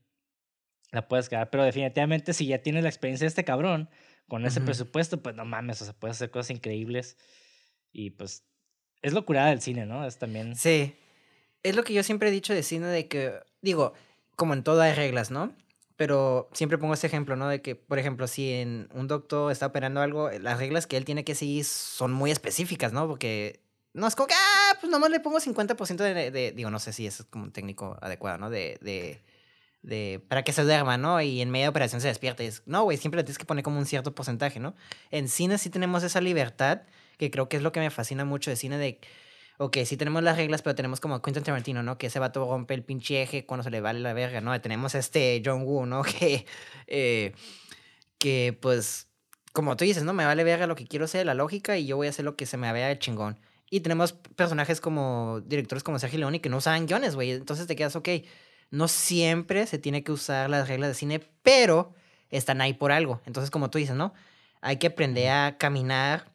la 0.91 1.07
puedes 1.07 1.29
quedar. 1.29 1.49
Pero 1.49 1.63
definitivamente, 1.63 2.33
si 2.33 2.47
ya 2.47 2.61
tienes 2.61 2.83
la 2.83 2.89
experiencia 2.89 3.25
de 3.25 3.29
este 3.29 3.43
cabrón, 3.43 3.89
con 4.27 4.45
ese 4.45 4.61
presupuesto, 4.61 5.21
pues 5.21 5.35
no 5.35 5.43
mames, 5.43 5.81
o 5.81 5.85
sea, 5.85 5.93
puedes 5.93 6.17
hacer 6.17 6.31
cosas 6.31 6.51
increíbles. 6.51 7.17
Y 7.91 8.11
pues 8.11 8.45
es 9.01 9.13
locura 9.13 9.47
del 9.47 9.61
cine, 9.61 9.85
¿no? 9.85 10.05
Es 10.05 10.17
también. 10.17 10.55
Sí. 10.55 10.95
Es 11.63 11.75
lo 11.75 11.83
que 11.83 11.93
yo 11.93 12.03
siempre 12.03 12.29
he 12.29 12.31
dicho 12.31 12.53
de 12.53 12.63
cine, 12.63 12.87
de 12.87 13.07
que, 13.07 13.33
digo, 13.61 13.93
como 14.35 14.53
en 14.53 14.63
todo 14.63 14.81
hay 14.81 14.93
reglas, 14.93 15.31
¿no? 15.31 15.53
Pero 15.99 16.49
siempre 16.53 16.77
pongo 16.77 16.93
este 16.93 17.07
ejemplo, 17.07 17.35
¿no? 17.35 17.49
De 17.49 17.61
que, 17.61 17.75
por 17.75 17.99
ejemplo, 17.99 18.25
si 18.25 18.53
en 18.53 18.87
un 18.93 19.09
doctor 19.09 19.51
está 19.51 19.65
operando 19.65 19.99
algo, 19.99 20.29
las 20.31 20.57
reglas 20.57 20.87
que 20.87 20.95
él 20.95 21.03
tiene 21.03 21.25
que 21.25 21.35
seguir 21.35 21.65
son 21.65 22.13
muy 22.13 22.31
específicas, 22.31 22.93
¿no? 22.93 23.05
Porque 23.05 23.59
no 23.91 24.07
es 24.07 24.15
como 24.15 24.27
que, 24.27 24.33
ah, 24.33 24.77
pues 24.79 24.89
nomás 24.89 25.09
le 25.09 25.19
pongo 25.19 25.41
50% 25.41 25.97
de, 25.97 26.31
de, 26.31 26.51
digo, 26.53 26.71
no 26.71 26.79
sé 26.79 26.93
si 26.93 27.05
eso 27.05 27.23
es 27.23 27.29
como 27.29 27.43
un 27.43 27.51
técnico 27.51 27.97
adecuado, 28.01 28.37
¿no? 28.37 28.49
De, 28.49 28.79
de, 28.81 29.21
de, 29.81 30.23
para 30.25 30.43
que 30.43 30.53
se 30.53 30.63
duerma, 30.63 30.97
¿no? 30.97 31.19
Y 31.19 31.41
en 31.41 31.49
media 31.49 31.67
operación 31.67 31.99
se 31.99 32.07
despierte. 32.07 32.49
no, 32.65 32.83
güey, 32.83 32.97
siempre 32.97 33.17
le 33.17 33.25
tienes 33.25 33.37
que 33.37 33.43
poner 33.43 33.65
como 33.65 33.77
un 33.77 33.85
cierto 33.85 34.15
porcentaje, 34.15 34.61
¿no? 34.61 34.75
En 35.11 35.27
cine 35.27 35.57
sí 35.57 35.69
tenemos 35.69 36.03
esa 36.03 36.21
libertad, 36.21 36.83
que 37.17 37.29
creo 37.29 37.49
que 37.49 37.57
es 37.57 37.61
lo 37.61 37.73
que 37.73 37.81
me 37.81 37.89
fascina 37.89 38.23
mucho 38.23 38.49
de 38.49 38.55
cine, 38.55 38.77
de 38.77 39.01
ok, 39.59 39.79
sí 39.85 39.97
tenemos 39.97 40.23
las 40.23 40.37
reglas, 40.37 40.61
pero 40.61 40.73
tenemos 40.73 41.01
como 41.01 41.21
Quentin 41.21 41.43
Tarantino, 41.43 41.83
¿no? 41.83 41.97
Que 41.97 42.07
ese 42.07 42.17
vato 42.17 42.49
rompe 42.49 42.73
el 42.73 42.83
pinche 42.83 43.21
eje 43.21 43.45
cuando 43.45 43.63
se 43.63 43.69
le 43.69 43.81
vale 43.81 43.99
la 43.99 44.13
verga, 44.13 44.39
¿no? 44.39 44.59
Tenemos 44.61 44.95
este 44.95 45.41
John 45.45 45.63
Woo, 45.63 45.85
¿no? 45.85 46.01
Que, 46.19 46.45
eh, 46.87 47.33
que 48.17 48.57
pues, 48.61 49.09
como 49.51 49.75
tú 49.75 49.83
dices, 49.83 50.03
¿no? 50.03 50.13
Me 50.13 50.25
vale 50.25 50.45
verga 50.45 50.65
lo 50.65 50.75
que 50.75 50.87
quiero 50.87 51.05
hacer, 51.05 51.25
la 51.25 51.33
lógica, 51.33 51.77
y 51.77 51.85
yo 51.85 51.97
voy 51.97 52.07
a 52.07 52.11
hacer 52.11 52.23
lo 52.23 52.37
que 52.37 52.45
se 52.45 52.55
me 52.55 52.71
vea 52.71 52.89
el 52.89 52.99
chingón. 52.99 53.37
Y 53.69 53.81
tenemos 53.81 54.13
personajes 54.13 54.79
como 54.79 55.41
directores 55.41 55.83
como 55.83 55.99
Sergio 55.99 56.19
Leone 56.19 56.39
que 56.39 56.49
no 56.49 56.57
usaban 56.57 56.87
guiones, 56.87 57.15
güey. 57.15 57.31
Entonces 57.31 57.67
te 57.67 57.75
quedas, 57.75 57.97
ok, 57.97 58.09
no 58.71 58.87
siempre 58.87 59.67
se 59.67 59.77
tiene 59.77 60.05
que 60.05 60.13
usar 60.13 60.49
las 60.49 60.69
reglas 60.69 60.89
de 60.89 60.95
cine, 60.95 61.19
pero 61.43 61.93
están 62.29 62.61
ahí 62.61 62.73
por 62.73 62.93
algo. 62.93 63.21
Entonces, 63.25 63.51
como 63.51 63.69
tú 63.69 63.77
dices, 63.77 63.95
¿no? 63.95 64.13
Hay 64.61 64.77
que 64.77 64.87
aprender 64.87 65.29
a 65.31 65.57
caminar 65.57 66.31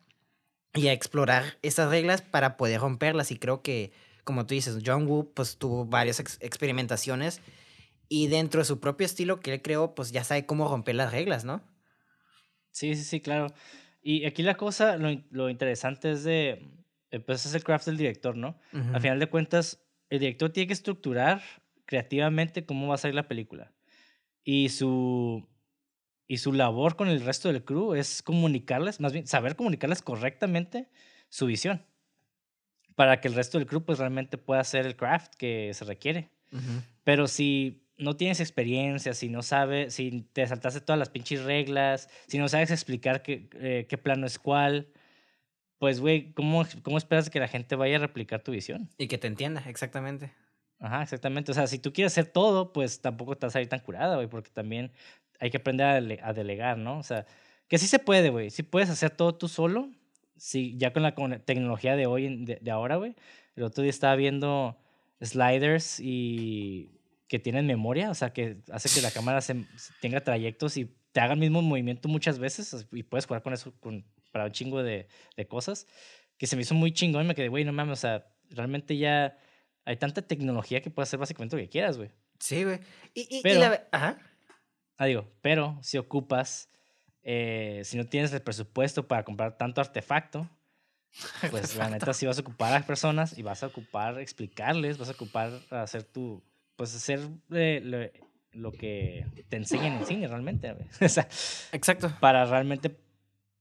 y 0.74 0.88
a 0.88 0.92
explorar 0.92 1.58
esas 1.62 1.90
reglas 1.90 2.22
para 2.22 2.56
poder 2.56 2.80
romperlas. 2.80 3.30
Y 3.30 3.38
creo 3.38 3.62
que, 3.62 3.92
como 4.24 4.46
tú 4.46 4.54
dices, 4.54 4.78
John 4.84 5.06
Woo 5.06 5.32
pues 5.32 5.56
tuvo 5.56 5.86
varias 5.86 6.20
experimentaciones 6.40 7.40
y 8.08 8.26
dentro 8.28 8.60
de 8.60 8.64
su 8.64 8.80
propio 8.80 9.06
estilo 9.06 9.40
que 9.40 9.54
él 9.54 9.62
creó, 9.62 9.94
pues 9.94 10.12
ya 10.12 10.24
sabe 10.24 10.46
cómo 10.46 10.68
romper 10.68 10.96
las 10.96 11.12
reglas, 11.12 11.44
¿no? 11.44 11.62
Sí, 12.70 12.94
sí, 12.96 13.04
sí, 13.04 13.20
claro. 13.20 13.46
Y 14.02 14.26
aquí 14.26 14.42
la 14.42 14.56
cosa, 14.56 14.96
lo, 14.96 15.08
lo 15.30 15.48
interesante 15.48 16.10
es 16.10 16.24
de, 16.24 16.68
eh, 17.10 17.20
pues 17.20 17.46
es 17.46 17.54
el 17.54 17.64
craft 17.64 17.86
del 17.86 17.96
director, 17.96 18.36
¿no? 18.36 18.58
Al 18.72 19.00
final 19.00 19.20
de 19.20 19.28
cuentas, 19.28 19.80
el 20.10 20.18
director 20.18 20.50
tiene 20.50 20.66
que 20.66 20.72
estructurar 20.72 21.42
creativamente 21.86 22.66
cómo 22.66 22.88
va 22.88 22.96
a 22.96 22.98
salir 22.98 23.14
la 23.14 23.28
película. 23.28 23.72
Y 24.42 24.70
su, 24.70 25.48
y 26.34 26.38
su 26.38 26.52
labor 26.52 26.96
con 26.96 27.06
el 27.08 27.24
resto 27.24 27.52
del 27.52 27.64
crew 27.64 27.94
es 27.94 28.20
comunicarles, 28.22 28.98
más 28.98 29.12
bien 29.12 29.26
saber 29.28 29.54
comunicarles 29.54 30.02
correctamente 30.02 30.88
su 31.28 31.46
visión 31.46 31.86
para 32.96 33.20
que 33.20 33.28
el 33.28 33.34
resto 33.34 33.58
del 33.58 33.68
crew 33.68 33.84
pues 33.84 34.00
realmente 34.00 34.36
pueda 34.36 34.60
hacer 34.60 34.84
el 34.84 34.96
craft 34.96 35.34
que 35.36 35.72
se 35.74 35.84
requiere. 35.84 36.30
Pero 37.04 37.28
si 37.28 37.86
no 37.98 38.16
tienes 38.16 38.40
experiencia, 38.40 39.14
si 39.14 39.28
no 39.28 39.42
sabes, 39.42 39.94
si 39.94 40.22
te 40.32 40.46
saltaste 40.46 40.80
todas 40.80 40.98
las 40.98 41.08
pinches 41.08 41.44
reglas, 41.44 42.08
si 42.26 42.38
no 42.38 42.48
sabes 42.48 42.72
explicar 42.72 43.22
qué, 43.22 43.48
eh, 43.54 43.86
qué 43.88 43.96
plano 43.98 44.26
es 44.26 44.38
cuál, 44.38 44.88
pues, 45.78 46.00
güey, 46.00 46.32
¿cómo, 46.32 46.64
¿cómo 46.82 46.98
esperas 46.98 47.30
que 47.30 47.38
la 47.40 47.48
gente 47.48 47.76
vaya 47.76 47.96
a 47.96 48.00
replicar 48.00 48.42
tu 48.42 48.50
visión? 48.50 48.90
Y 48.98 49.06
que 49.06 49.18
te 49.18 49.28
entienda, 49.28 49.62
exactamente. 49.68 50.32
Ajá, 50.78 51.02
exactamente. 51.02 51.50
O 51.50 51.54
sea, 51.54 51.66
si 51.66 51.78
tú 51.78 51.92
quieres 51.92 52.12
hacer 52.12 52.26
todo, 52.26 52.72
pues 52.72 53.00
tampoco 53.00 53.36
te 53.36 53.46
vas 53.46 53.56
a 53.56 53.60
ir 53.60 53.68
tan 53.68 53.80
curada, 53.80 54.16
güey, 54.16 54.28
porque 54.28 54.50
también 54.50 54.92
hay 55.40 55.50
que 55.50 55.56
aprender 55.58 55.86
a, 55.86 55.94
dele- 56.00 56.20
a 56.22 56.32
delegar, 56.32 56.78
¿no? 56.78 56.98
O 56.98 57.02
sea, 57.02 57.26
que 57.68 57.78
sí 57.78 57.86
se 57.86 57.98
puede, 57.98 58.30
güey. 58.30 58.50
Sí 58.50 58.62
puedes 58.62 58.90
hacer 58.90 59.10
todo 59.10 59.34
tú 59.34 59.48
solo. 59.48 59.90
Sí, 60.36 60.74
ya 60.76 60.92
con 60.92 61.02
la 61.02 61.14
con- 61.14 61.40
tecnología 61.44 61.96
de 61.96 62.06
hoy, 62.06 62.44
de, 62.44 62.56
de 62.60 62.70
ahora, 62.70 62.96
güey. 62.96 63.14
El 63.56 63.62
otro 63.64 63.82
día 63.82 63.90
estaba 63.90 64.16
viendo 64.16 64.76
sliders 65.20 66.00
y 66.00 66.90
que 67.28 67.38
tienen 67.38 67.66
memoria, 67.66 68.10
o 68.10 68.14
sea, 68.14 68.32
que 68.32 68.58
hace 68.70 68.88
que 68.94 69.00
la 69.02 69.10
cámara 69.10 69.40
se, 69.40 69.64
tenga 70.00 70.20
trayectos 70.22 70.76
y 70.76 70.90
te 71.12 71.20
haga 71.20 71.32
el 71.34 71.40
mismo 71.40 71.62
movimiento 71.62 72.08
muchas 72.08 72.38
veces 72.38 72.86
y 72.92 73.02
puedes 73.04 73.26
jugar 73.26 73.42
con 73.42 73.52
eso 73.54 73.72
con, 73.80 74.04
para 74.32 74.44
un 74.46 74.52
chingo 74.52 74.82
de, 74.82 75.06
de 75.36 75.46
cosas, 75.46 75.86
que 76.36 76.46
se 76.46 76.56
me 76.56 76.62
hizo 76.62 76.74
muy 76.74 76.92
chingón 76.92 77.24
y 77.24 77.28
me 77.28 77.34
quedé, 77.34 77.48
güey, 77.48 77.64
no 77.64 77.72
mames, 77.72 77.92
o 77.92 78.00
sea, 78.00 78.26
realmente 78.50 78.96
ya 78.98 79.38
hay 79.84 79.96
tanta 79.96 80.22
tecnología 80.22 80.82
que 80.82 80.90
puedes 80.90 81.08
hacer 81.08 81.18
básicamente 81.20 81.56
lo 81.56 81.62
que 81.62 81.68
quieras, 81.68 81.96
güey. 81.96 82.10
Sí, 82.40 82.64
güey. 82.64 82.80
Y, 83.14 83.22
y- 83.22 83.38
y 83.38 83.42
Pero- 83.42 83.60
la 83.60 83.68
ve- 83.70 83.80
Ajá. 83.92 84.18
Ah, 84.96 85.06
digo, 85.06 85.28
pero 85.42 85.78
si 85.82 85.98
ocupas, 85.98 86.68
eh, 87.22 87.82
si 87.84 87.96
no 87.96 88.06
tienes 88.06 88.32
el 88.32 88.42
presupuesto 88.42 89.08
para 89.08 89.24
comprar 89.24 89.56
tanto 89.58 89.80
artefacto, 89.80 90.48
pues 91.50 91.74
la 91.76 91.88
neta 91.90 92.12
sí 92.12 92.26
vas 92.26 92.38
a 92.38 92.42
ocupar 92.42 92.72
a 92.72 92.76
las 92.76 92.84
personas 92.86 93.36
y 93.38 93.42
vas 93.42 93.62
a 93.62 93.68
ocupar 93.68 94.18
explicarles, 94.20 94.98
vas 94.98 95.08
a 95.08 95.12
ocupar 95.12 95.60
hacer 95.70 96.04
tu, 96.04 96.42
pues 96.76 96.94
hacer 96.94 97.20
eh, 97.50 97.80
lo, 97.82 97.98
lo 98.60 98.76
que 98.76 99.26
te 99.48 99.56
enseñan 99.56 99.94
en 99.94 100.04
cine 100.04 100.28
realmente, 100.28 100.74
o 101.00 101.08
sea, 101.08 101.28
Exacto. 101.72 102.12
para 102.20 102.44
realmente 102.44 102.96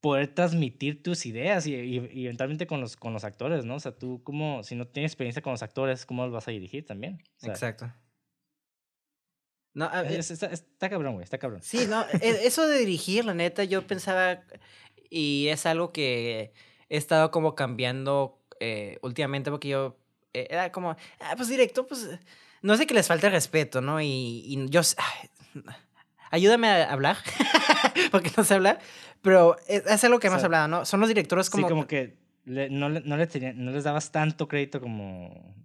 poder 0.01 0.27
transmitir 0.33 1.01
tus 1.01 1.25
ideas 1.25 1.65
y, 1.65 1.75
y- 1.75 2.09
y 2.11 2.25
eventualmente 2.25 2.67
con 2.67 2.81
los, 2.81 2.97
con 2.97 3.13
los 3.13 3.23
actores, 3.23 3.63
¿no? 3.63 3.75
O 3.75 3.79
sea, 3.79 3.93
tú 3.97 4.21
como, 4.23 4.61
si 4.63 4.75
no 4.75 4.85
tienes 4.85 5.11
experiencia 5.13 5.41
con 5.41 5.51
los 5.53 5.63
actores, 5.63 6.05
¿cómo 6.05 6.23
los 6.25 6.33
vas 6.33 6.47
a 6.47 6.51
dirigir 6.51 6.85
también? 6.85 7.19
O 7.37 7.39
sea, 7.39 7.53
Exacto. 7.53 7.91
No, 9.73 9.85
a- 9.85 10.03
es- 10.03 10.29
está, 10.31 10.47
está 10.47 10.89
cabrón, 10.89 11.13
güey, 11.13 11.23
está 11.23 11.37
cabrón. 11.37 11.61
Sí, 11.63 11.85
no, 11.89 12.05
e- 12.21 12.45
eso 12.45 12.67
de 12.67 12.77
dirigir, 12.79 13.25
la 13.25 13.33
neta, 13.33 13.63
yo 13.63 13.85
pensaba, 13.87 14.41
y 15.09 15.47
es 15.49 15.65
algo 15.65 15.91
que 15.91 16.53
he 16.89 16.97
estado 16.97 17.31
como 17.31 17.55
cambiando 17.55 18.39
eh, 18.59 18.97
últimamente, 19.01 19.49
porque 19.51 19.67
yo 19.69 19.97
eh, 20.33 20.47
era 20.49 20.71
como, 20.71 20.91
ah, 21.19 21.33
pues 21.35 21.49
directo, 21.49 21.87
pues, 21.87 22.07
no 22.61 22.77
sé 22.77 22.85
que 22.87 22.93
les 22.93 23.07
falte 23.07 23.29
respeto, 23.29 23.81
¿no? 23.81 23.99
Y, 23.99 24.43
y 24.45 24.65
yo, 24.69 24.81
ay, 24.97 25.29
ayúdame 26.31 26.67
a 26.69 26.91
hablar, 26.91 27.17
porque 28.11 28.31
no 28.37 28.43
sé 28.43 28.53
hablar, 28.53 28.79
pero 29.21 29.57
es, 29.67 29.85
es 29.85 30.03
algo 30.03 30.19
que 30.19 30.27
O 30.27 30.29
hemos 30.31 30.41
sea, 30.41 30.45
hablado, 30.47 30.67
¿no? 30.67 30.85
Son 30.85 30.99
los 30.99 31.09
directores 31.09 31.49
como... 31.49 31.67
sí, 31.67 31.69
como 31.71 31.87
que 31.87 32.17
le- 32.45 32.69
no, 32.69 32.89
no, 32.89 33.17
le 33.17 33.27
tenía- 33.27 33.53
no 33.53 33.71
les 33.71 33.83
dabas 33.83 34.11
tanto 34.11 34.47
crédito 34.47 34.79
como 34.81 35.55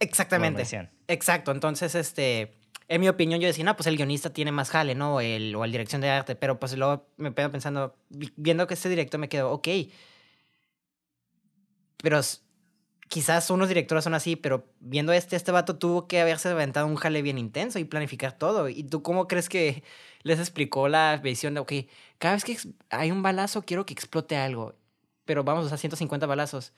Exactamente. 0.00 0.62
Exacto, 1.08 1.50
entonces, 1.52 1.94
este, 1.94 2.54
en 2.88 3.00
mi 3.00 3.08
opinión, 3.08 3.40
yo 3.40 3.46
decía, 3.48 3.64
no, 3.64 3.76
pues 3.76 3.86
el 3.86 3.96
guionista 3.96 4.32
tiene 4.32 4.52
más 4.52 4.70
jale, 4.70 4.94
¿no? 4.94 5.20
El, 5.20 5.54
o 5.56 5.64
el 5.64 5.72
dirección 5.72 6.00
de 6.02 6.10
arte, 6.10 6.36
pero 6.36 6.58
pues 6.60 6.76
luego 6.76 7.06
me 7.16 7.34
quedo 7.34 7.50
pensando, 7.50 7.96
vi- 8.10 8.32
viendo 8.36 8.66
que 8.66 8.74
este 8.74 8.88
director 8.88 9.18
me 9.20 9.28
quedo, 9.28 9.50
ok, 9.52 9.68
pero 12.02 12.20
quizás 13.08 13.50
unos 13.50 13.68
directores 13.68 14.04
son 14.04 14.14
así, 14.14 14.36
pero 14.36 14.66
viendo 14.80 15.12
este, 15.12 15.36
este 15.36 15.52
vato 15.52 15.78
tuvo 15.78 16.08
que 16.08 16.20
haberse 16.20 16.48
aventado 16.50 16.86
un 16.86 16.96
jale 16.96 17.22
bien 17.22 17.38
intenso 17.38 17.78
y 17.78 17.84
planificar 17.84 18.38
todo. 18.38 18.68
¿Y 18.68 18.84
tú 18.84 19.02
cómo 19.02 19.28
crees 19.28 19.48
que 19.48 19.84
les 20.22 20.38
explicó 20.40 20.88
la 20.88 21.16
visión 21.18 21.54
de, 21.54 21.60
ok, 21.60 21.72
cada 22.18 22.34
vez 22.34 22.44
que 22.44 22.56
hay 22.90 23.10
un 23.10 23.22
balazo 23.22 23.62
quiero 23.62 23.86
que 23.86 23.94
explote 23.94 24.36
algo, 24.36 24.74
pero 25.24 25.44
vamos 25.44 25.64
a 25.64 25.66
usar 25.66 25.78
150 25.78 26.26
balazos? 26.26 26.72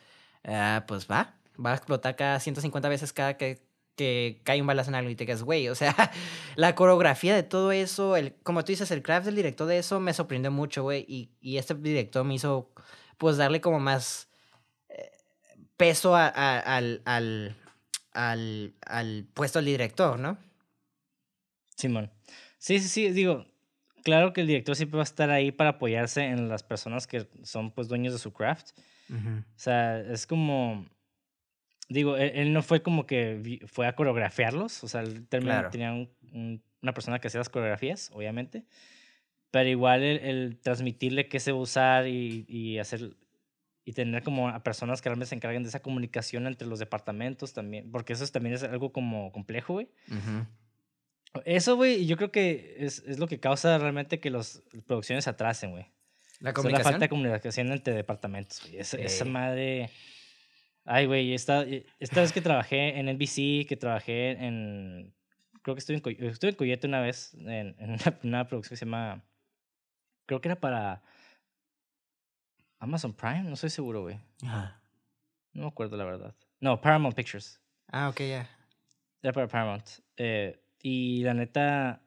Ah, 0.45 0.85
pues 0.89 1.09
va, 1.11 1.37
va 1.65 1.73
a 1.73 1.77
explotar 1.77 2.17
cada 2.17 2.41
150 2.41 2.89
veces 2.89 3.13
cada 3.13 3.37
que, 3.37 3.63
que 3.97 4.41
cae 4.45 4.61
un 4.61 4.67
balazo 4.67 4.91
en 4.91 4.95
algo 4.97 5.11
y 5.11 5.17
te 5.17 5.27
quedas, 5.27 5.43
güey, 5.43 5.69
o 5.69 5.75
sea, 5.75 5.95
la 6.57 6.75
coreografía 6.75 7.35
de 7.35 7.43
todo 7.43 7.73
eso, 7.73 8.17
el, 8.17 8.35
como 8.43 8.63
tú 8.65 8.73
dices, 8.73 8.91
el 8.91 9.03
craft 9.03 9.25
del 9.27 9.37
director 9.37 9.67
de 9.67 9.79
eso 9.79 9.99
me 10.01 10.13
sorprendió 10.15 10.51
mucho, 10.51 10.83
güey, 10.83 11.05
y, 11.09 11.31
y 11.41 11.57
este 11.57 11.75
director 11.75 12.25
me 12.25 12.35
hizo, 12.35 12.71
pues, 13.19 13.37
darle 13.39 13.61
como 13.61 13.81
más 13.81 14.29
eh, 14.91 15.11
peso 15.77 16.15
a- 16.15 16.29
a- 16.29 16.59
al, 16.61 17.03
al, 17.07 17.57
al, 18.13 18.75
al 18.87 19.27
puesto 19.35 19.59
del 19.59 19.67
director, 19.67 20.19
¿no? 20.19 20.39
Simón. 21.77 22.11
Sí, 22.59 22.79
sí, 22.81 22.89
sí, 22.89 23.11
digo, 23.11 23.47
claro 24.03 24.33
que 24.33 24.41
el 24.41 24.47
director 24.47 24.77
siempre 24.77 24.97
va 24.97 25.03
a 25.03 25.05
estar 25.05 25.31
ahí 25.31 25.53
para 25.53 25.71
apoyarse 25.71 26.25
en 26.25 26.49
las 26.49 26.63
personas 26.63 27.07
que 27.07 27.29
son 27.43 27.71
pues 27.71 27.89
dueños 27.89 28.13
de 28.13 28.19
su 28.19 28.33
craft. 28.33 28.71
O 29.09 29.59
sea, 29.59 30.01
es 30.01 30.27
como, 30.27 30.85
digo, 31.89 32.17
él, 32.17 32.33
él 32.35 32.53
no 32.53 32.63
fue 32.63 32.83
como 32.83 33.07
que 33.07 33.61
fue 33.67 33.87
a 33.87 33.95
coreografiarlos, 33.95 34.83
o 34.85 34.89
sea, 34.89 35.03
él 35.03 35.27
Claro. 35.29 35.71
tenía 35.71 35.93
un- 35.93 36.11
un- 36.33 36.63
una 36.83 36.93
persona 36.95 37.19
que 37.19 37.29
hacía 37.29 37.39
las 37.39 37.49
coreografías, 37.49 38.11
obviamente, 38.13 38.65
pero 39.51 39.69
igual 39.69 40.03
el, 40.03 40.19
el 40.19 40.59
transmitirle 40.61 41.29
qué 41.29 41.41
se 41.41 41.53
va 41.53 41.59
a 41.59 41.63
usar 41.63 42.07
y, 42.09 42.45
y 42.49 42.79
hacer 42.79 43.11
y 43.89 43.93
tener 43.93 44.25
como 44.25 44.49
a 44.49 44.65
personas 44.65 45.01
que 45.01 45.09
realmente 45.09 45.29
se 45.29 45.37
encarguen 45.37 45.63
de 45.63 45.69
esa 45.69 45.81
comunicación 45.81 46.49
entre 46.49 46.67
los 46.67 46.81
departamentos 46.81 47.53
también, 47.53 47.93
porque 47.93 48.15
eso 48.15 48.25
es- 48.25 48.33
también 48.33 48.55
es 48.57 48.63
algo 48.65 48.93
como 48.93 49.31
complejo, 49.31 49.75
güey. 49.75 49.89
Eso, 51.45 51.77
güey, 51.77 52.07
yo 52.07 52.17
creo 52.17 52.33
que 52.33 52.77
es, 52.79 53.01
es 53.07 53.19
lo 53.19 53.27
que 53.29 53.39
causa 53.41 53.77
realmente 53.79 54.21
que 54.21 54.31
las 54.31 54.63
producciones 54.87 55.25
se 55.25 55.31
atrasen, 55.31 55.71
güey. 55.71 55.85
La 55.85 55.87
O 55.87 55.93
sea, 55.93 56.45
la 56.51 56.53
comunicación. 56.55 56.85
falta 56.93 57.05
de 57.05 57.09
comunicación 57.09 57.73
entre 57.73 57.95
departamentos, 57.95 58.61
güey. 58.63 58.79
Esa, 58.79 58.97
esa 58.99 59.25
Sí. 59.25 59.31
madre. 59.31 59.91
Ay, 60.87 61.07
güey, 61.07 61.35
esta, 61.35 61.65
esta 61.99 62.21
vez 62.21 62.33
que 62.33 62.41
trabajé 62.41 62.99
en 62.99 63.07
NBC, 63.07 63.67
que 63.69 63.77
trabajé 63.79 64.31
en. 64.33 65.13
Creo 65.63 65.75
que 65.75 65.81
estuve 65.81 65.97
en, 65.97 66.03
Coy- 66.03 66.17
estuve 66.21 66.51
en 66.51 66.57
Coyote 66.57 66.87
una 66.87 67.01
vez, 67.01 67.35
en, 67.35 67.75
en 67.79 67.91
una, 67.91 68.19
una 68.23 68.47
producción 68.47 68.71
que 68.71 68.77
se 68.77 68.85
llama. 68.85 69.25
Creo 70.27 70.41
que 70.41 70.49
era 70.49 70.61
para. 70.61 71.03
Amazon 72.79 73.15
Prime, 73.15 73.43
no 73.45 73.55
estoy 73.55 73.71
seguro, 73.71 74.03
güey. 74.03 74.19
Ajá. 74.45 74.81
No 75.53 75.63
me 75.63 75.69
acuerdo, 75.69 75.97
la 75.97 76.05
verdad. 76.05 76.35
No, 76.61 76.81
Paramount 76.81 77.17
Pictures. 77.17 77.61
Ah, 77.89 78.09
ok, 78.11 78.21
ya. 78.21 78.49
Era 79.23 79.33
para 79.33 79.49
Paramount. 79.49 79.87
Eh, 80.17 80.61
y 80.83 81.23
la 81.25 81.35
neta, 81.35 82.03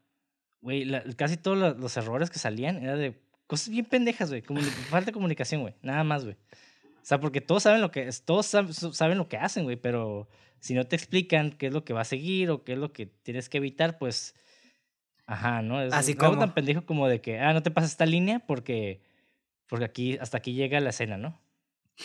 güey, 0.62 0.88
casi 1.16 1.38
todos 1.38 1.58
los, 1.58 1.78
los 1.80 1.98
errores 1.98 2.30
que 2.30 2.40
salían 2.40 2.78
era 2.84 2.96
de 2.96 3.20
cosas 3.48 3.70
bien 3.70 3.86
pendejas, 3.86 4.30
güey. 4.30 4.42
falta 4.90 5.08
de 5.08 5.12
comunicación, 5.12 5.62
güey. 5.62 5.74
Nada 5.82 6.04
más, 6.04 6.24
güey. 6.24 6.38
O 7.10 7.12
sea, 7.12 7.20
porque 7.20 7.42
todos 7.42 7.64
saben 7.64 7.82
lo 7.82 7.90
que 7.90 8.08
todos 8.24 8.46
saben 8.46 9.18
lo 9.18 9.28
que 9.28 9.38
hacen, 9.38 9.64
güey, 9.64 9.78
pero 9.78 10.30
si 10.60 10.76
no 10.76 10.86
te 10.86 10.96
explican 10.96 11.50
qué 11.50 11.66
es 11.66 11.74
lo 11.74 11.84
que 11.84 11.92
va 11.92 12.02
a 12.02 12.06
seguir 12.06 12.52
o 12.52 12.64
qué 12.64 12.74
es 12.74 12.78
lo 12.78 12.94
que 12.94 13.08
tienes 13.08 13.50
que 13.50 13.58
evitar, 13.58 13.98
pues, 13.98 14.36
ajá, 15.26 15.64
¿no? 15.64 15.82
Es 15.82 15.92
Así 15.92 16.14
como. 16.14 16.38
tan 16.38 16.54
pendejo 16.54 16.86
como 16.86 17.08
de 17.08 17.20
que, 17.20 17.40
ah, 17.40 17.52
no 17.52 17.64
te 17.64 17.72
pases 17.72 17.90
esta 17.90 18.06
línea 18.06 18.42
porque, 18.46 19.02
porque 19.68 19.86
aquí, 19.86 20.20
hasta 20.22 20.38
aquí 20.38 20.54
llega 20.54 20.80
la 20.82 20.92
escena, 20.92 21.18
¿no? 21.18 21.42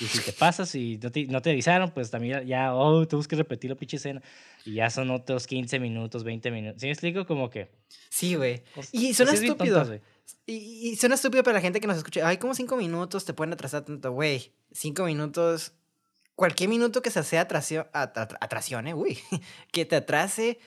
Y 0.00 0.06
si 0.06 0.20
te 0.24 0.32
pasas 0.32 0.74
y 0.74 0.96
no 1.02 1.12
te, 1.12 1.26
no 1.26 1.42
te 1.42 1.50
avisaron, 1.50 1.90
pues 1.90 2.10
también 2.10 2.46
ya- 2.46 2.74
oh, 2.74 3.06
tenemos 3.06 3.28
que 3.28 3.36
repetir 3.36 3.68
la 3.68 3.76
pinche 3.76 3.98
escena. 3.98 4.22
Y 4.64 4.72
ya 4.72 4.88
son 4.88 5.10
otros 5.10 5.46
15 5.46 5.78
minutos, 5.80 6.24
20 6.24 6.50
minutos. 6.50 6.80
¿Sí 6.80 6.86
me 6.86 6.92
explico? 6.92 7.26
Como 7.26 7.50
que... 7.50 7.70
Sí, 8.08 8.36
güey. 8.36 8.62
Y 8.90 9.12
suena 9.12 9.34
estúpido. 9.34 9.82
tontas. 9.84 10.00
Y, 10.46 10.90
y 10.90 10.96
suena 10.96 11.14
estúpido 11.14 11.42
para 11.42 11.54
la 11.54 11.60
gente 11.60 11.80
que 11.80 11.86
nos 11.86 11.96
escucha. 11.96 12.26
Ay, 12.26 12.36
como 12.38 12.54
cinco 12.54 12.76
minutos 12.76 13.24
te 13.24 13.32
pueden 13.34 13.52
atrasar 13.52 13.84
tanto, 13.84 14.12
güey. 14.12 14.52
Cinco 14.72 15.04
minutos. 15.04 15.72
Cualquier 16.34 16.68
minuto 16.68 17.00
que 17.02 17.10
se 17.10 17.22
sea 17.22 17.42
atracción, 17.42 18.86
eh, 18.88 18.94
uy. 18.94 19.18
Que 19.72 19.84
te 19.84 19.96
atrase. 19.96 20.58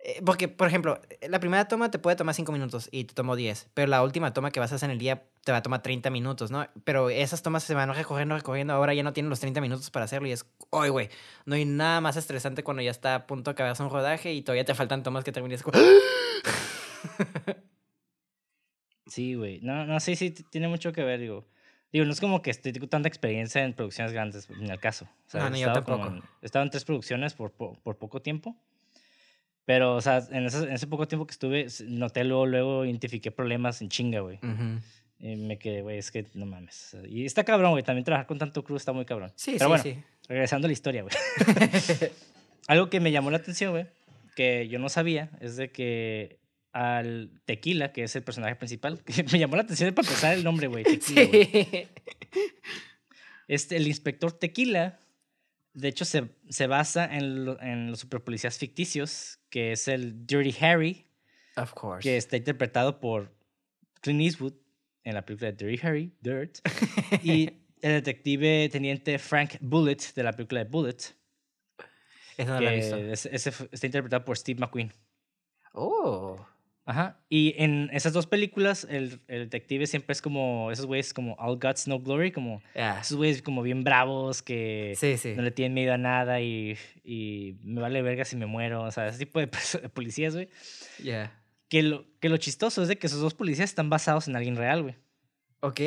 eh, 0.00 0.20
Porque, 0.24 0.48
por 0.48 0.66
ejemplo, 0.68 1.00
la 1.28 1.38
primera 1.40 1.68
toma 1.68 1.90
te 1.90 1.98
puede 1.98 2.16
tomar 2.16 2.34
cinco 2.34 2.52
minutos 2.52 2.88
y 2.90 3.04
te 3.04 3.14
tomó 3.14 3.36
10. 3.36 3.68
Pero 3.74 3.88
la 3.88 4.02
última 4.02 4.32
toma 4.34 4.50
que 4.50 4.60
vas 4.60 4.72
a 4.72 4.76
hacer 4.76 4.88
en 4.88 4.92
el 4.92 4.98
día 4.98 5.24
te 5.44 5.52
va 5.52 5.58
a 5.58 5.62
tomar 5.62 5.80
30 5.82 6.10
minutos, 6.10 6.50
¿no? 6.50 6.66
Pero 6.84 7.08
esas 7.08 7.40
tomas 7.42 7.62
se 7.62 7.74
van 7.74 7.94
recorriendo, 7.94 8.34
recorriendo. 8.36 8.74
Ahora 8.74 8.94
ya 8.94 9.02
no 9.04 9.12
tienen 9.12 9.30
los 9.30 9.38
30 9.40 9.60
minutos 9.60 9.90
para 9.90 10.04
hacerlo 10.06 10.26
y 10.28 10.32
es, 10.32 10.44
oye, 10.70 10.90
güey, 10.90 11.08
no 11.44 11.54
hay 11.54 11.64
nada 11.64 12.00
más 12.00 12.16
estresante 12.16 12.64
cuando 12.64 12.82
ya 12.82 12.90
está 12.90 13.14
a 13.14 13.26
punto 13.28 13.50
de 13.50 13.52
acabarse 13.52 13.82
un 13.84 13.90
rodaje 13.90 14.32
y 14.32 14.42
todavía 14.42 14.64
te 14.64 14.74
faltan 14.74 15.02
tomas 15.04 15.22
que 15.24 15.30
termines. 15.32 15.62
como- 15.62 15.78
Sí, 19.06 19.34
güey. 19.34 19.60
No, 19.62 19.86
no, 19.86 20.00
sí, 20.00 20.16
sí, 20.16 20.30
tiene 20.30 20.68
mucho 20.68 20.92
que 20.92 21.02
ver, 21.04 21.20
digo. 21.20 21.46
Digo, 21.92 22.04
no 22.04 22.12
es 22.12 22.20
como 22.20 22.42
que 22.42 22.52
con 22.80 22.88
tanta 22.88 23.08
experiencia 23.08 23.62
en 23.64 23.72
producciones 23.72 24.12
grandes, 24.12 24.48
en 24.50 24.68
el 24.70 24.78
caso. 24.80 25.04
O 25.26 25.30
sea, 25.30 25.44
No, 25.44 25.50
ni 25.50 25.60
yo 25.60 25.72
tampoco. 25.72 26.06
en- 26.08 26.22
he 26.42 26.46
estado 26.46 26.64
en 26.64 26.70
tres 26.70 26.84
producciones 26.84 27.34
por, 27.34 27.52
po- 27.52 27.78
por, 27.82 27.96
poco 27.96 28.20
tiempo. 28.20 28.56
Pero, 29.64 29.96
o 29.96 30.00
sea, 30.00 30.22
en 30.30 30.46
ese, 30.46 30.58
en 30.64 30.72
ese 30.72 30.86
poco 30.86 31.08
tiempo 31.08 31.26
que 31.26 31.32
estuve, 31.32 31.66
noté 31.88 32.24
luego, 32.24 32.46
luego 32.46 32.84
identifiqué 32.84 33.30
problemas 33.30 33.80
en 33.82 33.88
chinga, 33.88 34.20
güey. 34.20 34.36
Ujú. 34.42 34.80
Y 35.18 35.36
me 35.36 35.58
quedé, 35.58 35.82
güey, 35.82 35.98
es 35.98 36.10
que 36.10 36.26
no 36.34 36.44
mames. 36.46 36.96
Y 37.08 37.24
está 37.24 37.42
cabrón, 37.44 37.70
güey. 37.72 37.82
También 37.82 38.04
trabajar 38.04 38.26
con 38.26 38.38
tanto 38.38 38.62
crew 38.62 38.76
está 38.76 38.92
muy 38.92 39.04
cabrón. 39.04 39.32
Sí, 39.34 39.52
Pero 39.58 39.64
sí, 39.64 39.68
bueno, 39.68 39.82
sí. 39.82 40.02
regresando 40.28 40.66
a 40.66 40.68
la 40.68 40.72
historia, 40.72 41.02
güey. 41.02 41.14
Algo 42.68 42.90
que 42.90 43.00
me 43.00 43.10
llamó 43.12 43.30
la 43.30 43.38
atención, 43.38 43.72
güey, 43.72 43.86
que 44.34 44.68
yo 44.68 44.78
no 44.78 44.88
sabía, 44.88 45.30
es 45.40 45.56
de 45.56 45.70
que 45.70 46.38
al 46.76 47.30
Tequila, 47.46 47.92
que 47.92 48.02
es 48.04 48.14
el 48.16 48.22
personaje 48.22 48.54
principal, 48.56 49.02
me 49.32 49.38
llamó 49.38 49.56
la 49.56 49.62
atención 49.62 49.94
para 49.94 50.06
empezar 50.06 50.34
el 50.34 50.44
nombre, 50.44 50.66
güey. 50.66 50.84
Sí. 51.00 51.88
Este, 53.48 53.76
el 53.76 53.86
inspector 53.86 54.32
Tequila, 54.32 54.98
de 55.72 55.88
hecho, 55.88 56.04
se, 56.04 56.28
se 56.48 56.66
basa 56.66 57.04
en, 57.16 57.44
lo- 57.44 57.60
en 57.60 57.90
los 57.90 58.00
superpolicías 58.00 58.58
ficticios, 58.58 59.38
que 59.50 59.72
es 59.72 59.88
el 59.88 60.26
Dirty 60.26 60.54
Harry, 60.64 61.06
Of 61.56 61.72
course. 61.74 62.02
que 62.02 62.16
está 62.16 62.36
interpretado 62.36 62.98
por 63.00 63.32
Clint 64.00 64.20
Eastwood 64.22 64.54
en 65.04 65.14
la 65.14 65.24
película 65.24 65.52
de 65.52 65.64
Dirty 65.66 65.86
Harry, 65.86 66.12
Dirt, 66.20 66.58
y 67.22 67.50
el 67.82 67.92
detective 68.02 68.68
teniente 68.70 69.18
Frank 69.18 69.56
Bullitt 69.60 70.12
de 70.14 70.22
la 70.24 70.32
película 70.32 70.64
de 70.64 70.70
Bullet, 70.70 70.96
Esa 72.36 72.54
no 72.54 72.60
la 72.60 72.74
he 72.74 72.80
que 72.80 72.80
visto. 72.80 72.96
es- 72.96 73.26
ese 73.26 73.52
fue- 73.52 73.68
está 73.70 73.86
interpretado 73.86 74.24
por 74.24 74.36
Steve 74.36 74.58
McQueen. 74.60 74.92
Oh. 75.72 76.44
Ajá. 76.86 77.20
Y 77.28 77.54
en 77.58 77.90
esas 77.92 78.12
dos 78.12 78.26
películas, 78.28 78.86
el, 78.88 79.20
el 79.26 79.40
detective 79.40 79.86
siempre 79.88 80.12
es 80.12 80.22
como 80.22 80.70
esos 80.70 80.86
güeyes 80.86 81.12
como 81.12 81.34
All 81.34 81.58
Guts, 81.58 81.88
No 81.88 81.98
Glory, 82.00 82.30
como 82.30 82.62
Ya. 82.76 83.00
esos 83.00 83.16
güeyes 83.16 83.42
como 83.42 83.62
bien 83.62 83.82
bravos 83.82 84.40
que 84.40 84.94
Sí, 84.96 85.16
sí. 85.18 85.34
no 85.36 85.42
le 85.42 85.50
tienen 85.50 85.74
miedo 85.74 85.92
a 85.92 85.98
nada 85.98 86.40
y, 86.40 86.78
y 87.02 87.56
me 87.62 87.80
vale 87.80 88.00
verga 88.02 88.24
si 88.24 88.36
me 88.36 88.46
muero. 88.46 88.84
O 88.84 88.90
sea, 88.92 89.08
ese 89.08 89.18
tipo 89.18 89.40
de, 89.40 89.48
policías, 89.92 90.34
güey. 90.34 90.48
Ya. 91.02 91.42
Que 91.68 91.82
lo, 91.82 92.06
que 92.20 92.28
lo 92.28 92.36
chistoso 92.36 92.80
es 92.82 92.88
de 92.88 92.96
que 92.96 93.08
esos 93.08 93.20
dos 93.20 93.34
policías 93.34 93.68
están 93.68 93.90
basados 93.90 94.28
en 94.28 94.36
alguien 94.36 94.54
real, 94.56 94.82
güey. 94.84 94.94
Ok. 95.60 95.80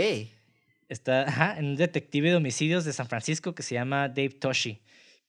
Está 0.90 1.22
ajá, 1.22 1.58
en 1.60 1.66
un 1.68 1.76
detective 1.78 2.30
de 2.32 2.36
homicidios 2.36 2.84
de 2.84 2.92
San 2.94 3.08
Francisco 3.08 3.56
que 3.56 3.64
se 3.64 3.76
llama 3.76 4.10
Dave 4.10 4.30
Toshi, 4.32 4.82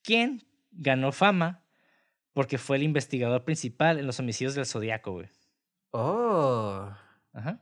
quien 0.03 0.43
ganó 0.73 1.13
fama 1.13 1.63
porque 2.33 2.59
fue 2.59 2.77
el 2.79 2.83
investigador 2.83 3.45
principal 3.45 3.99
en 3.99 4.07
los 4.07 4.19
homicidios 4.19 4.55
del 4.55 4.65
Zodíaco, 4.67 5.13
güey. 5.13 5.27
Oh. 5.93 6.89
Ajá. 7.33 7.61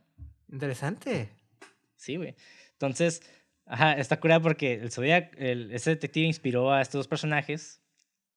Interesante. 0.51 1.29
Sí, 1.95 2.15
güey. 2.17 2.35
Entonces, 2.73 3.21
ajá, 3.65 3.93
está 3.93 4.19
curada 4.19 4.41
porque 4.41 4.73
el 4.75 4.91
Zodiac, 4.91 5.33
el, 5.37 5.71
ese 5.71 5.91
detective 5.91 6.25
inspiró 6.27 6.71
a 6.71 6.81
estos 6.81 6.99
dos 6.99 7.07
personajes 7.07 7.81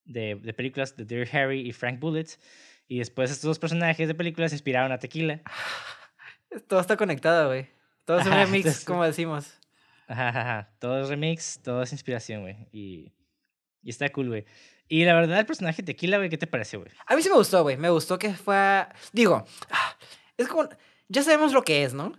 de, 0.04 0.34
de 0.36 0.52
películas, 0.54 0.96
de 0.96 1.04
Dear 1.04 1.28
Harry 1.36 1.60
y 1.60 1.72
Frank 1.72 2.00
Bullitt. 2.00 2.30
Y 2.88 2.98
después 2.98 3.30
estos 3.30 3.48
dos 3.48 3.58
personajes 3.58 4.08
de 4.08 4.14
películas 4.14 4.52
inspiraron 4.52 4.92
a 4.92 4.98
Tequila. 4.98 5.40
Todo 6.68 6.80
está 6.80 6.96
conectado, 6.96 7.48
güey. 7.48 7.68
Todo 8.04 8.18
es 8.20 8.26
un 8.26 8.32
remix, 8.32 8.56
entonces- 8.66 8.84
como 8.84 9.04
decimos. 9.04 9.58
Ajá, 10.08 10.28
ajá, 10.28 10.40
ajá. 10.42 10.74
Todo 10.78 11.00
es 11.02 11.08
remix, 11.08 11.60
todo 11.62 11.82
es 11.82 11.92
inspiración, 11.92 12.42
güey. 12.42 12.68
Y, 12.72 13.12
y 13.82 13.90
está 13.90 14.08
cool, 14.10 14.28
güey. 14.28 14.44
Y 14.88 15.04
la 15.04 15.14
verdad, 15.14 15.38
el 15.38 15.46
personaje 15.46 15.82
de 15.82 15.86
Tequila, 15.86 16.18
güey, 16.18 16.28
¿qué 16.28 16.38
te 16.38 16.46
pareció, 16.46 16.80
güey? 16.80 16.92
A 17.06 17.16
mí 17.16 17.22
sí 17.22 17.30
me 17.30 17.36
gustó, 17.36 17.62
güey. 17.62 17.76
Me 17.76 17.90
gustó 17.90 18.18
que 18.18 18.34
fue. 18.34 18.86
Digo, 19.12 19.44
es 20.36 20.48
como. 20.48 20.68
Ya 21.08 21.22
sabemos 21.22 21.52
lo 21.52 21.62
que 21.62 21.84
es, 21.84 21.94
¿no? 21.94 22.12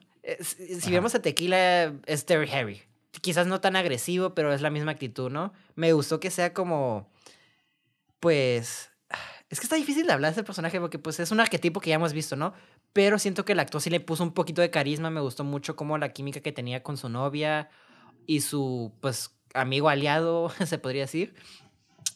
Si 0.79 0.91
vemos 0.91 1.15
a 1.15 1.21
Tequila, 1.21 1.93
es 2.05 2.25
Terry 2.25 2.49
Harry. 2.51 2.81
Quizás 3.21 3.47
no 3.47 3.61
tan 3.61 3.75
agresivo, 3.75 4.33
pero 4.33 4.53
es 4.53 4.61
la 4.61 4.69
misma 4.69 4.91
actitud, 4.91 5.29
¿no? 5.29 5.53
Me 5.75 5.93
gustó 5.93 6.19
que 6.19 6.31
sea 6.31 6.53
como. 6.53 7.09
Pues. 8.19 8.89
Es 9.49 9.59
que 9.59 9.65
está 9.65 9.75
difícil 9.75 10.07
de 10.07 10.13
hablar 10.13 10.31
de 10.31 10.39
ese 10.39 10.43
personaje 10.43 10.79
porque, 10.79 10.97
pues, 10.97 11.19
es 11.19 11.29
un 11.29 11.39
arquetipo 11.39 11.79
que 11.79 11.89
ya 11.91 11.95
hemos 11.95 12.13
visto, 12.13 12.35
¿no? 12.35 12.53
Pero 12.91 13.19
siento 13.19 13.45
que 13.45 13.51
el 13.51 13.59
actor 13.59 13.81
sí 13.81 13.91
le 13.91 13.99
puso 13.99 14.23
un 14.23 14.33
poquito 14.33 14.61
de 14.61 14.71
carisma. 14.71 15.11
Me 15.11 15.21
gustó 15.21 15.43
mucho 15.43 15.75
como 15.75 15.97
la 15.99 16.09
química 16.09 16.39
que 16.39 16.51
tenía 16.51 16.81
con 16.81 16.97
su 16.97 17.09
novia 17.09 17.69
y 18.25 18.41
su, 18.41 18.93
pues, 18.99 19.35
amigo 19.53 19.89
aliado, 19.89 20.49
se 20.65 20.77
podría 20.77 21.03
decir. 21.03 21.35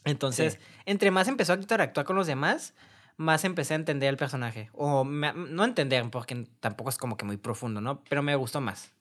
Entonces, 0.09 0.53
Sí. 0.53 0.59
entre 0.85 1.11
más 1.11 1.27
empezó 1.27 1.53
a 1.53 1.57
interactuar 1.57 2.05
con 2.05 2.15
los 2.15 2.27
demás, 2.27 2.73
más 3.17 3.43
empecé 3.45 3.73
a 3.73 3.77
entender 3.77 4.09
el 4.09 4.17
personaje. 4.17 4.69
O 4.73 5.03
me- 5.03 5.33
no 5.33 5.65
entender, 5.65 6.09
porque 6.11 6.45
tampoco 6.59 6.89
es 6.89 6.97
como 6.97 7.17
que 7.17 7.25
muy 7.25 7.37
profundo, 7.37 7.81
¿no? 7.81 8.03
Pero 8.09 8.21
me 8.23 8.35
gustó 8.35 8.61
más. 8.61 8.91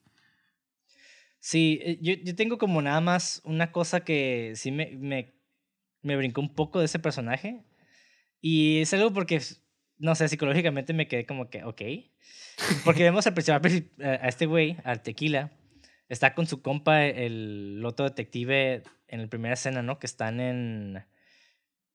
Sí, 1.40 1.78
eh, 1.82 1.98
yo, 2.00 2.14
yo 2.14 2.34
tengo 2.34 2.58
como 2.58 2.82
nada 2.82 3.00
más 3.00 3.40
una 3.44 3.70
cosa 3.72 4.00
que 4.00 4.52
sí 4.56 4.72
me, 4.72 4.90
me, 4.96 5.34
me 6.02 6.16
brincó 6.16 6.40
un 6.40 6.54
poco 6.54 6.78
de 6.80 6.86
ese 6.86 6.98
personaje. 6.98 7.62
Y 8.40 8.80
es 8.80 8.92
algo 8.94 9.12
porque, 9.12 9.40
no 9.98 10.14
sé, 10.14 10.28
psicológicamente 10.28 10.92
me 10.92 11.08
quedé 11.08 11.26
como 11.26 11.48
que, 11.50 11.62
ok. 11.64 11.82
Porque 12.84 13.02
vemos 13.04 13.26
al 13.26 13.34
principal 13.34 13.60
princip- 13.60 14.02
a 14.02 14.24
a 14.24 14.28
este 14.28 14.46
güey, 14.46 14.76
al 14.84 15.02
tequila, 15.02 15.52
está 16.08 16.34
con 16.34 16.46
su 16.46 16.62
compa, 16.62 17.04
el 17.04 17.82
otro 17.84 18.04
detective, 18.04 18.82
en 19.08 19.22
la 19.22 19.28
primera 19.28 19.54
escena, 19.54 19.82
¿no? 19.82 19.98
Que 19.98 20.06
están 20.06 20.40
en, 20.40 21.04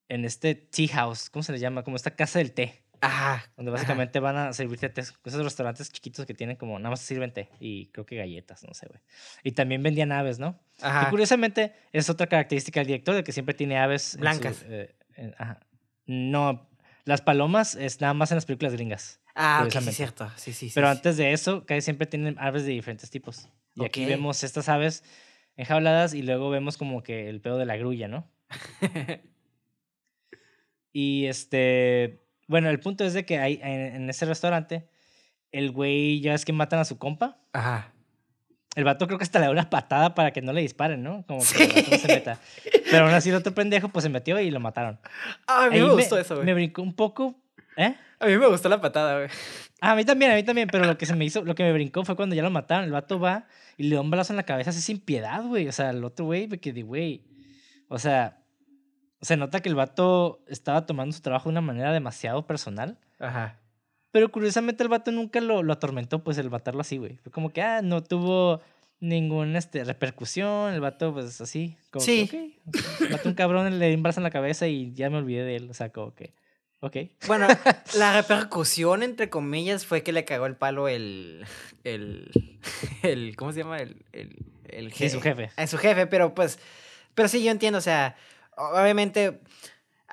en 0.10 0.26
este 0.26 0.56
tea 0.56 0.88
house, 0.94 1.30
¿cómo 1.30 1.44
se 1.44 1.52
le 1.52 1.60
llama? 1.60 1.84
Como 1.84 1.96
esta 1.96 2.16
casa 2.16 2.40
del 2.40 2.54
té. 2.54 2.84
Ah, 3.04 3.44
Donde 3.58 3.72
básicamente 3.72 4.20
van 4.20 4.38
a 4.38 4.54
servirte 4.54 4.88
té. 4.90 5.02
Esos 5.02 5.44
restaurantes 5.44 5.92
chiquitos 5.92 6.24
que 6.28 6.36
tienen 6.36 6.56
como 6.56 6.78
nada 6.78 6.92
más 6.92 7.00
sirven 7.00 7.34
té 7.34 7.50
y 7.60 7.88
creo 7.88 8.06
que 8.06 8.16
galletas, 8.16 8.64
no 8.64 8.76
sé, 8.76 8.88
güey. 8.88 9.02
Y 9.44 9.54
también 9.54 9.82
vendían 9.82 10.12
aves, 10.12 10.38
¿no? 10.38 10.60
Y 10.80 10.86
ajá. 10.86 11.10
curiosamente 11.10 11.74
es 11.94 12.10
otra 12.12 12.28
característica 12.28 12.80
del 12.80 12.88
director 12.88 13.16
de 13.16 13.24
que 13.24 13.32
siempre 13.32 13.56
tiene 13.56 13.80
aves. 13.80 14.06
en 14.06 14.12
su, 14.12 14.20
Blancas. 14.20 14.66
eh, 14.68 14.96
en- 15.16 15.34
ajá. 15.40 15.60
No, 16.06 16.70
las 17.06 17.22
palomas 17.22 17.76
es 17.76 18.02
nada 18.02 18.14
más 18.14 18.32
en 18.32 18.38
las 18.38 18.46
películas 18.46 18.74
gringas. 18.74 19.20
Ah, 19.36 19.60
sí, 19.60 19.64
curiosamente. 19.64 19.96
cierto. 19.96 20.32
Sí, 20.36 20.54
sí. 20.54 20.72
Pero 20.74 20.88
sí. 20.88 20.98
antes 20.98 21.18
de 21.18 21.34
eso, 21.34 21.66
casi 21.66 21.82
siempre 21.82 22.08
tienen 22.08 22.38
aves 22.40 22.64
de 22.66 22.72
diferentes 22.72 23.10
tipos. 23.10 23.50
Y 23.76 23.86
aquí 23.86 24.06
vemos 24.06 24.44
estas 24.44 24.68
aves 24.70 25.04
enjauladas 25.56 26.14
y 26.14 26.22
luego 26.22 26.50
vemos 26.50 26.78
como 26.78 27.04
que 27.04 27.30
el 27.30 27.42
pedo 27.42 27.58
de 27.58 27.66
la 27.66 27.78
grulla, 27.78 28.08
¿no? 28.08 28.30
Y 30.94 31.26
este, 31.28 32.26
bueno, 32.48 32.70
el 32.70 32.80
punto 32.80 33.06
es 33.06 33.14
de 33.14 33.26
que 33.26 33.40
hay, 33.40 33.60
en, 33.64 33.96
en 33.96 34.10
ese 34.10 34.26
restaurante, 34.26 34.90
el 35.52 35.72
güey 35.72 36.20
ya 36.22 36.34
es 36.34 36.46
que 36.46 36.54
matan 36.54 36.80
a 36.80 36.86
su 36.86 36.98
compa. 36.98 37.40
Ajá. 37.54 37.91
El 38.76 38.84
vato 38.86 39.06
creo 39.06 39.18
que 39.18 39.24
hasta 39.24 39.40
le 39.40 39.46
da 39.48 39.52
una 39.52 39.70
patada 39.70 40.16
para 40.16 40.32
que 40.32 40.42
no 40.42 40.54
le 40.54 40.62
disparen, 40.62 41.04
¿no? 41.04 41.26
Como 41.28 41.40
que 41.42 41.46
Sí. 41.46 41.64
el 41.64 41.70
vato 41.74 41.92
no 41.92 41.98
se 41.98 42.08
meta. 42.08 42.40
Pero 42.90 43.06
aún 43.06 43.14
así 43.14 43.30
el 43.30 43.36
otro 43.36 43.54
pendejo 43.54 43.90
pues 43.90 44.04
se 44.04 44.10
metió 44.10 44.40
y 44.40 44.50
lo 44.50 44.60
mataron. 44.62 45.00
Ah, 45.48 45.66
a 45.66 45.70
mí 45.70 45.76
Ahí 45.78 45.82
me 45.84 45.94
gustó 45.94 46.18
eso, 46.18 46.36
Me 46.38 46.44
güey. 46.44 46.54
brincó 46.54 46.82
un 46.82 46.94
poco, 46.94 47.36
¿eh? 47.78 47.96
A 48.20 48.26
mí 48.28 48.38
me 48.38 48.48
gustó 48.48 48.70
la 48.70 48.80
patada, 48.80 49.18
güey. 49.18 49.30
Ah, 49.82 49.92
a 49.92 49.96
mí 49.96 50.06
también, 50.06 50.32
a 50.32 50.36
mí 50.36 50.44
también, 50.44 50.70
pero 50.72 50.86
lo 50.86 50.98
que 50.98 51.06
se 51.06 51.16
me 51.16 51.26
hizo, 51.26 51.44
lo 51.44 51.56
que 51.56 51.64
me 51.64 51.74
brincó 51.74 52.06
fue 52.06 52.16
cuando 52.16 52.36
ya 52.36 52.44
lo 52.44 52.52
mataron. 52.52 52.86
El 52.86 52.92
vato 52.92 53.20
va 53.20 53.46
y 53.78 53.84
le 53.90 53.96
da 53.96 54.02
un 54.02 54.12
balazo 54.12 54.32
en 54.32 54.38
la 54.38 54.44
cabeza 54.44 54.70
así 54.70 54.80
sin 54.82 55.00
piedad, 55.00 55.44
güey. 55.44 55.68
O 55.68 55.72
sea, 55.72 55.90
el 55.90 56.04
otro 56.04 56.26
güey 56.26 56.48
me 56.48 56.60
quedé, 56.60 56.84
güey. 56.84 57.24
O 57.90 57.98
sea, 58.00 58.38
se 59.22 59.38
nota 59.38 59.60
que 59.60 59.70
el 59.70 59.76
vato 59.76 60.44
estaba 60.48 60.86
tomando 60.86 61.14
su 61.14 61.22
trabajo 61.22 61.50
de 61.50 61.54
una 61.54 61.62
manera 61.62 61.92
demasiado 61.92 62.46
personal. 62.48 63.00
Ajá. 63.20 63.58
Pero 64.12 64.32
curiosamente 64.32 64.84
el 64.84 64.90
vato 64.90 65.12
nunca 65.12 65.40
lo, 65.40 65.64
lo 65.64 65.74
atormentó, 65.74 66.24
pues 66.24 66.38
el 66.38 66.50
matarlo 66.50 66.82
así, 66.82 66.98
güey. 66.98 67.18
Fue 67.18 67.32
como 67.32 67.52
que, 67.52 67.62
ah, 67.62 67.82
no 67.82 68.04
tuvo 68.04 68.62
ninguna 69.02 69.58
este, 69.60 69.84
repercusión. 69.84 70.74
El 70.74 70.80
vato, 70.80 71.14
pues 71.14 71.42
así. 71.42 71.76
Como 71.90 72.06
Sí. 72.06 72.28
Que, 72.28 72.58
ok, 72.68 72.76
ok. 73.02 73.12
Mató 73.12 73.30
un 73.30 73.36
cabrón, 73.36 73.80
le 73.80 73.90
di 73.90 73.96
un 73.96 74.04
brazo 74.04 74.22
en 74.22 74.24
la 74.24 74.30
cabeza 74.32 74.68
y 74.68 74.94
ya 74.94 75.10
me 75.10 75.18
olvidé 75.18 75.44
de 75.44 75.56
él. 75.58 75.70
O 75.70 75.74
sea, 75.74 75.92
como 75.92 76.14
que, 76.14 76.34
ok. 76.80 76.98
Bueno, 77.28 77.48
la 77.98 78.22
repercusión, 78.22 79.04
entre 79.04 79.30
comillas, 79.30 79.86
fue 79.86 80.04
que 80.04 80.14
le 80.14 80.24
cagó 80.24 80.46
el 80.46 80.56
palo 80.56 80.88
el. 80.88 81.46
El. 81.84 82.60
el 83.04 83.36
¿Cómo 83.36 83.52
se 83.52 83.60
llama? 83.60 83.78
El. 83.80 84.06
El, 84.14 84.46
el 84.70 84.94
Sí, 84.94 85.10
su 85.10 85.20
jefe. 85.20 85.52
A 85.58 85.68
su 85.68 85.78
jefe, 85.78 86.08
pero 86.08 86.34
pues. 86.34 86.60
Pero 87.16 87.28
sí, 87.28 87.44
yo 87.44 87.52
entiendo, 87.52 87.80
o 87.80 87.82
sea. 87.82 88.16
Obviamente. 88.56 89.42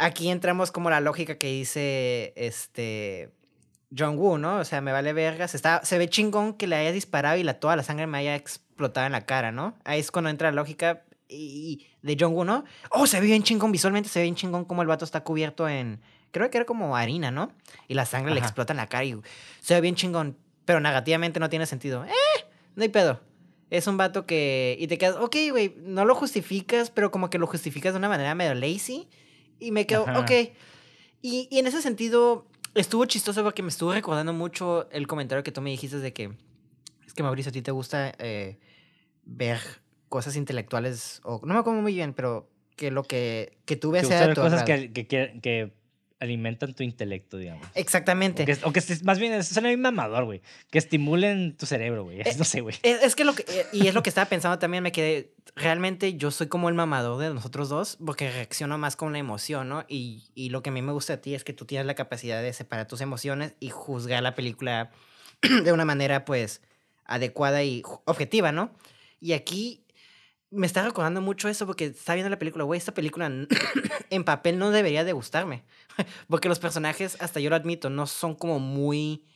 Aquí 0.01 0.31
entramos 0.31 0.71
como 0.71 0.91
la 0.91 1.01
lógica 1.01 1.39
que 1.39 1.49
dice 1.49 2.33
este. 2.37 3.31
John 3.97 4.19
Woo, 4.19 4.39
¿no? 4.39 4.59
O 4.59 4.65
sea, 4.65 4.81
me 4.81 4.93
vale 4.93 5.13
vergas. 5.13 5.55
Está, 5.55 5.85
se 5.85 5.99
ve 5.99 6.09
chingón 6.09 6.55
que 6.55 6.67
le 6.67 6.77
haya 6.77 6.93
disparado 6.93 7.39
y 7.39 7.43
la, 7.43 7.55
toda 7.55 7.77
la 7.77 7.83
sangre 7.83 8.07
me 8.07 8.19
haya 8.19 8.35
explotado 8.35 9.07
en 9.07 9.13
la 9.13 9.25
cara, 9.25 9.53
¿no? 9.53 9.77
Ahí 9.85 10.01
es 10.01 10.11
cuando 10.11 10.31
entra 10.31 10.51
la 10.51 10.57
lógica 10.57 11.05
y, 11.29 11.87
de 12.03 12.17
John 12.19 12.33
Woo, 12.33 12.45
¿no? 12.45 12.65
Oh, 12.91 13.07
se 13.07 13.21
ve 13.21 13.27
bien 13.27 13.43
chingón, 13.43 13.73
visualmente 13.73 14.09
se 14.09 14.21
ve 14.21 14.25
bien 14.25 14.35
chingón 14.35 14.65
como 14.65 14.83
el 14.83 14.89
vato 14.89 15.05
está 15.05 15.23
cubierto 15.23 15.69
en. 15.69 16.01
Creo 16.31 16.51
que 16.51 16.59
era 16.59 16.67
como 16.67 16.97
harina, 16.97 17.31
¿no? 17.31 17.53
Y 17.87 17.95
la 17.95 18.05
sangre 18.05 18.35
le 18.35 18.41
explota 18.41 18.73
en 18.73 18.77
la 18.77 18.87
cara 18.87 19.05
y 19.05 19.19
se 19.61 19.75
ve 19.75 19.81
bien 19.81 19.95
chingón. 19.95 20.37
Pero 20.67 20.81
negativamente 20.81 21.41
no 21.41 21.49
tiene 21.49 21.65
sentido. 21.65 22.05
¡Eh! 22.05 22.45
No 22.77 22.83
hay 22.83 22.91
pedo. 22.91 23.21
Es 23.71 23.87
un 23.87 23.97
vato 23.97 24.27
que. 24.27 24.77
Y 24.79 24.87
te 24.87 24.99
quedas, 24.99 25.17
ok, 25.17 25.37
güey, 25.51 25.75
no 25.79 26.05
lo 26.05 26.15
justificas, 26.15 26.91
pero 26.91 27.11
como 27.11 27.31
que 27.31 27.39
lo 27.39 27.47
justificas 27.47 27.95
de 27.95 27.99
una 27.99 28.11
manera 28.11 28.35
medio 28.35 28.55
lazy. 28.55 29.09
Y 29.59 29.73
me 29.73 29.87
quedo, 29.87 30.07
Ajá. 30.07 30.21
ok. 30.21 30.31
Y, 31.23 31.49
y 31.51 31.59
en 31.59 31.67
ese 31.67 31.81
sentido, 31.81 32.47
estuvo 32.75 33.05
chistoso 33.07 33.43
porque 33.43 33.63
me 33.63 33.69
estuvo 33.69 33.93
recordando 33.93 34.33
mucho 34.33 34.89
el 34.91 35.07
comentario 35.07 35.43
que 35.43 35.53
tú 35.53 35.61
me 35.61 35.71
dijiste 35.71 35.99
de 35.99 36.13
que. 36.13 36.33
Es 37.07 37.15
que 37.15 37.23
Mauricio, 37.23 37.51
a 37.51 37.53
ti 37.53 37.63
te 37.63 37.71
gusta 37.71 38.13
eh, 38.19 38.59
ver 39.25 39.59
cosas 40.09 40.37
intelectuales. 40.37 41.21
O, 41.25 41.41
no 41.45 41.55
me 41.55 41.61
acuerdo 41.61 41.81
muy 41.81 41.95
bien, 41.95 42.15
pero 42.15 42.49
que 42.77 42.91
lo 42.91 43.03
que, 43.03 43.59
que 43.65 43.77
tú 43.77 43.91
ves 43.91 44.07
sea 44.07 44.29
de 44.29 44.35
tu 44.35 44.41
cosas 44.41 44.63
que, 44.63 44.93
que, 44.93 45.07
que 45.07 45.73
alimentan 46.21 46.75
tu 46.75 46.83
intelecto, 46.83 47.37
digamos. 47.37 47.67
Exactamente. 47.75 48.43
O 48.43 48.47
que, 48.47 48.59
o 48.65 48.73
que 48.73 48.81
estés- 48.81 49.03
más 49.05 49.19
bien, 49.19 49.33
es 49.33 49.49
suena 49.49 49.69
bien 49.69 49.81
mamador, 49.81 50.25
güey. 50.25 50.43
Que 50.71 50.79
estimulen 50.79 51.57
tu 51.57 51.65
cerebro, 51.67 52.05
güey. 52.05 52.21
Eh, 52.21 52.35
No 52.39 52.45
sé, 52.45 52.61
güey. 52.61 52.77
Es, 52.83 53.03
es 53.03 53.15
que 53.17 53.25
lo 53.25 53.35
que. 53.35 53.45
eh, 53.49 53.67
Y 53.73 53.87
es 53.87 53.95
lo 53.95 54.03
que 54.03 54.09
estaba 54.11 54.29
pensando 54.29 54.59
también, 54.59 54.83
me 54.83 54.91
quedé. 54.93 55.33
Realmente 55.55 56.15
yo 56.15 56.31
soy 56.31 56.47
como 56.49 56.69
el 56.69 56.75
mamador 56.75 57.19
de 57.21 57.33
nosotros 57.33 57.69
dos, 57.69 57.99
porque 58.05 58.31
reacciono 58.31 58.79
más 58.79 58.97
con 58.97 59.13
la 59.13 59.19
emoción, 59.19 59.69
¿no? 59.69 59.85
Y, 59.89 60.25
y 60.35 60.51
lo 60.51 60.63
que 60.63 60.71
a 60.71 60.73
mí 60.73 60.83
me 60.83 60.93
gusta 60.93 61.15
de 61.17 61.23
ti 61.23 61.35
es 61.35 61.45
que 61.45 61.53
tú 61.53 61.65
tienes 61.65 61.87
la 61.87 61.95
capacidad 61.95 62.43
de 62.43 62.53
separar 62.53 62.87
tus 62.87 63.01
emociones 63.01 63.55
y 63.61 63.71
juzgar 63.71 64.23
la 64.23 64.35
película 64.35 64.91
de 65.65 65.73
una 65.73 65.85
manera, 65.85 66.25
pues, 66.25 66.63
adecuada 67.05 67.63
y 67.65 67.83
objetiva, 68.05 68.53
¿no? 68.53 68.71
Y 69.21 69.33
aquí 69.33 69.85
me 70.51 70.67
está 70.67 70.83
recordando 70.83 71.21
mucho 71.21 71.49
eso 71.49 71.67
porque 71.67 71.87
estaba 71.87 72.15
viendo 72.15 72.31
la 72.31 72.39
película, 72.39 72.65
güey, 72.65 72.79
esta 72.79 72.95
película 72.95 73.27
en 74.11 74.25
papel 74.25 74.59
no 74.59 74.71
debería 74.71 75.05
de 75.05 75.13
gustarme. 75.13 75.63
Porque 76.29 76.49
los 76.49 76.59
personajes, 76.59 77.17
hasta 77.21 77.41
yo 77.41 77.51
lo 77.51 77.57
admito, 77.57 77.91
no 77.91 78.07
son 78.07 78.35
como 78.35 78.59
muy, 78.59 79.27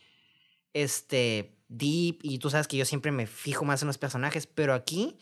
este, 0.73 1.55
deep 1.67 2.19
y 2.21 2.39
tú 2.39 2.49
sabes 2.49 2.67
que 2.67 2.77
yo 2.77 2.85
siempre 2.85 3.11
me 3.11 3.27
fijo 3.27 3.65
más 3.65 3.81
en 3.81 3.87
los 3.87 3.97
personajes, 3.97 4.47
pero 4.47 4.73
aquí 4.73 5.17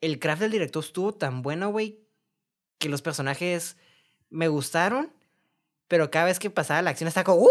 el 0.00 0.18
craft 0.18 0.42
del 0.42 0.52
director 0.52 0.82
estuvo 0.82 1.12
tan 1.12 1.42
bueno, 1.42 1.70
güey, 1.70 2.00
que 2.78 2.88
los 2.88 3.02
personajes 3.02 3.76
me 4.30 4.48
gustaron, 4.48 5.12
pero 5.88 6.10
cada 6.10 6.26
vez 6.26 6.38
que 6.38 6.50
pasaba 6.50 6.82
la 6.82 6.90
acción 6.90 7.08
estaba 7.08 7.24
como. 7.24 7.48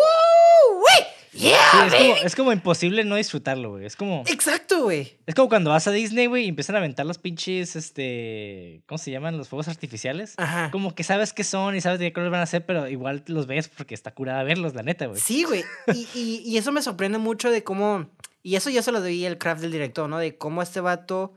¡Yeah! 1.34 1.58
Sí, 1.72 1.78
es, 1.88 1.94
como, 1.94 2.10
baby!" 2.10 2.20
es 2.26 2.36
como 2.36 2.52
imposible 2.54 3.04
no 3.04 3.16
disfrutarlo, 3.16 3.72
güey. 3.72 3.86
Es 3.86 3.96
como, 3.96 4.24
Exacto, 4.28 4.84
güey. 4.84 5.18
es 5.26 5.36
como 5.36 5.50
cuando 5.50 5.70
vas 5.70 5.88
a 5.88 5.92
Disney, 5.92 6.26
güey, 6.26 6.46
y 6.46 6.48
empiezan 6.50 6.76
a 6.76 6.80
aventar 6.80 7.06
los 7.06 7.18
pinches, 7.18 7.76
este, 7.76 8.82
¿cómo 8.88 8.98
se 8.98 9.12
llaman? 9.12 9.38
Los 9.38 9.48
fuegos 9.50 9.68
artificiales. 9.68 10.34
Ajá. 10.38 10.72
Como 10.72 10.96
que 10.96 11.04
sabes 11.04 11.34
qué 11.34 11.44
son 11.44 11.76
y 11.76 11.82
sabes 11.82 12.00
de 12.00 12.06
qué 12.08 12.14
color 12.14 12.32
van 12.32 12.42
a 12.42 12.46
ser, 12.46 12.66
pero 12.66 12.88
igual 12.88 13.24
los 13.28 13.46
ves 13.48 13.68
porque 13.70 13.94
está 13.96 14.12
curada 14.14 14.44
verlos, 14.44 14.74
la 14.76 14.84
neta, 14.84 15.06
güey. 15.08 15.20
Sí, 15.22 15.44
güey. 15.44 15.64
Y, 15.94 16.08
y- 16.16 16.42
y 16.46 16.58
eso 16.58 16.72
me 16.72 16.82
sorprende 16.82 17.18
mucho 17.20 17.52
de 17.52 17.64
cómo. 17.64 18.10
Y 18.42 18.56
eso 18.56 18.70
yo 18.70 18.82
se 18.82 18.92
lo 18.92 19.02
debí 19.02 19.26
el 19.26 19.38
craft 19.38 19.62
del 19.62 19.72
director, 19.72 20.10
¿no? 20.10 20.18
De 20.18 20.38
cómo 20.38 20.62
este 20.62 20.80
vato. 20.82 21.34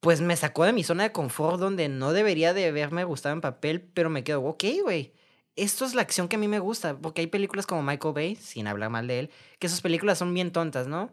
Pues 0.00 0.20
me 0.20 0.36
sacó 0.36 0.64
de 0.64 0.72
mi 0.74 0.84
zona 0.84 1.04
de 1.04 1.12
confort 1.12 1.58
donde 1.58 1.88
no 1.88 2.12
debería 2.12 2.52
de 2.52 2.66
haberme 2.66 3.04
gustado 3.04 3.34
en 3.34 3.40
papel, 3.40 3.80
pero 3.80 4.10
me 4.10 4.22
quedo, 4.22 4.42
ok, 4.42 4.64
güey. 4.82 5.12
Esto 5.56 5.84
es 5.84 5.94
la 5.94 6.02
acción 6.02 6.28
que 6.28 6.36
a 6.36 6.38
mí 6.38 6.48
me 6.48 6.58
gusta, 6.58 6.96
porque 6.96 7.20
hay 7.20 7.26
películas 7.28 7.66
como 7.66 7.82
Michael 7.82 8.14
Bay, 8.14 8.36
sin 8.36 8.66
hablar 8.66 8.90
mal 8.90 9.06
de 9.06 9.20
él, 9.20 9.30
que 9.58 9.68
sus 9.68 9.80
películas 9.80 10.18
son 10.18 10.34
bien 10.34 10.50
tontas, 10.50 10.86
¿no? 10.88 11.10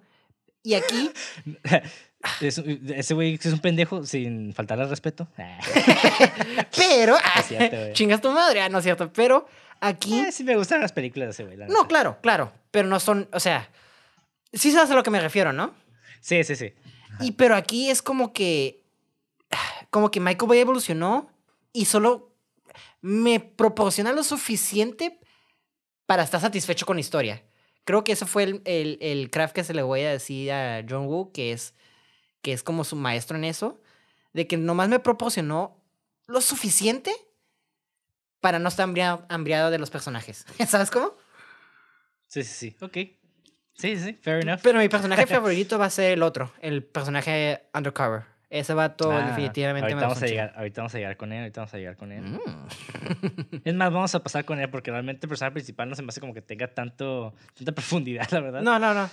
Y 0.64 0.74
aquí, 0.76 1.12
Es 2.40 2.60
ese 2.60 3.14
güey 3.16 3.34
es 3.36 3.46
un 3.48 3.60
pendejo 3.60 4.06
sin 4.06 4.54
faltarle 4.54 4.84
al 4.84 4.90
respeto. 4.90 5.28
Ah, 5.38 6.68
pero, 6.76 7.18
cierto, 7.48 7.78
güey. 7.78 7.94
chingas 7.94 8.22
tu 8.22 8.32
madre, 8.32 8.62
ah, 8.62 8.70
no 8.70 8.78
es 8.80 8.84
cierto, 8.84 9.12
pero 9.14 9.48
aquí, 9.80 10.20
Eh, 10.20 10.32
sí 10.32 10.44
me 10.44 10.56
gustan 10.56 10.82
las 10.82 10.92
películas 10.92 11.28
de 11.28 11.32
ese 11.32 11.44
güey. 11.44 11.58
no, 11.58 11.66
neta. 11.66 11.88
claro, 11.88 12.18
claro, 12.22 12.52
pero 12.72 12.88
no 12.88 13.00
son, 13.00 13.28
o 13.34 13.40
sea, 13.40 13.70
sí 14.54 14.72
sabes 14.72 14.92
a 14.92 14.96
lo 14.96 15.04
que 15.04 15.10
me 15.10 15.20
refiero, 15.20 15.52
¿no? 15.54 15.74
Sí, 16.20 16.44
sí, 16.44 16.56
sí. 16.56 16.74
Y 17.20 17.32
pero 17.34 17.56
aquí 17.56 17.90
es 17.90 18.02
como 18.02 18.34
que. 18.34 18.84
Como 19.90 20.10
que 20.12 20.20
Michael 20.22 20.48
Bay 20.48 20.60
evolucionó 20.60 21.30
y 21.74 21.86
solo 21.86 22.31
me 23.02 23.40
proporciona 23.40 24.14
lo 24.14 24.24
suficiente 24.24 25.20
para 26.06 26.24
estar 26.24 26.40
satisfecho 26.40 26.86
con 26.86 26.98
la 26.98 27.02
historia. 27.02 27.44
Creo 27.84 28.04
que 28.04 28.12
ese 28.12 28.26
fue 28.26 28.44
el, 28.44 28.62
el, 28.66 28.98
el 29.02 29.32
craft 29.32 29.56
que 29.56 29.64
se 29.64 29.74
le 29.74 29.82
voy 29.82 30.02
a 30.02 30.12
decir 30.12 30.52
a 30.52 30.86
John 30.88 31.08
Woo, 31.08 31.32
que 31.32 31.52
es, 31.52 31.74
que 32.42 32.54
es 32.54 32.64
como 32.64 32.84
su 32.84 32.96
maestro 32.96 33.38
en 33.38 33.44
eso, 33.44 33.82
de 34.34 34.48
que 34.48 34.58
nomás 34.58 34.90
me 34.90 35.00
proporcionó 35.00 35.84
lo 36.28 36.42
suficiente 36.42 37.12
para 38.40 38.60
no 38.60 38.70
estar 38.70 38.84
hambriado, 38.84 39.26
hambriado 39.30 39.72
de 39.72 39.80
los 39.80 39.90
personajes. 39.90 40.46
¿Sabes 40.68 40.92
cómo? 40.92 41.16
Sí, 42.28 42.44
sí, 42.44 42.54
sí. 42.72 42.78
Ok. 42.82 42.94
Sí, 42.94 43.98
sí, 43.98 43.98
sí. 43.98 44.14
Fair 44.22 44.42
enough. 44.42 44.60
Pero 44.62 44.80
mi 44.80 44.90
personaje 44.90 45.26
favorito 45.28 45.80
va 45.80 45.86
a 45.86 45.90
ser 45.90 46.12
el 46.14 46.24
otro, 46.24 46.54
el 46.62 46.84
personaje 46.84 47.64
undercover. 47.74 48.31
Ese 48.52 48.74
vato 48.74 49.10
Ah, 49.10 49.28
definitivamente 49.28 49.86
ahorita 49.86 49.96
me 49.96 50.02
vamos 50.02 50.22
a 50.22 50.28
llegar, 50.28 50.54
ahorita 50.58 50.82
vamos 50.82 50.94
a 50.94 50.98
llegar 50.98 51.16
con 51.16 51.32
él, 51.32 51.40
ahorita 51.40 51.62
vamos 51.62 51.74
a 51.74 51.78
llegar 51.78 51.96
con 51.96 52.12
él. 52.12 52.22
Mm. 52.22 53.62
Es 53.64 53.74
más, 53.74 53.94
vamos 53.94 54.14
a 54.14 54.22
pasar 54.22 54.44
con 54.44 54.60
él 54.60 54.70
porque 54.70 54.92
realmente 54.92 55.26
el 55.26 55.30
personaje 55.30 55.54
principal 55.54 55.88
no 55.88 55.96
se 55.96 56.02
me 56.02 56.10
hace 56.10 56.20
como 56.20 56.34
que 56.34 56.42
tenga 56.42 56.68
tanto, 56.68 57.34
tanta 57.56 57.72
profundidad, 57.76 58.30
la 58.30 58.42
verdad. 58.42 58.62
No, 58.62 58.78
no, 58.78 58.94
no. 58.94 59.10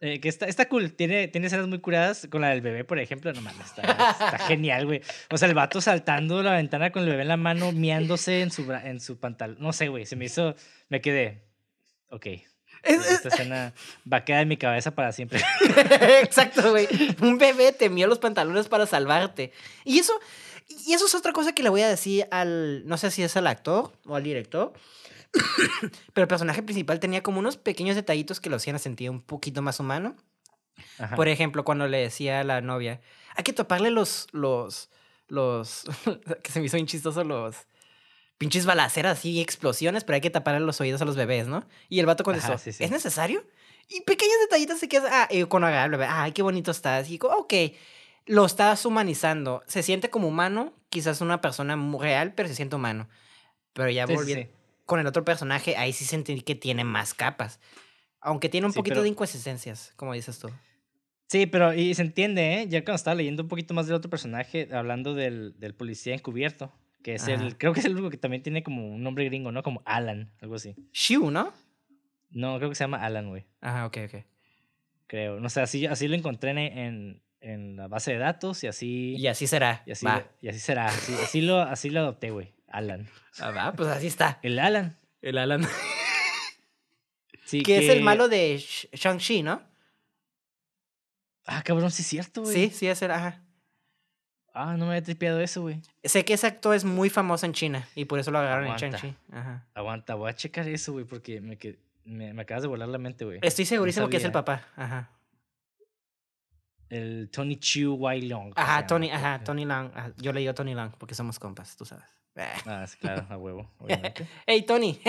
Eh, 0.00 0.18
que 0.18 0.28
está, 0.28 0.46
está 0.46 0.68
cool, 0.68 0.92
tiene, 0.92 1.28
tiene 1.28 1.46
escenas 1.46 1.68
muy 1.68 1.78
curadas 1.78 2.26
con 2.28 2.40
la 2.40 2.48
del 2.48 2.60
bebé, 2.60 2.82
por 2.82 2.98
ejemplo. 2.98 3.32
No 3.32 3.42
mames, 3.42 3.64
está, 3.64 3.82
está 3.82 4.38
genial, 4.48 4.86
güey. 4.86 5.02
O 5.30 5.38
sea, 5.38 5.46
el 5.46 5.54
vato 5.54 5.80
saltando 5.80 6.42
la 6.42 6.54
ventana 6.54 6.90
con 6.90 7.04
el 7.04 7.10
bebé 7.10 7.22
en 7.22 7.28
la 7.28 7.36
mano, 7.36 7.70
miándose 7.70 8.42
en 8.42 8.50
su, 8.50 8.68
en 8.72 8.98
su 8.98 9.20
pantalón. 9.20 9.58
No 9.60 9.72
sé, 9.72 9.86
güey, 9.86 10.04
se 10.04 10.16
me 10.16 10.24
hizo, 10.24 10.56
me 10.88 11.00
quedé, 11.00 11.44
ok. 12.10 12.26
Es- 12.82 13.00
es- 13.00 13.10
Esta 13.12 13.28
escena 13.28 13.72
va 14.10 14.18
a 14.18 14.24
quedar 14.24 14.42
en 14.42 14.48
mi 14.48 14.56
cabeza 14.56 14.90
para 14.92 15.12
siempre. 15.12 15.40
Exacto, 16.22 16.70
güey. 16.70 16.88
Un 17.20 17.38
bebé 17.38 17.72
temió 17.72 18.06
los 18.06 18.18
pantalones 18.18 18.68
para 18.68 18.86
salvarte. 18.86 19.52
Y 19.84 19.98
eso, 19.98 20.12
y 20.86 20.92
eso 20.94 21.06
es 21.06 21.14
otra 21.14 21.32
cosa 21.32 21.52
que 21.52 21.62
le 21.62 21.68
voy 21.68 21.82
a 21.82 21.88
decir 21.88 22.26
al, 22.30 22.86
no 22.86 22.96
sé 22.98 23.10
si 23.10 23.22
es 23.22 23.36
al 23.36 23.46
actor 23.46 23.92
o 24.06 24.16
al 24.16 24.22
director, 24.22 24.72
pero 26.12 26.22
el 26.24 26.28
personaje 26.28 26.62
principal 26.62 27.00
tenía 27.00 27.22
como 27.22 27.38
unos 27.38 27.56
pequeños 27.56 27.96
detallitos 27.96 28.40
que 28.40 28.50
lo 28.50 28.56
hacían 28.56 28.78
sentir 28.78 29.10
un 29.10 29.20
poquito 29.20 29.62
más 29.62 29.80
humano. 29.80 30.16
Ajá. 30.98 31.16
Por 31.16 31.28
ejemplo, 31.28 31.64
cuando 31.64 31.88
le 31.88 31.98
decía 31.98 32.40
a 32.40 32.44
la 32.44 32.60
novia, 32.60 33.00
hay 33.34 33.44
que 33.44 33.52
toparle 33.52 33.90
los, 33.90 34.26
los, 34.32 34.90
los, 35.28 35.84
que 36.42 36.52
se 36.52 36.60
me 36.60 36.66
hizo 36.66 36.76
bien 36.76 36.86
chistoso, 36.86 37.24
los 37.24 37.56
pinches 38.38 38.64
balaceras 38.66 39.24
y 39.24 39.40
explosiones, 39.40 40.04
pero 40.04 40.14
hay 40.14 40.20
que 40.20 40.30
taparle 40.30 40.60
los 40.60 40.80
oídos 40.80 41.02
a 41.02 41.04
los 41.04 41.16
bebés, 41.16 41.46
¿no? 41.48 41.66
Y 41.88 41.98
el 42.00 42.06
vato 42.06 42.24
contestó, 42.24 42.52
Ajá, 42.52 42.58
sí, 42.58 42.72
sí. 42.72 42.84
¿es 42.84 42.90
necesario? 42.90 43.44
Y 43.88 44.02
pequeños 44.02 44.36
detallitos 44.40 44.78
se 44.78 44.88
quedan, 44.88 45.12
ah, 45.12 45.28
agarra 45.30 45.82
al 45.84 45.90
bebé, 45.90 46.06
ay, 46.08 46.32
qué 46.32 46.42
bonito 46.42 46.70
estás. 46.70 47.10
Y 47.10 47.18
ok, 47.20 47.54
lo 48.26 48.44
estás 48.46 48.84
humanizando. 48.86 49.62
Se 49.66 49.82
siente 49.82 50.10
como 50.10 50.28
humano, 50.28 50.72
quizás 50.88 51.20
una 51.20 51.40
persona 51.40 51.76
real, 51.98 52.34
pero 52.34 52.48
se 52.48 52.54
siente 52.54 52.76
humano. 52.76 53.08
Pero 53.72 53.90
ya 53.90 54.06
Sí, 54.06 54.14
volviendo 54.14 54.48
con 54.84 55.00
el 55.00 55.06
otro 55.06 55.24
personaje, 55.24 55.76
ahí 55.76 55.92
sí 55.92 56.04
sentí 56.04 56.40
que 56.42 56.54
tiene 56.54 56.84
más 56.84 57.14
capas. 57.14 57.60
Aunque 58.20 58.48
tiene 58.48 58.66
un 58.66 58.72
poquito 58.72 58.94
pero- 58.94 59.02
de 59.02 59.08
inconsistencias, 59.10 59.92
como 59.96 60.12
dices 60.12 60.38
tú. 60.38 60.50
Sí, 61.28 61.44
pero 61.46 61.74
y 61.74 61.94
se 61.94 62.00
entiende, 62.02 62.54
¿eh? 62.62 62.66
Ya 62.68 62.82
cuando 62.84 62.96
estaba 62.96 63.14
leyendo 63.14 63.42
un 63.42 63.48
poquito 63.50 63.74
más 63.74 63.86
del 63.86 63.96
otro 63.96 64.08
personaje, 64.10 64.68
hablando 64.72 65.12
del, 65.14 65.54
del 65.58 65.74
policía 65.74 66.14
encubierto, 66.14 66.72
que 67.02 67.14
es 67.14 67.22
Ajá. 67.24 67.34
el, 67.34 67.56
creo 67.58 67.72
que 67.72 67.80
es 67.80 67.86
el 67.86 67.92
único 67.92 68.10
que 68.10 68.16
también 68.18 68.42
tiene 68.42 68.62
como 68.62 68.86
un 68.88 69.02
nombre 69.02 69.24
gringo, 69.24 69.52
¿no? 69.52 69.62
Como 69.62 69.82
Alan, 69.84 70.30
algo 70.40 70.56
así. 70.56 70.74
Shu, 70.92 71.30
¿no? 71.30 71.52
No, 72.30 72.58
creo 72.58 72.68
que 72.68 72.74
se 72.74 72.84
llama 72.84 73.04
Alan, 73.04 73.28
güey. 73.28 73.46
Ajá, 73.60 73.86
ok, 73.86 73.98
ok. 74.12 74.24
Creo. 75.06 75.40
No 75.40 75.48
sé, 75.48 75.60
así, 75.62 75.86
así 75.86 76.08
lo 76.08 76.14
encontré 76.16 76.50
en, 76.50 76.58
en, 76.58 77.22
en 77.40 77.76
la 77.76 77.88
base 77.88 78.12
de 78.12 78.18
datos 78.18 78.62
y 78.64 78.66
así. 78.66 79.14
Y 79.16 79.26
así 79.28 79.46
será. 79.46 79.82
y 79.86 79.92
así, 79.92 80.04
Va. 80.04 80.26
y 80.42 80.48
así 80.48 80.58
será. 80.58 80.86
Así, 80.86 81.14
así 81.14 81.40
lo, 81.40 81.60
así 81.62 81.88
lo 81.90 82.00
adopté, 82.00 82.30
güey. 82.30 82.52
Alan. 82.68 83.08
Ah, 83.38 83.50
va, 83.50 83.72
pues 83.72 83.88
así 83.88 84.06
está. 84.08 84.38
El 84.42 84.58
Alan. 84.58 84.96
El 85.22 85.38
Alan. 85.38 85.66
Sí, 87.46 87.62
que 87.62 87.78
es 87.78 87.88
el 87.88 88.02
malo 88.02 88.28
de 88.28 88.56
Sh- 88.56 88.90
Shang-Chi, 88.92 89.42
¿no? 89.42 89.62
Ah, 91.46 91.62
cabrón, 91.64 91.90
sí 91.90 92.02
es 92.02 92.08
cierto, 92.08 92.42
güey. 92.42 92.54
Sí, 92.54 92.70
sí, 92.74 92.86
es 92.88 93.00
el. 93.00 93.10
Ajá. 93.10 93.42
Ah, 94.60 94.76
no 94.76 94.86
me 94.86 94.90
había 94.92 95.04
tripeado 95.04 95.38
eso, 95.40 95.62
güey. 95.62 95.80
Sé 96.02 96.24
que 96.24 96.34
ese 96.34 96.48
actor 96.48 96.74
es 96.74 96.84
muy 96.84 97.10
famoso 97.10 97.46
en 97.46 97.52
China 97.52 97.86
y 97.94 98.06
por 98.06 98.18
eso 98.18 98.32
lo 98.32 98.38
agarraron 98.38 98.64
Aguanta. 98.64 98.86
en 98.86 98.92
Shang-Chi. 98.92 99.16
Ajá. 99.30 99.64
Aguanta, 99.72 100.16
voy 100.16 100.30
a 100.30 100.34
checar 100.34 100.68
eso, 100.68 100.92
güey, 100.92 101.04
porque 101.04 101.40
me, 101.40 101.56
que- 101.56 101.78
me, 102.04 102.34
me 102.34 102.42
acabas 102.42 102.62
de 102.62 102.68
volar 102.68 102.88
la 102.88 102.98
mente, 102.98 103.24
güey. 103.24 103.38
Estoy 103.42 103.66
segurísimo 103.66 104.08
que 104.08 104.16
es 104.16 104.24
el 104.24 104.32
papá. 104.32 104.66
Ajá. 104.74 105.10
El 106.88 107.28
Tony 107.30 107.54
Chu 107.56 107.94
Wai 107.94 108.22
Long. 108.22 108.52
Ajá, 108.56 108.84
Tony, 108.84 109.10
ajá. 109.10 109.44
Tony 109.44 109.64
Lang. 109.64 109.92
Ajá, 109.94 110.12
Yo 110.16 110.32
le 110.32 110.40
digo 110.40 110.52
Tony 110.54 110.74
Lang 110.74 110.90
porque 110.98 111.14
somos 111.14 111.38
compas, 111.38 111.76
tú 111.76 111.84
sabes. 111.84 112.04
Ah, 112.66 112.84
sí, 112.88 112.96
claro, 112.98 113.26
a 113.30 113.36
huevo, 113.36 113.70
obviamente. 113.78 114.26
Hey, 114.44 114.62
Tony. 114.62 115.00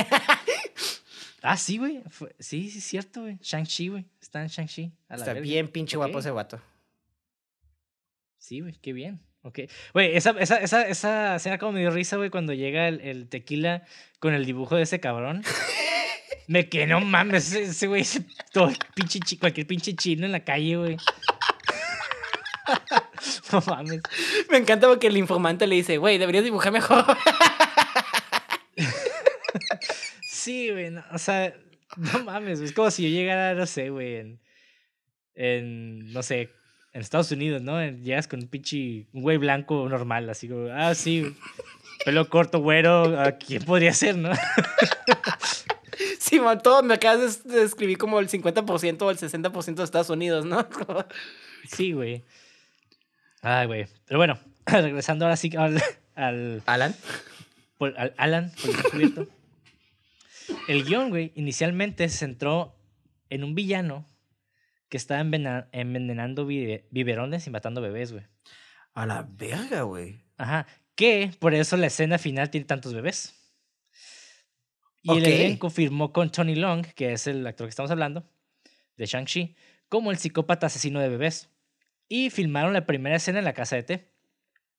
ah, 1.41 1.57
sí, 1.57 1.79
güey. 1.79 2.03
Sí, 2.37 2.69
sí, 2.69 2.77
es 2.77 2.83
cierto, 2.83 3.21
güey. 3.21 3.37
Shang-Chi, 3.41 3.87
güey. 3.87 4.05
Está 4.21 4.43
en 4.43 4.47
Shang-Chi. 4.49 4.91
Está 5.09 5.25
verga. 5.25 5.41
bien 5.41 5.67
pinche 5.69 5.97
guapo 5.97 6.19
ese 6.19 6.29
guato. 6.29 6.61
Sí, 8.37 8.61
güey, 8.61 8.73
qué 8.73 8.93
bien. 8.93 9.21
Ok. 9.43 9.59
Güey, 9.93 10.15
esa, 10.17 10.31
esa, 10.31 10.57
esa, 10.57 10.87
esa 10.87 11.35
escena 11.37 11.57
como 11.57 11.71
me 11.73 11.79
dio 11.79 11.91
risa, 11.91 12.17
güey, 12.17 12.29
cuando 12.29 12.53
llega 12.53 12.87
el, 12.87 12.99
el 13.01 13.29
tequila 13.29 13.83
con 14.19 14.33
el 14.33 14.45
dibujo 14.45 14.75
de 14.75 14.83
ese 14.83 14.99
cabrón. 14.99 15.43
Me 16.47 16.67
que 16.67 16.87
no 16.87 16.99
mames, 17.01 17.53
ese 17.53 17.87
güey, 17.87 18.01
ese- 18.01 18.25
todo 18.51 18.71
pinche 18.95 19.19
chi- 19.19 19.37
cualquier 19.37 19.67
pinche 19.67 19.95
chino 19.95 20.25
en 20.25 20.31
la 20.31 20.43
calle, 20.43 20.75
güey. 20.77 20.97
no 23.51 23.63
mames. 23.67 24.01
Me 24.49 24.57
encanta 24.57 24.87
porque 24.87 25.07
el 25.07 25.17
informante 25.17 25.67
le 25.67 25.75
dice, 25.75 25.97
güey, 25.97 26.17
deberías 26.17 26.43
dibujar 26.43 26.71
mejor. 26.73 27.05
Sí, 30.27 30.69
güey, 30.69 30.89
no, 30.91 31.03
o 31.11 31.17
sea, 31.17 31.53
no 31.97 32.23
mames, 32.23 32.59
es 32.61 32.71
como 32.73 32.89
si 32.91 33.03
yo 33.03 33.09
llegara, 33.09 33.53
no 33.53 33.65
sé, 33.65 33.89
güey, 33.89 34.15
en, 34.17 34.39
en, 35.35 36.11
no 36.13 36.23
sé, 36.23 36.49
en 36.93 37.01
Estados 37.01 37.31
Unidos, 37.31 37.61
¿no? 37.61 37.83
Llegas 37.83 38.27
con 38.27 38.41
un 38.41 38.47
pinche, 38.47 39.05
un 39.13 39.21
güey 39.21 39.37
blanco 39.37 39.87
normal, 39.89 40.29
así 40.29 40.47
como, 40.47 40.69
ah, 40.71 40.95
sí, 40.95 41.35
pelo 42.05 42.27
corto, 42.29 42.59
güero, 42.59 43.19
¿a 43.19 43.33
¿quién 43.33 43.63
podría 43.63 43.93
ser, 43.93 44.17
no? 44.17 44.31
Sí, 46.17 46.39
man, 46.39 46.61
todo 46.61 46.83
me 46.83 46.93
acabas 46.93 47.43
de 47.43 47.61
describir 47.61 47.97
como 47.97 48.19
el 48.19 48.29
50% 48.29 49.01
o 49.01 49.11
el 49.11 49.17
60% 49.17 49.75
de 49.75 49.83
Estados 49.83 50.09
Unidos, 50.09 50.45
¿no? 50.45 50.67
Sí, 51.65 51.91
güey. 51.91 52.23
Ay, 53.41 53.67
güey, 53.67 53.87
pero 54.05 54.17
bueno, 54.19 54.39
regresando 54.65 55.25
ahora 55.25 55.35
sí 55.35 55.51
al, 55.57 55.81
al, 56.15 56.61
Alan. 56.65 56.95
al 57.79 58.13
Alan, 58.17 58.51
por 58.61 58.75
descubierto. 58.75 59.27
El 60.67 60.83
guion, 60.83 61.09
güey, 61.09 61.31
inicialmente 61.35 62.07
se 62.09 62.17
centró 62.17 62.75
en 63.29 63.43
un 63.43 63.55
villano 63.55 64.05
que 64.89 64.97
estaba 64.97 65.21
envena- 65.21 65.69
envenenando 65.71 66.45
biberones 66.45 67.47
y 67.47 67.49
matando 67.49 67.81
bebés, 67.81 68.11
güey. 68.11 68.25
A 68.93 69.05
la 69.05 69.27
verga, 69.29 69.83
güey. 69.83 70.23
Ajá. 70.37 70.67
Que 70.95 71.31
por 71.39 71.53
eso 71.53 71.77
la 71.77 71.87
escena 71.87 72.17
final 72.17 72.49
tiene 72.49 72.65
tantos 72.65 72.93
bebés. 72.93 73.35
Y 75.01 75.17
el 75.17 75.25
elenco 75.25 75.69
firmó 75.69 76.11
con 76.11 76.29
Tony 76.31 76.55
Long, 76.55 76.85
que 76.93 77.13
es 77.13 77.25
el 77.27 77.45
actor 77.47 77.67
que 77.67 77.69
estamos 77.69 77.91
hablando, 77.91 78.29
de 78.97 79.05
Shang-Chi 79.05 79.55
como 79.87 80.11
el 80.11 80.17
psicópata 80.17 80.67
asesino 80.67 80.99
de 80.99 81.09
bebés. 81.09 81.49
Y 82.09 82.29
filmaron 82.31 82.73
la 82.73 82.85
primera 82.85 83.15
escena 83.15 83.39
en 83.39 83.45
la 83.45 83.53
casa 83.53 83.75
de 83.75 83.83
té, 83.83 84.11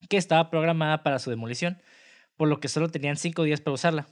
que 0.08 0.16
estaba 0.16 0.50
programada 0.50 1.02
para 1.02 1.18
su 1.18 1.30
demolición, 1.30 1.80
por 2.36 2.48
lo 2.48 2.60
que 2.60 2.68
solo 2.68 2.88
tenían 2.90 3.16
cinco 3.16 3.44
días 3.44 3.60
para 3.60 3.74
usarla. 3.74 4.08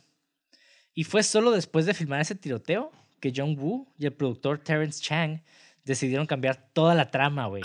Y 0.95 1.05
fue 1.05 1.23
solo 1.23 1.51
después 1.51 1.85
de 1.87 1.95
filmar 1.95 2.21
ese 2.21 2.35
tiroteo 2.35 2.91
que 3.21 3.33
John 3.35 3.57
Woo 3.59 3.93
y 3.99 4.07
el 4.07 4.13
productor 4.13 4.59
Terrence 4.59 5.03
Chang 5.03 5.43
decidieron 5.89 6.27
cambiar 6.27 6.57
toda 6.73 6.95
la 6.95 7.11
trama, 7.11 7.47
güey. 7.47 7.63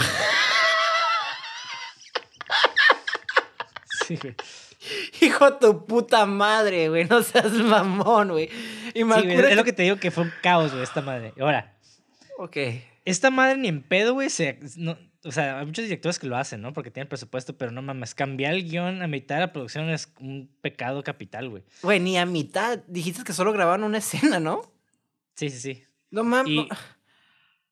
Sí, 4.08 4.18
güey. 4.22 4.36
Hijo 5.22 5.50
de 5.52 5.58
tu 5.60 5.86
puta 5.86 6.26
madre, 6.26 6.90
güey. 6.90 7.06
No 7.06 7.24
seas 7.24 7.52
mamón, 7.54 8.30
güey. 8.32 8.50
Sí, 8.94 9.02
güey, 9.04 9.30
es 9.32 9.56
lo 9.56 9.64
que- 9.64 9.72
que 9.72 9.74
te 9.74 9.84
digo 9.84 9.96
que 9.98 10.12
fue 10.12 10.24
un 10.24 10.34
caos, 10.42 10.72
güey, 10.72 10.84
esta 10.84 11.02
madre. 11.02 11.34
Ahora, 11.40 11.78
Ok. 12.38 12.58
esta 13.06 13.30
madre 13.32 13.58
ni 13.58 13.68
en 13.70 13.82
pedo, 13.82 14.14
güey, 14.14 14.30
se... 14.30 14.60
no- 14.76 14.98
o 15.26 15.32
sea, 15.32 15.60
hay 15.60 15.66
muchos 15.66 15.86
directores 15.86 16.20
que 16.20 16.28
lo 16.28 16.36
hacen, 16.36 16.62
¿no? 16.62 16.74
Porque 16.74 16.92
tienen 16.92 17.08
presupuesto, 17.08 17.58
pero 17.58 17.72
no 17.72 17.82
mames, 17.82 18.14
cambiar 18.14 18.54
el 18.56 18.70
guion 18.70 19.02
a 19.02 19.08
mitad 19.08 19.36
de 19.36 19.42
la 19.42 19.54
producción 19.54 19.90
es 19.90 20.12
un 20.20 20.54
pecado 20.60 21.02
capital, 21.02 21.48
güey. 21.48 21.64
Güey, 21.82 22.02
ni 22.02 22.18
a 22.18 22.26
mitad. 22.26 22.80
Dijiste 22.88 23.24
que 23.24 23.32
solo 23.32 23.54
grabaron 23.54 23.86
una 23.86 24.00
escena, 24.00 24.42
¿no? 24.42 24.70
Sí, 25.36 25.50
sí, 25.50 25.60
sí. 25.60 25.84
No 26.12 26.26
mames. 26.26 26.52
Y, 26.52 26.68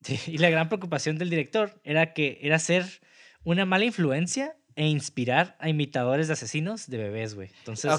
sí, 0.02 0.20
y 0.28 0.38
la 0.38 0.49
gran 0.49 0.68
preocupación 0.70 1.18
del 1.18 1.30
director 1.30 1.80
era 1.84 2.14
que 2.14 2.39
era 2.41 2.60
ser 2.60 2.86
una 3.43 3.66
mala 3.66 3.86
influencia 3.86 4.56
e 4.76 4.88
inspirar 4.88 5.58
a 5.60 5.70
imitadores 5.70 6.28
de 6.28 6.34
asesinos 6.34 6.88
de 6.89 6.97
bebés, 6.97 7.36
güey. 7.36 7.49
Entonces, 7.60 7.91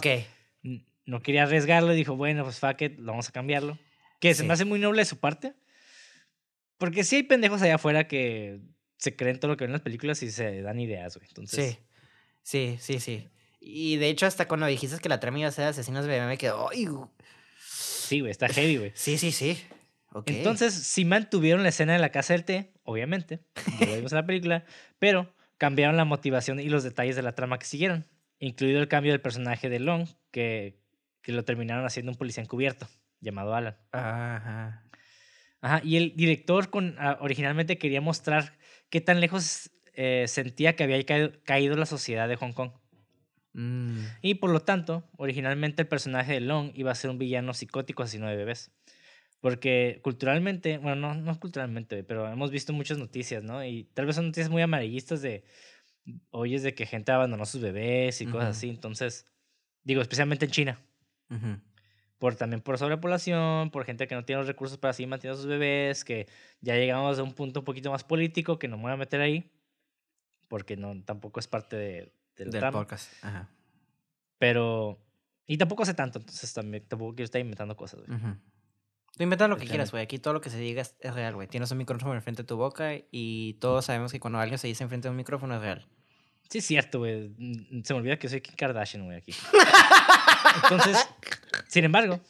no 1.05 1.21
quería 1.21 1.43
arriesgarlo 1.43 1.93
y 1.93 1.97
dijo, 1.97 2.17
bueno, 2.17 2.45
pues 2.45 2.61
fuck 2.61 2.81
it, 2.83 2.99
lo 2.99 3.13
vamos 3.13 3.29
a 3.29 3.33
cambiarlo. 3.33 3.77
Que 4.21 4.35
se 4.35 4.43
Sí. 4.43 4.47
me 4.47 4.55
hace 4.55 4.65
muy 4.65 4.79
noble 4.79 5.03
de 5.03 5.07
su 5.07 5.19
parte. 5.19 5.55
Porque 6.79 7.05
sí 7.05 7.17
hay 7.17 7.23
pendejos 7.25 7.61
allá 7.63 7.75
afuera 7.77 8.07
que 8.09 8.61
se 8.99 9.17
creen 9.17 9.39
todo 9.41 9.51
lo 9.51 9.57
que 9.57 9.65
ven 9.65 9.71
en 9.71 9.75
las 9.75 9.83
películas 9.83 10.23
y 10.23 10.31
se 10.31 10.63
dan 10.63 10.79
ideas, 10.81 11.17
güey. 11.17 11.29
Entonces, 11.29 11.75
Sí. 11.75 11.79
Sí, 12.45 12.77
sí, 12.81 13.01
sí. 13.01 13.29
Y 13.61 13.97
de 13.97 14.09
hecho, 14.09 14.27
hasta 14.27 14.49
cuando 14.49 14.67
dijiste 14.67 14.99
que 14.99 15.09
la 15.09 15.21
trama 15.21 15.39
iba 15.41 15.49
a 15.49 15.53
ser 15.53 15.67
asesinos 15.67 16.05
de 16.05 16.11
bebé, 16.11 16.27
me 16.27 16.39
quedó. 16.39 16.69
"Ay, 16.71 16.87
gu-". 16.87 17.09
sí, 17.65 18.19
güey, 18.21 18.31
está 18.33 18.49
heavy, 18.49 18.77
güey. 18.79 18.93
Sí, 18.95 19.17
sí, 19.19 19.31
sí. 19.33 19.59
Entonces, 20.27 20.75
sí 20.75 21.05
mantuvieron 21.05 21.63
la 21.63 21.71
escena 21.71 21.93
de 21.95 21.99
la 21.99 22.11
casa 22.11 22.35
del 22.35 22.45
té, 22.45 22.73
obviamente, 22.85 23.41
ya 23.81 23.87
lo 23.87 23.97
vimos 23.97 24.13
en 24.13 24.17
la 24.17 24.27
película, 24.27 24.65
pero 24.99 25.35
cambiaron 25.59 25.97
la 25.97 26.05
motivación 26.05 26.61
y 26.61 26.69
los 26.69 26.83
detalles 26.83 27.17
de 27.17 27.23
la 27.23 27.35
trama 27.35 27.59
que 27.59 27.67
siguieron, 27.67 28.07
incluido 28.39 28.81
el 28.81 28.89
cambio 28.89 29.13
del 29.13 29.21
personaje 29.21 29.69
de 29.69 29.79
Long, 29.81 30.09
que, 30.31 30.79
que 31.23 31.33
lo 31.33 31.45
terminaron 31.45 31.87
haciendo 31.87 32.13
un 32.13 32.19
policía 32.19 32.43
encubierto, 32.43 32.89
llamado 33.21 33.55
Alan. 33.55 33.77
Ajá. 33.93 34.85
Ajá, 35.61 35.81
y 35.85 35.97
el 35.97 36.15
director 36.17 36.71
con, 36.71 36.97
ah, 36.99 37.19
originalmente 37.21 37.79
quería 37.79 38.01
mostrar 38.01 38.59
qué 38.91 39.01
tan 39.01 39.21
lejos 39.21 39.71
eh, 39.95 40.25
sentía 40.27 40.75
que 40.75 40.83
había 40.83 41.03
caído, 41.05 41.33
caído 41.45 41.77
la 41.77 41.87
sociedad 41.87 42.29
de 42.29 42.37
Hong 42.37 42.53
Kong. 42.53 42.73
Mm. 43.53 44.05
Y 44.23 44.35
por 44.35 44.51
lo 44.51 44.61
tanto, 44.61 45.09
originalmente 45.17 45.83
el 45.83 45.89
personaje 45.89 46.33
de 46.33 46.41
Long 46.41 46.73
iba 46.75 46.91
a 46.91 46.95
ser 46.95 47.11
un 47.11 47.19
villano 47.19 47.55
psicótico 47.55 48.03
asesino 48.03 48.27
de 48.29 48.37
bebés. 48.37 48.73
Porque 49.43 49.99
culturalmente, 50.05 50.79
bueno, 50.79 51.09
no, 51.09 51.15
no 51.17 51.41
culturalmente, 51.41 52.05
pero 52.05 52.29
hemos 52.29 52.53
visto 52.53 52.73
muchas 52.73 52.97
noticias, 52.97 53.43
¿no? 53.43 53.65
Y 53.65 53.83
tal 53.93 54.07
vez 54.07 54.15
son 54.15 54.27
noticias 54.27 54.49
muy 54.49 54.63
amarillistas 54.63 55.21
de, 55.21 55.43
oyes 56.31 56.63
de 56.63 56.77
que 56.77 56.87
gente 56.87 57.11
abandonó 57.11 57.45
sus 57.45 57.61
bebés 57.61 58.21
y 58.21 58.27
cosas 58.27 58.57
así. 58.57 58.69
Entonces, 58.69 59.27
digo, 59.83 60.01
especialmente 60.01 60.45
en 60.45 60.53
China, 60.53 60.81
Ujú. 61.29 61.59
por, 62.19 62.37
también 62.37 62.61
por 62.61 62.79
sobrepoblación, 62.79 63.73
por 63.73 63.85
gente 63.85 64.07
que 64.07 64.15
no 64.15 64.25
tiene 64.25 64.39
los 64.39 64.47
recursos 64.47 64.79
para 64.79 64.93
seguir 64.93 65.09
manteniendo 65.09 65.41
a 65.41 65.43
sus 65.43 65.51
bebés, 65.51 66.05
que 66.05 66.29
ya 66.61 66.77
llegamos 66.77 67.19
a 67.19 67.25
un 67.25 67.33
punto 67.33 67.61
un 67.61 67.65
poquito 67.65 67.91
más 67.91 68.05
político 68.05 68.61
que 68.61 68.69
no 68.69 68.77
me 68.77 68.85
voy 68.85 68.93
a 68.93 68.97
meter 68.97 69.21
ahí, 69.21 69.51
porque 70.47 70.77
no, 70.77 71.03
tampoco 71.03 71.41
es 71.41 71.49
parte 71.49 71.75
de, 71.75 72.13
de 72.37 72.45
Del 72.45 72.71
podcast. 72.71 73.13
Ajá. 73.25 73.49
Pero. 74.39 75.05
Y 75.49 75.59
tampoco 75.59 75.85
sé 75.85 75.95
tanto, 75.95 76.21
entonces 76.21 76.55
también 76.55 76.87
tampoco 76.87 77.17
quiero 77.17 77.25
estar 77.25 77.41
inventando 77.41 77.77
cosas, 77.77 78.07
güey. 78.07 78.17
Ujú. 78.17 78.37
Tú 79.17 79.23
inventa 79.23 79.47
lo 79.49 79.57
que 79.59 79.67
quieras, 79.67 79.91
güey. 79.91 80.03
Aquí 80.03 80.19
todo 80.19 80.33
lo 80.35 80.41
que 80.41 80.49
se 80.51 80.59
diga 80.59 80.81
es, 80.83 80.95
es 81.01 81.15
real, 81.15 81.35
güey. 81.35 81.47
Tienes 81.49 81.71
un 81.71 81.79
micrófono 81.79 82.15
enfrente 82.15 82.43
de 82.43 82.47
tu 82.47 82.57
boca 82.57 82.93
y 83.11 83.55
todos 83.61 83.85
sabemos 83.85 84.11
que 84.13 84.19
cuando 84.21 84.39
alguien 84.39 84.59
se 84.59 84.69
dice 84.69 84.83
enfrente 84.85 85.07
de 85.09 85.11
un 85.11 85.17
micrófono 85.17 85.55
es 85.57 85.61
real. 85.61 85.87
Sí, 86.49 86.59
es 86.59 86.67
cierto, 86.67 86.99
güey. 87.01 87.29
Mm, 87.37 87.83
Se 87.85 87.93
me 87.95 88.01
olvida 88.01 88.19
que 88.19 88.29
soy 88.29 88.41
Kim 88.41 88.55
Kardashian, 88.57 89.05
güey, 89.05 89.19
aquí. 89.19 89.35
Entonces, 90.65 91.07
sin 91.69 91.85
embargo, 91.85 92.21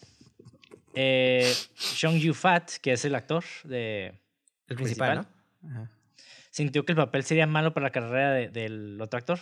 eh, 0.94 1.52
Sean 1.74 2.18
Yu 2.18 2.34
Fat, 2.34 2.70
que 2.80 2.92
es 2.92 3.04
el 3.04 3.14
actor 3.14 3.44
de. 3.64 4.14
El 4.68 4.76
principal, 4.76 5.18
Principal. 5.18 5.26
¿no? 5.62 5.70
Ajá. 5.70 5.90
Sintió 6.50 6.84
que 6.84 6.92
el 6.92 6.96
papel 6.96 7.24
sería 7.24 7.46
malo 7.46 7.72
para 7.72 7.84
la 7.84 7.90
carrera 7.90 8.32
de- 8.32 8.48
del 8.48 9.00
otro 9.00 9.18
actor. 9.18 9.38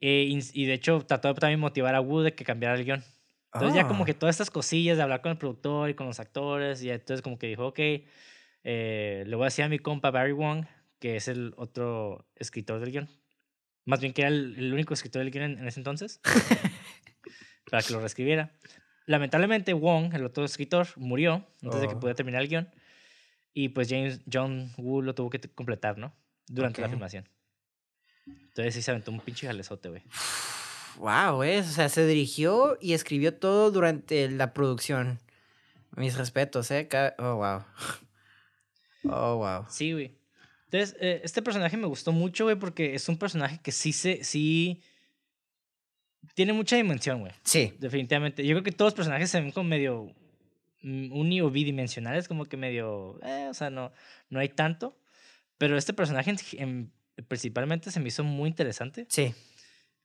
Eh, 0.00 0.26
y, 0.28 0.62
y 0.62 0.66
de 0.66 0.74
hecho, 0.74 1.00
trató 1.06 1.28
de 1.28 1.34
también 1.40 1.60
motivar 1.60 1.94
a 1.94 2.00
Wu 2.00 2.20
de 2.20 2.34
que 2.34 2.44
cambiara 2.44 2.76
el 2.76 2.84
guion. 2.84 3.04
Entonces 3.54 3.74
ya 3.74 3.86
como 3.88 4.02
Ah. 4.02 4.06
que 4.06 4.14
todas 4.14 4.34
estas 4.34 4.50
cosillas 4.50 4.96
de 4.96 5.02
hablar 5.02 5.22
con 5.22 5.32
el 5.32 5.38
productor 5.38 5.88
y 5.90 5.94
con 5.94 6.06
los 6.06 6.20
actores, 6.20 6.82
y 6.82 6.90
entonces 6.90 7.22
como 7.22 7.38
que 7.38 7.46
dijo, 7.48 7.66
ok, 7.68 7.78
eh, 8.64 9.24
le 9.26 9.36
voy 9.36 9.44
a 9.44 9.46
decir 9.46 9.64
a 9.64 9.68
mi 9.68 9.78
compa 9.78 10.10
Barry 10.10 10.32
Wong, 10.32 10.64
que 10.98 11.16
es 11.16 11.28
el 11.28 11.54
otro 11.56 12.26
escritor 12.36 12.80
del 12.80 12.90
guion. 12.92 13.08
Más 13.84 14.00
bien 14.00 14.12
que 14.12 14.22
era 14.22 14.28
el, 14.28 14.54
el 14.58 14.72
único 14.72 14.92
escritor 14.94 15.22
del 15.22 15.30
guion 15.30 15.44
en, 15.52 15.58
en 15.60 15.68
ese 15.68 15.80
entonces, 15.80 16.20
para 17.70 17.82
que 17.82 17.92
lo 17.92 18.00
reescribiera. 18.00 18.50
Lamentablemente 19.06 19.72
Wong, 19.72 20.12
el 20.14 20.24
otro 20.26 20.44
escritor, 20.44 20.86
murió 20.96 21.46
antes 21.62 21.80
de 21.80 21.88
que 21.88 21.94
Oh. 21.94 22.00
pudiera 22.00 22.14
terminar 22.16 22.42
el 22.42 22.48
guion. 22.48 22.68
Y 23.54 23.70
pues 23.70 23.88
James, 23.88 24.20
John 24.30 24.70
Woo 24.76 25.00
lo 25.02 25.14
tuvo 25.14 25.30
que 25.30 25.40
completar, 25.40 25.96
¿no? 25.96 26.14
Durante 26.46 26.80
la 26.82 26.86
Ok. 26.88 26.92
filmación. 26.92 27.28
Entonces 28.26 28.74
sí 28.74 28.82
se 28.82 28.90
aventó 28.90 29.10
un 29.10 29.20
pinche 29.20 29.46
jalezote, 29.46 29.88
güey. 29.88 30.02
Wow, 30.98 31.36
güey. 31.36 31.58
O 31.58 31.62
sea, 31.64 31.88
se 31.88 32.06
dirigió 32.06 32.76
y 32.80 32.92
escribió 32.92 33.34
todo 33.34 33.70
durante 33.70 34.30
la 34.30 34.52
producción. 34.52 35.18
Mis 35.96 36.16
respetos, 36.16 36.70
¿eh? 36.70 36.88
Oh, 37.18 37.36
wow. 37.36 37.64
Oh, 39.04 39.36
wow. 39.36 39.64
Sí, 39.70 39.92
güey. 39.92 40.12
Entonces, 40.64 40.96
eh, 41.00 41.20
este 41.24 41.40
personaje 41.40 41.76
me 41.76 41.86
gustó 41.86 42.12
mucho, 42.12 42.44
güey, 42.44 42.56
porque 42.56 42.94
es 42.94 43.08
un 43.08 43.16
personaje 43.16 43.58
que 43.62 43.72
sí 43.72 43.92
se, 43.92 44.22
sí 44.24 44.82
tiene 46.34 46.52
mucha 46.52 46.76
dimensión, 46.76 47.20
güey. 47.20 47.32
Sí. 47.44 47.74
Definitivamente. 47.78 48.44
Yo 48.44 48.54
creo 48.54 48.64
que 48.64 48.72
todos 48.72 48.88
los 48.92 48.94
personajes 48.96 49.30
se 49.30 49.40
ven 49.40 49.52
como 49.52 49.68
medio 49.68 50.12
mm, 50.82 51.12
uni 51.12 51.40
o 51.40 51.50
bidimensionales, 51.50 52.28
como 52.28 52.44
que 52.44 52.56
medio, 52.56 53.18
eh, 53.22 53.46
o 53.48 53.54
sea, 53.54 53.70
no, 53.70 53.92
no 54.30 54.40
hay 54.40 54.48
tanto. 54.48 54.98
Pero 55.58 55.78
este 55.78 55.92
personaje 55.94 56.30
en- 56.32 56.38
en- 56.58 56.92
principalmente 57.28 57.90
se 57.90 58.00
me 58.00 58.08
hizo 58.08 58.24
muy 58.24 58.48
interesante. 58.48 59.06
Sí. 59.08 59.32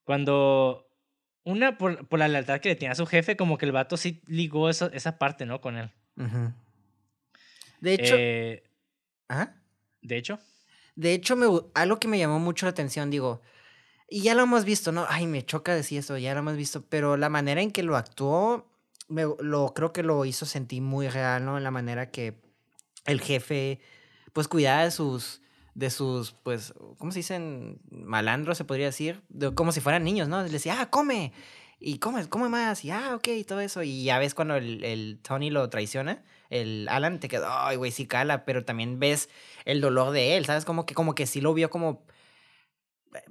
Cuando, 0.04 0.88
una, 1.43 1.78
por, 1.78 2.08
por 2.08 2.20
la 2.20 2.28
lealtad 2.28 2.60
que 2.60 2.70
le 2.70 2.76
tenía 2.76 2.91
a 2.91 2.95
su 2.95 3.06
jefe, 3.06 3.38
como 3.38 3.58
que 3.58 3.66
el 3.66 3.72
vato 3.72 3.97
sí 3.97 4.22
ligó 4.28 4.70
eso, 4.70 4.91
esa 4.91 5.18
parte, 5.18 5.45
¿no? 5.45 5.62
Con 5.62 5.78
él. 5.78 5.91
Ujú. 6.18 6.54
De 7.80 7.93
hecho. 7.93 8.16
Eh, 8.18 8.64
Ajá. 9.28 9.62
de 10.01 10.18
hecho, 10.18 10.39
De 10.95 11.14
hecho, 11.14 11.36
me, 11.36 11.47
algo 11.74 11.99
que 11.99 12.08
me 12.08 12.20
llamó 12.20 12.39
mucho 12.39 12.66
la 12.66 12.72
atención, 12.72 13.10
digo, 13.10 13.41
y 14.10 14.22
ya 14.22 14.36
lo 14.36 14.43
hemos 14.43 14.66
visto, 14.66 14.91
¿no? 14.91 15.06
Ay, 15.10 15.26
me 15.26 15.43
choca 15.43 15.74
decir 15.74 15.99
eso, 15.99 16.18
ya 16.18 16.34
lo 16.34 16.39
hemos 16.41 16.56
visto, 16.56 16.86
pero 16.88 17.18
la 17.18 17.30
manera 17.30 17.62
en 17.62 17.72
que 17.72 17.84
lo 17.84 17.97
actuó, 17.97 18.70
me, 19.08 19.24
lo, 19.39 19.74
creo 19.74 19.91
que 19.91 20.04
lo 20.04 20.26
hizo 20.26 20.45
sentir 20.45 20.82
muy 20.82 21.08
real, 21.08 21.45
¿no? 21.45 21.58
En 21.58 21.64
la 21.64 21.72
manera 21.72 22.12
que 22.12 22.41
el 23.06 23.22
jefe, 23.22 23.80
pues, 24.34 24.47
cuidaba 24.47 24.84
de 24.84 24.91
sus, 24.91 25.41
de 25.76 25.90
sus, 25.90 26.32
pues, 26.34 26.74
¿cómo 26.98 27.12
se 27.12 27.20
dicen? 27.20 27.80
Malandros, 27.90 28.58
se 28.58 28.66
podría 28.66 28.88
decir, 28.88 29.22
de- 29.30 29.54
como 29.54 29.72
si 29.72 29.82
fueran 29.82 30.04
niños, 30.04 30.28
¿no? 30.28 30.42
Le 30.44 30.50
decía, 30.50 30.80
ah, 30.80 30.90
come, 30.90 31.34
y 31.80 31.98
come, 32.00 32.28
come 32.30 32.50
más, 32.50 32.86
y 32.86 32.92
ah, 32.92 33.16
ok, 33.16 33.28
y 33.30 33.44
todo 33.44 33.60
eso, 33.60 33.84
y 33.84 34.04
ya 34.04 34.20
ves 34.20 34.36
cuando 34.36 34.56
el, 34.56 34.84
el 34.84 35.20
Tony 35.22 35.50
lo 35.50 35.68
traiciona, 35.70 36.24
el 36.50 36.88
Alan 36.90 37.20
te 37.20 37.28
quedó, 37.28 37.48
ay, 37.50 37.76
güey, 37.78 37.92
sí 37.92 38.06
cala, 38.06 38.46
pero 38.46 38.64
también 38.64 39.00
ves 39.00 39.30
el 39.66 39.82
dolor 39.82 40.12
de 40.12 40.38
él, 40.38 40.46
¿sabes? 40.46 40.66
Como 40.66 40.86
que, 40.86 40.94
como 40.94 41.16
que 41.16 41.26
sí 41.26 41.42
lo 41.42 41.54
vio 41.54 41.70
como... 41.70 42.06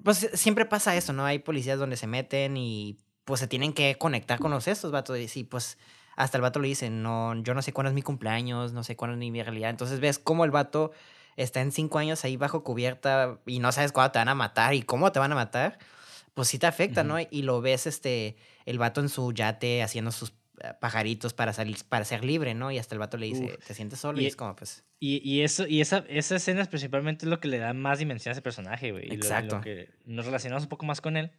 Pues 0.04 0.30
siempre 0.34 0.64
pasa 0.64 0.96
eso, 0.96 1.12
¿no? 1.12 1.24
Hay 1.24 1.40
policías 1.40 1.78
donde 1.78 1.96
se 1.96 2.06
meten 2.06 2.56
y 2.56 2.98
pues 3.24 3.40
se 3.40 3.48
tienen 3.48 3.72
que 3.72 3.96
conectar 3.98 4.38
con 4.38 4.50
los 4.50 4.68
estos 4.68 4.92
vatos. 4.92 5.18
Y 5.36 5.44
pues 5.44 5.78
hasta 6.16 6.38
el 6.38 6.42
vato 6.42 6.60
le 6.60 6.68
dice, 6.68 6.90
no, 6.90 7.34
yo 7.42 7.54
no 7.54 7.62
sé 7.62 7.72
cuándo 7.72 7.88
es 7.88 7.94
mi 7.94 8.02
cumpleaños, 8.02 8.72
no 8.72 8.84
sé 8.84 8.96
cuándo 8.96 9.14
es 9.20 9.30
mi 9.30 9.42
realidad. 9.42 9.70
Entonces 9.70 9.98
ves 10.00 10.18
cómo 10.18 10.44
el 10.44 10.50
vato 10.50 10.92
está 11.36 11.60
en 11.60 11.72
cinco 11.72 11.98
años 11.98 12.24
ahí 12.24 12.36
bajo 12.36 12.62
cubierta 12.64 13.38
y 13.46 13.58
no 13.58 13.72
sabes 13.72 13.92
cuándo 13.92 14.12
te 14.12 14.18
van 14.18 14.28
a 14.28 14.34
matar 14.34 14.74
y 14.74 14.82
cómo 14.82 15.12
te 15.12 15.18
van 15.18 15.32
a 15.32 15.34
matar. 15.34 15.78
Pues 16.34 16.48
sí 16.48 16.58
te 16.58 16.66
afecta, 16.66 17.04
¿no? 17.04 17.16
Y 17.20 17.42
lo 17.42 17.60
ves, 17.60 17.86
este, 17.86 18.36
el 18.64 18.78
vato 18.78 19.00
en 19.00 19.08
su 19.10 19.32
yate 19.32 19.82
haciendo 19.82 20.12
sus 20.12 20.32
eh, 20.62 20.72
pajaritos 20.80 21.34
para 21.34 21.52
salir, 21.52 21.76
para 21.88 22.04
ser 22.06 22.24
libre, 22.24 22.54
¿no? 22.54 22.70
Y 22.70 22.78
hasta 22.78 22.94
el 22.94 22.98
vato 23.00 23.16
le 23.18 23.26
dice, 23.26 23.56
Uf. 23.58 23.66
¿te 23.66 23.74
sientes 23.74 23.98
solo? 23.98 24.18
Y, 24.20 24.24
Y- 24.24 24.26
es 24.28 24.36
como, 24.36 24.56
pues... 24.56 24.82
Y, 24.98 25.20
y 25.28 25.42
eso, 25.42 25.66
y 25.66 25.80
esa, 25.80 26.04
esa 26.08 26.36
escena 26.36 26.64
principalmente 26.66 27.26
es 27.26 27.28
lo 27.30 27.40
que 27.40 27.48
le 27.48 27.58
da 27.58 27.72
más 27.74 27.98
dimensión 27.98 28.30
a 28.30 28.32
ese 28.32 28.40
personaje, 28.40 28.92
güey. 28.92 29.04
y 29.04 29.08
lo- 29.08 29.14
lo 29.16 29.22
Exacto. 29.22 29.60
que 29.60 29.90
nos 30.06 30.24
relacionamos 30.24 30.62
un 30.62 30.68
poco 30.68 30.86
más 30.86 31.00
con 31.00 31.16
él. 31.16 31.32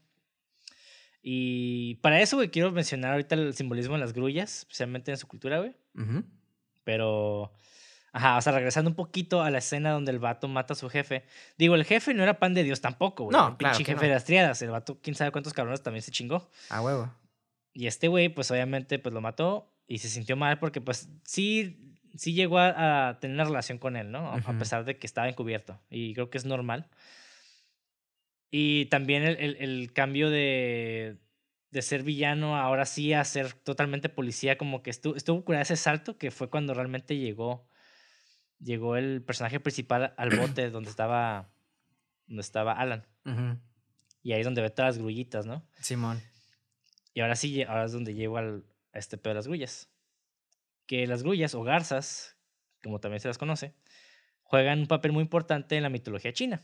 Y 1.21 1.95
para 1.95 2.19
eso, 2.21 2.35
güey, 2.35 2.49
quiero 2.51 2.71
mencionar 2.71 3.11
ahorita 3.13 3.35
el 3.35 3.53
simbolismo 3.53 3.93
de 3.95 4.01
las 4.01 4.13
grullas, 4.13 4.59
especialmente 4.59 5.11
en 5.11 5.17
su 5.17 5.27
cultura, 5.27 5.59
güey. 5.59 5.75
ujú. 5.97 6.23
Pero 6.83 7.53
Ajá, 8.15 8.37
o 8.37 8.41
sea, 8.41 8.53
regresando 8.53 8.89
un 8.91 8.95
poquito 8.95 9.41
a 9.41 9.49
la 9.49 9.57
escena 9.57 9.91
donde 9.91 10.11
el 10.11 10.19
vato 10.19 10.47
mata 10.47 10.73
a 10.73 10.75
su 10.77 10.87
jefe. 10.89 11.23
Digo, 11.57 11.73
el 11.75 11.83
jefe 11.83 12.13
no 12.13 12.21
era 12.23 12.39
pan 12.39 12.53
de 12.53 12.63
Dios 12.63 12.79
tampoco, 12.79 13.25
güey. 13.25 13.35
No, 13.35 13.49
El 13.49 13.57
claro 13.57 13.75
pinche 13.77 13.91
jefe 13.91 14.05
no. 14.05 14.07
de 14.09 14.13
las 14.13 14.23
triadas. 14.25 14.61
El 14.61 14.69
vato, 14.69 14.99
quién 15.01 15.15
sabe 15.15 15.31
cuántos 15.31 15.51
cabrones 15.53 15.81
también 15.81 16.03
se 16.03 16.11
chingó. 16.11 16.47
A 16.69 16.81
huevo. 16.81 17.11
Y 17.73 17.87
este 17.87 18.07
güey, 18.07 18.29
pues 18.29 18.51
obviamente, 18.51 18.99
pues 18.99 19.13
lo 19.13 19.19
mató 19.19 19.73
y 19.87 19.97
se 19.97 20.09
sintió 20.09 20.35
mal 20.37 20.59
porque, 20.59 20.79
pues, 20.79 21.09
sí, 21.25 21.97
sí 22.15 22.33
llegó 22.33 22.59
a, 22.59 23.09
a 23.09 23.19
tener 23.19 23.35
una 23.35 23.45
relación 23.45 23.79
con 23.79 23.95
él, 23.95 24.11
¿no? 24.11 24.31
A, 24.31 24.53
pesar 24.59 24.85
de 24.85 24.99
que 24.99 25.07
estaba 25.07 25.27
encubierto. 25.27 25.79
Y 25.89 26.13
creo 26.13 26.29
que 26.29 26.37
es 26.37 26.45
normal. 26.45 26.89
Y 28.51 28.85
también 28.85 29.23
el, 29.23 29.37
el- 29.37 29.57
el 29.59 29.93
cambio 29.93 30.29
de, 30.29 31.17
de 31.71 31.81
ser 31.81 32.03
villano 32.03 32.55
ahora 32.57 32.85
sí 32.85 33.13
a 33.13 33.23
ser 33.23 33.53
totalmente 33.53 34.09
policía, 34.09 34.57
como 34.57 34.83
que 34.83 34.91
estuvo, 34.91 35.15
estuvo 35.15 35.43
curado 35.43 35.63
ese 35.63 35.75
salto 35.75 36.17
que 36.19 36.29
fue 36.29 36.49
cuando 36.51 36.73
realmente 36.75 37.17
llegó, 37.17 37.67
llegó 38.63 38.95
el 38.95 39.21
personaje 39.21 39.59
principal 39.59 40.13
al 40.17 40.35
bote 40.37 40.69
donde 40.69 40.89
estaba, 40.89 41.49
donde 42.27 42.41
estaba 42.41 42.73
Alan. 42.73 43.05
Ujú. 43.25 43.59
Y 44.21 44.31
ahí 44.33 44.39
es 44.39 44.45
donde 44.45 44.61
ve 44.61 44.69
todas 44.69 44.95
las 44.95 44.97
grullitas, 44.99 45.45
¿no? 45.45 45.67
Simón. 45.81 46.21
Y 47.13 47.21
ahora 47.21 47.35
sí, 47.35 47.61
ahora 47.63 47.85
es 47.85 47.91
donde 47.91 48.13
llego 48.13 48.37
al, 48.37 48.65
a 48.93 48.99
este 48.99 49.17
pedo 49.17 49.31
de 49.31 49.35
las 49.35 49.47
grullas. 49.47 49.89
Que 50.87 51.05
las 51.07 51.23
grullas 51.23 51.53
o 51.55 51.63
garzas, 51.63 52.37
como 52.81 52.99
también 52.99 53.19
se 53.19 53.27
las 53.27 53.37
conoce, 53.37 53.73
juegan 54.43 54.79
un 54.79 54.87
papel 54.87 55.11
muy 55.11 55.21
importante 55.21 55.75
en 55.75 55.83
la 55.83 55.89
mitología 55.89 56.33
china. 56.33 56.61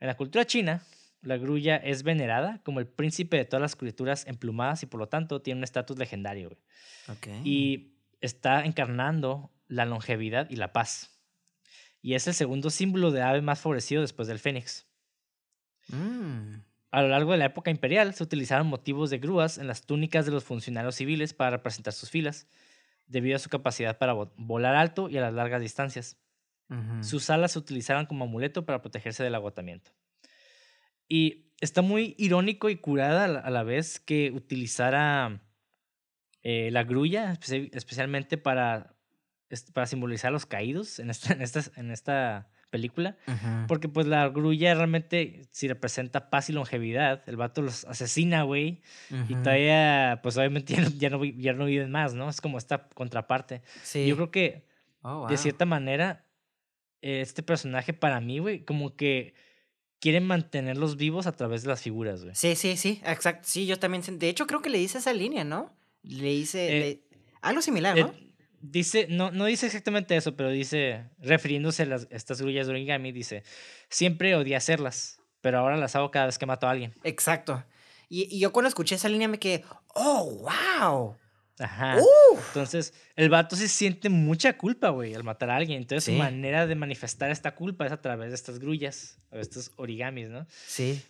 En 0.00 0.08
la 0.08 0.16
cultura 0.16 0.44
china, 0.44 0.82
la 1.22 1.36
grulla 1.36 1.76
es 1.76 2.02
venerada 2.02 2.60
como 2.64 2.80
el 2.80 2.86
príncipe 2.86 3.36
de 3.36 3.44
todas 3.44 3.62
las 3.62 3.76
criaturas 3.76 4.26
emplumadas 4.26 4.82
y 4.82 4.86
por 4.86 5.00
lo 5.00 5.08
tanto 5.08 5.40
tiene 5.42 5.58
un 5.58 5.64
estatus 5.64 5.98
legendario. 5.98 6.50
güey. 6.50 6.60
Ok. 7.08 7.44
Y 7.44 7.94
está 8.20 8.64
encarnando 8.64 9.50
la 9.68 9.84
longevidad 9.84 10.48
y 10.50 10.56
la 10.56 10.72
paz. 10.72 11.20
Y 12.02 12.14
es 12.14 12.26
el 12.26 12.34
segundo 12.34 12.70
símbolo 12.70 13.10
de 13.10 13.22
ave 13.22 13.42
más 13.42 13.60
favorecido 13.60 14.00
después 14.02 14.28
del 14.28 14.38
fénix. 14.38 14.86
Mm. 15.88 16.60
A 16.92 17.02
lo 17.02 17.08
largo 17.08 17.32
de 17.32 17.38
la 17.38 17.46
época 17.46 17.70
imperial 17.70 18.14
se 18.14 18.22
utilizaron 18.22 18.66
motivos 18.68 19.10
de 19.10 19.18
grúas 19.18 19.58
en 19.58 19.66
las 19.66 19.84
túnicas 19.86 20.24
de 20.24 20.32
los 20.32 20.44
funcionarios 20.44 20.94
civiles 20.94 21.34
para 21.34 21.50
representar 21.50 21.92
sus 21.92 22.10
filas, 22.10 22.48
debido 23.06 23.36
a 23.36 23.40
su 23.40 23.50
capacidad 23.50 23.98
para 23.98 24.14
vo- 24.14 24.32
volar 24.36 24.74
alto 24.76 25.08
y 25.08 25.18
a 25.18 25.20
las 25.20 25.34
largas 25.34 25.60
distancias. 25.60 26.16
Sus 27.00 27.30
alas 27.30 27.52
se 27.52 27.60
utilizaron 27.60 28.06
como 28.06 28.24
amuleto 28.24 28.66
para 28.66 28.82
protegerse 28.82 29.22
del 29.22 29.36
agotamiento. 29.36 29.92
Y 31.08 31.52
está 31.60 31.80
muy 31.80 32.16
irónico 32.18 32.68
y 32.70 32.76
curada 32.76 33.24
a 33.24 33.50
la, 33.50 33.62
vez 33.62 34.00
que 34.00 34.32
utilizara 34.32 35.42
eh, 36.42 36.70
la 36.72 36.82
grulla, 36.82 37.32
espe- 37.34 37.70
especialmente 37.72 38.36
para, 38.36 38.95
para 39.72 39.86
simbolizar 39.86 40.28
a 40.28 40.32
los 40.32 40.46
caídos 40.46 40.98
en 40.98 41.10
esta, 41.10 41.32
en 41.34 41.42
esta, 41.42 41.60
en 41.76 41.90
esta 41.90 42.48
película. 42.70 43.16
Porque 43.68 43.88
pues 43.88 44.06
la 44.06 44.28
grulla 44.28 44.74
realmente 44.74 45.42
si 45.52 45.68
representa 45.68 46.30
paz 46.30 46.50
y 46.50 46.52
longevidad. 46.52 47.22
El 47.26 47.36
vato 47.36 47.62
los 47.62 47.84
asesina, 47.84 48.42
güey. 48.42 48.82
Y 49.28 49.34
todavía, 49.36 50.20
pues 50.22 50.36
obviamente 50.36 50.74
ya 50.76 50.80
no, 50.82 50.90
ya, 50.90 51.10
no, 51.10 51.18
vi- 51.20 51.36
ya 51.38 51.52
no 51.52 51.64
viven 51.66 51.90
más, 51.90 52.14
¿no? 52.14 52.28
Es 52.28 52.40
como 52.40 52.58
esta 52.58 52.88
contraparte. 52.88 53.62
Sí. 53.82 54.06
Yo 54.06 54.16
creo 54.16 54.30
que 54.30 54.66
Oh, 55.02 55.28
de 55.28 55.36
cierta 55.36 55.64
manera, 55.66 56.24
eh, 57.00 57.20
este 57.20 57.44
personaje 57.44 57.92
para 57.92 58.20
mí, 58.20 58.40
güey, 58.40 58.64
como 58.64 58.96
que 58.96 59.34
quiere 60.00 60.20
mantenerlos 60.20 60.96
vivos 60.96 61.28
a 61.28 61.32
través 61.32 61.62
de 61.62 61.68
las 61.68 61.80
figuras, 61.82 62.24
güey. 62.24 62.34
Sí, 62.34 62.56
sí, 62.56 62.76
sí, 62.76 63.00
exacto. 63.04 63.46
Sí, 63.48 63.66
yo 63.66 63.78
también. 63.78 64.02
De 64.18 64.28
hecho, 64.28 64.48
creo 64.48 64.60
que 64.62 64.68
le 64.70 64.80
hice 64.80 64.98
esa 64.98 65.12
línea, 65.12 65.44
¿no? 65.44 65.72
Le 66.02 66.32
hice. 66.32 66.76
Eh, 66.76 66.80
le- 66.80 67.18
Algo 67.40 67.62
similar, 67.62 67.96
Eh, 67.96 68.02
¿no? 68.02 68.14
Dice, 68.60 69.06
no, 69.08 69.30
no 69.30 69.44
dice 69.46 69.66
exactamente 69.66 70.16
eso, 70.16 70.36
pero 70.36 70.50
dice, 70.50 71.04
refiriéndose 71.18 71.84
a 71.84 71.86
las, 71.86 72.06
estas 72.10 72.40
grullas 72.40 72.66
de 72.66 72.72
origami, 72.72 73.12
dice, 73.12 73.42
siempre 73.88 74.34
odié 74.34 74.56
hacerlas, 74.56 75.20
pero 75.40 75.58
ahora 75.58 75.76
las 75.76 75.94
hago 75.96 76.10
cada 76.10 76.26
vez 76.26 76.38
que 76.38 76.46
mato 76.46 76.66
a 76.66 76.70
alguien. 76.70 76.92
Exacto. 77.04 77.64
Y, 78.08 78.34
y 78.34 78.40
yo 78.40 78.52
cuando 78.52 78.68
escuché 78.68 78.94
esa 78.94 79.08
línea 79.08 79.28
me 79.28 79.38
quedé, 79.38 79.64
oh, 79.94 80.46
wow. 80.80 81.16
Ajá. 81.58 81.96
Uf. 81.98 82.46
Entonces, 82.48 82.92
el 83.16 83.30
vato 83.30 83.56
se 83.56 83.68
siente 83.68 84.10
mucha 84.10 84.58
culpa, 84.58 84.90
güey, 84.90 85.14
al 85.14 85.24
matar 85.24 85.48
a 85.50 85.56
alguien. 85.56 85.78
Entonces, 85.82 86.04
Sí. 86.04 86.12
su 86.12 86.18
manera 86.18 86.66
de 86.66 86.74
manifestar 86.74 87.30
esta 87.30 87.54
culpa 87.54 87.86
es 87.86 87.92
a 87.92 88.00
través 88.02 88.28
de 88.28 88.34
estas 88.34 88.58
grullas, 88.58 89.18
o 89.30 89.38
estos 89.38 89.70
origamis, 89.76 90.28
¿no? 90.28 90.46
Sí. 90.66 91.00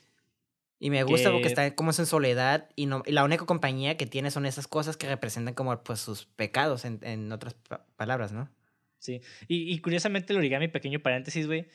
Y 0.79 0.91
me 0.91 1.03
gusta 1.05 1.31
porque 1.31 1.43
Que- 1.45 1.49
está 1.49 1.75
como 1.75 1.91
en 1.91 2.07
soledad 2.07 2.69
y, 2.77 2.87
no, 2.87 3.03
y 3.07 3.13
la 3.13 3.25
única 3.25 3.47
compañía 3.47 3.97
que 3.97 4.07
tiene 4.07 4.31
son 4.31 4.45
esas 4.45 4.69
cosas 4.69 4.97
que 4.99 5.09
representan 5.09 5.55
como 5.55 5.83
pues 5.83 6.01
sus 6.01 6.27
pecados, 6.27 6.85
en, 6.85 6.99
en 7.03 7.33
otras 7.33 7.55
pa- 7.55 7.87
palabras, 7.97 8.33
¿no? 8.33 8.51
Sí. 8.99 9.21
Y, 9.49 9.73
y 9.73 9.79
curiosamente, 9.79 10.33
el 10.33 10.39
origami, 10.39 10.69
pequeño 10.69 11.01
paréntesis, 11.01 11.47
güey, 11.47 11.69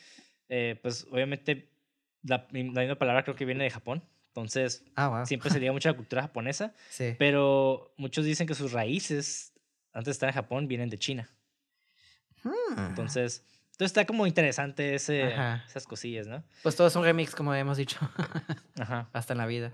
eh, 0.49 0.77
pues 0.83 1.07
obviamente 1.09 1.71
la, 2.23 2.47
la 2.51 2.81
misma 2.81 2.95
palabra 2.99 3.23
creo 3.23 3.35
que 3.35 3.45
viene 3.45 3.63
de 3.63 3.69
Japón. 3.71 4.03
Entonces, 4.27 4.85
Ah, 4.95 5.07
wow. 5.09 5.25
siempre 5.25 5.49
se 5.49 5.59
liga 5.59 5.71
mucho 5.71 5.89
a 5.89 5.93
la 5.93 5.97
cultura 5.97 6.21
japonesa, 6.21 6.73
Sí. 6.89 7.15
pero 7.17 7.93
muchos 7.97 8.23
dicen 8.23 8.45
que 8.47 8.53
sus 8.53 8.71
raíces, 8.71 9.53
antes 9.93 10.05
de 10.05 10.11
estar 10.11 10.29
en 10.29 10.35
Japón, 10.35 10.67
vienen 10.67 10.89
de 10.89 10.99
China. 10.99 11.29
Hmm. 12.43 12.79
Entonces, 12.89 13.43
entonces 13.72 13.88
está 13.97 14.05
como 14.05 14.28
interesante 14.28 14.93
ese, 14.95 15.34
Ajá. 15.34 15.63
esas 15.67 15.86
cosillas, 15.86 16.28
¿no? 16.28 16.43
Pues 16.63 16.76
todo 16.76 16.88
es 16.88 16.95
un 16.95 17.03
remix, 17.03 17.34
como 17.36 17.53
hemos 17.55 17.78
dicho, 17.78 17.97
Ajá. 18.80 19.09
hasta 19.13 19.34
en 19.34 19.38
la 19.39 19.45
vida. 19.47 19.74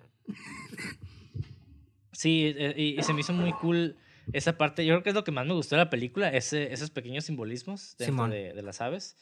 Sí, 2.11 2.53
eh, 2.57 2.73
y, 2.75 2.99
y 2.99 3.03
se 3.03 3.13
me 3.13 3.21
hizo 3.21 3.33
muy 3.33 3.53
cool 3.53 3.95
esa 4.33 4.57
parte. 4.57 4.85
Yo 4.85 4.93
creo 4.95 5.03
que 5.03 5.09
es 5.09 5.15
lo 5.15 5.23
que 5.23 5.31
más 5.31 5.45
me 5.45 5.53
gustó 5.53 5.75
de 5.75 5.83
la 5.83 5.89
película, 5.89 6.29
ese, 6.29 6.73
esos 6.73 6.89
pequeños 6.89 7.25
simbolismos 7.25 7.95
dentro 7.97 8.27
de, 8.27 8.53
de 8.53 8.61
las 8.61 8.81
aves. 8.81 9.15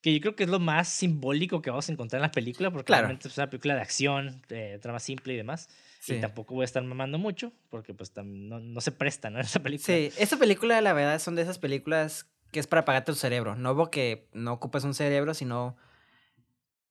Que 0.00 0.12
yo 0.12 0.20
creo 0.20 0.34
que 0.34 0.42
es 0.42 0.50
lo 0.50 0.58
más 0.58 0.88
simbólico 0.88 1.62
que 1.62 1.70
vamos 1.70 1.88
a 1.88 1.92
encontrar 1.92 2.18
en 2.18 2.22
la 2.22 2.32
película, 2.32 2.72
porque 2.72 2.86
Claro. 2.86 3.02
realmente 3.02 3.28
es 3.28 3.36
una 3.38 3.48
película 3.48 3.76
de 3.76 3.82
acción, 3.82 4.42
de 4.48 4.80
trama 4.80 4.98
simple 4.98 5.34
y 5.34 5.36
demás. 5.36 5.68
Sí. 6.00 6.14
Y 6.14 6.20
tampoco 6.20 6.56
voy 6.56 6.62
a 6.62 6.64
estar 6.64 6.82
mamando 6.82 7.18
mucho, 7.18 7.52
porque 7.70 7.94
pues 7.94 8.10
no, 8.16 8.58
no 8.58 8.80
se 8.80 8.90
presta, 8.90 9.30
¿no? 9.30 9.38
En 9.38 9.44
esa 9.44 9.62
película. 9.62 9.86
Sí, 9.96 10.10
esta 10.18 10.36
película, 10.36 10.80
la 10.80 10.92
verdad, 10.92 11.20
son 11.20 11.36
de 11.36 11.42
esas 11.42 11.58
películas 11.60 12.26
que 12.52 12.60
es 12.60 12.66
para 12.68 12.82
apagarte 12.82 13.10
tu 13.12 13.16
cerebro. 13.18 13.56
No 13.56 13.74
porque 13.76 14.28
no 14.32 14.52
ocupas 14.52 14.84
un 14.84 14.94
cerebro, 14.94 15.34
sino 15.34 15.76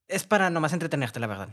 es 0.10 0.26
para 0.26 0.50
nomás 0.50 0.74
entretenerte, 0.74 1.20
la 1.22 1.28
verdad. 1.28 1.50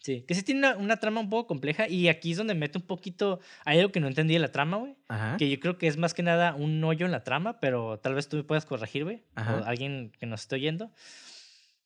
Sí, 0.00 0.22
que 0.22 0.36
sí 0.36 0.44
tiene 0.44 0.60
una, 0.60 0.76
una 0.76 0.96
trama 0.98 1.20
un 1.20 1.28
poco 1.28 1.48
compleja 1.48 1.88
y 1.88 2.06
aquí 2.08 2.30
es 2.30 2.38
donde 2.38 2.54
mete 2.54 2.78
un 2.78 2.86
poquito... 2.86 3.40
Hay 3.64 3.80
algo 3.80 3.90
que 3.90 3.98
no 3.98 4.06
entendí 4.06 4.34
de 4.34 4.38
la 4.40 4.52
trama, 4.52 4.76
güey. 4.76 4.96
Ajá. 5.08 5.36
Que 5.36 5.50
yo 5.50 5.58
creo 5.58 5.76
que 5.78 5.88
es 5.88 5.96
más 5.96 6.14
que 6.14 6.22
nada 6.22 6.54
un 6.54 6.82
hoyo 6.84 7.04
en 7.06 7.12
la 7.12 7.24
trama, 7.24 7.58
pero 7.58 7.98
tal 7.98 8.14
vez 8.14 8.28
tú 8.28 8.36
me 8.36 8.44
puedas 8.44 8.64
corregir, 8.64 9.02
güey. 9.02 9.16
O 9.36 9.40
Ajá. 9.40 9.58
alguien 9.66 10.12
que 10.20 10.26
nos 10.26 10.42
esté 10.42 10.54
oyendo. 10.54 10.92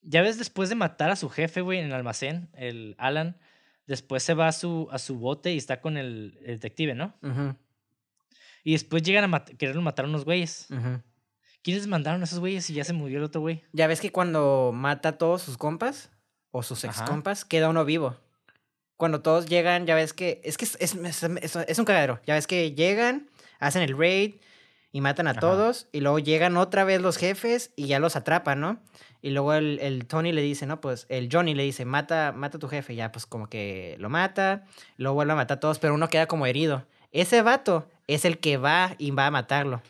Ya 0.03 0.21
ves, 0.21 0.37
después 0.37 0.69
de 0.69 0.75
matar 0.75 1.09
a 1.09 1.15
su 1.15 1.29
jefe, 1.29 1.61
güey, 1.61 1.79
en 1.79 1.85
el 1.87 1.93
almacén, 1.93 2.49
el 2.53 2.93
Alan, 2.99 3.37
después 3.87 4.21
se 4.21 4.35
va 4.35 4.47
a 4.47 4.51
su, 4.51 4.87
a 4.91 4.99
su 4.99 5.17
bote 5.17 5.51
y 5.53 5.57
está 5.57 5.81
con 5.81 5.97
el, 5.97 6.37
el 6.41 6.55
detective, 6.59 6.93
¿no? 6.93 7.15
Ujú, 7.23 7.55
Y 8.63 8.73
después 8.73 9.01
llegan 9.01 9.23
a 9.23 9.27
mat- 9.27 9.49
quererlo 9.57 9.81
matar 9.81 10.05
a 10.05 10.07
unos 10.09 10.25
güeyes. 10.25 10.67
ujú. 10.69 11.01
¿Quiénes 11.63 11.87
mandaron 11.87 12.21
a 12.21 12.23
esos 12.25 12.39
güeyes 12.39 12.69
y 12.69 12.73
ya 12.73 12.83
se 12.83 12.93
murió 12.93 13.19
el 13.19 13.23
otro 13.25 13.41
güey? 13.41 13.63
Ya 13.71 13.87
ves 13.87 14.01
que 14.01 14.11
cuando 14.11 14.71
mata 14.73 15.09
a 15.09 15.17
todos 15.17 15.41
sus 15.43 15.57
compas 15.57 16.09
o 16.51 16.63
sus 16.63 16.83
ex 16.83 17.01
compas, 17.03 17.45
queda 17.45 17.69
uno 17.69 17.85
vivo. 17.85 18.17
Cuando 18.97 19.21
todos 19.21 19.45
llegan, 19.47 19.85
ya 19.85 19.95
ves 19.95 20.13
que. 20.13 20.41
Es 20.43 20.57
que 20.57 20.65
es, 20.65 20.75
es, 20.79 20.95
es- 20.95 21.23
es- 21.23 21.55
es 21.55 21.79
un 21.79 21.85
cagadero. 21.85 22.19
Ya 22.25 22.35
ves 22.35 22.47
que 22.47 22.73
llegan, 22.73 23.29
hacen 23.59 23.81
el 23.81 23.97
raid 23.97 24.35
y 24.91 25.01
matan 25.01 25.27
a 25.27 25.31
Ajá. 25.31 25.39
todos. 25.39 25.87
Y 25.91 26.01
luego 26.01 26.19
llegan 26.19 26.57
otra 26.57 26.83
vez 26.83 27.01
los 27.01 27.17
jefes 27.17 27.71
y 27.75 27.87
ya 27.87 27.99
los 27.99 28.15
atrapan, 28.15 28.59
¿no? 28.59 28.79
Y 29.23 29.29
luego 29.31 29.53
el, 29.53 29.79
el 29.79 30.05
Tony 30.07 30.31
le 30.31 30.41
dice, 30.41 30.65
no, 30.65 30.81
pues 30.81 31.05
el 31.09 31.29
Johnny 31.31 31.53
le 31.53 31.63
dice, 31.63 31.85
mata, 31.85 32.31
mata 32.35 32.57
a 32.57 32.59
tu 32.59 32.67
jefe. 32.67 32.95
Ya, 32.95 33.11
pues 33.11 33.25
como 33.27 33.47
que 33.47 33.95
lo 33.99 34.09
mata. 34.09 34.65
Luego 34.97 35.15
vuelve 35.15 35.33
a 35.33 35.35
matar 35.35 35.57
a 35.57 35.59
todos, 35.59 35.77
pero 35.79 35.93
uno 35.93 36.09
queda 36.09 36.27
como 36.27 36.45
herido. 36.47 36.85
Ese 37.11 37.41
vato 37.43 37.87
es 38.07 38.25
el 38.25 38.39
que 38.39 38.57
va 38.57 38.95
y 38.97 39.11
va 39.11 39.27
a 39.27 39.31
matarlo. 39.31 39.81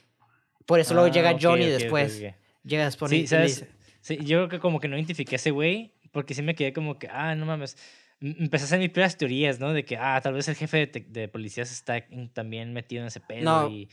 Por 0.65 0.79
eso 0.79 0.93
luego 0.93 1.09
Ah, 1.09 1.11
llega 1.11 1.31
ok, 1.31 1.39
Johnny 1.41 1.65
ok, 1.65 1.71
ok, 1.73 1.79
después. 1.79 2.21
ok. 2.23 2.35
Llega 2.63 2.85
después 2.85 3.09
Sí, 3.09 3.17
y 3.21 3.27
¿sabes? 3.27 3.65
Sí, 4.01 4.17
yo 4.17 4.37
creo 4.37 4.49
que 4.49 4.59
como 4.59 4.79
que 4.79 4.87
no 4.87 4.95
identifiqué 4.97 5.35
a 5.35 5.37
ese 5.37 5.51
güey, 5.51 5.93
porque 6.11 6.33
sí 6.33 6.41
me 6.41 6.55
quedé 6.55 6.73
como 6.73 6.97
que, 6.99 7.07
ah, 7.11 7.35
no 7.35 7.45
mames. 7.45 7.77
Empecé 8.19 8.63
a 8.63 8.67
hacer 8.67 8.79
mis 8.79 8.89
propias 8.89 9.17
teorías, 9.17 9.59
¿no? 9.59 9.73
De 9.73 9.83
que, 9.83 9.97
ah, 9.97 10.19
tal 10.21 10.33
vez 10.33 10.47
el 10.47 10.55
jefe 10.55 10.85
de, 10.87 11.05
de 11.07 11.27
policías 11.27 11.71
está 11.71 12.05
también 12.33 12.71
metido 12.73 13.01
en 13.01 13.07
ese 13.07 13.19
pedo. 13.19 13.43
No. 13.43 13.69
Y, 13.69 13.89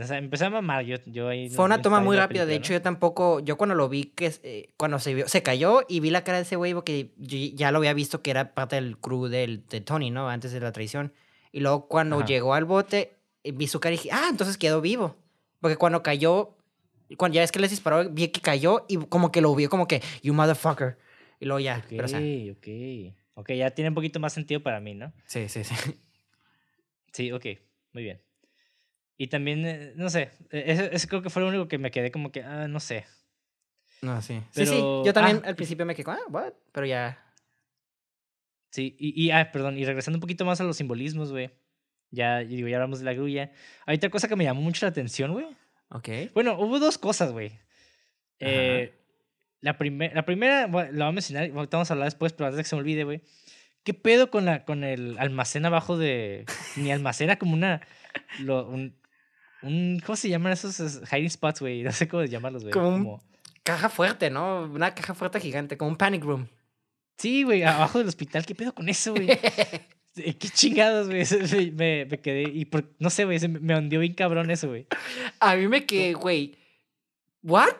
o 0.00 0.04
sea, 0.06 0.18
empecé 0.18 0.44
a 0.44 0.50
mamar. 0.50 0.84
Yo, 0.84 0.98
yo 1.06 1.28
ahí 1.28 1.48
Fue 1.50 1.64
una 1.64 1.82
toma 1.82 2.00
muy 2.00 2.16
rápida. 2.16 2.46
De 2.46 2.54
hecho, 2.54 2.72
¿no? 2.72 2.78
yo 2.78 2.82
tampoco. 2.82 3.40
Yo 3.40 3.56
cuando 3.56 3.74
lo 3.74 3.88
vi, 3.88 4.04
que 4.04 4.32
eh, 4.44 4.74
cuando 4.76 5.00
se 5.00 5.14
vio, 5.14 5.26
se 5.26 5.42
cayó 5.42 5.80
y 5.88 5.98
vi 6.00 6.10
la 6.10 6.22
cara 6.22 6.38
de 6.38 6.42
ese 6.42 6.54
güey, 6.56 6.74
porque 6.74 7.14
yo 7.16 7.36
ya 7.56 7.72
lo 7.72 7.78
había 7.78 7.94
visto 7.94 8.22
que 8.22 8.30
era 8.30 8.54
parte 8.54 8.76
del 8.76 8.98
crew 8.98 9.26
del, 9.26 9.66
de 9.66 9.80
Tony, 9.80 10.10
¿no? 10.10 10.28
Antes 10.28 10.52
de 10.52 10.60
la 10.60 10.70
traición. 10.70 11.12
Y 11.50 11.60
luego 11.60 11.88
cuando 11.88 12.16
Ajá. 12.18 12.26
llegó 12.26 12.54
al 12.54 12.64
bote, 12.64 13.16
eh, 13.42 13.52
vi 13.52 13.66
su 13.66 13.80
cara 13.80 13.94
y 13.94 13.98
dije, 13.98 14.10
ah, 14.12 14.26
entonces 14.30 14.56
quedó 14.58 14.80
vivo. 14.80 15.16
Porque 15.60 15.76
cuando 15.76 16.02
cayó, 16.02 16.56
cuando 17.16 17.36
ya 17.36 17.42
es 17.42 17.52
que 17.52 17.58
les 17.58 17.70
disparó, 17.70 18.08
vi 18.10 18.28
que 18.28 18.40
cayó 18.40 18.84
y 18.88 18.96
como 18.96 19.32
que 19.32 19.40
lo 19.40 19.54
vio 19.54 19.68
como 19.68 19.86
que, 19.88 20.02
you 20.22 20.34
motherfucker. 20.34 20.98
Y 21.40 21.46
luego 21.46 21.60
ya. 21.60 21.78
Ok, 21.78 21.86
Pero, 21.90 22.04
o 22.04 22.08
sea, 22.08 22.20
ok. 22.20 23.14
Ok, 23.34 23.52
ya 23.52 23.70
tiene 23.70 23.88
un 23.90 23.94
poquito 23.94 24.18
más 24.20 24.32
sentido 24.32 24.62
para 24.62 24.80
mí, 24.80 24.94
¿no? 24.94 25.12
sí, 25.26 25.48
sí, 25.48 25.62
sí. 25.64 25.74
Sí, 27.12 27.32
ok, 27.32 27.46
muy 27.92 28.02
bien. 28.04 28.20
Y 29.16 29.28
también, 29.28 29.66
eh, 29.66 29.92
no 29.96 30.10
sé, 30.10 30.30
e, 30.50 30.64
ese, 30.72 30.90
ese 30.94 31.08
creo 31.08 31.22
que 31.22 31.30
fue 31.30 31.42
lo 31.42 31.48
único 31.48 31.66
que 31.66 31.78
me 31.78 31.90
quedé 31.90 32.10
como 32.12 32.30
que, 32.30 32.42
ah, 32.42 32.68
no 32.68 32.78
sé. 32.80 33.06
No, 34.02 34.20
sí. 34.22 34.40
sí, 34.50 34.64
sí. 34.66 34.70
Pero- 34.70 35.04
Yo 35.04 35.12
también 35.12 35.40
ah, 35.44 35.48
al 35.48 35.56
principio 35.56 35.84
me 35.86 35.94
quedé, 35.94 36.10
ah, 36.10 36.20
what? 36.30 36.52
Pero 36.72 36.86
ya. 36.86 37.24
Sí, 38.70 38.94
y, 38.98 39.24
y, 39.24 39.30
ah, 39.30 39.50
perdón, 39.50 39.78
y 39.78 39.84
regresando 39.84 40.16
un 40.16 40.20
poquito 40.20 40.44
más 40.44 40.60
a 40.60 40.64
los 40.64 40.76
simbolismos, 40.76 41.32
güey. 41.32 41.50
Ya, 42.10 42.38
digo, 42.38 42.68
ya 42.68 42.76
hablamos 42.76 43.00
de 43.00 43.04
la 43.04 43.12
grulla. 43.14 43.52
Hay 43.86 43.96
otra 43.96 44.10
cosa 44.10 44.28
que 44.28 44.36
me 44.36 44.44
llamó 44.44 44.60
mucho 44.62 44.86
la 44.86 44.90
atención, 44.90 45.32
güey. 45.32 45.46
Ok. 45.90 46.08
Bueno, 46.34 46.58
hubo 46.58 46.78
dos 46.78 46.98
cosas, 46.98 47.32
güey. 47.32 47.52
Eh, 48.40 48.94
la, 49.60 49.76
primer- 49.76 50.14
la 50.14 50.24
primera, 50.24 50.66
bueno, 50.66 50.90
la 50.92 51.04
voy 51.06 51.10
a 51.10 51.12
mencionar, 51.12 51.50
vamos 51.50 51.90
a 51.90 51.94
hablar 51.94 52.06
después, 52.06 52.32
pero 52.32 52.46
antes 52.46 52.56
de 52.56 52.62
que 52.62 52.68
se 52.68 52.76
me 52.76 52.80
olvide, 52.80 53.04
güey. 53.04 53.22
¿Qué 53.84 53.94
pedo 53.94 54.30
con, 54.30 54.44
la, 54.44 54.64
con 54.64 54.84
el 54.84 55.16
almacén 55.18 55.64
abajo 55.64 55.96
de... 55.96 56.44
Ni 56.76 56.90
almacén, 56.92 57.24
era 57.30 57.38
como 57.38 57.54
una... 57.54 57.80
lo- 58.40 58.68
un, 58.68 58.96
un- 59.62 60.00
¿Cómo 60.04 60.16
se 60.16 60.28
llaman 60.28 60.52
esos 60.52 60.78
es, 60.80 61.00
hiding 61.10 61.30
spots, 61.30 61.60
güey? 61.60 61.82
No 61.82 61.92
sé 61.92 62.06
cómo 62.08 62.24
llamarlos, 62.24 62.62
güey. 62.62 62.72
Como 62.72 62.90
como- 62.90 63.22
Caja 63.62 63.88
fuerte, 63.90 64.30
¿no? 64.30 64.62
Una 64.64 64.94
caja 64.94 65.14
fuerte 65.14 65.40
gigante, 65.40 65.76
como 65.76 65.90
un 65.90 65.96
panic 65.96 66.24
room. 66.24 66.48
Sí, 67.18 67.42
güey, 67.42 67.62
abajo 67.64 67.98
del 67.98 68.08
hospital. 68.08 68.46
¿Qué 68.46 68.54
pedo 68.54 68.74
con 68.74 68.88
eso, 68.88 69.12
güey? 69.14 69.28
Qué 70.38 70.48
chingados, 70.48 71.08
güey. 71.08 71.24
Me, 71.72 72.04
me, 72.06 72.20
quedé... 72.20 72.42
Y 72.42 72.64
por, 72.64 72.84
no 72.98 73.10
sé, 73.10 73.24
güey, 73.24 73.38
me, 73.48 73.76
hundió 73.76 74.00
bien 74.00 74.14
cabrón 74.14 74.50
eso, 74.50 74.68
güey. 74.68 74.86
A 75.40 75.56
mí 75.56 75.68
me 75.68 75.84
quedé, 75.86 76.14
güey, 76.14 76.56
¿what? 77.42 77.74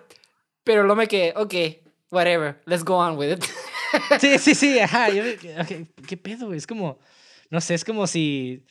Pero 0.64 0.82
luego 0.82 0.96
me 0.96 1.08
quedé, 1.08 1.32
ok, 1.36 1.54
whatever, 2.10 2.60
let's 2.66 2.84
go 2.84 2.96
on 2.96 3.16
with 3.16 3.32
it. 3.32 3.44
Sí, 4.20 4.38
sí, 4.38 4.54
sí, 4.54 4.78
ajá. 4.80 5.10
yo 5.10 5.22
¿Qué 6.06 6.16
pedo, 6.16 6.46
güey? 6.46 6.58
Es 6.58 6.66
como, 6.66 6.98
no 7.50 7.60
sé, 7.60 7.74
es 7.74 7.84
como 7.84 8.06
si 8.06 8.66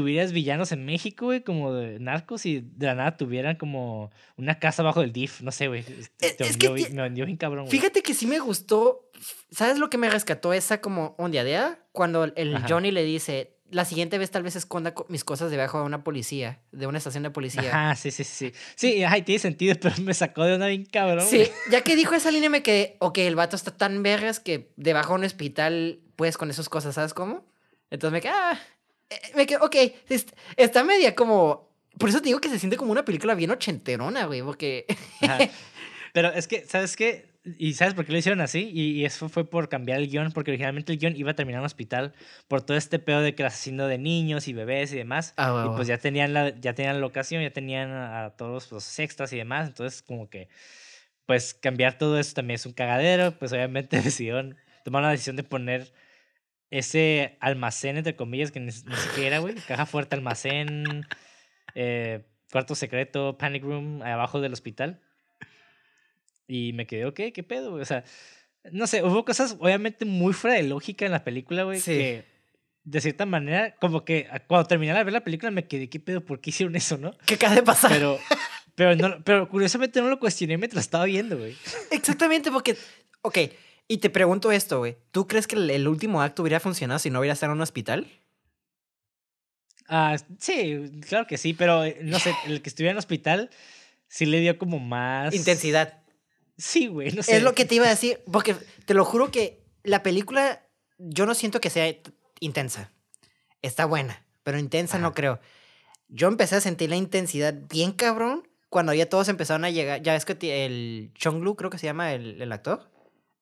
tuvieras 0.00 0.32
villanos 0.32 0.72
en 0.72 0.84
México, 0.84 1.26
güey, 1.26 1.42
como 1.42 1.72
de 1.72 1.98
narcos 1.98 2.44
y 2.44 2.60
de 2.60 2.86
la 2.86 2.94
nada 2.94 3.16
tuvieran 3.16 3.56
como 3.56 4.10
una 4.36 4.58
casa 4.58 4.82
abajo 4.82 5.00
del 5.00 5.12
DIF, 5.12 5.40
no 5.40 5.50
sé, 5.52 5.68
güey. 5.68 5.80
Es- 5.80 6.10
Te 6.36 6.46
es 6.46 6.56
que 6.58 6.68
me 6.90 7.06
hundió 7.06 7.24
bien 7.24 7.38
cabrón, 7.38 7.64
güey. 7.66 7.78
Fíjate 7.78 8.02
que 8.02 8.12
sí 8.14 8.26
me 8.26 8.38
gustó, 8.38 9.10
¿sabes 9.50 9.78
lo 9.78 9.88
que 9.88 9.96
me 9.98 10.10
rescató 10.10 10.52
esa 10.52 10.80
como 10.82 11.14
ondeadera? 11.18 11.78
Cuando 11.92 12.24
el 12.24 12.56
Ajá. 12.56 12.66
Johnny 12.68 12.90
le 12.90 13.04
dice, 13.04 13.56
la 13.70 13.84
siguiente 13.84 14.18
vez 14.18 14.30
tal 14.30 14.42
vez 14.42 14.54
esconda 14.54 14.92
co- 14.94 15.06
mis 15.08 15.24
cosas 15.24 15.50
debajo 15.50 15.78
de 15.78 15.84
una 15.86 16.04
policía, 16.04 16.60
de 16.72 16.86
una 16.86 16.98
estación 16.98 17.22
de 17.22 17.30
policía. 17.30 17.70
Ajá, 17.70 17.96
sí, 17.96 18.10
sí, 18.10 18.22
sí. 18.24 18.52
Sí, 18.74 19.02
ajá, 19.02 19.18
y 19.18 19.22
tiene 19.22 19.38
sentido, 19.38 19.74
pero 19.80 19.94
me 20.02 20.12
sacó 20.14 20.44
de 20.44 20.56
una 20.56 20.66
bien 20.66 20.84
cabrón. 20.84 21.26
Sí, 21.26 21.48
ya 21.70 21.80
que 21.80 21.96
dijo 21.96 22.14
esa 22.14 22.30
línea 22.30 22.50
me 22.50 22.62
quedé, 22.62 22.96
ok, 23.00 23.16
el 23.18 23.34
vato 23.34 23.56
está 23.56 23.76
tan 23.76 24.02
vergas 24.02 24.40
que 24.40 24.72
debajo 24.76 25.14
de 25.14 25.18
un 25.20 25.24
hospital 25.24 26.00
puedes 26.16 26.36
con 26.36 26.50
esas 26.50 26.68
cosas, 26.68 26.94
¿sabes 26.94 27.14
cómo? 27.14 27.44
Entonces 27.88 28.12
me 28.12 28.20
quedé, 28.20 28.32
ah, 28.34 28.52
eh, 28.52 28.58
me 29.34 29.46
quedé, 29.46 29.58
ok, 29.58 29.74
est- 30.08 30.32
está 30.56 30.84
media 30.84 31.14
como, 31.14 31.68
por 31.98 32.08
eso 32.08 32.18
te 32.20 32.26
digo 32.26 32.40
que 32.40 32.48
se 32.48 32.58
siente 32.58 32.76
como 32.76 32.92
una 32.92 33.04
película 33.04 33.34
bien 33.34 33.50
ochenterona, 33.50 34.26
güey, 34.26 34.42
porque... 34.42 34.86
Ajá. 35.20 35.38
Pero 36.12 36.32
es 36.32 36.48
que, 36.48 36.64
¿sabes 36.64 36.96
qué? 36.96 37.26
¿Y 37.58 37.74
sabes 37.74 37.94
por 37.94 38.04
qué 38.06 38.12
lo 38.12 38.18
hicieron 38.18 38.40
así? 38.40 38.70
Y, 38.72 38.92
y 38.92 39.04
eso 39.04 39.28
fue 39.28 39.48
por 39.48 39.68
cambiar 39.68 39.98
el 40.00 40.08
guion, 40.08 40.32
porque 40.32 40.50
originalmente 40.50 40.92
el 40.92 40.98
guion 40.98 41.14
iba 41.14 41.30
a 41.30 41.34
terminar 41.34 41.58
en 41.58 41.62
un 41.62 41.66
hospital 41.66 42.14
por 42.48 42.62
todo 42.62 42.76
este 42.76 42.98
pedo 42.98 43.20
de 43.20 43.34
que 43.34 43.42
era 43.42 43.48
asesino 43.48 43.86
de 43.86 43.98
niños 43.98 44.48
y 44.48 44.52
bebés 44.54 44.92
y 44.92 44.96
demás. 44.96 45.34
Ah, 45.36 45.66
Y 45.70 45.76
pues 45.76 45.86
ya 45.86 45.98
tenían 45.98 46.32
la, 46.32 46.58
ya 46.58 46.74
tenían 46.74 46.94
la 46.94 47.00
locación, 47.00 47.42
ya 47.42 47.50
tenían 47.52 47.90
a, 47.90 48.24
a 48.24 48.30
todos 48.36 48.72
los 48.72 48.98
extras 48.98 49.32
y 49.32 49.36
demás. 49.36 49.68
Entonces, 49.68 50.02
como 50.02 50.28
que, 50.30 50.48
pues 51.26 51.54
cambiar 51.54 51.98
todo 51.98 52.18
eso 52.18 52.34
también 52.34 52.56
es 52.56 52.66
un 52.66 52.72
cagadero. 52.72 53.38
Pues 53.38 53.52
obviamente 53.52 54.00
decidieron, 54.02 54.56
tomaron 54.84 55.06
la 55.08 55.12
decisión 55.12 55.36
de 55.36 55.44
poner 55.44 55.92
ese 56.70 57.36
almacén, 57.40 57.96
entre 57.96 58.16
comillas, 58.16 58.50
que 58.52 58.60
ni, 58.60 58.66
ni 58.66 58.72
siquiera 58.72 59.26
era, 59.26 59.38
güey. 59.38 59.54
Caja 59.54 59.86
fuerte, 59.86 60.14
almacén, 60.16 61.06
eh, 61.74 62.24
cuarto 62.50 62.74
secreto, 62.74 63.36
panic 63.38 63.62
room, 63.62 64.02
abajo 64.02 64.40
del 64.40 64.52
hospital. 64.52 65.00
Y 66.48 66.72
me 66.74 66.86
quedé, 66.86 67.06
ok, 67.06 67.20
¿qué 67.34 67.42
pedo, 67.42 67.70
güey? 67.70 67.82
O 67.82 67.86
sea, 67.86 68.04
no 68.72 68.86
sé, 68.86 69.02
hubo 69.02 69.24
cosas 69.24 69.56
obviamente 69.58 70.04
muy 70.04 70.32
fuera 70.32 70.56
de 70.56 70.62
lógica 70.62 71.04
en 71.06 71.12
la 71.12 71.24
película, 71.24 71.64
güey, 71.64 71.80
Sí. 71.80 71.92
que 71.92 72.24
de 72.84 73.00
cierta 73.00 73.26
manera, 73.26 73.74
como 73.80 74.04
que 74.04 74.28
cuando 74.46 74.68
terminé 74.68 74.94
de 74.94 75.02
ver 75.02 75.12
la 75.12 75.24
película 75.24 75.50
me 75.50 75.66
quedé, 75.66 75.88
¿qué 75.88 75.98
pedo? 75.98 76.24
¿Por 76.24 76.40
qué 76.40 76.50
hicieron 76.50 76.76
eso, 76.76 76.96
no? 76.98 77.16
¿Qué 77.26 77.34
acaba 77.34 77.54
de 77.56 77.64
pasar? 77.64 77.90
Pero, 77.90 78.18
pero, 78.76 78.94
no, 78.94 79.24
pero 79.24 79.48
curiosamente 79.48 80.00
no 80.00 80.08
lo 80.08 80.20
cuestioné 80.20 80.56
mientras 80.56 80.84
estaba 80.84 81.04
viendo, 81.04 81.36
güey. 81.36 81.56
Exactamente, 81.90 82.52
porque, 82.52 82.76
ok, 83.22 83.38
y 83.88 83.98
te 83.98 84.10
pregunto 84.10 84.50
esto, 84.50 84.78
güey, 84.78 84.96
¿tú 85.12 85.26
crees 85.26 85.46
que 85.46 85.56
el, 85.56 85.88
último 85.88 86.22
acto 86.22 86.42
hubiera 86.42 86.60
funcionado 86.60 86.98
si 86.98 87.10
no 87.10 87.20
hubiera 87.20 87.34
estado 87.34 87.52
en 87.52 87.58
un 87.58 87.62
hospital? 87.62 88.10
Ah, 89.88 90.16
sí, 90.38 90.90
claro 91.08 91.26
que 91.26 91.38
sí, 91.38 91.54
pero 91.54 91.84
eh, 91.84 91.98
no 92.02 92.18
sé, 92.18 92.34
el 92.46 92.62
que 92.62 92.68
estuviera 92.68 92.90
en 92.90 92.96
el 92.96 92.98
hospital 92.98 93.50
sí 94.08 94.26
le 94.26 94.40
dio 94.40 94.58
como 94.58 94.80
más... 94.80 95.34
Intensidad. 95.34 96.02
Sí, 96.58 96.88
güey, 96.88 97.12
no 97.12 97.22
sé. 97.22 97.36
Es 97.36 97.42
lo 97.42 97.54
que 97.54 97.64
te 97.64 97.76
iba 97.76 97.86
a 97.86 97.90
decir, 97.90 98.20
porque 98.32 98.56
te 98.86 98.94
lo 98.94 99.04
juro 99.04 99.30
que 99.30 99.62
la 99.84 100.02
película 100.02 100.62
yo 100.98 101.26
no 101.26 101.34
siento 101.34 101.60
que 101.60 101.70
sea 101.70 101.94
intensa. 102.40 102.90
Está 103.62 103.84
buena, 103.84 104.26
pero 104.42 104.58
intensa 104.58 104.98
no 104.98 105.12
creo. 105.12 105.38
Yo 106.08 106.28
empecé 106.28 106.56
a 106.56 106.60
sentir 106.60 106.90
la 106.90 106.96
intensidad 106.96 107.54
bien 107.68 107.92
cabrón 107.92 108.48
cuando 108.68 108.92
ya 108.94 109.08
todos 109.08 109.28
empezaron 109.28 109.64
a 109.64 109.70
llegar. 109.70 110.02
Ya 110.02 110.12
ves 110.12 110.24
que 110.24 110.66
el 110.66 111.12
Chonglu, 111.14 111.54
creo 111.56 111.70
que 111.70 111.78
se 111.78 111.86
llama 111.86 112.12
el, 112.14 112.40
el 112.40 112.52
actor. 112.52 112.90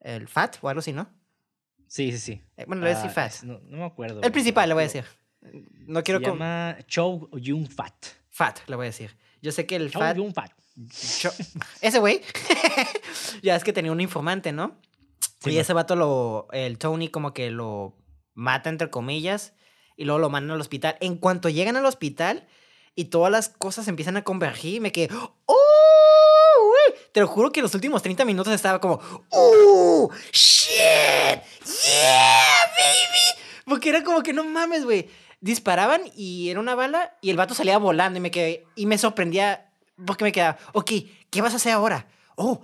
El 0.04 0.28
Fat 0.28 0.56
o 0.62 0.68
algo 0.68 0.78
así, 0.78 0.92
¿no? 0.92 1.08
Sí, 1.88 2.12
sí, 2.12 2.18
sí. 2.18 2.42
Eh, 2.56 2.64
Bueno, 2.66 2.82
le 2.82 2.88
voy 2.90 2.94
a 2.96 3.00
Ah, 3.00 3.02
decir 3.02 3.14
Fat. 3.14 3.32
es- 3.32 3.44
no, 3.44 3.58
no 3.64 3.78
me 3.78 3.84
acuerdo. 3.84 4.20
El 4.22 4.30
principal, 4.30 4.68
le 4.68 4.74
voy 4.74 4.82
a 4.82 4.86
decir. 4.86 5.04
No 5.86 6.02
quiero 6.02 6.20
Se 6.20 6.26
llama 6.26 6.76
Chow 6.86 7.28
Yun 7.38 7.66
Fat. 7.68 7.92
Fat, 8.30 8.60
le 8.68 8.76
voy 8.76 8.84
a 8.84 8.90
decir. 8.90 9.16
Yo 9.42 9.50
sé 9.52 9.66
que 9.66 9.76
el 9.76 9.90
Chow 9.90 10.00
Fat. 10.00 10.16
Yun 10.16 10.32
Fat. 10.32 10.52
Cho- 11.20 11.32
Ese 11.80 11.98
güey. 11.98 12.20
ya 13.42 13.56
es 13.56 13.64
que 13.64 13.72
tenía 13.72 13.92
un 13.92 14.00
informante, 14.00 14.52
¿no? 14.52 14.80
Sí, 15.40 15.50
y 15.50 15.52
man. 15.54 15.60
ese 15.60 15.72
vato 15.72 15.96
lo. 15.96 16.48
El 16.52 16.78
Tony, 16.78 17.08
como 17.08 17.32
que 17.34 17.50
lo 17.50 17.96
mata, 18.34 18.70
entre 18.70 18.90
comillas. 18.90 19.54
Y 19.96 20.04
luego 20.04 20.18
lo 20.18 20.30
mandan 20.30 20.54
al 20.56 20.60
hospital. 20.60 20.96
En 21.00 21.16
cuanto 21.18 21.48
llegan 21.48 21.76
al 21.76 21.86
hospital 21.86 22.48
y 22.96 23.06
todas 23.06 23.30
las 23.30 23.48
cosas 23.50 23.86
empiezan 23.88 24.16
a 24.16 24.24
convergir, 24.24 24.80
me 24.80 24.90
quedé. 24.90 25.14
¡Oh! 25.46 25.56
Te 27.14 27.20
lo 27.20 27.28
juro 27.28 27.52
que 27.52 27.62
los 27.62 27.72
últimos 27.76 28.02
30 28.02 28.24
minutos 28.24 28.52
estaba 28.52 28.80
como. 28.80 28.98
¡Oh! 29.30 30.10
¡Shit! 30.32 30.74
¡Yeah, 31.64 32.42
baby! 32.76 33.40
Porque 33.66 33.90
era 33.90 34.02
como 34.02 34.20
que 34.24 34.32
no 34.32 34.42
mames, 34.42 34.84
güey. 34.84 35.08
Disparaban 35.40 36.02
y 36.16 36.48
era 36.50 36.58
una 36.58 36.74
bala 36.74 37.16
y 37.20 37.30
el 37.30 37.36
vato 37.36 37.54
salía 37.54 37.78
volando 37.78 38.18
y 38.18 38.20
me 38.20 38.32
quedé. 38.32 38.66
Y 38.74 38.86
me 38.86 38.98
sorprendía 38.98 39.70
porque 40.04 40.24
me 40.24 40.32
quedaba, 40.32 40.58
ok, 40.72 40.90
¿qué 41.30 41.40
vas 41.40 41.52
a 41.52 41.56
hacer 41.56 41.70
ahora? 41.72 42.08
Oh, 42.34 42.62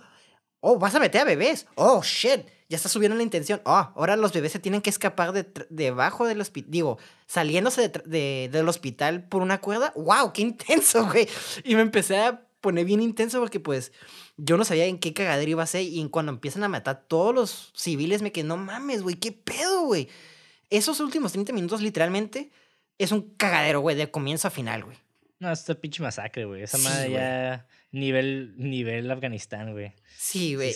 oh, 0.59 0.79
vas 0.81 0.97
a 0.97 0.99
meter 1.01 1.21
a 1.21 1.25
bebés. 1.25 1.69
Oh, 1.77 2.03
shit. 2.03 2.41
Ya 2.69 2.77
está 2.77 2.89
subiendo 2.89 3.17
la 3.17 3.23
intención. 3.23 3.63
Oh, 3.65 3.93
ahora 3.95 4.17
los 4.17 4.33
bebés 4.33 4.51
se 4.51 4.59
tienen 4.59 4.81
que 4.83 4.91
escapar 4.91 5.33
de 5.33 5.47
debajo 5.71 6.27
del 6.27 6.41
hospital. 6.41 6.73
Digo, 6.73 6.99
saliéndose 7.29 7.89
de- 7.89 8.49
del 8.51 8.69
hospital 8.69 9.29
por 9.29 9.43
una 9.43 9.61
cuerda. 9.61 9.93
¡Wow! 9.95 10.33
¡Qué 10.33 10.43
intenso, 10.43 11.07
güey! 11.07 11.29
Y 11.63 11.77
me 11.77 11.83
empecé 11.83 12.19
a 12.19 12.43
poner 12.61 12.85
bien 12.85 13.01
intenso 13.01 13.41
porque, 13.41 13.61
pues, 13.61 13.93
yo 14.37 14.57
no 14.57 14.65
sabía 14.65 14.87
en 14.87 14.99
qué 14.99 15.13
cagadero 15.13 15.51
iba 15.51 15.63
a 15.63 15.67
ser. 15.67 15.83
Y 15.83 16.01
en 16.01 16.09
cuando 16.09 16.33
empiezan 16.33 16.63
a 16.65 16.69
matar 16.69 17.05
todos 17.09 17.35
los 17.35 17.73
civiles, 17.75 18.23
me 18.23 18.33
quedé, 18.33 18.45
no 18.45 18.57
mames, 18.57 19.03
güey, 19.03 19.17
¿qué 19.17 19.33
pedo, 19.33 19.83
güey? 19.83 20.09
Esos 20.71 21.01
últimos 21.01 21.33
30 21.33 21.53
minutos, 21.53 21.81
literalmente, 21.83 22.51
es 22.99 23.13
un 23.13 23.35
cagadero, 23.37 23.81
güey, 23.81 23.97
de 23.97 24.11
comienzo 24.11 24.49
a 24.49 24.51
final, 24.51 24.85
güey. 24.85 24.97
No, 25.39 25.51
esta 25.51 25.75
pinche 25.75 26.03
masacre, 26.03 26.45
güey. 26.45 26.63
Esa 26.63 26.77
Sí, 26.77 26.85
madre 26.85 27.11
ya 27.13 27.67
nivel, 27.93 28.55
nivel 28.57 29.11
Afganistán, 29.11 29.73
güey. 29.73 29.93
Sí, 30.17 30.55
güey. 30.55 30.75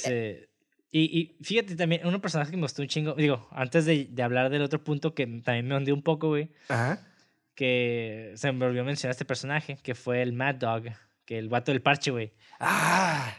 Y, 0.91 1.01
y 1.19 1.37
fíjate 1.45 1.75
también, 1.77 2.07
un 2.07 2.21
personaje 2.21 2.53
que 2.53 2.57
me 2.57 2.63
gustó 2.63 2.81
un 2.81 2.89
chingo. 2.89 3.15
Digo, 3.15 3.49
antes 3.51 3.85
de, 3.85 4.07
de 4.11 4.23
hablar 4.23 4.49
del 4.49 4.63
otro 4.63 4.83
punto 4.83 5.13
que 5.15 5.27
también 5.27 5.67
me 5.67 5.77
hundió 5.77 5.93
un 5.93 6.03
poco, 6.03 6.29
güey. 6.29 6.51
Ajá. 6.69 7.07
Que 7.55 8.33
se 8.37 8.51
me 8.53 8.65
olvidó 8.65 8.85
mencionar 8.85 9.11
este 9.13 9.25
personaje, 9.25 9.77
que 9.83 9.95
fue 9.95 10.23
el 10.23 10.33
Mad 10.33 10.55
Dog, 10.55 10.85
que 11.25 11.39
el 11.39 11.49
vato 11.49 11.73
del 11.73 11.83
parche, 11.83 12.11
güey. 12.11 12.33
Ah. 12.61 13.35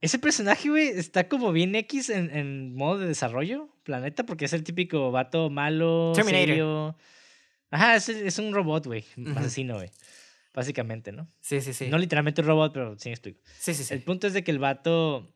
Ese 0.00 0.18
personaje, 0.18 0.68
güey, 0.68 0.88
está 0.88 1.28
como 1.28 1.52
bien 1.52 1.74
X 1.74 2.10
en, 2.10 2.30
en 2.36 2.74
modo 2.74 2.98
de 2.98 3.08
desarrollo, 3.08 3.68
planeta, 3.82 4.26
porque 4.26 4.44
es 4.44 4.52
el 4.52 4.62
típico 4.62 5.10
vato 5.10 5.48
malo, 5.50 6.12
Terminator. 6.14 6.46
serio. 6.46 6.96
Ajá, 7.70 7.96
es, 7.96 8.08
es 8.08 8.38
un 8.38 8.52
robot, 8.52 8.86
güey. 8.86 9.04
Ujú. 9.16 9.38
Asesino, 9.38 9.76
güey. 9.76 9.90
Básicamente, 10.54 11.12
¿no? 11.12 11.28
Sí, 11.40 11.60
sí, 11.60 11.72
sí. 11.72 11.88
No 11.88 11.98
literalmente 11.98 12.40
un 12.40 12.46
robot, 12.46 12.72
pero 12.72 12.98
sí 12.98 13.08
me 13.08 13.14
explico. 13.14 13.40
sí, 13.58 13.74
sí, 13.74 13.84
sí. 13.84 13.94
El 13.94 14.02
punto 14.02 14.26
es 14.26 14.32
de 14.32 14.44
que 14.44 14.50
el 14.50 14.58
vato. 14.58 15.32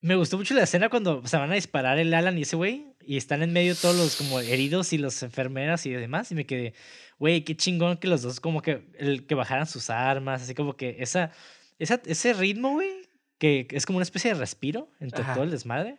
Me 0.00 0.16
gustó 0.16 0.36
mucho 0.36 0.52
la 0.54 0.64
escena 0.64 0.90
cuando 0.90 1.26
se 1.26 1.36
van 1.38 1.50
a 1.50 1.54
disparar 1.54 1.98
el 1.98 2.12
Alan 2.12 2.36
y 2.36 2.42
ese 2.42 2.56
güey. 2.56 2.93
Y 3.06 3.16
están 3.16 3.42
en 3.42 3.52
medio 3.52 3.74
todos 3.74 3.96
los 3.96 4.16
como 4.16 4.40
heridos 4.40 4.92
y 4.92 4.98
los 4.98 5.22
enfermeras 5.22 5.84
y 5.86 5.90
demás. 5.90 6.30
Y 6.32 6.34
me 6.34 6.46
quedé, 6.46 6.74
güey, 7.18 7.42
qué 7.44 7.56
chingón 7.56 7.96
que 7.98 8.08
los 8.08 8.22
dos 8.22 8.40
como 8.40 8.62
que, 8.62 8.86
el, 8.98 9.26
que 9.26 9.34
bajaran 9.34 9.66
sus 9.66 9.90
armas. 9.90 10.42
Así 10.42 10.54
como 10.54 10.76
que 10.76 10.96
esa, 11.00 11.32
esa, 11.78 12.00
ese 12.06 12.32
ritmo, 12.32 12.72
güey, 12.72 12.90
que 13.38 13.66
es 13.70 13.86
como 13.86 13.98
una 13.98 14.04
especie 14.04 14.32
de 14.32 14.38
respiro 14.40 14.90
entre 15.00 15.22
Ajá. 15.22 15.34
todo 15.34 15.44
el 15.44 15.50
desmadre. 15.50 15.98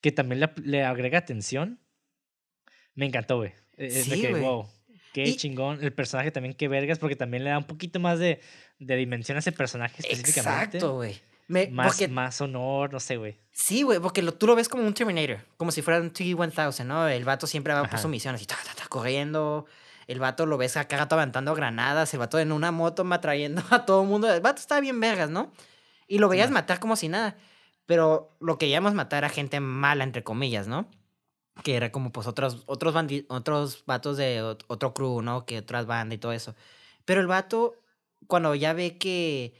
Que 0.00 0.12
también 0.12 0.40
le, 0.40 0.50
le 0.64 0.82
agrega 0.84 1.24
tensión. 1.24 1.78
Me 2.94 3.06
encantó, 3.06 3.36
güey. 3.38 3.52
Eh, 3.76 4.04
me 4.08 4.16
Sí, 4.16 4.20
quedé, 4.22 4.30
güey. 4.30 4.42
wow. 4.42 4.68
Qué 5.12 5.24
Y- 5.24 5.36
chingón. 5.36 5.82
El 5.82 5.92
personaje 5.92 6.30
también, 6.30 6.54
qué 6.54 6.68
vergas, 6.68 6.98
porque 6.98 7.16
también 7.16 7.44
le 7.44 7.50
da 7.50 7.58
un 7.58 7.64
poquito 7.64 7.98
más 8.00 8.18
de, 8.18 8.40
de 8.78 8.96
dimensión 8.96 9.36
a 9.36 9.40
ese 9.40 9.52
personaje 9.52 9.96
específicamente. 9.98 10.78
Exacto, 10.78 10.94
güey. 10.94 11.16
Me- 11.50 11.66
Más, 11.68 11.88
porque- 11.88 12.06
más 12.08 12.40
honor, 12.40 12.92
no 12.92 13.00
sé, 13.00 13.16
güey. 13.16 13.36
Sí, 13.50 13.82
güey, 13.82 13.98
porque 13.98 14.22
lo- 14.22 14.32
tú 14.34 14.46
lo 14.46 14.54
ves 14.54 14.68
como 14.68 14.84
un 14.86 14.94
Terminator, 14.94 15.44
como 15.56 15.72
si 15.72 15.82
fuera 15.82 16.00
un 16.00 16.10
T-1000, 16.10 16.84
¿no? 16.84 17.08
El 17.08 17.24
vato 17.24 17.46
siempre 17.48 17.74
va 17.74 17.80
por 17.80 17.88
Ajá. 17.88 17.98
su 17.98 18.08
misión, 18.08 18.34
así, 18.36 18.46
ta, 18.46 18.56
ta, 18.64 18.72
ta, 18.74 18.86
corriendo. 18.88 19.66
El 20.06 20.20
vato 20.20 20.46
lo 20.46 20.56
ves 20.58 20.76
acá 20.76 20.96
rato 20.96 21.16
aventando 21.16 21.54
granadas, 21.54 22.12
el 22.14 22.20
vato 22.20 22.38
en 22.38 22.52
una 22.52 22.70
moto 22.70 23.04
atrayendo 23.10 23.62
a 23.70 23.84
todo 23.84 24.02
el 24.02 24.08
mundo. 24.08 24.32
El 24.32 24.40
vato 24.40 24.60
está 24.60 24.78
bien 24.80 25.00
vergas, 25.00 25.28
¿no? 25.30 25.50
Y 26.06 26.18
lo 26.18 26.28
veías 26.28 26.50
matar 26.52 26.78
como 26.78 26.94
si 26.96 27.08
nada. 27.08 27.36
Pero 27.86 28.36
lo 28.40 28.56
que 28.56 28.68
llamamos 28.68 28.94
matar 28.94 29.24
a 29.24 29.28
gente 29.28 29.58
mala, 29.58 30.04
entre 30.04 30.22
comillas, 30.22 30.68
¿no? 30.68 30.88
Que 31.64 31.74
era 31.74 31.90
como 31.90 32.12
pues 32.12 32.28
otros, 32.28 32.62
otros, 32.66 32.94
otros 33.28 33.84
vatos 33.86 34.16
de 34.16 34.40
ot- 34.42 34.64
otro 34.68 34.94
crew, 34.94 35.20
¿no? 35.20 35.44
Que 35.46 35.58
otras 35.58 35.86
bandas 35.86 36.14
y 36.14 36.18
todo 36.18 36.30
eso. 36.32 36.54
Pero 37.04 37.20
el 37.20 37.26
vato, 37.26 37.74
cuando 38.28 38.54
ya 38.54 38.72
ve 38.72 38.98
que 38.98 39.54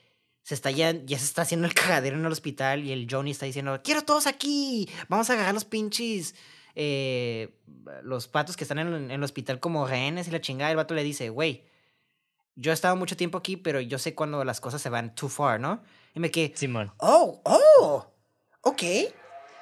se 0.50 0.54
está 0.56 0.72
ya, 0.72 0.90
ya 0.90 1.16
se 1.16 1.26
está 1.26 1.42
haciendo 1.42 1.68
el 1.68 1.74
cagadero 1.74 2.18
en 2.18 2.24
el 2.24 2.32
hospital 2.32 2.82
y 2.84 2.90
el 2.90 3.06
Johnny 3.08 3.30
está 3.30 3.46
diciendo, 3.46 3.80
quiero 3.84 4.02
todos 4.02 4.26
aquí, 4.26 4.88
vamos 5.08 5.30
a 5.30 5.34
agarrar 5.34 5.54
los 5.54 5.64
pinches, 5.64 6.34
eh, 6.74 7.54
los 8.02 8.26
patos 8.26 8.56
que 8.56 8.64
están 8.64 8.80
en, 8.80 8.92
en 8.92 9.10
el 9.12 9.22
hospital 9.22 9.60
como 9.60 9.86
rehenes 9.86 10.26
y 10.26 10.32
la 10.32 10.40
chingada, 10.40 10.72
el 10.72 10.76
vato 10.76 10.96
le 10.96 11.04
dice, 11.04 11.28
güey, 11.28 11.62
yo 12.56 12.72
he 12.72 12.74
estado 12.74 12.96
mucho 12.96 13.16
tiempo 13.16 13.38
aquí, 13.38 13.56
pero 13.56 13.80
yo 13.80 13.96
sé 14.00 14.16
cuando 14.16 14.44
las 14.44 14.60
cosas 14.60 14.82
se 14.82 14.88
van 14.88 15.14
too 15.14 15.28
far, 15.28 15.60
¿no? 15.60 15.84
Y 16.16 16.18
me 16.18 16.32
quedé, 16.32 16.52
Simón. 16.56 16.90
oh, 16.96 17.40
oh, 17.44 18.12
ok, 18.62 18.82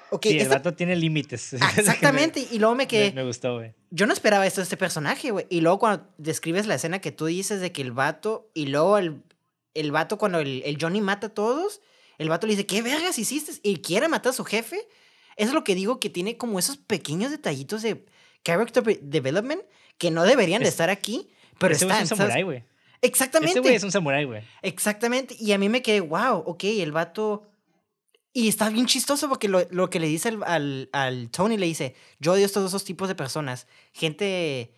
ok. 0.09 0.23
Sí, 0.23 0.39
el 0.39 0.49
vato 0.49 0.73
tiene 0.73 0.97
límites. 0.97 1.55
Ah, 1.61 1.71
Exactamente, 1.77 2.49
y 2.51 2.59
luego 2.59 2.75
me 2.75 2.85
me, 2.85 2.89
quedé, 2.89 3.13
me 3.13 3.25
gustó, 3.25 3.57
güey. 3.57 3.75
yo 3.91 4.07
no 4.07 4.15
esperaba 4.15 4.47
esto 4.47 4.63
de 4.63 4.65
este 4.65 4.79
personaje, 4.79 5.33
güey. 5.33 5.47
Y 5.51 5.61
luego 5.61 5.81
cuando 5.81 6.09
describes 6.17 6.67
la 6.67 6.77
escena 6.77 6.99
que 6.99 7.13
tú 7.13 7.27
dices 7.27 7.61
de 7.61 7.73
que 7.73 7.83
el 7.83 7.93
vato, 7.93 8.51
y 8.55 8.69
luego 8.69 8.97
el, 8.97 9.23
el 9.81 9.93
vato 9.93 10.19
cuando 10.19 10.39
el, 10.41 10.63
el 10.65 10.79
Johnny 10.81 11.01
mata 11.01 11.29
a 11.29 11.31
todos, 11.35 11.81
el 12.19 12.29
vato 12.29 12.47
le 12.47 12.53
dice, 12.55 12.67
¿qué 12.67 12.83
vergas 12.83 13.19
hiciste? 13.19 13.53
Y 13.63 13.77
quiere 13.79 14.09
matar 14.09 14.31
a 14.31 14.35
su 14.35 14.45
jefe. 14.45 14.77
Eso 15.37 15.49
es 15.51 15.55
lo 15.55 15.63
que 15.65 15.75
digo, 15.75 16.01
que 16.01 16.11
tiene 16.11 16.37
como 16.37 16.59
esos 16.59 16.77
pequeños 16.77 17.31
detallitos 17.31 17.83
de 17.83 18.05
character 18.45 18.83
development 19.03 19.63
que 19.99 20.11
no 20.11 20.25
deberían 20.25 20.61
de 20.63 20.69
Es- 20.69 20.75
estar 20.75 20.91
aquí, 20.91 21.29
pero 21.59 21.75
Ese 21.75 21.85
están. 21.85 22.03
es 22.03 22.11
un 22.11 22.17
¿sabes? 22.17 22.33
samurái, 22.33 22.43
güey. 22.43 22.65
Exactamente. 23.03 23.53
Ese 23.53 23.61
güey 23.61 23.75
es 23.77 23.85
un 23.85 23.93
samurái, 23.93 24.25
güey. 24.25 24.43
Exactamente. 24.63 25.37
Y 25.39 25.53
a 25.53 25.59
mí 25.59 25.69
me 25.69 25.83
quedé, 25.83 26.01
wow, 26.01 26.43
ok, 26.47 26.65
el 26.65 26.91
vato. 26.93 27.45
Y 28.33 28.49
está 28.49 28.69
bien 28.71 28.87
chistoso 28.87 29.29
porque 29.29 29.49
lo, 29.49 29.67
lo 29.71 29.89
que 29.91 30.01
le 30.01 30.07
dice 30.09 30.29
al, 30.29 30.43
al, 30.45 30.89
al 30.93 31.31
Tony 31.31 31.57
le 31.57 31.67
dice: 31.67 31.95
Yo 32.21 32.33
odio 32.33 32.45
estos 32.45 32.71
dos 32.73 32.85
tipos 32.85 33.09
de 33.09 33.15
personas. 33.15 33.67
Gente, 33.93 34.73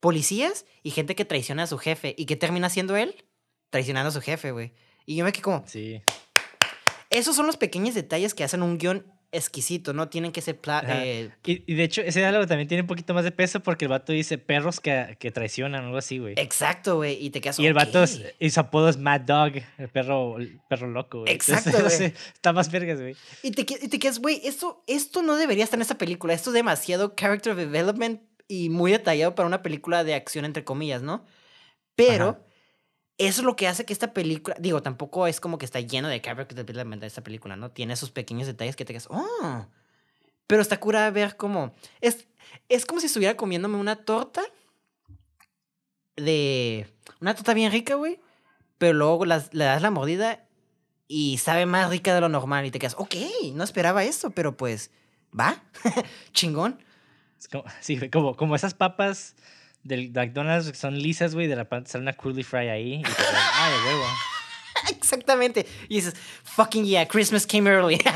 policías 0.00 0.64
y 0.82 0.90
gente 0.90 1.14
que 1.14 1.24
traiciona 1.24 1.64
a 1.64 1.66
su 1.66 1.78
jefe. 1.78 2.14
¿Y 2.18 2.26
qué 2.26 2.36
termina 2.36 2.68
siendo 2.70 2.96
él? 2.96 3.24
Traicionando 3.70 4.08
a 4.08 4.12
su 4.12 4.20
jefe, 4.20 4.50
güey. 4.52 4.72
Y 5.06 5.16
yo 5.16 5.24
me 5.24 5.32
quedé 5.32 5.42
como: 5.42 5.64
Sí. 5.66 6.02
Esos 7.10 7.36
son 7.36 7.46
los 7.46 7.56
pequeños 7.56 7.94
detalles 7.94 8.34
que 8.34 8.44
hacen 8.44 8.62
un 8.62 8.78
guion 8.78 9.06
exquisito, 9.32 9.92
¿no? 9.92 10.08
Tienen 10.08 10.32
que 10.32 10.40
ser. 10.40 10.58
eh, 10.88 11.30
Y, 11.44 11.62
y 11.70 11.74
de 11.76 11.84
hecho, 11.84 12.00
ese 12.00 12.20
diálogo 12.20 12.46
también 12.46 12.68
tiene 12.68 12.82
un 12.82 12.86
poquito 12.86 13.12
más 13.14 13.22
de 13.24 13.32
peso 13.32 13.60
porque 13.60 13.84
el 13.84 13.90
vato 13.90 14.12
dice 14.12 14.38
perros 14.38 14.80
que, 14.80 15.16
que 15.20 15.30
traicionan 15.30 15.84
algo 15.84 15.98
así, 15.98 16.18
güey. 16.18 16.34
exacto, 16.36 16.96
güey. 16.96 17.22
Y 17.24 17.30
te 17.30 17.40
quedas 17.40 17.58
Y 17.58 17.66
el 17.66 17.74
vato, 17.74 18.02
es- 18.02 18.20
su 18.52 18.60
apodo 18.60 18.88
es 18.88 18.96
Mad 18.96 19.20
Dog, 19.22 19.52
el 19.78 19.88
perro, 19.88 20.38
el 20.38 20.60
perro 20.68 20.88
loco, 20.88 21.20
güey. 21.20 21.32
Exacto, 21.32 21.70
güey. 21.82 22.12
está 22.34 22.52
más 22.52 22.70
vergas, 22.70 23.00
güey. 23.00 23.14
Y 23.42 23.50
te, 23.52 23.62
y 23.62 23.88
te 23.88 23.98
quedas, 23.98 24.20
güey, 24.20 24.40
esto, 24.44 24.82
esto 24.86 25.22
no 25.22 25.36
debería 25.36 25.64
estar 25.64 25.78
en 25.78 25.82
esta 25.82 25.98
película. 25.98 26.32
Esto 26.32 26.50
es 26.50 26.54
demasiado 26.54 27.14
character 27.14 27.54
development 27.54 28.22
y 28.48 28.68
muy 28.70 28.90
detallado 28.92 29.34
para 29.34 29.46
una 29.48 29.62
película 29.62 30.02
de 30.02 30.14
acción, 30.14 30.44
entre 30.44 30.64
comillas, 30.64 31.02
¿no? 31.02 31.24
Pero 31.94 32.28
Ajá. 32.30 32.38
Eso 33.18 33.40
es 33.40 33.44
lo 33.44 33.56
que 33.56 33.66
hace 33.68 33.84
que 33.84 33.92
esta 33.92 34.12
película, 34.12 34.56
digo, 34.58 34.82
tampoco 34.82 35.26
es 35.26 35.40
como 35.40 35.58
que 35.58 35.64
está 35.64 35.80
lleno 35.80 36.08
de 36.08 36.20
character 36.20 36.56
development 36.56 37.02
esta 37.02 37.22
película, 37.22 37.56
¿no? 37.56 37.70
Tiene 37.70 37.94
esos 37.94 38.10
pequeños 38.10 38.46
detalles 38.46 38.76
que 38.76 38.84
te 38.84 38.92
quedas, 38.92 39.08
oh. 39.10 39.66
Pero 40.46 40.62
está 40.62 40.78
cura 40.78 41.10
ver 41.10 41.36
cómo. 41.36 41.74
Es, 42.00 42.28
es 42.68 42.86
como 42.86 43.00
si 43.00 43.06
estuviera 43.06 43.36
comiéndome 43.36 43.76
una 43.78 43.96
torta 43.96 44.42
de. 46.16 46.86
Una 47.20 47.34
torta 47.34 47.54
bien 47.54 47.72
rica, 47.72 47.94
güey. 47.94 48.20
Pero 48.78 48.92
luego 48.92 49.24
las- 49.24 49.52
le 49.54 49.64
das 49.64 49.82
la 49.82 49.90
mordida 49.90 50.44
y 51.08 51.38
sabe 51.38 51.66
más 51.66 51.90
rica 51.90 52.14
de 52.14 52.20
lo 52.20 52.28
normal. 52.28 52.66
Y 52.66 52.70
te 52.70 52.78
quedas, 52.78 52.94
ok, 52.98 53.14
no 53.54 53.64
esperaba 53.64 54.04
esto, 54.04 54.30
pero 54.30 54.56
pues, 54.56 54.90
va. 55.38 55.62
Chingón. 56.32 56.78
Es 57.38 57.48
sí, 57.80 58.10
como, 58.10 58.36
como 58.36 58.54
esas 58.56 58.74
papas 58.74 59.34
del 59.86 60.10
McDonald's 60.12 60.70
que 60.70 60.76
son 60.76 60.98
lisas, 60.98 61.34
güey, 61.34 61.46
de 61.46 61.54
repente 61.54 61.90
sale 61.90 62.02
una 62.02 62.12
curly 62.14 62.42
fry 62.42 62.68
ahí 62.68 62.94
y 62.94 63.02
te 63.02 63.08
quedas, 63.10 63.34
ah, 63.34 63.70
de 63.70 63.92
huevo. 63.94 64.04
Exactamente. 64.96 65.66
Y 65.88 65.96
dices, 65.96 66.14
fucking 66.44 66.84
yeah, 66.84 67.06
Christmas 67.08 67.46
came 67.46 67.68
early. 67.70 67.98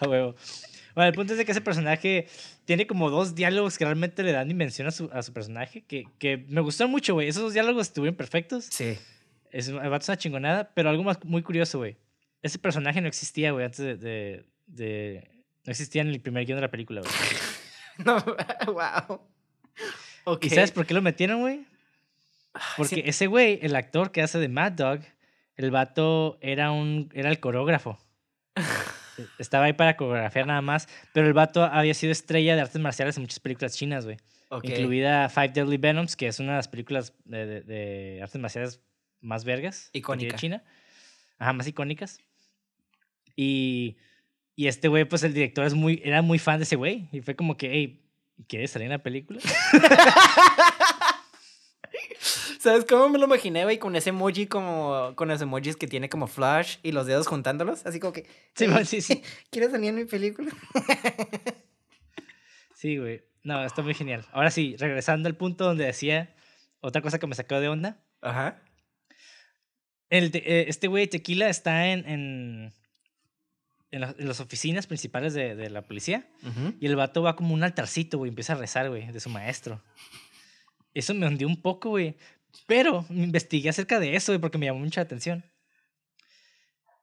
A 0.00 0.08
huevo. 0.08 0.34
Bueno, 0.94 1.08
el 1.08 1.14
punto 1.14 1.32
es 1.32 1.38
de 1.38 1.44
que 1.44 1.52
ese 1.52 1.60
personaje 1.60 2.28
tiene 2.64 2.86
como 2.86 3.10
dos 3.10 3.34
diálogos 3.34 3.76
que 3.78 3.84
realmente 3.84 4.22
le 4.22 4.32
dan 4.32 4.46
dimensión 4.48 4.86
a 4.86 4.90
su, 4.92 5.10
a 5.12 5.22
su 5.22 5.32
personaje, 5.32 5.82
que, 5.84 6.04
que 6.18 6.44
me 6.48 6.60
gustaron 6.60 6.90
mucho, 6.92 7.14
güey. 7.14 7.28
Esos 7.28 7.42
dos 7.42 7.52
diálogos 7.52 7.88
estuvieron 7.88 8.16
perfectos. 8.16 8.66
sí. 8.70 8.96
Es, 9.50 9.68
el 9.68 9.76
vato 9.76 10.02
es 10.02 10.08
una 10.08 10.18
chingonada, 10.18 10.72
pero 10.74 10.90
algo 10.90 11.04
más 11.04 11.22
muy 11.24 11.40
curioso, 11.42 11.78
güey. 11.78 11.96
Ese 12.42 12.58
personaje 12.58 13.00
no 13.00 13.06
existía, 13.06 13.52
güey, 13.52 13.64
antes 13.64 13.78
de, 13.78 13.96
de, 13.96 14.44
de- 14.66 15.30
No 15.64 15.70
existía 15.70 16.02
en 16.02 16.08
el 16.08 16.20
primer 16.20 16.44
guion 16.44 16.56
de 16.56 16.62
la 16.62 16.70
película, 16.72 17.02
güey. 17.02 17.12
No, 18.04 18.16
wow. 18.72 19.20
Ok. 20.24 20.44
¿Y 20.46 20.50
sabes 20.50 20.72
por 20.72 20.86
qué 20.86 20.94
lo 20.94 21.02
metieron, 21.02 21.40
güey? 21.40 21.64
Porque 22.76 22.96
sí. 22.96 23.02
ese 23.04 23.26
güey, 23.26 23.58
el 23.62 23.74
actor 23.76 24.12
que 24.12 24.22
hace 24.22 24.38
de 24.38 24.48
Mad 24.48 24.72
Dog, 24.72 25.00
el 25.56 25.70
vato 25.70 26.38
era, 26.40 26.70
un, 26.72 27.10
era 27.14 27.30
el 27.30 27.40
coreógrafo. 27.40 27.98
E- 29.16 29.26
Estaba 29.38 29.66
ahí 29.66 29.72
para 29.74 29.96
coreografiar 29.96 30.44
nada 30.44 30.60
más, 30.60 30.88
pero 31.12 31.28
el 31.28 31.34
vato 31.34 31.62
había 31.62 31.94
sido 31.94 32.10
estrella 32.10 32.56
de 32.56 32.62
artes 32.62 32.80
marciales 32.82 33.16
en 33.16 33.22
muchas 33.22 33.38
películas 33.38 33.76
chinas, 33.76 34.04
güey. 34.04 34.16
Incluida 34.64 35.28
Five 35.28 35.50
Deadly 35.50 35.76
Venoms, 35.76 36.16
que 36.16 36.26
es 36.26 36.40
una 36.40 36.50
de 36.52 36.56
las 36.56 36.66
películas 36.68 37.12
de, 37.24 37.46
de- 37.46 37.60
de 37.62 38.20
artes 38.22 38.40
marciales 38.40 38.80
más 39.20 39.44
vergas. 39.44 39.90
Icónica. 39.92 40.34
China. 40.36 40.64
Ajá, 41.38 41.52
más 41.52 41.68
icónicas. 41.68 42.18
Y, 43.36 43.96
y 44.56 44.66
este 44.68 44.88
güey, 44.88 45.04
pues 45.04 45.22
el 45.22 45.32
director 45.34 45.64
es 45.64 45.74
muy, 45.74 46.00
era 46.04 46.20
muy 46.22 46.38
fan 46.40 46.58
de 46.58 46.64
ese 46.64 46.76
güey. 46.76 47.08
Y 47.12 47.20
fue 47.20 47.34
como 47.36 47.56
que, 47.56 47.70
hey, 47.72 48.03
¿quieres 48.48 48.70
salir 48.70 48.86
en 48.86 48.92
la 48.92 49.02
película? 49.02 49.40
¿Sabes 52.58 52.84
cómo 52.86 53.08
me 53.10 53.18
lo 53.18 53.26
imaginé, 53.26 53.64
güey? 53.64 53.78
Con 53.78 53.94
ese 53.94 54.08
emoji 54.10 54.46
como... 54.46 55.12
Con 55.16 55.28
los 55.28 55.40
emojis 55.42 55.76
que 55.76 55.86
tiene 55.86 56.08
como 56.08 56.26
flash 56.26 56.78
y 56.82 56.92
los 56.92 57.06
dedos 57.06 57.26
juntándolos. 57.26 57.84
Así 57.84 58.00
como 58.00 58.14
que... 58.14 58.26
Sí, 58.54 58.64
"Ey, 58.64 58.70
man, 58.70 58.86
sí, 58.86 59.02
sí. 59.02 59.22
¿Quieres 59.50 59.70
salir 59.70 59.90
en 59.90 59.96
mi 59.96 60.04
película? 60.04 60.50
Sí, 62.74 62.98
güey. 62.98 63.22
No, 63.42 63.64
está 63.64 63.80
muy 63.80 63.94
genial. 63.94 64.26
Ahora 64.30 64.50
sí, 64.50 64.76
regresando 64.78 65.26
al 65.26 65.36
punto 65.36 65.64
donde 65.64 65.86
decía 65.86 66.34
otra 66.80 67.00
cosa 67.00 67.18
que 67.18 67.26
me 67.26 67.34
sacó 67.34 67.58
de 67.58 67.68
onda. 67.68 68.04
Ajá. 68.20 68.62
El 70.10 70.30
eh, 70.34 70.66
este 70.68 70.88
güey 70.88 71.06
Tequila 71.06 71.48
está 71.48 71.86
en, 71.86 72.06
en, 72.06 72.74
en, 73.94 74.00
la- 74.02 74.14
en 74.18 74.28
las 74.28 74.40
oficinas 74.40 74.86
principales 74.86 75.34
de, 75.34 75.54
de 75.54 75.70
la 75.70 75.82
policía 75.82 76.26
y 76.80 76.86
el 76.86 76.96
vato 76.96 77.22
va 77.22 77.36
como 77.36 77.54
un 77.54 77.62
altarcito, 77.62 78.18
güey, 78.18 78.28
empieza 78.28 78.52
a 78.52 78.56
rezar, 78.56 78.88
güey, 78.90 79.10
de 79.10 79.20
su 79.20 79.30
maestro. 79.30 79.82
Eso 80.92 81.14
me 81.14 81.26
hundió 81.26 81.46
un 81.46 81.60
poco, 81.60 81.90
güey. 81.90 82.16
Pero 82.66 83.04
me 83.08 83.24
investigué 83.24 83.68
acerca 83.70 83.98
de 83.98 84.14
eso, 84.16 84.32
güey, 84.32 84.40
porque 84.40 84.58
me 84.58 84.66
llamó 84.66 84.80
mucha 84.80 85.00
atención. 85.00 85.44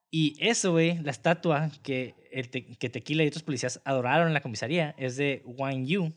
Y 0.09 0.35
eso, 0.45 0.71
güey, 0.71 0.97
la 0.99 1.11
estatua 1.11 1.71
que, 1.83 2.15
el 2.31 2.49
te- 2.49 2.65
que 2.65 2.89
Tequila 2.89 3.23
y 3.23 3.27
otros 3.27 3.43
policías 3.43 3.81
adoraron 3.85 4.27
en 4.27 4.33
la 4.33 4.41
comisaría 4.41 4.93
es 4.97 5.15
de 5.15 5.41
Wang 5.45 5.85
Yu. 5.85 6.13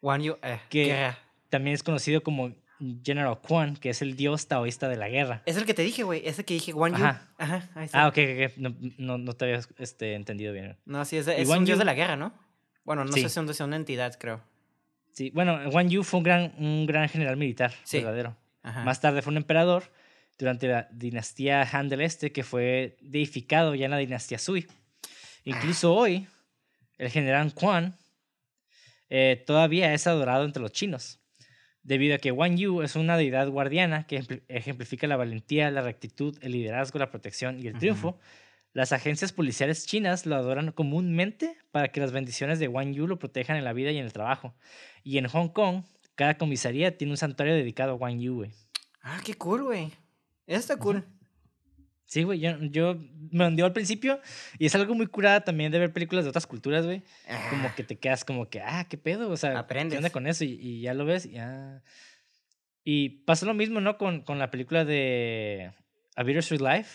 One 0.00 0.24
you... 0.24 0.36
Eh, 0.42 0.58
Que- 0.68 0.84
guerra. 0.86 1.18
También 1.48 1.74
es 1.74 1.82
conocido 1.84 2.22
como 2.22 2.52
General 3.04 3.38
Quan, 3.40 3.76
que 3.76 3.90
es 3.90 4.02
el 4.02 4.16
dios 4.16 4.48
taoísta 4.48 4.88
de 4.88 4.96
la 4.96 5.08
guerra. 5.08 5.42
Es 5.46 5.56
el 5.56 5.64
que 5.64 5.74
te 5.74 5.82
dije, 5.82 6.02
güey. 6.02 6.22
Es 6.26 6.38
el 6.38 6.44
que 6.44 6.54
dije, 6.54 6.72
One 6.74 6.94
Ajá. 6.96 7.22
You. 7.28 7.34
Ajá, 7.44 7.70
ahí 7.74 7.86
está. 7.86 8.02
Ah, 8.04 8.08
ok, 8.08 8.18
ok. 8.18 8.56
No, 8.58 8.74
no, 8.98 9.18
no 9.18 9.32
te 9.34 9.44
había 9.46 9.60
este, 9.78 10.14
entendido 10.14 10.52
bien. 10.52 10.76
No, 10.84 11.04
sí, 11.04 11.16
es, 11.16 11.26
es 11.28 11.48
un 11.48 11.64
dios 11.64 11.76
You- 11.76 11.80
de 11.80 11.84
la 11.84 11.94
guerra, 11.94 12.16
¿no? 12.16 12.32
Bueno, 12.84 13.04
no 13.04 13.12
Sí. 13.12 13.22
sé 13.22 13.28
si 13.28 13.40
es 13.50 13.60
una 13.60 13.76
entidad, 13.76 14.16
creo. 14.18 14.40
Sí, 15.12 15.30
bueno, 15.30 15.58
Wang 15.70 15.88
Yu 15.88 16.02
fue 16.04 16.18
un 16.18 16.24
gran, 16.24 16.52
un 16.58 16.86
gran 16.86 17.08
general 17.08 17.36
militar, 17.36 17.72
Sí. 17.84 17.98
verdadero. 17.98 18.36
Ajá. 18.62 18.84
Más 18.84 19.00
tarde 19.00 19.22
fue 19.22 19.30
un 19.30 19.38
emperador 19.38 19.84
durante 20.38 20.68
la 20.68 20.88
dinastía 20.92 21.62
Han 21.72 21.88
del 21.88 22.02
Este, 22.02 22.32
que 22.32 22.44
fue 22.44 22.96
deificado 23.00 23.74
ya 23.74 23.86
en 23.86 23.92
la 23.92 23.96
dinastía 23.96 24.38
Sui. 24.38 24.66
Incluso 25.44 25.94
hoy, 25.94 26.26
el 26.98 27.08
general 27.10 27.54
Quan 27.54 27.96
eh, 29.08 29.42
todavía 29.46 29.94
es 29.94 30.06
adorado 30.06 30.44
entre 30.44 30.60
los 30.62 30.72
chinos, 30.72 31.18
debido 31.86 32.16
a 32.16 32.18
que 32.18 32.32
Wang 32.32 32.56
Yu 32.56 32.82
es 32.82 32.96
una 32.96 33.16
deidad 33.16 33.48
guardiana 33.48 34.06
que 34.06 34.20
ejempl- 34.20 34.42
ejemplifica 34.48 35.06
la 35.06 35.16
valentía, 35.16 35.70
la 35.70 35.82
rectitud, 35.82 36.36
el 36.42 36.52
liderazgo, 36.52 36.98
la 36.98 37.10
protección 37.10 37.60
y 37.60 37.68
el 37.68 37.78
triunfo. 37.78 38.18
Las 38.72 38.92
agencias 38.92 39.32
policiales 39.32 39.86
chinas 39.86 40.26
lo 40.26 40.36
adoran 40.36 40.72
comúnmente 40.72 41.56
para 41.70 41.88
que 41.92 42.00
las 42.00 42.12
bendiciones 42.12 42.58
de 42.58 42.68
Wang 42.68 42.92
Yu 42.92 43.06
lo 43.06 43.18
protejan 43.18 43.56
en 43.56 43.64
la 43.64 43.72
vida 43.72 43.90
y 43.92 43.98
en 43.98 44.04
el 44.04 44.12
trabajo. 44.12 44.54
Y 45.02 45.18
en 45.18 45.28
Hong 45.28 45.48
Kong, 45.48 45.84
cada 46.14 46.36
comisaría 46.36 46.98
tiene 46.98 47.12
un 47.12 47.16
santuario 47.16 47.54
dedicado 47.54 47.92
a 47.92 47.94
Wang 47.94 48.18
Yu, 48.18 48.34
güey. 48.34 48.50
Ah, 49.00 49.20
qué 49.24 49.34
cool, 49.34 49.62
güey. 49.62 49.92
Está 50.46 50.76
cool. 50.76 51.04
Sí, 52.06 52.22
güey, 52.22 52.38
yo, 52.38 52.56
yo 52.60 52.96
me 53.32 53.46
hundió 53.46 53.64
al 53.66 53.72
principio 53.72 54.20
y 54.58 54.66
es 54.66 54.74
algo 54.76 54.94
muy 54.94 55.08
curada 55.08 55.42
también 55.42 55.72
de 55.72 55.78
ver 55.80 55.92
películas 55.92 56.24
de 56.24 56.30
otras 56.30 56.46
culturas, 56.46 56.86
güey. 56.86 57.02
Como 57.50 57.66
Ah, 57.68 57.74
que 57.76 57.82
te 57.82 57.98
quedas 57.98 58.24
como 58.24 58.48
que, 58.48 58.60
ah, 58.60 58.86
qué 58.88 58.96
pedo, 58.96 59.28
o 59.28 59.36
sea, 59.36 59.50
¿qué 59.50 59.56
Aprendes. 59.58 59.96
onda 59.98 60.10
con 60.10 60.26
eso? 60.28 60.44
Y, 60.44 60.52
y 60.60 60.80
ya 60.82 60.94
lo 60.94 61.04
ves 61.04 61.26
y 61.26 61.32
ya... 61.32 61.82
Y 62.84 63.08
pasa 63.24 63.44
lo 63.46 63.54
mismo, 63.54 63.80
¿no? 63.80 63.98
Con, 63.98 64.20
con 64.20 64.38
la 64.38 64.52
película 64.52 64.84
de 64.84 65.72
A 66.14 66.22
Bittersweet 66.22 66.60
Life, 66.60 66.90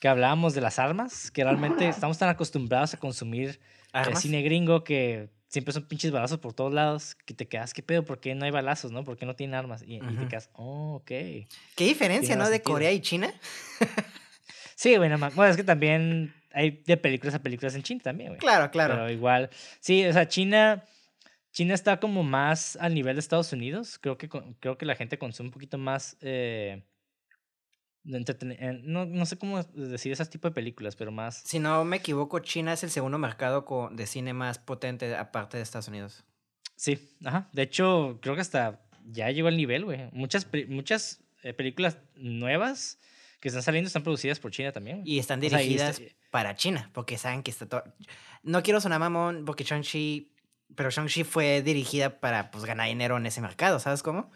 que 0.00 0.08
hablábamos 0.08 0.54
de 0.54 0.62
las 0.62 0.78
armas, 0.78 1.30
que 1.30 1.44
realmente 1.44 1.86
estamos 1.88 2.16
tan 2.16 2.30
acostumbrados 2.30 2.94
a 2.94 2.96
consumir 2.98 3.50
el 3.50 3.58
¿Armas? 3.92 4.22
cine 4.22 4.40
gringo 4.40 4.82
que 4.82 5.28
siempre 5.48 5.74
son 5.74 5.86
pinches 5.86 6.10
balazos 6.10 6.38
por 6.38 6.54
todos 6.54 6.72
lados, 6.72 7.14
que 7.26 7.34
te 7.34 7.46
quedas, 7.46 7.74
¿qué 7.74 7.82
pedo? 7.82 8.06
¿Por 8.06 8.20
qué 8.20 8.34
no 8.34 8.46
hay 8.46 8.50
balazos, 8.50 8.90
no? 8.90 9.04
¿Por 9.04 9.18
qué 9.18 9.26
no 9.26 9.36
tienen 9.36 9.54
armas? 9.54 9.82
Y, 9.86 9.96
y 9.96 10.16
te 10.16 10.26
quedas, 10.28 10.48
oh, 10.54 10.94
ok. 10.94 11.04
¿Qué 11.04 11.46
diferencia, 11.76 12.34
no? 12.34 12.44
De 12.46 12.52
sentido. 12.54 12.72
Corea 12.72 12.92
y 12.92 13.00
China. 13.02 13.30
Sí, 14.82 14.98
más. 14.98 15.36
Bueno, 15.36 15.48
es 15.48 15.56
que 15.56 15.62
también 15.62 16.34
hay 16.52 16.82
de 16.84 16.96
películas 16.96 17.36
a 17.36 17.38
películas 17.40 17.76
en 17.76 17.84
China 17.84 18.00
también, 18.02 18.30
güey. 18.30 18.40
Claro, 18.40 18.68
claro. 18.72 18.94
Pero 18.94 19.12
igual, 19.12 19.48
sí, 19.78 20.04
o 20.04 20.12
sea, 20.12 20.26
China, 20.26 20.82
China 21.52 21.72
está 21.72 22.00
como 22.00 22.24
más 22.24 22.74
al 22.74 22.92
nivel 22.92 23.14
de 23.14 23.20
Estados 23.20 23.52
Unidos. 23.52 24.00
Creo 24.00 24.18
que, 24.18 24.28
creo 24.28 24.76
que 24.76 24.84
la 24.84 24.96
gente 24.96 25.18
consume 25.18 25.50
un 25.50 25.52
poquito 25.52 25.78
más, 25.78 26.16
eh, 26.20 26.82
no, 28.02 29.06
no 29.06 29.24
sé 29.24 29.38
cómo 29.38 29.62
decir 29.62 30.10
ese 30.10 30.26
tipo 30.26 30.48
de 30.48 30.54
películas, 30.54 30.96
pero 30.96 31.12
más... 31.12 31.44
Si 31.46 31.60
no 31.60 31.84
me 31.84 31.98
equivoco, 31.98 32.40
China 32.40 32.72
es 32.72 32.82
el 32.82 32.90
segundo 32.90 33.18
mercado 33.18 33.64
de 33.92 34.06
cine 34.08 34.32
más 34.32 34.58
potente 34.58 35.14
aparte 35.14 35.58
de 35.58 35.62
Estados 35.62 35.86
Unidos. 35.86 36.24
Sí, 36.74 36.98
ajá. 37.24 37.48
De 37.52 37.62
hecho, 37.62 38.18
creo 38.20 38.34
que 38.34 38.40
hasta 38.40 38.80
ya 39.04 39.30
llegó 39.30 39.46
al 39.46 39.56
nivel, 39.56 39.84
güey. 39.84 40.10
Muchas, 40.10 40.48
muchas 40.66 41.22
eh, 41.44 41.52
películas 41.52 41.98
nuevas 42.16 42.98
que 43.42 43.48
están 43.48 43.64
saliendo 43.64 43.88
están 43.88 44.04
producidas 44.04 44.38
por 44.38 44.52
China 44.52 44.70
también. 44.70 45.02
Y 45.04 45.18
están 45.18 45.40
O 45.40 45.48
sea, 45.48 45.60
y 45.60 45.64
dirigidas 45.64 46.00
para 46.30 46.54
China, 46.54 46.88
porque 46.94 47.18
saben 47.18 47.42
que 47.42 47.50
está 47.50 47.66
todo... 47.66 47.82
No 48.44 48.62
quiero 48.62 48.80
sonar 48.80 49.00
mamón, 49.00 49.44
porque 49.44 49.64
Shang-Chi... 49.64 50.32
Pero 50.76 50.90
Shang-Chi 50.90 51.24
fue 51.24 51.60
dirigida 51.60 52.20
para, 52.20 52.52
pues, 52.52 52.64
ganar 52.64 52.86
dinero 52.86 53.16
en 53.16 53.26
ese 53.26 53.40
mercado, 53.40 53.80
¿sabes 53.80 54.04
cómo? 54.04 54.30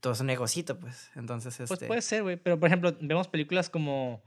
Todo 0.00 0.12
es 0.14 0.20
un 0.20 0.26
negocito, 0.26 0.76
pues. 0.80 1.08
Entonces, 1.14 1.56
Pues 1.56 1.70
este... 1.70 1.86
puede 1.86 2.02
ser, 2.02 2.24
güey. 2.24 2.36
Pero, 2.36 2.58
por 2.58 2.66
ejemplo, 2.66 2.96
vemos 3.00 3.28
películas 3.28 3.70
como 3.70 4.24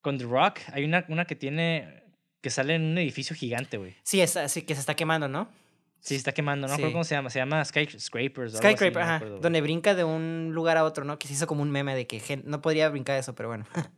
con 0.00 0.16
The 0.16 0.24
Rock. 0.24 0.60
Hay 0.72 0.84
una, 0.84 1.04
una 1.08 1.24
que 1.24 1.34
tiene. 1.34 2.04
que 2.40 2.50
sale 2.50 2.76
en 2.76 2.82
un 2.82 2.98
edificio 2.98 3.34
gigante, 3.34 3.78
güey. 3.78 3.96
Sí, 4.04 4.20
es 4.20 4.36
así 4.36 4.62
que 4.62 4.74
se 4.74 4.80
está 4.80 4.94
quemando, 4.94 5.26
¿no? 5.26 5.48
Sí, 6.00 6.14
está 6.14 6.32
quemando. 6.32 6.66
No 6.68 6.74
recuerdo 6.74 6.88
Sí. 6.90 6.92
cómo 6.92 7.04
se 7.04 7.14
llama. 7.14 7.30
Se 7.30 7.38
llama 7.38 7.64
Skyscrapers. 7.64 8.54
Skyscraper, 8.56 8.92
no 8.94 9.00
ajá. 9.00 9.18
güey. 9.18 9.40
donde 9.40 9.60
brinca 9.60 9.94
de 9.94 10.04
un 10.04 10.50
lugar 10.52 10.76
a 10.76 10.84
otro, 10.84 11.04
¿no? 11.04 11.18
Que 11.18 11.26
se 11.28 11.34
hizo 11.34 11.46
como 11.46 11.62
un 11.62 11.70
meme 11.70 11.94
de 11.94 12.06
que 12.06 12.40
no 12.44 12.60
podría 12.62 12.88
brincar 12.88 13.18
eso, 13.18 13.34
pero 13.34 13.48
bueno. 13.48 13.66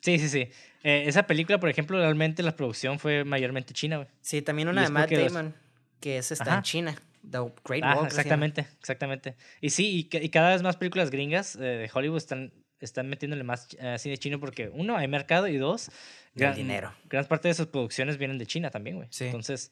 Sí, 0.00 0.18
sí, 0.18 0.28
sí. 0.28 0.48
Eh, 0.82 1.04
esa 1.06 1.28
película, 1.28 1.60
por 1.60 1.68
ejemplo, 1.68 1.96
realmente 1.96 2.42
la 2.42 2.56
producción 2.56 2.98
fue 2.98 3.22
mayormente 3.22 3.72
china, 3.72 3.98
güey. 3.98 4.08
Sí, 4.20 4.42
también 4.42 4.66
una 4.66 4.82
de 4.82 4.88
Matt 4.88 5.04
porque 5.04 5.22
los- 5.22 5.32
Damon, 5.32 5.54
que 6.00 6.18
es 6.18 6.32
está 6.32 6.44
en 6.44 6.50
Ajá. 6.54 6.62
China. 6.62 6.96
The 7.30 7.38
Great 7.64 7.84
Wall. 7.84 8.06
exactamente, 8.06 8.66
exactamente. 8.80 9.36
Y 9.60 9.70
sí, 9.70 10.08
y, 10.12 10.16
y 10.16 10.28
cada 10.30 10.50
vez 10.50 10.60
más 10.64 10.76
películas 10.76 11.12
gringas 11.12 11.54
eh, 11.54 11.60
de 11.60 11.90
Hollywood 11.94 12.16
están, 12.16 12.52
están 12.80 13.08
metiéndole 13.08 13.44
más 13.44 13.68
eh, 13.78 13.96
cine 14.00 14.18
chino 14.18 14.40
porque, 14.40 14.70
uno, 14.74 14.96
hay 14.96 15.06
mercado 15.06 15.46
y 15.46 15.56
dos, 15.56 15.86
Y 15.88 15.92
el 15.92 16.40
gran, 16.40 16.54
dinero. 16.56 16.92
gran 17.08 17.24
parte 17.26 17.46
de 17.46 17.54
sus 17.54 17.66
producciones 17.68 18.18
vienen 18.18 18.38
de 18.38 18.46
China 18.46 18.70
también, 18.70 18.96
güey. 18.96 19.06
Sí. 19.12 19.26
Entonces, 19.26 19.70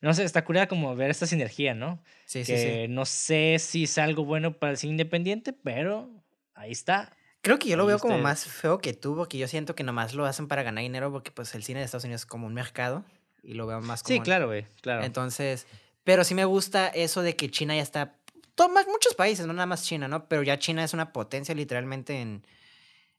no 0.00 0.12
sé, 0.14 0.24
está 0.24 0.44
curada 0.44 0.66
como 0.68 0.94
ver 0.94 1.10
esta 1.10 1.26
sinergia, 1.26 1.74
¿no? 1.74 2.02
Sí, 2.24 2.44
sí, 2.44 2.52
que 2.52 2.84
sí. 2.86 2.92
no 2.92 3.04
sé 3.06 3.56
si 3.58 3.84
es 3.84 3.98
algo 3.98 4.24
bueno 4.24 4.58
para 4.58 4.72
el 4.72 4.76
cine 4.78 4.92
independiente, 4.92 5.52
pero 5.52 6.10
ahí 6.54 6.72
está. 6.72 7.12
Creo 7.40 7.58
que 7.58 7.68
yo 7.68 7.76
lo 7.76 7.84
ahí 7.84 7.88
veo 7.88 7.98
como 7.98 8.14
usted- 8.14 8.22
más 8.22 8.44
feo 8.44 8.78
que 8.78 8.92
tú, 8.92 9.14
porque 9.16 9.38
yo 9.38 9.46
siento 9.48 9.74
que 9.74 9.84
nomás 9.84 10.14
lo 10.14 10.24
hacen 10.26 10.48
para 10.48 10.62
ganar 10.62 10.82
dinero, 10.82 11.12
porque 11.12 11.30
pues 11.30 11.54
el 11.54 11.62
cine 11.62 11.78
de 11.80 11.84
Estados 11.84 12.04
Unidos 12.04 12.22
es 12.22 12.26
como 12.26 12.46
un 12.46 12.54
mercado 12.54 13.04
y 13.42 13.54
lo 13.54 13.66
veo 13.66 13.80
más 13.80 14.02
como... 14.02 14.14
Sí, 14.16 14.20
claro, 14.20 14.46
güey, 14.48 14.66
claro. 14.80 15.04
Entonces, 15.04 15.66
pero 16.02 16.24
sí 16.24 16.34
me 16.34 16.44
gusta 16.44 16.88
eso 16.88 17.22
de 17.22 17.36
que 17.36 17.50
China 17.50 17.76
ya 17.76 17.82
está... 17.82 18.16
Toma 18.56 18.82
muchos 18.90 19.14
países, 19.14 19.46
no 19.46 19.52
nada 19.52 19.66
más 19.66 19.84
China, 19.84 20.08
¿no? 20.08 20.28
Pero 20.28 20.42
ya 20.42 20.58
China 20.58 20.82
es 20.82 20.94
una 20.94 21.12
potencia 21.12 21.54
literalmente 21.54 22.20
en, 22.20 22.46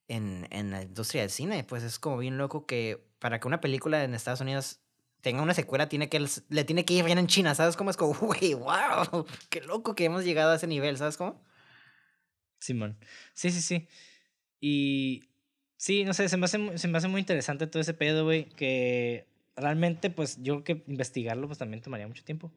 en, 0.07 0.47
en 0.51 0.71
la 0.71 0.81
industria 0.81 1.21
del 1.21 1.29
cine. 1.31 1.63
Pues 1.63 1.83
es 1.83 1.99
como 1.99 2.17
bien 2.17 2.37
loco 2.37 2.65
que 2.65 3.05
para 3.19 3.39
que 3.39 3.47
una 3.47 3.61
película 3.61 4.03
en 4.03 4.13
Estados 4.15 4.41
Unidos 4.41 4.79
tenga 5.27 5.41
una 5.41 5.53
secuela, 5.53 5.89
tiene 5.89 6.07
que, 6.07 6.25
le 6.47 6.63
tiene 6.63 6.85
que 6.85 6.93
ir 6.93 7.03
bien 7.03 7.17
en 7.17 7.27
China, 7.27 7.53
¿sabes? 7.53 7.75
Como 7.75 7.89
es 7.89 7.97
como, 7.97 8.13
güey, 8.17 8.53
wow, 8.53 9.25
qué 9.49 9.59
loco 9.59 9.93
que 9.93 10.05
hemos 10.05 10.23
llegado 10.23 10.53
a 10.53 10.55
ese 10.55 10.67
nivel, 10.67 10.97
¿sabes 10.97 11.17
cómo? 11.17 11.43
Simón. 12.59 12.97
Sí, 13.33 13.51
sí, 13.51 13.61
sí. 13.61 13.89
Y 14.61 15.25
sí, 15.75 16.05
no 16.05 16.13
sé, 16.13 16.29
se 16.29 16.37
me 16.37 16.45
hace, 16.45 16.77
se 16.77 16.87
me 16.87 16.97
hace 16.97 17.09
muy 17.09 17.19
interesante 17.19 17.67
todo 17.67 17.81
ese 17.81 17.93
pedo, 17.93 18.23
güey, 18.23 18.45
que 18.45 19.27
realmente, 19.57 20.09
pues, 20.09 20.41
yo 20.41 20.63
creo 20.63 20.77
que 20.77 20.89
investigarlo, 20.89 21.47
pues, 21.47 21.59
también 21.59 21.83
tomaría 21.83 22.07
mucho 22.07 22.23
tiempo. 22.23 22.49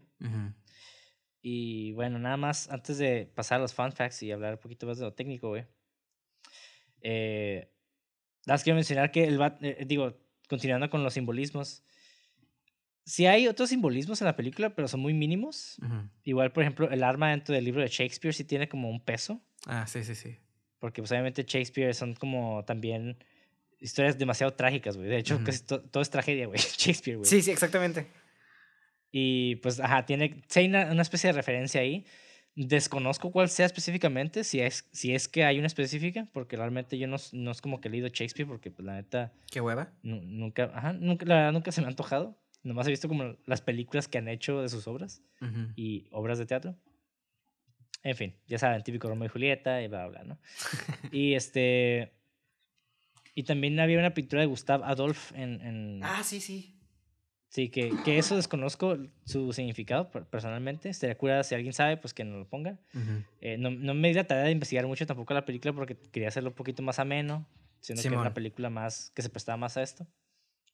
Y 1.42 1.90
bueno, 1.94 2.20
nada 2.20 2.36
más, 2.36 2.70
antes 2.70 2.98
de 2.98 3.28
pasar 3.34 3.58
a 3.58 3.62
los 3.62 3.74
fun 3.74 3.90
facts 3.90 4.22
y 4.22 4.30
hablar 4.30 4.54
un 4.54 4.60
poquito 4.60 4.86
más 4.86 4.98
de 4.98 5.06
lo 5.06 5.12
técnico, 5.12 5.48
güey. 5.48 5.66
Eh, 7.00 7.68
nada 8.46 8.54
más 8.54 8.62
quiero 8.62 8.76
mencionar 8.76 9.10
que 9.10 9.24
el 9.24 9.40
eh, 9.60 9.84
digo, 9.88 10.16
continuando 10.48 10.88
con 10.88 11.02
los 11.02 11.14
simbolismos. 11.14 11.82
Sí 13.10 13.26
hay 13.26 13.48
otros 13.48 13.70
simbolismos 13.70 14.20
en 14.20 14.26
la 14.26 14.36
película, 14.36 14.70
pero 14.74 14.86
son 14.86 15.00
muy 15.00 15.12
mínimos. 15.14 15.78
Igual, 16.22 16.52
por 16.52 16.62
ejemplo, 16.62 16.88
el 16.90 17.02
arma 17.02 17.30
dentro 17.30 17.52
del 17.52 17.64
libro 17.64 17.80
de 17.82 17.88
Shakespeare 17.88 18.32
sí 18.32 18.44
tiene 18.44 18.68
como 18.68 18.88
un 18.88 19.00
peso. 19.00 19.40
Ah, 19.66 19.84
sí, 19.88 20.04
sí, 20.04 20.14
sí. 20.14 20.36
Porque 20.78 21.02
pues 21.02 21.10
obviamente 21.10 21.42
Shakespeare 21.42 21.92
son 21.92 22.14
como 22.14 22.64
también 22.64 23.16
historias 23.80 24.16
demasiado 24.16 24.52
trágicas, 24.54 24.96
güey. 24.96 25.08
De 25.08 25.18
hecho, 25.18 25.42
casi 25.42 25.64
to- 25.64 25.82
todo 25.82 26.02
es 26.02 26.10
tragedia, 26.10 26.46
güey. 26.46 26.60
Shakespeare, 26.78 27.16
güey. 27.16 27.28
Sí, 27.28 27.42
sí, 27.42 27.50
exactamente. 27.50 28.06
Y 29.10 29.56
pues, 29.56 29.80
ajá, 29.80 30.06
tiene, 30.06 30.42
hay 30.54 30.66
una, 30.66 30.92
una 30.92 31.02
especie 31.02 31.28
de 31.28 31.32
referencia 31.32 31.80
ahí. 31.80 32.06
Desconozco 32.54 33.30
cuál 33.32 33.48
sea 33.48 33.66
específicamente, 33.66 34.44
si 34.44 34.60
es, 34.60 34.88
si 34.92 35.14
es 35.14 35.26
que 35.28 35.44
hay 35.44 35.58
una 35.58 35.66
específica, 35.66 36.28
porque 36.32 36.56
realmente 36.56 36.98
yo 36.98 37.06
no, 37.08 37.16
no 37.32 37.50
es 37.50 37.60
como 37.60 37.80
que 37.80 37.88
he 37.88 37.90
leído 37.90 38.08
Shakespeare, 38.08 38.46
porque 38.46 38.70
pues 38.70 38.86
la 38.86 38.94
neta 38.94 39.32
Qué 39.50 39.60
hueva. 39.60 39.92
nu- 40.02 40.20
nunca, 40.22 40.70
ajá, 40.74 40.92
nunca, 40.92 41.24
la 41.26 41.34
verdad, 41.36 41.52
nunca 41.52 41.72
se 41.72 41.80
me 41.80 41.86
ha 41.86 41.90
antojado. 41.90 42.36
Nomás 42.62 42.86
he 42.86 42.90
visto 42.90 43.08
como 43.08 43.36
las 43.46 43.60
películas 43.62 44.06
que 44.08 44.18
han 44.18 44.28
hecho 44.28 44.60
de 44.62 44.68
sus 44.68 44.86
obras 44.86 45.22
y 45.76 46.06
obras 46.10 46.38
de 46.38 46.46
teatro. 46.46 46.76
En 48.02 48.16
fin, 48.16 48.34
ya 48.46 48.58
saben, 48.58 48.82
típico 48.82 49.08
Romeo 49.08 49.26
y 49.26 49.28
Julieta 49.30 49.82
y 49.82 49.88
bla, 49.88 50.06
bla, 50.08 50.24
¿no? 50.24 50.38
y 51.12 51.34
este... 51.34 52.12
Y 53.34 53.44
también 53.44 53.78
había 53.80 53.98
una 53.98 54.12
pintura 54.14 54.40
de 54.42 54.46
Gustave 54.46 54.84
Adolphe 54.84 55.34
en... 55.40 55.60
en 55.60 56.00
Ah, 56.02 56.22
sí, 56.24 56.40
sí. 56.40 56.76
Sí, 57.48 57.68
que, 57.68 57.92
que 58.04 58.18
eso 58.18 58.36
desconozco 58.36 58.96
su 59.24 59.52
significado 59.52 60.10
per- 60.10 60.24
personalmente. 60.24 60.88
Estaría 60.88 61.16
cura 61.18 61.42
si 61.42 61.54
alguien 61.54 61.72
sabe, 61.72 61.96
pues 61.96 62.14
que 62.14 62.22
nos 62.24 62.38
lo 62.38 62.48
ponga. 62.48 62.78
Eh, 63.40 63.56
no, 63.58 63.70
no 63.70 63.94
me 63.94 64.08
di 64.08 64.14
la 64.14 64.24
tarea 64.24 64.44
de 64.44 64.52
investigar 64.52 64.86
mucho 64.86 65.06
tampoco 65.06 65.34
la 65.34 65.44
película 65.44 65.72
porque 65.72 65.96
quería 65.96 66.28
hacerlo 66.28 66.50
un 66.50 66.54
poquito 66.54 66.82
más 66.82 66.98
ameno, 66.98 67.46
siendo 67.80 68.02
que 68.02 68.08
era 68.08 68.20
una 68.20 68.34
película 68.34 68.70
más 68.70 69.10
que 69.14 69.22
se 69.22 69.30
prestaba 69.30 69.56
más 69.56 69.76
a 69.76 69.82
esto. 69.82 70.06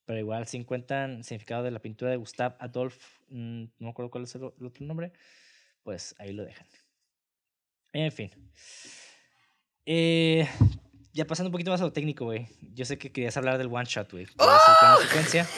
Pero 0.07 0.19
igual, 0.19 0.47
si 0.47 0.57
encuentran 0.57 1.16
el 1.16 1.24
significado 1.24 1.62
de 1.62 1.70
la 1.70 1.81
pintura 1.81 2.11
de 2.11 2.16
Gustave 2.16 2.55
Adolphe, 2.59 3.05
mm, 3.28 3.62
no 3.62 3.70
me 3.81 3.91
acuerdo 3.91 4.11
cuál 4.11 4.24
es 4.24 4.35
el, 4.35 4.45
otro 4.45 4.87
nombre, 4.87 5.12
pues 5.83 6.15
ahí 6.19 6.33
lo 6.33 6.45
dejan. 6.45 6.66
En 7.93 8.12
fin. 8.12 8.31
Eh, 9.85 10.49
ya 11.12 11.27
pasando 11.27 11.49
un 11.49 11.53
poquito 11.53 11.70
más 11.70 11.81
a 11.81 11.85
lo 11.85 11.93
técnico, 11.93 12.24
güey. 12.24 12.47
Yo 12.74 12.85
sé 12.85 12.99
que 12.99 13.12
querías 13.12 13.37
hablar 13.37 13.59
del 13.59 13.69
one 13.69 13.85
shot, 13.87 14.11
güey. 14.11 14.27
Plano 14.27 14.99
secuencia. 15.03 15.47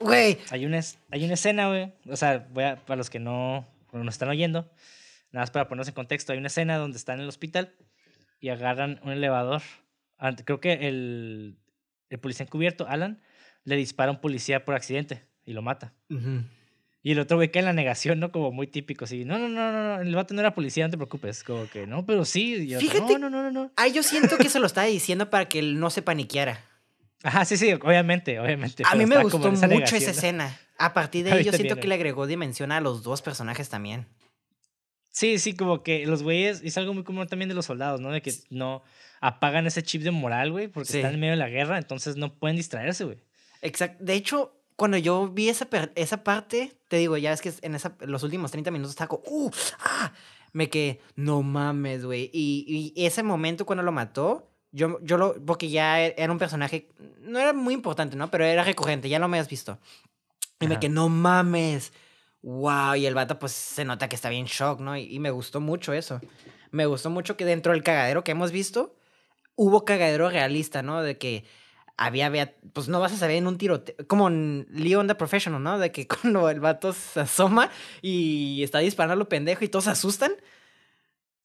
Güey. 0.00 0.38
Hay 0.50 0.66
una, 0.66 0.80
hay 1.10 1.24
una 1.24 1.34
escena, 1.34 1.68
güey. 1.68 1.92
O 2.08 2.16
sea, 2.16 2.46
voy 2.50 2.64
a, 2.64 2.76
para 2.76 2.98
los 2.98 3.08
que 3.08 3.18
no 3.18 3.66
no 3.96 4.04
nos 4.04 4.14
están 4.14 4.28
oyendo, 4.28 4.70
nada 5.32 5.42
más 5.42 5.50
para 5.50 5.68
ponernos 5.68 5.88
en 5.88 5.94
contexto, 5.94 6.32
hay 6.32 6.38
una 6.38 6.48
escena 6.48 6.76
donde 6.76 6.98
están 6.98 7.16
en 7.16 7.22
el 7.22 7.28
hospital 7.28 7.74
y 8.40 8.50
agarran 8.50 9.00
un 9.02 9.12
elevador. 9.12 9.62
Creo 10.44 10.60
que 10.60 10.88
el, 10.88 11.58
el 12.10 12.18
policía 12.18 12.44
encubierto, 12.44 12.86
Alan, 12.88 13.20
le 13.64 13.76
dispara 13.76 14.10
a 14.10 14.14
un 14.14 14.20
policía 14.20 14.64
por 14.64 14.74
accidente 14.74 15.26
y 15.44 15.52
lo 15.52 15.62
mata. 15.62 15.92
Y 17.02 17.12
el 17.12 17.20
otro 17.20 17.36
güey 17.36 17.50
cae 17.50 17.60
en 17.60 17.66
la 17.66 17.72
negación, 17.72 18.18
¿no? 18.18 18.32
Como 18.32 18.50
muy 18.50 18.66
típico, 18.66 19.04
así. 19.04 19.24
No, 19.24 19.38
no, 19.38 19.48
no, 19.48 19.70
no, 19.72 19.96
no, 19.96 20.00
el 20.02 20.14
vato 20.14 20.34
no 20.34 20.40
era 20.40 20.54
policía, 20.54 20.84
no 20.84 20.90
te 20.90 20.96
preocupes. 20.96 21.44
Como 21.44 21.68
que, 21.70 21.86
no, 21.86 22.04
pero 22.04 22.24
sí. 22.24 22.76
Fíjate- 22.78 23.18
no, 23.18 23.18
no, 23.18 23.30
no, 23.30 23.42
no, 23.44 23.50
no. 23.52 23.72
Ah, 23.76 23.86
yo 23.88 24.02
siento 24.02 24.38
que 24.38 24.48
se 24.48 24.58
lo 24.58 24.66
estaba 24.66 24.86
diciendo 24.88 25.30
para 25.30 25.48
que 25.48 25.60
él 25.60 25.78
no 25.78 25.90
se 25.90 26.02
paniqueara. 26.02 26.64
Ajá, 27.22 27.44
sí, 27.44 27.56
sí, 27.56 27.72
obviamente, 27.72 28.38
obviamente. 28.40 28.82
A 28.86 28.94
mí 28.94 29.06
me 29.06 29.22
gustó 29.22 29.38
mucho 29.50 29.96
esa 29.96 30.06
¿no? 30.06 30.10
escena. 30.10 30.58
A 30.78 30.92
partir 30.94 31.24
de 31.24 31.32
ahí 31.32 31.44
yo 31.44 31.52
siento 31.52 31.76
que 31.76 31.88
le 31.88 31.94
agregó 31.94 32.26
dimensión 32.26 32.72
a 32.72 32.80
los 32.80 33.02
dos 33.02 33.22
personajes 33.22 33.68
también. 33.68 34.06
Sí, 35.16 35.38
sí, 35.38 35.56
como 35.56 35.82
que 35.82 36.04
los 36.04 36.22
güeyes, 36.22 36.62
y 36.62 36.66
es 36.68 36.76
algo 36.76 36.92
muy 36.92 37.02
común 37.02 37.26
también 37.26 37.48
de 37.48 37.54
los 37.54 37.64
soldados, 37.64 38.02
¿no? 38.02 38.10
De 38.10 38.20
que 38.20 38.34
no 38.50 38.82
apagan 39.22 39.66
ese 39.66 39.82
chip 39.82 40.02
de 40.02 40.10
moral, 40.10 40.52
güey, 40.52 40.68
porque 40.68 40.92
Sí. 40.92 40.98
están 40.98 41.14
en 41.14 41.20
medio 41.20 41.30
de 41.32 41.38
la 41.38 41.48
guerra, 41.48 41.78
entonces 41.78 42.16
no 42.16 42.34
pueden 42.34 42.58
distraerse, 42.58 43.04
güey. 43.04 43.16
Exacto. 43.62 44.04
De 44.04 44.12
hecho, 44.12 44.52
cuando 44.76 44.98
yo 44.98 45.26
vi 45.28 45.48
esa, 45.48 45.66
esa 45.94 46.22
parte, 46.22 46.74
te 46.88 46.98
digo, 46.98 47.16
ya 47.16 47.32
es 47.32 47.40
que 47.40 47.50
en 47.62 47.74
esa, 47.74 47.96
los 48.00 48.24
últimos 48.24 48.50
30 48.50 48.70
minutos 48.70 48.90
estaba 48.90 49.08
como, 49.08 49.22
¡uh! 49.26 49.50
¡ah! 49.80 50.12
Me 50.52 50.68
quedé, 50.68 51.00
no 51.14 51.40
mames, 51.42 52.04
güey. 52.04 52.28
Y, 52.34 52.92
y 52.94 53.06
ese 53.06 53.22
momento 53.22 53.64
cuando 53.64 53.82
lo 53.84 53.92
mató, 53.92 54.50
yo, 54.70 54.98
yo 55.02 55.16
lo, 55.16 55.42
porque 55.46 55.70
ya 55.70 56.04
e- 56.04 56.14
era 56.18 56.30
un 56.30 56.38
personaje, 56.38 56.88
no 57.22 57.38
era 57.38 57.54
muy 57.54 57.72
importante, 57.72 58.16
¿no? 58.16 58.30
Pero 58.30 58.44
era 58.44 58.64
recurrente, 58.64 59.08
ya 59.08 59.18
lo 59.18 59.28
me 59.28 59.38
has 59.38 59.48
visto. 59.48 59.78
Y 60.60 60.66
me 60.66 60.74
Ajá. 60.74 60.80
quedé, 60.80 60.90
no 60.92 61.08
mames. 61.08 61.94
Wow, 62.46 62.94
y 62.94 63.06
el 63.06 63.14
vato 63.14 63.40
pues 63.40 63.50
se 63.50 63.84
nota 63.84 64.08
que 64.08 64.14
está 64.14 64.28
bien 64.28 64.46
shock, 64.46 64.78
¿no? 64.78 64.96
Y, 64.96 65.12
y 65.12 65.18
me 65.18 65.30
gustó 65.32 65.60
mucho 65.60 65.92
eso. 65.92 66.20
Me 66.70 66.86
gustó 66.86 67.10
mucho 67.10 67.36
que 67.36 67.44
dentro 67.44 67.72
del 67.72 67.82
cagadero 67.82 68.22
que 68.22 68.30
hemos 68.30 68.52
visto, 68.52 68.94
hubo 69.56 69.84
cagadero 69.84 70.30
realista, 70.30 70.80
¿no? 70.80 71.02
De 71.02 71.18
que 71.18 71.44
había, 71.96 72.26
había 72.26 72.54
pues 72.72 72.86
no 72.86 73.00
vas 73.00 73.12
a 73.12 73.16
saber 73.16 73.34
en 73.34 73.48
un 73.48 73.58
tiroteo, 73.58 73.96
como 74.06 74.28
en 74.28 74.68
Leon 74.70 75.08
the 75.08 75.16
Professional, 75.16 75.60
¿no? 75.60 75.80
De 75.80 75.90
que 75.90 76.06
cuando 76.22 76.48
el 76.48 76.60
vato 76.60 76.92
se 76.92 77.18
asoma 77.18 77.68
y 78.00 78.62
está 78.62 78.78
disparando 78.78 79.14
a 79.14 79.16
lo 79.16 79.28
pendejo 79.28 79.64
y 79.64 79.68
todos 79.68 79.86
se 79.86 79.90
asustan. 79.90 80.30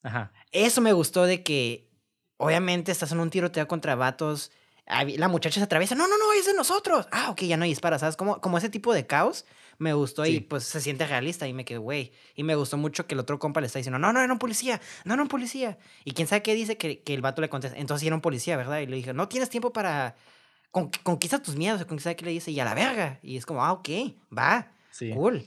Ajá. 0.04 0.32
Eso 0.52 0.80
me 0.82 0.92
gustó 0.92 1.24
de 1.24 1.42
que, 1.42 1.90
obviamente, 2.36 2.92
estás 2.92 3.10
en 3.10 3.18
un 3.18 3.30
tiroteo 3.30 3.66
contra 3.66 3.96
vatos. 3.96 4.52
La 4.86 5.26
muchacha 5.26 5.58
se 5.58 5.64
atraviesa. 5.64 5.96
No, 5.96 6.06
no, 6.06 6.16
no, 6.16 6.32
es 6.32 6.46
de 6.46 6.54
nosotros. 6.54 7.08
Ah, 7.10 7.30
ok, 7.30 7.42
ya 7.42 7.56
no 7.56 7.64
dispara, 7.64 7.98
¿sabes? 7.98 8.16
Como, 8.16 8.40
como 8.40 8.56
ese 8.56 8.68
tipo 8.68 8.94
de 8.94 9.04
caos 9.04 9.46
me 9.82 9.92
gustó 9.92 10.24
y 10.24 10.34
Sí. 10.36 10.40
pues 10.40 10.64
se 10.64 10.80
siente 10.80 11.06
realista. 11.06 11.46
Y 11.46 11.52
me 11.52 11.64
quedé, 11.64 11.78
güey. 11.78 12.12
Y 12.34 12.42
me 12.44 12.54
gustó 12.54 12.76
mucho 12.78 13.06
que 13.06 13.14
el 13.14 13.20
otro 13.20 13.38
compa 13.38 13.60
le 13.60 13.66
está 13.66 13.78
diciendo, 13.78 13.98
no, 13.98 14.12
no, 14.12 14.20
era 14.22 14.32
un 14.32 14.38
policía. 14.38 14.80
No, 15.04 15.14
era 15.14 15.22
un 15.22 15.28
policía. 15.28 15.78
Y 16.04 16.12
quién 16.12 16.26
sabe 16.28 16.42
qué 16.42 16.54
dice 16.54 16.76
que, 16.78 17.00
que 17.02 17.12
el 17.14 17.20
vato 17.20 17.42
le 17.42 17.48
contesta. 17.50 17.76
Entonces 17.78 18.06
era 18.06 18.14
un 18.16 18.22
policía, 18.22 18.56
¿verdad? 18.56 18.80
Y 18.80 18.86
le 18.86 18.96
dije, 18.96 19.12
no 19.12 19.28
tienes 19.28 19.50
tiempo 19.50 19.72
para. 19.72 20.14
Con, 20.70 20.90
conquista 21.02 21.42
tus 21.42 21.56
miedos. 21.56 21.84
Quién 21.84 22.00
sabe 22.00 22.16
qué 22.16 22.24
le 22.24 22.30
dice. 22.30 22.50
Y 22.50 22.58
a 22.60 22.64
la 22.64 22.74
verga. 22.74 23.18
Y 23.22 23.36
es 23.36 23.44
como, 23.44 23.62
ah, 23.64 23.72
ok, 23.72 23.88
va. 24.36 24.72
Sí. 24.90 25.10
Cool. 25.12 25.44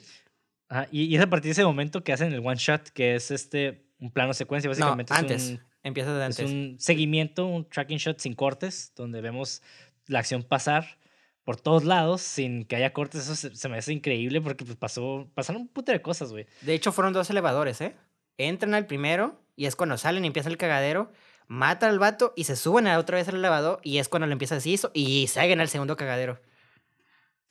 Ajá, 0.70 0.88
Y, 0.92 1.04
y 1.04 1.16
es 1.16 1.22
a 1.22 1.28
partir 1.30 1.50
de 1.50 1.52
ese 1.54 1.64
momento 1.66 2.04
que 2.04 2.14
hacen 2.14 2.32
el 2.34 2.40
one 2.46 2.56
shot, 2.58 2.90
que 2.90 3.16
es 3.16 3.32
este 3.32 3.86
un 4.00 4.12
plano 4.12 4.34
secuencia, 4.34 4.70
No, 4.70 4.76
básicamente 4.76 5.14
es 5.14 5.20
antes. 5.20 5.50
un- 5.52 5.62
Empieza 5.84 6.14
de 6.14 6.20
Es 6.28 6.40
antes. 6.40 6.52
un 6.52 6.76
seguimiento, 6.80 7.46
un 7.46 7.70
tracking 7.70 7.98
shot 8.00 8.20
sin 8.20 8.34
cortes, 8.34 8.92
donde 8.96 9.22
vemos 9.22 9.62
la 10.08 10.18
acción 10.20 10.42
pasar 10.44 10.98
por 11.46 11.56
todos 11.62 11.86
lados 11.86 12.22
sin 12.22 12.66
que 12.66 12.76
haya 12.76 12.92
cortes. 12.92 13.22
Eso 13.22 13.36
se, 13.36 13.56
se 13.56 13.70
me 13.70 13.78
hace 13.78 13.94
increíble 13.94 14.42
porque 14.42 14.66
pues, 14.66 14.76
pasó, 14.78 15.30
pasaron 15.34 15.62
un 15.64 15.68
puto 15.70 15.92
de 15.94 16.02
cosas, 16.02 16.32
güey. 16.32 16.46
De 16.62 16.74
hecho, 16.74 16.92
fueron 16.92 17.14
dos 17.14 17.30
elevadores, 17.30 17.80
¿eh? 17.80 17.96
Entran 18.38 18.74
al 18.74 18.86
primero 18.88 19.42
y 19.56 19.66
es 19.68 19.78
cuando 19.78 19.98
salen 19.98 20.26
y 20.26 20.28
empieza 20.28 20.50
el 20.50 20.58
cagadero. 20.58 21.12
Matan 21.48 21.92
al 21.92 22.00
vato 22.00 22.34
y 22.36 22.44
se 22.46 22.56
suben 22.58 22.88
a 22.88 22.98
otra 23.00 23.18
vez 23.18 23.28
al 23.30 23.36
elevador 23.36 23.80
y 23.84 24.00
es 24.00 24.10
cuando 24.10 24.26
le 24.28 24.34
empieza 24.34 24.56
a 24.56 24.58
decir 24.58 24.74
eso 24.74 24.92
y 24.94 25.28
siguen 25.28 25.62
al 25.62 25.70
segundo 25.70 25.96
cagadero. 25.96 26.42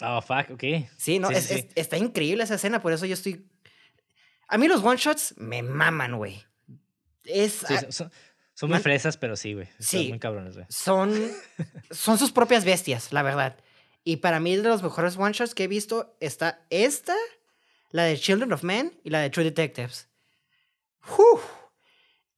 Oh, 0.02 0.20
fuck, 0.20 0.50
ok. 0.50 0.64
Sí, 0.96 1.20
no, 1.20 1.28
Sí, 1.28 1.34
es- 1.36 1.44
sí, 1.46 1.54
es- 1.54 1.60
sí. 1.62 1.68
está 1.76 1.96
increíble 1.96 2.42
esa 2.42 2.56
escena, 2.56 2.82
por 2.82 2.92
eso 2.92 3.06
yo 3.06 3.14
estoy... 3.14 3.46
A 4.48 4.58
mí 4.58 4.66
los 4.68 4.82
one-shots 4.84 5.34
me 5.38 5.62
maman, 5.62 6.16
güey. 6.16 6.42
Es, 7.24 7.64
Sí, 7.66 7.76
son, 7.78 7.92
son- 7.92 8.12
son 8.54 8.70
muy 8.70 8.80
fresas, 8.80 9.16
pero 9.16 9.36
sí, 9.36 9.54
güey. 9.54 9.68
Sí. 9.78 10.08
muy 10.10 10.18
cabrones, 10.18 10.54
güey. 10.54 10.66
son, 10.68 11.12
son 11.92 12.18
sus 12.18 12.32
propias 12.32 12.64
bestias, 12.64 13.12
la 13.12 13.22
verdad. 13.22 13.56
Y 14.04 14.16
para 14.18 14.38
mí, 14.38 14.54
de 14.56 14.62
los 14.68 14.82
mejores 14.82 15.16
one-shots 15.16 15.54
que 15.54 15.64
he 15.64 15.68
visto 15.68 16.14
está 16.20 16.60
esta, 16.70 17.14
la 17.90 18.04
de 18.04 18.18
Children 18.18 18.52
of 18.52 18.62
Men 18.62 18.92
y 19.02 19.10
la 19.10 19.20
de 19.20 19.30
True 19.30 19.44
Detectives. 19.44 20.08
¡Uf! 21.18 21.42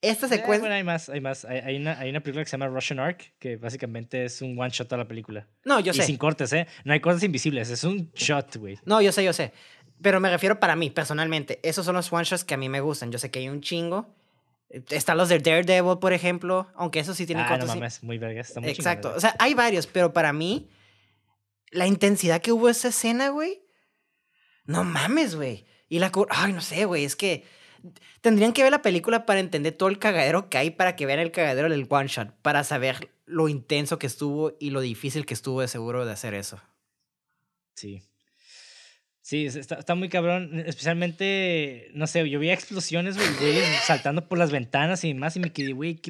Esta 0.00 0.26
Eh, 0.26 0.28
secuencia... 0.28 0.60
bueno, 0.60 0.74
hay 0.74 0.84
más, 0.84 1.08
hay 1.08 1.20
más. 1.20 1.44
Hay, 1.44 1.58
hay 1.58 1.76
una, 1.76 1.98
hay 1.98 2.10
una 2.10 2.20
película 2.20 2.44
que 2.44 2.50
se 2.50 2.56
llama 2.56 2.68
Russian 2.68 3.00
Ark, 3.00 3.32
que 3.38 3.56
básicamente 3.56 4.24
es 4.24 4.42
un 4.42 4.58
one 4.58 4.70
shot 4.70 4.92
a 4.92 4.96
la 4.96 5.08
película. 5.08 5.46
No, 5.64 5.80
yo 5.80 5.92
y 5.92 5.96
sé. 5.96 6.02
sin 6.04 6.16
cortes, 6.16 6.52
¿eh? 6.52 6.66
No 6.84 6.92
hay 6.92 7.00
cortes 7.00 7.22
invisibles, 7.24 7.70
es 7.70 7.82
un 7.82 8.12
shot, 8.14 8.56
güey. 8.56 8.78
No, 8.84 9.00
yo 9.00 9.10
sé, 9.10 9.24
yo 9.24 9.32
sé. 9.32 9.52
Pero 10.02 10.20
me 10.20 10.30
refiero 10.30 10.60
para 10.60 10.76
mí, 10.76 10.90
personalmente. 10.90 11.58
Esos 11.62 11.84
son 11.86 11.96
los 11.96 12.12
one-shots 12.12 12.44
que 12.44 12.54
a 12.54 12.58
mí 12.58 12.68
me 12.68 12.80
gustan. 12.80 13.10
Yo 13.10 13.18
sé 13.18 13.30
que 13.30 13.38
hay 13.40 13.48
un 13.48 13.62
chingo. 13.62 14.14
Eh, 14.68 14.82
Están 14.90 15.16
los 15.16 15.28
de 15.30 15.38
Daredevil, 15.38 15.98
por 15.98 16.12
ejemplo. 16.12 16.68
Aunque 16.74 17.00
eso 17.00 17.14
sí 17.14 17.24
tienen 17.26 17.44
Ah, 17.46 17.48
no 17.48 17.54
cortos. 17.56 17.70
sí. 17.72 17.78
mames, 17.78 18.02
muy 18.04 18.18
vergas. 18.18 18.48
Está 18.48 18.60
muy 18.60 18.70
Exacto. 18.70 19.12
O 19.16 19.18
sea, 19.20 19.34
hay 19.38 19.54
varios, 19.54 19.86
pero 19.86 20.12
para 20.12 20.32
mí, 20.34 20.68
la 21.76 21.86
intensidad 21.86 22.40
que 22.42 22.52
hubo 22.52 22.68
esa 22.68 22.88
escena, 22.88 23.28
güey. 23.28 23.62
No 24.64 24.82
mames, 24.84 25.36
güey. 25.36 25.66
Y 25.88 25.98
la. 26.00 26.10
Ay, 26.30 26.52
no 26.52 26.60
sé, 26.60 26.84
güey. 26.86 27.04
Es 27.04 27.14
que. 27.16 27.44
Tendrían 28.20 28.52
que 28.52 28.62
ver 28.64 28.72
la 28.72 28.82
película 28.82 29.26
para 29.26 29.38
entender 29.38 29.72
todo 29.74 29.88
el 29.88 29.98
cagadero 30.00 30.48
que 30.50 30.58
hay 30.58 30.70
para 30.70 30.96
que 30.96 31.06
vean 31.06 31.20
el 31.20 31.30
cagadero 31.30 31.68
del 31.68 31.86
one 31.88 32.08
shot. 32.08 32.34
Para 32.42 32.64
saber 32.64 33.10
lo 33.26 33.48
intenso 33.48 33.98
que 33.98 34.08
estuvo 34.08 34.56
y 34.58 34.70
lo 34.70 34.80
difícil 34.80 35.24
que 35.26 35.34
estuvo 35.34 35.60
de 35.60 35.68
seguro 35.68 36.04
de 36.04 36.12
hacer 36.12 36.34
eso. 36.34 36.60
Sí. 37.76 38.02
Sí, 39.20 39.46
es- 39.46 39.56
está, 39.56 39.76
está 39.76 39.94
muy 39.94 40.08
cabrón. 40.08 40.58
Especialmente, 40.66 41.90
no 41.94 42.06
sé, 42.06 42.28
yo 42.28 42.38
vi 42.38 42.50
explosiones, 42.50 43.16
güey, 43.16 43.62
saltando 43.84 44.28
por 44.28 44.38
las 44.38 44.50
ventanas 44.50 45.04
y 45.04 45.12
demás, 45.12 45.36
y 45.36 45.40
me 45.40 45.52
quedé, 45.52 45.72
güey, 45.72 46.00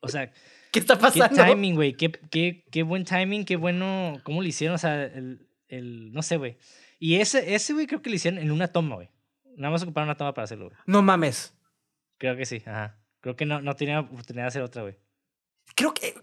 o 0.00 0.08
sea, 0.08 0.32
¿Qué 0.72 0.78
está 0.78 0.96
qué 0.96 1.00
pasando? 1.02 1.44
timing, 1.44 1.74
güey, 1.74 1.92
qué, 1.94 2.10
qué, 2.10 2.64
qué 2.70 2.82
buen 2.82 3.04
timing, 3.04 3.44
qué 3.44 3.56
bueno, 3.56 4.18
cómo 4.24 4.40
lo 4.40 4.48
hicieron, 4.48 4.74
o 4.74 4.78
sea, 4.78 5.04
el, 5.04 5.46
el 5.68 6.12
no 6.12 6.22
sé, 6.22 6.38
güey. 6.38 6.56
Y 6.98 7.16
ese, 7.16 7.54
ese, 7.54 7.74
güey, 7.74 7.86
creo 7.86 8.00
que 8.00 8.08
lo 8.08 8.16
hicieron 8.16 8.40
en 8.40 8.50
una 8.50 8.68
toma, 8.68 8.96
güey. 8.96 9.10
Nada 9.56 9.70
más 9.70 9.82
ocuparon 9.82 10.08
una 10.08 10.16
toma 10.16 10.32
para 10.32 10.44
hacerlo, 10.44 10.66
güey. 10.66 10.76
No 10.86 11.02
mames. 11.02 11.54
Creo 12.16 12.36
que 12.36 12.46
sí, 12.46 12.62
ajá. 12.64 12.98
Creo 13.20 13.36
que 13.36 13.44
no, 13.44 13.60
no 13.60 13.76
tenía 13.76 14.00
oportunidad 14.00 14.44
de 14.44 14.48
hacer 14.48 14.62
otra, 14.62 14.82
güey. 14.82 14.96
Creo 15.74 15.92
que, 15.92 16.14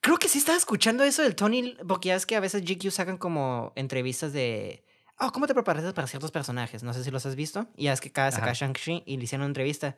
creo 0.00 0.18
que 0.18 0.28
sí 0.28 0.38
estaba 0.38 0.56
escuchando 0.56 1.02
eso 1.02 1.22
del 1.22 1.34
Tony, 1.34 1.76
porque 1.88 2.08
ya 2.08 2.14
es 2.14 2.26
que 2.26 2.36
a 2.36 2.40
veces 2.40 2.62
GQ 2.62 2.92
sacan 2.92 3.18
como 3.18 3.72
entrevistas 3.74 4.32
de, 4.32 4.84
oh, 5.18 5.32
¿cómo 5.32 5.48
te 5.48 5.54
preparaste 5.54 5.92
para 5.92 6.06
ciertos 6.06 6.30
personajes? 6.30 6.84
No 6.84 6.92
sé 6.94 7.02
si 7.02 7.10
los 7.10 7.26
has 7.26 7.34
visto. 7.34 7.66
Y 7.76 7.84
ya 7.84 7.92
es 7.92 8.00
que 8.00 8.12
cada 8.12 8.30
saca. 8.30 8.52
Shang-Chi 8.52 9.02
y 9.04 9.16
le 9.16 9.24
hicieron 9.24 9.42
una 9.42 9.50
entrevista. 9.50 9.96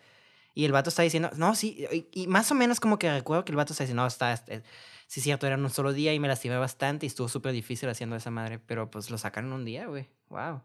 Y 0.58 0.64
el 0.64 0.72
vato 0.72 0.88
está 0.88 1.02
diciendo, 1.02 1.30
no, 1.36 1.54
sí, 1.54 1.86
y, 1.92 2.08
y 2.22 2.26
más 2.26 2.50
o 2.50 2.54
menos 2.56 2.80
como 2.80 2.98
que 2.98 3.08
recuerdo 3.12 3.44
que 3.44 3.52
el 3.52 3.56
vato 3.56 3.72
está 3.72 3.84
diciendo, 3.84 4.02
no, 4.02 4.08
está, 4.08 4.34
eh, 4.48 4.60
sí, 5.06 5.20
cierto, 5.20 5.46
era 5.46 5.54
en 5.54 5.62
un 5.62 5.70
solo 5.70 5.92
día 5.92 6.12
y 6.12 6.18
me 6.18 6.26
lastimé 6.26 6.56
bastante 6.56 7.06
y 7.06 7.08
estuvo 7.08 7.28
súper 7.28 7.52
difícil 7.52 7.88
haciendo 7.88 8.16
esa 8.16 8.32
madre, 8.32 8.58
pero 8.58 8.90
pues 8.90 9.08
lo 9.08 9.18
sacaron 9.18 9.52
un 9.52 9.64
día, 9.64 9.86
güey. 9.86 10.08
Wow. 10.30 10.60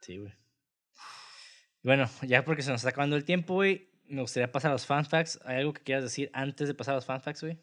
Sí, 0.00 0.18
güey. 0.18 0.32
Bueno, 1.82 2.08
ya 2.22 2.44
porque 2.44 2.62
se 2.62 2.70
nos 2.70 2.82
está 2.82 2.90
acabando 2.90 3.16
el 3.16 3.24
tiempo, 3.24 3.54
güey, 3.54 3.90
me 4.06 4.20
gustaría 4.22 4.52
pasar 4.52 4.70
a 4.70 4.74
los 4.74 4.86
fan 4.86 5.04
facts. 5.04 5.40
¿Hay 5.44 5.56
algo 5.56 5.72
que 5.72 5.82
quieras 5.82 6.04
decir 6.04 6.30
antes 6.32 6.68
de 6.68 6.74
pasar 6.74 6.92
a 6.92 6.98
los 6.98 7.04
fan 7.04 7.20
facts, 7.20 7.42
güey? 7.42 7.58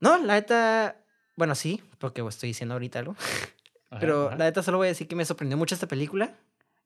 No, 0.00 0.18
la 0.18 0.34
neta, 0.34 0.96
bueno, 1.36 1.54
sí, 1.54 1.80
porque 2.00 2.26
estoy 2.28 2.48
diciendo 2.48 2.74
ahorita 2.74 2.98
algo. 2.98 3.14
Ajá, 3.90 4.00
Pero 4.00 4.26
ajá. 4.26 4.36
la 4.36 4.46
neta 4.46 4.64
solo 4.64 4.78
voy 4.78 4.88
a 4.88 4.90
decir 4.90 5.06
que 5.06 5.14
me 5.14 5.24
sorprendió 5.24 5.56
mucho 5.56 5.76
esta 5.76 5.86
película. 5.86 6.34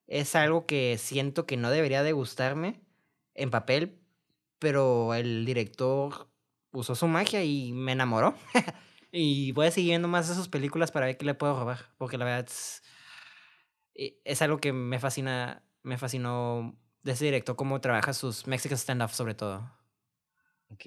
Es 0.07 0.37
algo 0.37 0.67
que 0.67 0.99
siento 0.99 1.47
que 1.47 1.57
no 1.57 1.71
debería 1.71 2.03
de 2.03 2.13
gustarme 2.13 2.79
en 3.43 3.51
papel, 3.51 3.99
pero 4.59 5.15
el 5.15 5.45
director 5.45 6.29
usó 6.73 6.95
su 6.95 7.09
magia 7.09 7.43
y 7.45 7.73
me 7.73 7.93
enamoró. 7.93 8.35
y 9.13 9.53
voy 9.53 9.67
a 9.67 9.71
seguir 9.71 9.91
viendo 9.91 10.09
más 10.09 10.29
de 10.29 10.35
sus 10.35 10.49
películas 10.49 10.91
para 10.93 11.07
ver 11.07 11.17
qué 11.17 11.25
le 11.25 11.35
puedo 11.35 11.59
robar, 11.59 11.79
porque 11.99 12.19
la 12.19 12.25
verdad 12.27 12.47
es, 12.49 12.83
eh, 13.95 14.21
es 14.25 14.43
algo 14.43 14.59
que 14.59 14.73
me 14.73 14.99
fascina, 14.99 15.63
me 15.83 15.99
fascinó 15.99 16.79
de 17.03 17.13
ese 17.13 17.25
director, 17.25 17.57
cómo 17.57 17.81
trabaja 17.81 18.13
sus 18.13 18.47
Mexican 18.47 18.79
stand-off 18.79 19.13
sobre 19.15 19.35
todo. 19.35 19.71
Ok. 20.69 20.85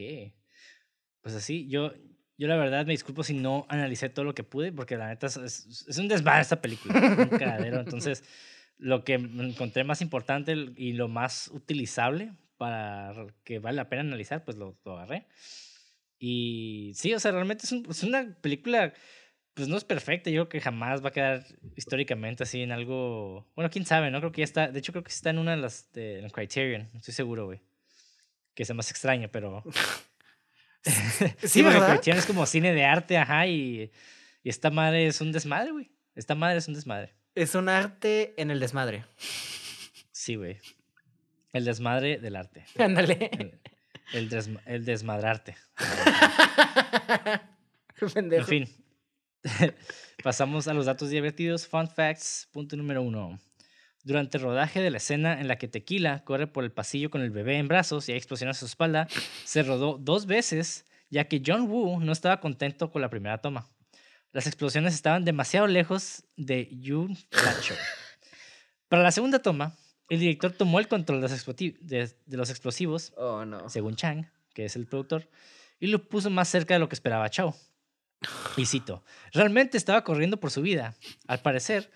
Pues 1.21 1.35
así, 1.35 1.67
yo, 1.67 1.91
yo 2.37 2.47
la 2.47 2.55
verdad 2.55 2.85
me 2.85 2.91
disculpo 2.93 3.23
si 3.23 3.33
no 3.33 3.65
analicé 3.69 4.09
todo 4.09 4.25
lo 4.25 4.35
que 4.35 4.43
pude, 4.43 4.71
porque 4.71 4.97
la 4.97 5.07
neta 5.07 5.27
es, 5.27 5.37
es- 5.37 5.85
es 5.87 5.97
un 5.97 6.07
desmadre 6.07 6.41
esta 6.41 6.61
película, 6.61 6.93
un 7.17 7.29
cagadero. 7.37 7.79
Entonces, 7.79 8.23
lo 8.77 9.03
que 9.03 9.13
encontré 9.15 9.83
más 9.83 10.01
importante 10.01 10.53
y 10.75 10.93
lo 10.93 11.07
más 11.07 11.49
utilizable 11.53 12.33
para 12.63 13.27
que 13.43 13.59
vale 13.59 13.75
la 13.75 13.89
pena 13.89 14.01
analizar, 14.03 14.43
pues 14.45 14.55
lo, 14.57 14.77
lo 14.85 14.93
agarré. 14.97 15.27
Y 16.19 16.93
sí, 16.95 17.13
o 17.13 17.19
sea, 17.19 17.31
realmente 17.31 17.65
es, 17.65 17.71
un- 17.71 17.85
es 17.89 18.03
una 18.03 18.35
película, 18.41 18.93
pues 19.53 19.67
no 19.67 19.75
es 19.77 19.83
perfecta, 19.83 20.29
yo 20.29 20.43
creo 20.43 20.49
que 20.49 20.61
jamás 20.61 21.03
va 21.03 21.09
a 21.09 21.11
quedar 21.11 21.45
históricamente 21.75 22.43
así 22.43 22.61
en 22.61 22.71
algo, 22.71 23.51
bueno, 23.55 23.69
quién 23.69 23.85
sabe, 23.85 24.09
¿no? 24.11 24.19
Creo 24.19 24.31
que 24.31 24.39
ya 24.41 24.45
está, 24.45 24.67
de 24.69 24.79
hecho 24.79 24.93
creo 24.93 25.03
que 25.03 25.11
está 25.11 25.29
en 25.31 25.39
una 25.39 25.51
de 25.51 25.57
las 25.61 25.91
de 25.91 26.19
en 26.19 26.29
Criterion, 26.29 26.89
estoy 26.95 27.13
seguro, 27.13 27.45
güey. 27.45 27.59
Que 28.55 28.65
sea 28.65 28.75
más 28.75 28.89
extraño, 28.91 29.29
pero... 29.31 29.63
Sí, 31.43 31.63
porque. 31.63 31.79
Criterion 31.79 32.17
es 32.17 32.25
como 32.25 32.45
cine 32.45 32.73
de 32.73 32.85
arte, 32.85 33.17
ajá, 33.17 33.47
y, 33.47 33.91
y 34.43 34.49
esta 34.49 34.69
madre 34.69 35.07
es 35.07 35.21
un 35.21 35.31
desmadre, 35.31 35.71
güey. 35.71 35.91
Esta 36.15 36.35
madre 36.35 36.57
es 36.59 36.67
un 36.67 36.73
desmadre. 36.73 37.13
Es 37.35 37.55
un 37.55 37.67
arte 37.69 38.33
en 38.37 38.51
el 38.51 38.59
desmadre. 38.59 39.05
Sí, 40.11 40.35
güey. 40.35 40.59
El 41.53 41.65
desmadre 41.65 42.17
del 42.17 42.35
arte. 42.35 42.65
Ándale. 42.77 43.29
El, 43.31 43.59
el, 44.13 44.29
desma- 44.29 44.61
el 44.65 44.83
desmadrarte. 44.85 45.55
En 48.15 48.45
fin. 48.45 48.69
Pasamos 50.23 50.67
a 50.67 50.73
los 50.73 50.85
datos 50.85 51.09
divertidos. 51.09 51.67
Fun 51.67 51.87
facts. 51.87 52.49
Punto 52.51 52.75
número 52.75 53.01
uno. 53.01 53.39
Durante 54.03 54.37
el 54.37 54.43
rodaje 54.43 54.81
de 54.81 54.89
la 54.89 54.97
escena 54.97 55.39
en 55.39 55.47
la 55.47 55.57
que 55.57 55.67
Tequila 55.69 56.23
corre 56.25 56.47
por 56.47 56.63
el 56.65 56.71
pasillo 56.73 57.09
con 57.09 57.21
el 57.21 57.31
bebé 57.31 57.57
en 57.57 57.69
brazos 57.69 58.09
y 58.09 58.11
hay 58.11 58.17
explosiones 58.17 58.57
a 58.57 58.59
su 58.59 58.65
espalda, 58.65 59.07
se 59.45 59.63
rodó 59.63 59.97
dos 59.97 60.25
veces, 60.25 60.85
ya 61.09 61.25
que 61.29 61.41
John 61.45 61.69
Woo 61.69 62.01
no 62.01 62.11
estaba 62.11 62.41
contento 62.41 62.91
con 62.91 63.01
la 63.01 63.09
primera 63.09 63.37
toma. 63.37 63.69
Las 64.33 64.45
explosiones 64.47 64.93
estaban 64.93 65.23
demasiado 65.23 65.67
lejos 65.67 66.25
de 66.35 66.67
Yun 66.81 67.15
Flacho. 67.31 67.75
Para 68.89 69.03
la 69.03 69.11
segunda 69.11 69.39
toma, 69.39 69.77
el 70.09 70.19
director 70.19 70.51
tomó 70.51 70.79
el 70.79 70.87
control 70.87 71.21
de 71.21 71.29
los, 71.29 71.45
de- 71.45 72.15
de 72.25 72.37
los 72.37 72.49
explosivos, 72.49 73.13
Oh, 73.17 73.45
no. 73.45 73.69
según 73.69 73.95
Chang, 73.95 74.25
que 74.53 74.65
es 74.65 74.75
el 74.75 74.85
productor, 74.85 75.29
y 75.79 75.87
lo 75.87 76.07
puso 76.07 76.29
más 76.29 76.47
cerca 76.49 76.73
de 76.73 76.79
lo 76.79 76.87
que 76.89 76.95
esperaba 76.95 77.29
Chow. 77.29 77.53
Y 78.57 78.65
cito, 78.65 79.03
realmente 79.33 79.77
estaba 79.77 80.03
corriendo 80.03 80.39
por 80.39 80.51
su 80.51 80.61
vida. 80.61 80.95
Al 81.27 81.39
parecer, 81.39 81.91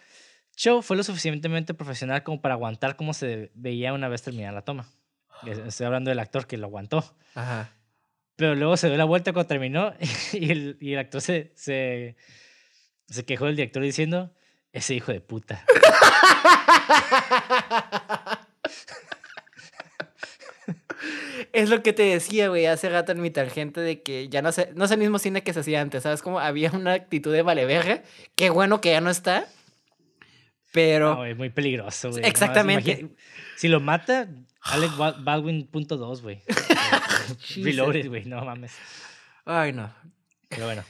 Chow 0.56 0.82
fue 0.82 0.98
lo 0.98 1.04
suficientemente 1.04 1.74
profesional 1.74 2.24
como 2.24 2.42
para 2.42 2.56
aguantar 2.56 2.96
cómo 2.96 3.14
se 3.14 3.52
veía 3.54 3.94
una 3.94 4.08
vez 4.10 4.24
terminada 4.24 4.54
la 4.54 4.62
toma. 4.64 4.90
Estoy 5.46 5.86
hablando 5.86 6.10
del 6.10 6.20
actor 6.20 6.48
que 6.48 6.58
lo 6.58 6.66
aguantó. 6.68 7.16
Ajá. 7.36 7.72
Pero 8.36 8.56
luego 8.56 8.78
se 8.78 8.88
dio 8.88 8.98
la 8.98 9.06
vuelta 9.06 9.34
cuando 9.34 9.48
terminó 9.48 9.94
y 10.34 10.52
el, 10.52 10.78
y 10.80 10.94
el 10.94 11.00
actor 11.00 11.22
se, 11.22 11.52
se, 11.56 12.16
se 13.08 13.26
quejó 13.26 13.46
del 13.46 13.56
director 13.56 13.82
diciendo, 13.84 14.34
ese 14.78 14.96
hijo 14.96 15.12
de 15.12 15.22
puta. 15.22 15.64
Es 21.54 21.70
lo 21.70 21.84
que 21.84 21.94
te 21.94 22.04
decía, 22.04 22.50
güey, 22.50 22.66
hace 22.66 22.90
rato 22.90 23.12
en 23.12 23.22
mi 23.22 23.30
tarjeta 23.30 23.82
de 23.82 24.02
que 24.02 24.30
ya 24.30 24.42
no 24.42 24.52
sé, 24.52 24.72
no 24.76 24.86
es 24.86 24.92
el 24.92 24.98
mismo 24.98 25.20
cine 25.20 25.44
que 25.44 25.54
se 25.54 25.60
hacía 25.60 25.82
antes, 25.82 26.04
¿sabes? 26.04 26.22
Como 26.22 26.40
había 26.40 26.72
una 26.72 26.94
actitud 26.94 27.32
de 27.32 27.42
vale 27.44 27.66
verga. 27.66 28.02
Qué 28.36 28.50
bueno 28.50 28.82
que 28.82 28.92
ya 28.92 29.02
no 29.02 29.10
está. 29.10 29.46
Pero. 30.74 31.16
No, 31.24 31.36
muy 31.36 31.50
peligroso, 31.50 32.12
güey. 32.12 32.26
Exactamente. 32.26 33.10
si 33.56 33.68
lo 33.68 33.80
mata, 33.80 34.28
Alec 34.62 34.96
Ba- 34.98 35.16
Baldwin 35.20 35.68
punto 35.68 35.98
dos, 35.98 36.22
güey. 36.22 36.42
Reloaded, 37.56 38.08
güey, 38.10 38.26
no 38.26 38.44
mames. 38.44 38.76
Ay, 39.46 39.74
no. 39.74 39.94
Pero 40.50 40.66
bueno. 40.66 40.84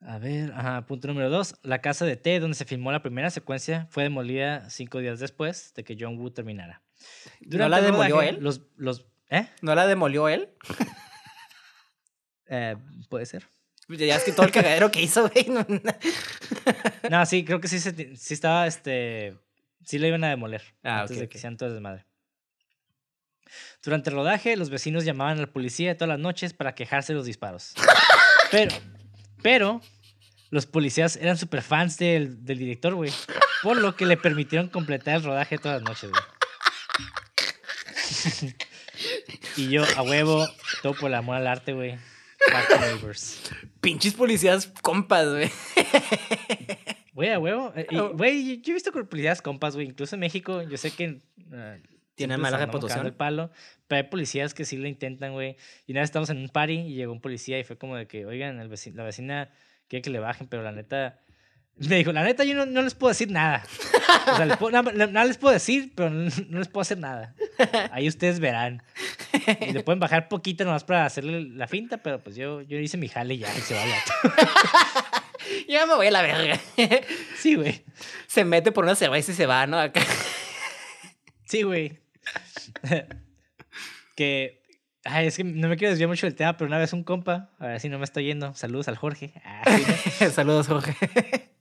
A 0.00 0.18
ver, 0.18 0.52
ajá, 0.54 0.86
punto 0.86 1.08
número 1.08 1.28
dos. 1.28 1.56
La 1.62 1.80
casa 1.80 2.04
de 2.06 2.16
T, 2.16 2.38
donde 2.40 2.56
se 2.56 2.64
filmó 2.64 2.92
la 2.92 3.02
primera 3.02 3.30
secuencia, 3.30 3.86
fue 3.90 4.04
demolida 4.04 4.70
cinco 4.70 4.98
días 5.00 5.18
después 5.18 5.72
de 5.74 5.82
que 5.84 5.96
John 5.98 6.18
Woo 6.18 6.30
terminara. 6.30 6.82
¿No 7.40 7.68
la 7.68 7.80
demolió 7.80 8.16
rodaje, 8.16 8.30
él? 8.30 8.38
Los, 8.40 8.60
los, 8.76 9.06
¿Eh? 9.30 9.46
¿No 9.62 9.74
la 9.74 9.86
demolió 9.86 10.28
él? 10.28 10.50
Eh, 12.50 12.76
Puede 13.10 13.26
ser. 13.26 13.46
Ya 13.88 14.16
es 14.16 14.24
que 14.24 14.32
todo 14.32 14.46
el 14.46 14.52
cagadero 14.52 14.90
que 14.90 15.02
hizo, 15.02 15.28
güey. 15.28 15.46
no- 15.50 15.66
No, 17.10 17.26
sí, 17.26 17.44
creo 17.44 17.60
que 17.60 17.68
sí, 17.68 17.78
se 17.78 17.92
ti- 17.92 18.16
sí 18.16 18.32
estaba, 18.34 18.66
este, 18.66 19.36
sí 19.84 19.98
la 19.98 20.08
iban 20.08 20.24
a 20.24 20.28
demoler 20.30 20.62
Ah, 20.82 21.00
antes 21.00 21.16
ok, 21.18 21.20
de 21.22 21.28
que 21.28 21.36
sean 21.38 21.56
todo 21.58 21.70
desmadre. 21.72 22.06
Durante 23.82 24.08
el 24.10 24.16
rodaje, 24.16 24.56
los 24.56 24.70
vecinos 24.70 25.04
llamaban 25.04 25.36
a 25.38 25.40
la 25.42 25.46
policía 25.46 25.94
todas 25.96 26.08
las 26.08 26.18
noches 26.18 26.52
para 26.54 26.74
quejarse 26.74 27.12
de 27.12 27.18
los 27.18 27.26
disparos. 27.26 27.74
Pero, 28.50 28.74
pero, 29.42 29.80
los 30.50 30.66
policías 30.66 31.16
eran 31.16 31.36
super 31.36 31.62
fans 31.62 31.98
del, 31.98 32.44
del 32.44 32.58
director, 32.58 32.94
güey. 32.94 33.12
Por 33.62 33.76
lo 33.76 33.96
que 33.96 34.06
le 34.06 34.16
permitieron 34.16 34.68
completar 34.68 35.16
el 35.16 35.24
rodaje 35.24 35.58
todas 35.58 35.82
las 35.82 35.88
noches, 35.88 36.10
güey. 36.10 36.22
y 39.56 39.68
yo, 39.68 39.84
a 39.96 40.02
huevo, 40.02 40.48
todo 40.82 40.94
por 40.94 41.08
el 41.10 41.14
amor 41.14 41.36
al 41.36 41.46
arte, 41.46 41.72
güey. 41.72 41.98
Pinches 43.80 44.14
policías 44.14 44.66
compas, 44.82 45.28
güey. 45.28 45.50
Güey, 47.12 47.32
a 47.32 47.38
huevo. 47.38 47.72
Güey, 48.14 48.60
yo 48.60 48.72
he 48.72 48.74
visto 48.74 48.92
policías 48.92 49.42
compas, 49.42 49.74
güey. 49.74 49.88
Incluso 49.88 50.14
en 50.14 50.20
México, 50.20 50.62
yo 50.62 50.76
sé 50.76 50.92
que. 50.92 51.18
eh, 51.52 51.82
Tienen 52.18 52.36
siempre 52.36 52.50
mala 52.50 52.66
reputación. 52.66 53.06
El 53.06 53.14
palo, 53.14 53.50
pero 53.86 54.02
hay 54.02 54.10
policías 54.10 54.52
que 54.52 54.64
sí 54.66 54.76
lo 54.76 54.86
intentan, 54.86 55.32
güey. 55.32 55.56
Y 55.86 55.92
una 55.92 56.00
vez 56.02 56.08
estábamos 56.08 56.28
en 56.30 56.38
un 56.38 56.48
party 56.50 56.74
y 56.74 56.94
llegó 56.94 57.12
un 57.12 57.20
policía 57.22 57.58
y 57.58 57.64
fue 57.64 57.78
como 57.78 57.96
de 57.96 58.06
que, 58.06 58.26
oigan, 58.26 58.60
el 58.60 58.70
la 58.94 59.04
vecina 59.04 59.50
quiere 59.88 60.02
que 60.02 60.10
le 60.10 60.18
bajen, 60.18 60.46
pero 60.48 60.62
la 60.62 60.72
neta. 60.72 61.18
Me 61.76 61.94
dijo, 61.96 62.10
la 62.12 62.24
neta, 62.24 62.42
yo 62.42 62.54
no, 62.56 62.66
no 62.66 62.82
les 62.82 62.94
puedo 62.94 63.10
decir 63.10 63.30
nada. 63.30 63.64
O 64.32 64.36
sea, 64.36 64.44
les 64.46 64.56
puedo- 64.56 64.72
nada, 64.72 64.90
nada 65.06 65.24
les 65.24 65.38
puedo 65.38 65.54
decir, 65.54 65.92
pero 65.94 66.10
no, 66.10 66.28
no 66.48 66.58
les 66.58 66.66
puedo 66.68 66.82
hacer 66.82 66.98
nada. 66.98 67.34
Ahí 67.92 68.08
ustedes 68.08 68.40
verán. 68.40 68.82
Y 69.60 69.72
le 69.72 69.84
pueden 69.84 70.00
bajar 70.00 70.28
poquito 70.28 70.64
nomás 70.64 70.82
para 70.82 71.06
hacerle 71.06 71.40
la 71.42 71.68
finta, 71.68 71.98
pero 71.98 72.20
pues 72.20 72.34
yo, 72.34 72.62
yo 72.62 72.78
hice 72.78 72.96
mi 72.96 73.06
jale 73.08 73.34
y 73.34 73.38
ya, 73.38 73.56
y 73.56 73.60
se 73.60 73.74
va 73.74 73.82
a 73.82 73.86
Ya 75.68 75.86
me 75.86 75.94
voy 75.94 76.08
a 76.08 76.10
la 76.10 76.22
verga. 76.22 76.58
Sí, 77.38 77.54
güey. 77.54 77.84
Se 78.26 78.44
mete 78.44 78.72
por 78.72 78.84
una 78.84 78.94
cerveza 78.94 79.30
y 79.32 79.34
se 79.34 79.46
va, 79.46 79.66
¿no? 79.66 79.78
Acá. 79.78 80.00
Sí, 81.44 81.62
güey. 81.62 81.98
que. 84.16 84.62
Ay, 85.04 85.28
es 85.28 85.36
que 85.36 85.44
no 85.44 85.68
me 85.68 85.76
quiero 85.76 85.90
desviar 85.90 86.08
mucho 86.08 86.26
del 86.26 86.34
tema, 86.34 86.56
pero 86.56 86.68
una 86.68 86.76
vez 86.76 86.92
un 86.92 87.02
compa, 87.04 87.50
a 87.58 87.66
ver 87.68 87.80
si 87.80 87.88
no 87.88 87.98
me 87.98 88.04
estoy 88.04 88.24
yendo. 88.24 88.54
Saludos 88.54 88.88
al 88.88 88.96
Jorge. 88.96 89.32
Ah. 89.44 89.62
Saludos, 90.32 90.66
Jorge. 90.68 90.94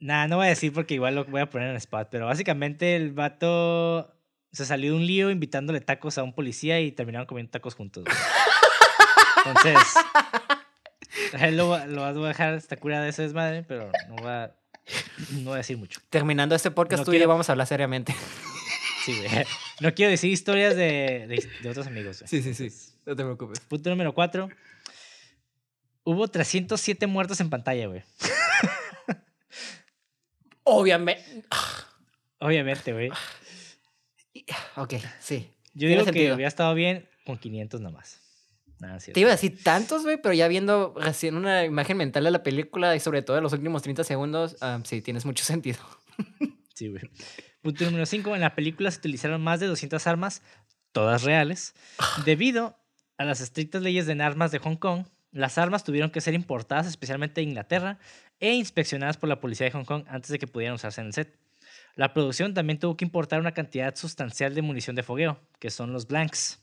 Nah, 0.00 0.26
no 0.26 0.36
voy 0.36 0.46
a 0.46 0.48
decir 0.50 0.70
porque 0.70 0.92
igual 0.92 1.14
lo 1.14 1.24
voy 1.24 1.40
a 1.40 1.48
poner 1.48 1.70
en 1.70 1.76
spot, 1.76 2.08
pero 2.10 2.26
básicamente 2.26 2.94
el 2.94 3.12
vato 3.12 4.14
se 4.52 4.66
salió 4.66 4.90
de 4.90 4.96
un 4.98 5.06
lío 5.06 5.30
invitándole 5.30 5.80
tacos 5.80 6.18
a 6.18 6.22
un 6.22 6.34
policía 6.34 6.78
y 6.78 6.92
terminaron 6.92 7.26
comiendo 7.26 7.50
tacos 7.50 7.74
juntos. 7.74 8.04
güey. 8.04 8.16
Entonces, 9.46 9.94
lo, 11.54 11.86
lo 11.86 12.12
voy 12.14 12.24
a 12.26 12.28
dejar 12.28 12.52
esta 12.52 12.76
cura 12.76 13.00
de 13.00 13.08
ese 13.08 13.22
desmadre, 13.22 13.62
pero 13.62 13.90
no 14.08 14.16
voy 14.16 14.28
a, 14.30 14.54
no 15.30 15.44
voy 15.44 15.54
a 15.54 15.56
decir 15.58 15.78
mucho. 15.78 16.00
Terminando 16.10 16.54
este 16.54 16.70
podcast, 16.70 17.00
No 17.00 17.04
tú 17.06 17.12
y 17.12 17.14
yo 17.14 17.18
quiero- 17.20 17.30
vamos 17.30 17.48
a 17.48 17.52
hablar 17.52 17.66
seriamente. 17.66 18.14
Sí, 19.04 19.16
güey. 19.18 19.44
No 19.80 19.94
quiero 19.94 20.10
decir 20.10 20.30
historias 20.30 20.76
de, 20.76 21.26
de, 21.28 21.48
de 21.62 21.68
otros 21.68 21.86
amigos. 21.86 22.20
güey. 22.20 22.28
Sí, 22.42 22.54
sí, 22.54 22.70
sí. 22.70 22.92
No 23.06 23.14
te 23.16 23.22
preocupes. 23.22 23.60
Punto 23.60 23.90
número 23.90 24.14
4. 24.14 24.48
Hubo 26.04 26.28
307 26.28 27.06
muertos 27.06 27.40
en 27.40 27.50
pantalla, 27.50 27.86
güey. 27.86 28.02
Obviamente. 30.64 31.44
Obviamente, 32.38 32.92
güey. 32.92 33.10
Ok, 34.76 34.94
sí. 35.20 35.50
Yo 35.74 35.88
digo 35.88 36.00
que 36.00 36.06
sentido. 36.06 36.34
hubiera 36.34 36.48
estado 36.48 36.74
bien 36.74 37.08
con 37.24 37.38
500 37.38 37.80
nomás. 37.80 38.20
Nada, 38.80 38.98
Te 38.98 39.18
iba 39.20 39.30
a 39.30 39.32
decir 39.32 39.62
tantos, 39.62 40.02
güey, 40.02 40.20
pero 40.20 40.34
ya 40.34 40.48
viendo 40.48 40.94
recién 40.96 41.36
una 41.36 41.64
imagen 41.64 41.96
mental 41.96 42.24
de 42.24 42.30
la 42.30 42.42
película 42.42 42.94
y 42.96 43.00
sobre 43.00 43.22
todo 43.22 43.36
de 43.36 43.42
los 43.42 43.52
últimos 43.52 43.82
30 43.82 44.04
segundos, 44.04 44.56
ah, 44.60 44.80
sí, 44.84 45.00
tienes 45.00 45.24
mucho 45.24 45.44
sentido. 45.44 45.78
Sí, 46.74 46.88
güey. 46.88 47.02
Punto 47.64 47.82
número 47.86 48.04
5. 48.04 48.34
En 48.34 48.42
la 48.42 48.54
película 48.54 48.90
se 48.90 48.98
utilizaron 48.98 49.40
más 49.40 49.58
de 49.58 49.66
200 49.66 50.06
armas, 50.06 50.42
todas 50.92 51.22
reales. 51.22 51.74
Debido 52.26 52.76
a 53.16 53.24
las 53.24 53.40
estrictas 53.40 53.80
leyes 53.80 54.04
de 54.04 54.22
armas 54.22 54.50
de 54.50 54.58
Hong 54.58 54.76
Kong, 54.76 55.06
las 55.32 55.56
armas 55.56 55.82
tuvieron 55.82 56.10
que 56.10 56.20
ser 56.20 56.34
importadas 56.34 56.86
especialmente 56.86 57.40
de 57.40 57.46
Inglaterra 57.46 57.98
e 58.38 58.52
inspeccionadas 58.52 59.16
por 59.16 59.30
la 59.30 59.40
policía 59.40 59.64
de 59.64 59.70
Hong 59.70 59.86
Kong 59.86 60.04
antes 60.08 60.30
de 60.30 60.38
que 60.38 60.46
pudieran 60.46 60.74
usarse 60.74 61.00
en 61.00 61.06
el 61.06 61.14
set. 61.14 61.38
La 61.96 62.12
producción 62.12 62.52
también 62.52 62.78
tuvo 62.78 62.98
que 62.98 63.06
importar 63.06 63.40
una 63.40 63.52
cantidad 63.52 63.96
sustancial 63.96 64.54
de 64.54 64.60
munición 64.60 64.94
de 64.94 65.02
fogueo, 65.02 65.40
que 65.58 65.70
son 65.70 65.90
los 65.90 66.06
blanks. 66.06 66.62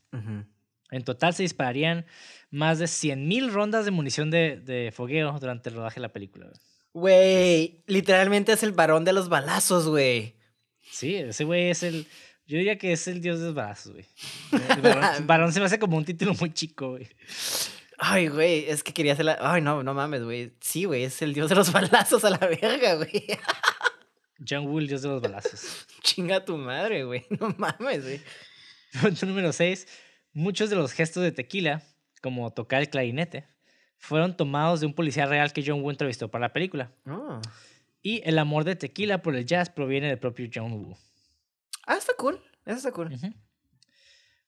En 0.92 1.04
total 1.04 1.34
se 1.34 1.42
dispararían 1.42 2.06
más 2.52 2.78
de 2.78 2.86
100.000 2.86 3.50
rondas 3.50 3.86
de 3.86 3.92
munición 3.92 4.30
de, 4.30 4.58
de 4.58 4.92
fogueo 4.92 5.36
durante 5.40 5.70
el 5.70 5.76
rodaje 5.78 5.96
de 5.96 6.02
la 6.02 6.14
película. 6.14 6.52
Güey, 6.94 7.82
literalmente 7.88 8.52
es 8.52 8.62
el 8.62 8.74
varón 8.74 9.04
de 9.04 9.14
los 9.14 9.30
balazos, 9.30 9.88
güey. 9.88 10.40
Sí, 10.92 11.16
ese 11.16 11.46
güey 11.46 11.70
es 11.70 11.84
el. 11.84 12.06
Yo 12.46 12.58
diría 12.58 12.78
que 12.78 12.92
es 12.92 13.08
el 13.08 13.22
dios 13.22 13.40
de 13.40 13.46
los 13.48 13.56
balazos, 13.56 13.94
güey. 13.94 14.06
Varón, 14.84 15.28
varón 15.28 15.54
se 15.54 15.60
me 15.60 15.66
hace 15.68 15.80
como 15.80 15.96
un 15.98 16.04
título 16.04 16.34
muy 16.34 16.54
chico, 16.54 16.92
güey. 16.92 17.08
Ay, 18.04 18.28
güey, 18.28 18.66
es 18.68 18.84
que 18.84 18.94
quería 18.94 19.14
hacer 19.14 19.26
la... 19.26 19.38
Ay, 19.40 19.62
no, 19.62 19.84
no 19.84 19.94
mames, 19.94 20.24
güey. 20.24 20.52
Sí, 20.60 20.86
güey, 20.86 21.04
es 21.04 21.22
el 21.22 21.36
dios 21.36 21.50
de 21.50 21.56
los 21.56 21.72
balazos 21.72 22.26
a 22.26 22.32
la 22.32 22.40
verga, 22.40 22.96
güey. 22.96 23.28
John 24.50 24.66
Woo, 24.66 24.80
el 24.80 24.88
dios 24.88 25.04
de 25.04 25.10
los 25.10 25.22
balazos. 25.22 25.86
Chinga 26.02 26.44
tu 26.44 26.58
madre, 26.58 27.04
güey. 27.04 27.26
No 27.40 27.54
mames, 27.58 28.04
güey. 28.04 28.22
Punto 29.00 29.28
número 29.28 29.54
6. 29.54 29.88
Muchos 30.34 30.72
de 30.72 30.76
los 30.76 30.94
gestos 30.94 31.22
de 31.22 31.32
tequila, 31.32 31.84
como 32.24 32.52
tocar 32.52 32.82
el 32.82 32.90
clarinete, 32.90 33.46
fueron 34.00 34.36
tomados 34.36 34.80
de 34.80 34.88
un 34.88 34.94
policía 34.96 35.28
real 35.28 35.54
que 35.54 35.64
John 35.66 35.82
Woo 35.82 35.92
entrevistó 35.92 36.30
para 36.32 36.48
la 36.48 36.54
película. 36.54 36.92
Oh. 37.06 37.40
Y 38.02 38.22
el 38.28 38.40
amor 38.40 38.64
de 38.64 38.76
tequila 38.76 39.22
por 39.22 39.36
el 39.36 39.46
jazz 39.46 39.70
proviene 39.70 40.08
del 40.08 40.20
propio 40.20 40.50
John 40.54 40.72
Woo. 40.74 40.98
Ah, 41.86 41.96
está 41.98 42.14
cool. 42.18 42.42
Eso 42.66 42.78
está 42.78 42.92
cool. 42.92 43.10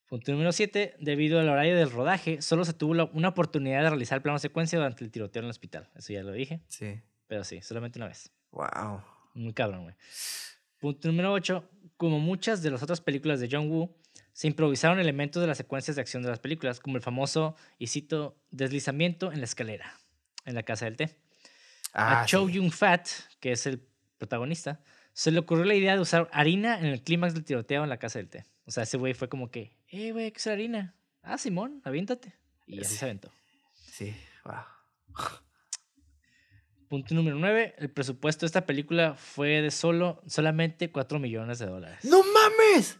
Punto 0.08 0.32
número 0.32 0.52
7. 0.52 0.94
Debido 1.00 1.40
al 1.40 1.48
horario 1.48 1.76
del 1.76 1.90
rodaje, 1.90 2.42
solo 2.42 2.64
se 2.64 2.72
tuvo 2.74 2.94
la- 2.94 3.04
una 3.12 3.28
oportunidad 3.28 3.82
de 3.82 3.90
realizar 3.90 4.22
plano 4.22 4.38
secuencia 4.38 4.78
durante 4.78 5.04
el 5.04 5.10
tiroteo 5.10 5.40
en 5.40 5.44
el 5.46 5.50
hospital. 5.50 5.88
Eso 5.94 6.12
ya 6.12 6.22
lo 6.22 6.32
dije, 6.32 6.60
Sí. 6.68 7.00
pero 7.26 7.44
sí, 7.44 7.60
solamente 7.62 7.98
una 7.98 8.08
vez. 8.08 8.30
Wow. 8.50 9.02
Muy 9.34 9.52
cabrón, 9.52 9.84
güey. 9.84 9.94
Punto 10.78 11.08
número 11.08 11.32
8. 11.32 11.68
Como 11.96 12.18
muchas 12.20 12.62
de 12.62 12.70
las 12.70 12.82
otras 12.82 13.00
películas 13.00 13.40
de 13.40 13.48
John 13.50 13.70
Woo, 13.70 13.96
se 14.32 14.46
improvisaron 14.48 14.98
elementos 15.00 15.40
de 15.40 15.46
las 15.46 15.56
secuencias 15.56 15.94
de 15.96 16.02
acción 16.02 16.22
de 16.22 16.28
las 16.28 16.40
películas, 16.40 16.80
como 16.80 16.96
el 16.96 17.02
famoso, 17.02 17.56
y 17.78 17.86
cito, 17.86 18.36
deslizamiento 18.50 19.32
en 19.32 19.38
la 19.38 19.44
escalera, 19.44 19.94
en 20.44 20.54
la 20.54 20.64
casa 20.64 20.84
del 20.86 20.96
té. 20.96 21.16
Ah, 21.94 22.22
a 22.22 22.26
Chow 22.26 22.48
sí. 22.48 22.54
Yun 22.54 22.70
Fat, 22.70 23.08
que 23.40 23.52
es 23.52 23.66
el 23.66 23.86
protagonista, 24.18 24.80
se 25.12 25.30
le 25.30 25.38
ocurrió 25.38 25.64
la 25.64 25.74
idea 25.74 25.94
de 25.94 26.00
usar 26.00 26.28
harina 26.32 26.78
en 26.78 26.86
el 26.86 27.02
clímax 27.02 27.34
del 27.34 27.44
tiroteo 27.44 27.84
en 27.84 27.88
la 27.88 27.98
casa 27.98 28.18
del 28.18 28.28
té. 28.28 28.44
O 28.66 28.70
sea, 28.70 28.82
ese 28.82 28.96
güey 28.98 29.14
fue 29.14 29.28
como 29.28 29.50
que, 29.50 29.76
eh, 29.88 30.12
güey, 30.12 30.26
hay 30.26 30.32
que 30.32 30.38
usar 30.38 30.54
harina. 30.54 30.94
Ah, 31.22 31.38
Simón, 31.38 31.80
aviéntate. 31.84 32.34
Y 32.66 32.80
así 32.80 32.90
Sí. 32.92 32.96
se 32.98 33.04
aventó. 33.04 33.30
Sí, 33.74 34.14
wow. 34.44 34.54
Punto 36.88 37.14
número 37.14 37.36
9. 37.36 37.74
El 37.78 37.90
presupuesto 37.90 38.40
de 38.44 38.48
esta 38.48 38.66
película 38.66 39.14
fue 39.14 39.62
de 39.62 39.70
solo, 39.70 40.22
solamente 40.26 40.90
4 40.92 41.18
millones 41.18 41.58
de 41.58 41.66
dólares. 41.66 42.04
¡No 42.04 42.22
mames! 42.22 42.98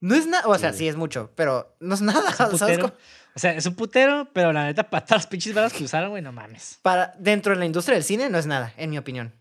No 0.00 0.14
es 0.14 0.26
nada, 0.26 0.48
o 0.48 0.56
sea, 0.58 0.72
Sí. 0.72 0.88
es 0.88 0.96
mucho, 0.96 1.30
pero 1.36 1.76
no 1.80 1.94
es 1.94 2.00
nada. 2.00 2.30
Es. 2.30 2.78
O 3.32 3.38
sea, 3.38 3.52
es 3.52 3.64
un 3.64 3.76
putero, 3.76 4.28
pero 4.32 4.52
la 4.52 4.64
neta, 4.64 4.90
para 4.90 5.04
todas 5.06 5.22
las 5.22 5.26
pinches 5.28 5.54
balas 5.54 5.72
que 5.72 5.84
usaron, 5.84 6.10
güey, 6.10 6.20
no 6.20 6.32
mames. 6.32 6.80
Para 6.82 7.14
dentro 7.16 7.52
de 7.52 7.60
la 7.60 7.64
industria 7.64 7.94
del 7.94 8.02
cine 8.02 8.28
no 8.28 8.38
es 8.38 8.46
nada, 8.46 8.74
en 8.76 8.90
mi 8.90 8.98
opinión. 8.98 9.32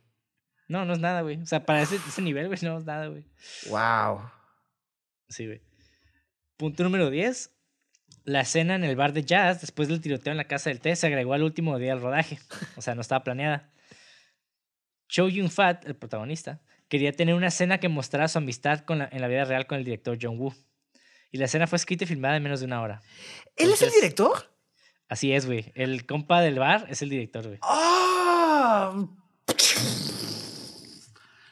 No, 0.67 0.85
no 0.85 0.93
es 0.93 0.99
nada, 0.99 1.21
güey. 1.21 1.41
O 1.41 1.45
sea, 1.47 1.65
para 1.65 1.81
ese, 1.81 1.95
ese 1.95 2.21
nivel, 2.21 2.45
güey, 2.47 2.59
no 2.61 2.77
es 2.77 2.85
nada, 2.85 3.07
güey. 3.07 3.25
Wow. 3.67 4.29
Sí, 5.27 5.47
güey. 5.47 5.63
Punto 6.55 6.83
número 6.83 7.09
10. 7.09 7.49
La 8.25 8.41
escena 8.41 8.75
en 8.75 8.83
el 8.83 8.95
bar 8.95 9.11
de 9.11 9.23
jazz, 9.23 9.59
después 9.61 9.87
del 9.87 10.01
tiroteo 10.01 10.31
en 10.31 10.37
la 10.37 10.43
casa 10.47 10.69
del 10.69 10.81
té, 10.81 10.95
se 10.95 11.07
agregó 11.07 11.33
al 11.33 11.41
último 11.41 11.79
día 11.79 11.93
del 11.95 12.03
rodaje. 12.03 12.37
O 12.75 12.83
sea, 12.83 12.93
no 12.93 13.01
estaba 13.01 13.23
planeada. 13.23 13.71
Cho 15.07 15.27
Yun 15.29 15.49
Fat, 15.49 15.85
el 15.87 15.95
protagonista, 15.95 16.61
quería 16.89 17.11
tener 17.13 17.35
una 17.35 17.47
escena 17.47 17.79
que 17.79 17.87
mostrara 17.87 18.27
su 18.27 18.37
amistad 18.39 18.79
con 18.81 18.99
la- 18.99 19.09
en 19.11 19.21
la 19.21 19.27
vida 19.27 19.45
real 19.45 19.65
con 19.67 19.77
el 19.77 19.85
director 19.85 20.17
John 20.21 20.37
Woo. 20.39 20.53
Y 21.31 21.37
la 21.37 21.45
escena 21.45 21.67
fue 21.67 21.77
escrita 21.77 22.03
y 22.03 22.07
filmada 22.07 22.35
en 22.35 22.43
menos 22.43 22.59
de 22.59 22.65
una 22.65 22.81
hora. 22.81 23.01
¿Él 23.55 23.69
es 23.71 23.81
el 23.81 23.91
director? 23.91 24.51
Así 25.07 25.31
es, 25.31 25.45
güey. 25.45 25.71
El 25.75 26.05
compa 26.05 26.41
del 26.41 26.59
bar 26.59 26.85
es 26.89 27.01
el 27.01 27.09
director, 27.09 27.45
güey. 27.45 27.59
¡Ah! 27.61 28.93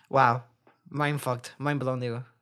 Wow. 0.10 0.44
Mind 0.90 1.20
fucked. 1.20 1.52
Mind 1.60 1.80
blown, 1.80 2.00
digo. 2.00 2.26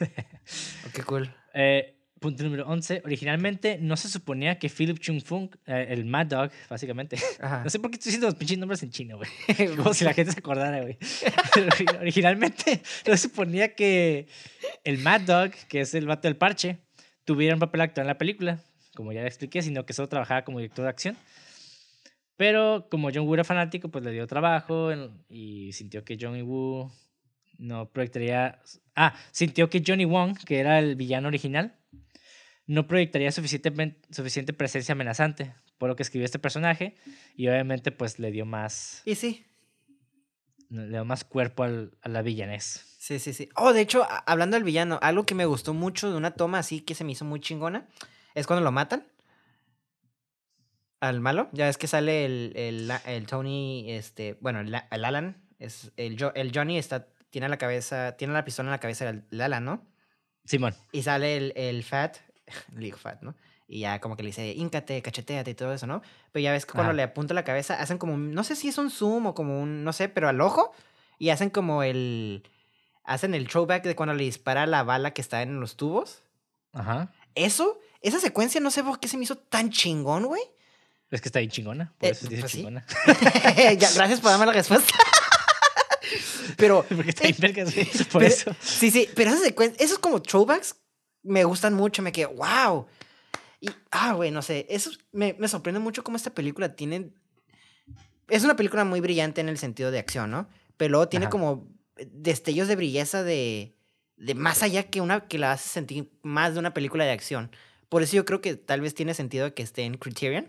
Oh, 0.00 0.90
qué 0.94 1.02
cool. 1.02 1.34
Eh, 1.52 1.97
punto 2.18 2.42
número 2.44 2.66
11. 2.68 3.02
Originalmente 3.04 3.78
no 3.80 3.96
se 3.96 4.08
suponía 4.08 4.58
que 4.58 4.68
Philip 4.68 4.98
Chung 4.98 5.20
Fung, 5.22 5.50
eh, 5.66 5.86
el 5.90 6.04
Mad 6.04 6.26
Dog, 6.26 6.50
básicamente. 6.68 7.16
Ajá. 7.40 7.64
No 7.64 7.70
sé 7.70 7.78
por 7.78 7.90
qué 7.90 7.96
estoy 7.96 8.10
diciendo 8.10 8.26
los 8.26 8.34
pinches 8.34 8.58
nombres 8.58 8.82
en 8.82 8.90
chino, 8.90 9.16
güey. 9.16 9.30
Como 9.76 9.94
si 9.94 10.04
la 10.04 10.14
gente 10.14 10.32
se 10.32 10.38
acordara, 10.38 10.80
güey. 10.80 10.98
Originalmente 12.00 12.82
no 13.06 13.16
se 13.16 13.28
suponía 13.28 13.74
que 13.74 14.28
el 14.84 14.98
Mad 14.98 15.22
Dog, 15.22 15.50
que 15.68 15.80
es 15.80 15.94
el 15.94 16.06
vato 16.06 16.28
del 16.28 16.36
parche, 16.36 16.78
tuviera 17.24 17.54
un 17.54 17.60
papel 17.60 17.82
actual 17.82 18.04
en 18.04 18.08
la 18.08 18.18
película, 18.18 18.60
como 18.94 19.12
ya 19.12 19.22
le 19.22 19.28
expliqué, 19.28 19.62
sino 19.62 19.84
que 19.84 19.92
solo 19.92 20.08
trabajaba 20.08 20.44
como 20.44 20.58
director 20.58 20.84
de 20.84 20.90
acción. 20.90 21.16
Pero 22.36 22.86
como 22.88 23.10
John 23.12 23.26
Woo 23.26 23.34
era 23.34 23.44
fanático, 23.44 23.88
pues 23.88 24.04
le 24.04 24.12
dio 24.12 24.26
trabajo 24.26 24.90
y 25.28 25.72
sintió 25.72 26.04
que 26.04 26.16
Johnny 26.20 26.42
Woo 26.42 26.90
no 27.58 27.90
proyectaría... 27.90 28.60
Ah, 28.94 29.14
sintió 29.32 29.68
que 29.68 29.82
Johnny 29.84 30.04
Wong, 30.04 30.38
que 30.46 30.60
era 30.60 30.78
el 30.78 30.94
villano 30.94 31.28
original, 31.28 31.77
no 32.68 32.86
proyectaría 32.86 33.32
suficiente, 33.32 33.96
suficiente 34.10 34.52
presencia 34.52 34.92
amenazante, 34.92 35.52
por 35.78 35.88
lo 35.88 35.96
que 35.96 36.04
escribió 36.04 36.24
este 36.26 36.38
personaje 36.38 36.94
y 37.34 37.48
obviamente 37.48 37.90
pues 37.90 38.20
le 38.20 38.30
dio 38.30 38.46
más, 38.46 39.02
Y 39.04 39.16
sí. 39.16 39.44
le 40.70 40.86
dio 40.88 41.04
más 41.04 41.24
cuerpo 41.24 41.64
al, 41.64 41.96
a 42.02 42.08
la 42.08 42.22
villanés. 42.22 42.84
Sí, 42.98 43.18
sí, 43.18 43.32
sí. 43.32 43.48
Oh, 43.56 43.72
de 43.72 43.80
hecho, 43.80 44.06
hablando 44.26 44.56
del 44.56 44.64
villano, 44.64 44.98
algo 45.02 45.24
que 45.24 45.34
me 45.34 45.46
gustó 45.46 45.72
mucho 45.74 46.10
de 46.10 46.16
una 46.16 46.32
toma 46.32 46.58
así 46.60 46.80
que 46.82 46.94
se 46.94 47.02
me 47.04 47.12
hizo 47.12 47.24
muy 47.24 47.40
chingona 47.40 47.88
es 48.34 48.46
cuando 48.46 48.62
lo 48.62 48.70
matan. 48.70 49.04
Al 51.00 51.20
malo. 51.20 51.48
Ya 51.52 51.68
es 51.68 51.78
que 51.78 51.86
sale 51.86 52.24
el, 52.24 52.52
el, 52.56 52.90
el 53.06 53.26
Tony, 53.26 53.86
este, 53.92 54.36
bueno, 54.40 54.60
el, 54.60 54.72
La- 54.72 54.88
el 54.90 55.04
Alan. 55.04 55.36
Es, 55.60 55.92
el, 55.96 56.16
el 56.34 56.52
Johnny 56.54 56.76
está, 56.76 57.06
tiene 57.30 57.48
la 57.48 57.56
cabeza, 57.56 58.16
tiene 58.16 58.32
la 58.34 58.44
pistola 58.44 58.68
en 58.68 58.72
la 58.72 58.80
cabeza 58.80 59.10
del 59.12 59.40
Alan, 59.40 59.64
¿no? 59.64 59.86
Simón, 60.44 60.74
Y 60.92 61.02
sale 61.02 61.36
el, 61.36 61.52
el 61.56 61.84
Fat, 62.52 62.74
League 62.78 62.96
Fat, 62.96 63.22
¿no? 63.22 63.34
Y 63.66 63.80
ya 63.80 64.00
como 64.00 64.16
que 64.16 64.22
le 64.22 64.28
dice, 64.28 64.48
íncate, 64.52 65.02
cacheteate 65.02 65.50
y 65.50 65.54
todo 65.54 65.72
eso, 65.74 65.86
¿no? 65.86 66.00
Pero 66.32 66.42
ya 66.42 66.52
ves 66.52 66.64
que 66.64 66.72
cuando 66.72 66.92
le 66.94 67.02
apunta 67.02 67.34
la 67.34 67.44
cabeza, 67.44 67.74
hacen 67.80 67.98
como, 67.98 68.14
un- 68.14 68.32
no 68.32 68.42
sé 68.44 68.56
si 68.56 68.68
es 68.68 68.78
un 68.78 68.90
zoom 68.90 69.26
o 69.26 69.34
como 69.34 69.60
un, 69.60 69.84
no 69.84 69.92
sé, 69.92 70.08
pero 70.08 70.28
al 70.28 70.40
ojo. 70.40 70.72
Y 71.18 71.30
hacen 71.30 71.50
como 71.50 71.82
el, 71.82 72.48
hacen 73.04 73.34
el 73.34 73.46
throwback 73.48 73.82
de 73.84 73.94
cuando 73.96 74.14
le 74.14 74.24
dispara 74.24 74.66
la 74.66 74.84
bala 74.84 75.12
que 75.12 75.20
está 75.20 75.42
en 75.42 75.60
los 75.60 75.76
tubos. 75.76 76.22
ajá. 76.72 77.12
Eso, 77.34 77.78
esa 78.00 78.18
secuencia, 78.20 78.60
no 78.60 78.70
sé 78.70 78.82
por 78.82 78.98
qué 78.98 79.06
se 79.06 79.16
me 79.16 79.22
hizo 79.24 79.36
tan 79.36 79.70
chingón, 79.70 80.24
güey. 80.26 80.42
Es 81.10 81.20
que 81.20 81.28
está 81.28 81.38
bien 81.38 81.50
chingona, 81.50 81.92
por 81.98 82.08
Eh, 82.08 82.12
eso 82.12 82.26
dice 82.28 82.40
pues 82.40 82.52
sí. 82.52 82.58
chingona. 82.58 82.84
Ya, 83.78 83.90
gracias 83.94 84.20
por 84.20 84.30
darme 84.30 84.46
la 84.46 84.52
respuesta. 84.52 84.92
pero, 86.56 86.84
Porque 86.88 87.10
está 87.10 87.24
bien 87.24 87.36
vergas, 87.38 87.74
güey, 87.74 87.86
por 88.10 88.22
pero- 88.22 88.26
eso. 88.34 88.54
Sí, 88.60 88.90
sí, 88.90 89.08
pero 89.14 89.30
esas 89.30 89.42
secuencias, 89.42 89.80
esos 89.80 89.98
como 89.98 90.20
throwbacks 90.22 90.74
me 91.22 91.44
gustan 91.44 91.74
mucho, 91.74 92.02
me 92.02 92.12
quedé, 92.12 92.26
wow. 92.26 92.86
Y, 93.60 93.68
ah, 93.90 94.12
güey, 94.14 94.30
no 94.30 94.42
sé, 94.42 94.66
eso 94.70 94.90
me, 95.12 95.34
me 95.38 95.48
sorprende 95.48 95.80
mucho 95.80 96.04
cómo 96.04 96.16
esta 96.16 96.30
película 96.34 96.74
tiene... 96.76 97.10
Es 98.28 98.44
una 98.44 98.56
película 98.56 98.84
muy 98.84 99.00
brillante 99.00 99.40
en 99.40 99.48
el 99.48 99.58
sentido 99.58 99.90
de 99.90 99.98
acción, 99.98 100.30
¿no? 100.30 100.48
Pero 100.76 100.90
luego 100.92 101.08
tiene 101.08 101.26
Ajá. 101.26 101.30
como 101.30 101.66
destellos 102.12 102.68
de 102.68 102.76
brilleza 102.76 103.22
de, 103.24 103.74
de 104.16 104.34
más 104.34 104.62
allá 104.62 104.84
que 104.84 105.00
una 105.00 105.26
que 105.26 105.38
la 105.38 105.52
hace 105.52 105.68
sentir 105.68 106.10
más 106.22 106.52
de 106.54 106.60
una 106.60 106.74
película 106.74 107.04
de 107.04 107.10
acción. 107.12 107.50
Por 107.88 108.02
eso 108.02 108.16
yo 108.16 108.24
creo 108.26 108.40
que 108.42 108.54
tal 108.54 108.82
vez 108.82 108.94
tiene 108.94 109.14
sentido 109.14 109.54
que 109.54 109.62
esté 109.62 109.82
en 109.84 109.94
Criterion. 109.96 110.46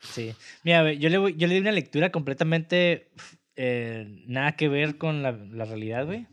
Sí. 0.00 0.34
Mira, 0.64 0.92
yo 0.94 1.08
le, 1.10 1.18
voy- 1.18 1.34
yo 1.36 1.46
le 1.46 1.54
di 1.54 1.60
una 1.60 1.72
lectura 1.72 2.10
completamente 2.10 3.10
eh, 3.54 4.24
nada 4.26 4.52
que 4.56 4.68
ver 4.68 4.96
con 4.96 5.22
la, 5.22 5.32
la 5.32 5.66
realidad, 5.66 6.06
güey. 6.06 6.26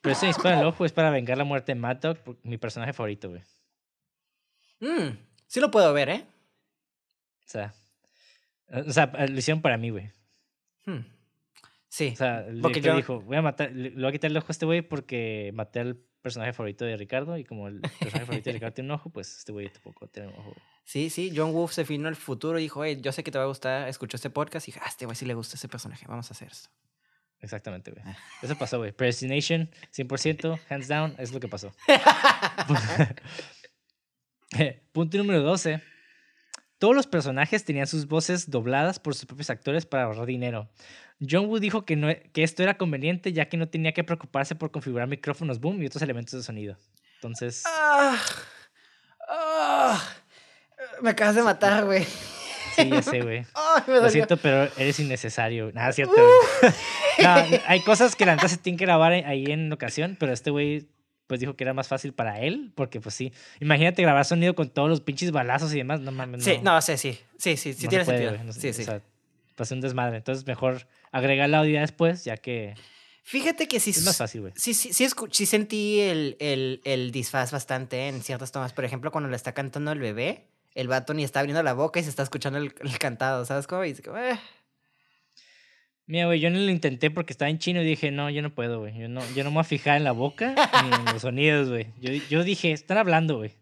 Pero 0.00 0.12
ese 0.12 0.26
disparo 0.26 0.58
en 0.60 0.66
ojo 0.66 0.84
es 0.84 0.92
para 0.92 1.10
vengar 1.10 1.36
la 1.36 1.44
muerte 1.44 1.72
de 1.74 1.80
Mad 1.80 1.96
Dog, 1.96 2.18
mi 2.42 2.56
personaje 2.58 2.92
favorito, 2.92 3.28
güey. 3.28 3.42
Mm, 4.80 5.16
sí 5.46 5.60
lo 5.60 5.70
puedo 5.70 5.92
ver, 5.92 6.08
¿eh? 6.08 6.24
O 7.46 7.48
sea, 7.50 7.74
o 8.72 8.92
sea, 8.92 9.06
lo 9.28 9.38
hicieron 9.38 9.60
para 9.60 9.76
mí, 9.76 9.90
güey. 9.90 10.10
Hmm. 10.86 11.00
Sí. 11.88 12.10
O 12.12 12.16
sea, 12.16 12.46
Porque 12.62 12.80
yo- 12.80 12.96
dijo, 12.96 13.20
voy 13.20 13.36
a 13.36 13.42
matar, 13.42 13.72
le, 13.72 13.90
voy 13.90 14.06
a 14.06 14.12
quitar 14.12 14.30
el 14.30 14.36
ojo 14.36 14.46
a 14.48 14.52
este 14.52 14.64
güey 14.64 14.80
porque 14.80 15.50
maté 15.54 15.80
al 15.80 15.96
personaje 16.22 16.52
favorito 16.52 16.84
de 16.84 16.96
Ricardo 16.96 17.36
y 17.36 17.44
como 17.44 17.66
el 17.68 17.80
personaje 17.80 18.26
favorito 18.26 18.48
de 18.50 18.52
Ricardo 18.54 18.74
tiene 18.74 18.88
un 18.88 18.94
ojo, 18.94 19.10
pues 19.10 19.36
este 19.38 19.52
güey 19.52 19.68
tampoco 19.70 20.06
tiene 20.06 20.28
un 20.28 20.34
ojo. 20.34 20.50
güey. 20.50 20.62
Sí, 20.84 21.10
sí, 21.10 21.32
John 21.34 21.50
Woo 21.54 21.68
se 21.68 21.84
vino 21.84 22.08
al 22.08 22.16
futuro 22.16 22.58
y 22.58 22.62
dijo, 22.62 22.84
hey, 22.84 22.98
yo 23.02 23.12
sé 23.12 23.22
que 23.24 23.30
te 23.30 23.38
va 23.38 23.44
a 23.44 23.48
gustar, 23.48 23.88
escuchó 23.88 24.16
este 24.16 24.30
podcast 24.30 24.66
y 24.68 24.72
dije, 24.72 24.80
ah, 24.84 24.88
este 24.88 25.04
güey 25.04 25.16
sí 25.16 25.26
le 25.26 25.34
gusta 25.34 25.56
ese 25.56 25.68
personaje, 25.68 26.06
vamos 26.08 26.30
a 26.30 26.34
hacer 26.34 26.48
esto. 26.48 26.70
Exactamente, 27.40 27.90
güey. 27.90 28.04
Eso 28.42 28.56
pasó, 28.56 28.78
güey. 28.78 28.92
Predestination, 28.92 29.70
100%, 29.94 30.60
hands 30.68 30.88
down, 30.88 31.14
es 31.18 31.32
lo 31.32 31.40
que 31.40 31.48
pasó. 31.48 31.72
Punto 34.92 35.16
número 35.18 35.40
12. 35.42 35.80
Todos 36.78 36.94
los 36.96 37.06
personajes 37.06 37.64
tenían 37.64 37.86
sus 37.86 38.06
voces 38.06 38.50
dobladas 38.50 38.98
por 38.98 39.14
sus 39.14 39.26
propios 39.26 39.50
actores 39.50 39.84
para 39.86 40.04
ahorrar 40.04 40.26
dinero. 40.26 40.70
John 41.20 41.46
Woo 41.46 41.58
dijo 41.60 41.84
que, 41.84 41.94
no, 41.96 42.08
e- 42.08 42.30
que 42.32 42.42
esto 42.42 42.62
era 42.62 42.78
conveniente 42.78 43.32
ya 43.34 43.48
que 43.50 43.58
no 43.58 43.68
tenía 43.68 43.92
que 43.92 44.02
preocuparse 44.02 44.54
por 44.54 44.70
configurar 44.70 45.06
micrófonos 45.06 45.60
boom 45.60 45.82
y 45.82 45.86
otros 45.86 46.02
elementos 46.02 46.32
de 46.32 46.42
sonido. 46.42 46.78
Entonces, 47.16 47.64
Ah, 47.66 48.18
ah, 49.28 50.02
me 51.02 51.10
acabas 51.10 51.34
de 51.34 51.42
matar, 51.42 51.84
güey. 51.84 52.06
Sí, 52.76 52.88
ya 52.90 53.02
sé, 53.02 53.20
güey. 53.22 53.44
Lo 53.86 54.08
siento, 54.10 54.36
pero 54.36 54.68
eres 54.76 54.98
innecesario. 55.00 55.70
Nada, 55.72 55.92
cierto. 55.92 56.14
No, 57.22 57.34
hay 57.66 57.80
cosas 57.80 58.16
que 58.16 58.26
la 58.26 58.34
neta 58.36 58.48
se 58.48 58.56
tienen 58.56 58.78
que 58.78 58.84
grabar 58.84 59.12
ahí 59.12 59.46
en 59.46 59.72
ocasión, 59.72 60.16
pero 60.18 60.32
este 60.32 60.50
güey 60.50 60.88
pues 61.26 61.38
dijo 61.38 61.54
que 61.54 61.62
era 61.62 61.72
más 61.74 61.86
fácil 61.86 62.12
para 62.12 62.40
él, 62.40 62.72
porque 62.74 63.00
pues 63.00 63.14
sí. 63.14 63.32
Imagínate 63.60 64.02
grabar 64.02 64.24
sonido 64.24 64.56
con 64.56 64.68
todos 64.68 64.88
los 64.88 65.00
pinches 65.00 65.30
balazos 65.30 65.72
y 65.72 65.76
demás. 65.76 66.00
No 66.00 66.10
mames, 66.10 66.42
Sí, 66.42 66.56
no. 66.62 66.74
no, 66.74 66.82
sí, 66.82 66.96
sí, 66.96 67.18
sí, 67.38 67.56
sí, 67.56 67.72
sí 67.72 67.84
no 67.84 67.88
tiene 67.88 68.04
se 68.04 68.10
puede, 68.10 68.24
sentido. 68.30 68.44
no 68.44 68.52
sí, 68.52 68.72
sí. 68.72 68.82
O 68.82 68.84
sea, 68.84 69.00
pasé 69.54 69.74
un 69.74 69.80
desmadre. 69.80 70.16
Entonces 70.16 70.44
mejor 70.46 70.88
agregar 71.12 71.48
el 71.48 71.54
audio 71.54 71.80
después, 71.80 72.24
ya 72.24 72.36
que 72.36 72.74
Fíjate 73.22 73.68
que 73.68 73.78
sí, 73.78 73.90
es 73.90 74.04
más 74.04 74.16
fácil, 74.16 74.40
güey. 74.40 74.52
sí, 74.56 74.74
sí, 74.74 74.92
sí, 74.92 75.06
sí 75.30 75.46
sentí 75.46 76.00
el, 76.00 76.36
el, 76.40 76.80
el 76.82 77.12
disfraz 77.12 77.52
bastante 77.52 78.08
en 78.08 78.22
ciertas 78.22 78.50
tomas. 78.50 78.72
Por 78.72 78.84
ejemplo, 78.84 79.12
cuando 79.12 79.30
le 79.30 79.36
está 79.36 79.52
cantando 79.52 79.92
el 79.92 80.00
bebé, 80.00 80.48
el 80.74 80.88
vato 80.88 81.14
ni 81.14 81.24
está 81.24 81.40
abriendo 81.40 81.62
la 81.62 81.72
boca 81.74 82.00
y 82.00 82.02
se 82.04 82.10
está 82.10 82.22
escuchando 82.22 82.58
el, 82.58 82.72
el 82.80 82.98
cantado, 82.98 83.44
¿sabes 83.44 83.66
cómo? 83.66 83.84
Y 83.84 83.92
dice 83.92 84.02
"Eh". 84.16 84.38
Mira, 86.06 86.26
güey, 86.26 86.40
yo 86.40 86.50
no 86.50 86.58
lo 86.58 86.70
intenté 86.70 87.08
porque 87.12 87.32
estaba 87.32 87.48
en 87.50 87.60
chino 87.60 87.80
y 87.82 87.84
dije, 87.84 88.10
no, 88.10 88.30
yo 88.30 88.42
no 88.42 88.52
puedo, 88.52 88.80
güey. 88.80 88.98
Yo 88.98 89.08
no, 89.08 89.20
yo 89.36 89.44
no 89.44 89.50
me 89.50 89.54
voy 89.54 89.60
a 89.60 89.64
fijar 89.64 89.96
en 89.96 90.02
la 90.02 90.10
boca 90.10 90.56
ni 90.82 90.92
en 90.92 91.04
los 91.04 91.22
sonidos, 91.22 91.68
güey. 91.68 91.86
Yo, 92.00 92.10
yo 92.28 92.42
dije, 92.42 92.72
están 92.72 92.98
hablando, 92.98 93.36
güey. 93.36 93.52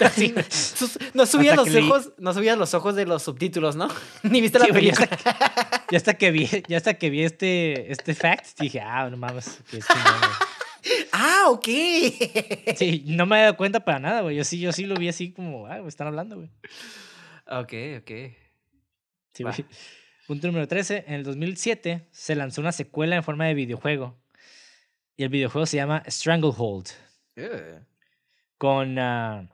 Sus- 0.50 0.98
No 1.14 1.24
subías 1.24 1.56
Hasta 1.58 1.70
los 1.70 1.74
que 1.74 1.78
ojos, 1.90 2.12
no 2.18 2.34
subías 2.34 2.58
los 2.58 2.74
ojos 2.74 2.94
de 2.94 3.06
los 3.06 3.22
subtítulos, 3.22 3.74
¿no? 3.76 3.88
Ni 4.22 4.42
viste 4.42 4.58
la 4.58 4.66
Sí, 4.66 4.72
güey, 4.72 4.84
ya 4.90 4.94
película. 4.96 5.84
Ya 5.90 5.96
hasta 5.96 6.14
que 6.14 6.30
vi, 6.30 6.46
ya 6.68 6.76
hasta 6.76 6.92
que 6.94 7.08
vi 7.08 7.22
este, 7.22 7.90
este 7.90 8.14
fact, 8.14 8.58
dije, 8.60 8.80
ah, 8.82 9.08
no 9.08 9.16
mames, 9.16 9.60
qué 9.70 9.78
chingón. 9.78 10.30
Ah, 11.12 11.46
ok. 11.48 11.66
Sí, 12.76 13.04
no 13.06 13.26
me 13.26 13.36
había 13.36 13.44
dado 13.46 13.56
cuenta 13.56 13.80
para 13.80 13.98
nada, 13.98 14.20
güey. 14.20 14.36
Yo 14.36 14.44
sí, 14.44 14.60
yo 14.60 14.72
sí 14.72 14.84
lo 14.84 14.96
vi 14.96 15.08
así 15.08 15.32
como, 15.32 15.66
ah, 15.66 15.78
güey, 15.78 15.88
están 15.88 16.06
hablando, 16.06 16.36
güey. 16.36 16.50
Ok, 17.46 18.00
ok. 18.00 18.10
Sí, 19.32 19.42
güey. 19.42 19.54
Punto 20.26 20.46
número 20.46 20.66
13. 20.66 21.04
En 21.06 21.14
el 21.14 21.24
2007 21.24 22.08
se 22.10 22.34
lanzó 22.34 22.60
una 22.60 22.72
secuela 22.72 23.16
en 23.16 23.22
forma 23.22 23.46
de 23.46 23.54
videojuego. 23.54 24.16
Y 25.16 25.22
el 25.22 25.28
videojuego 25.28 25.66
se 25.66 25.76
llama 25.76 26.02
Stranglehold. 26.06 26.88
Con, 28.58 28.98
ah, 28.98 29.48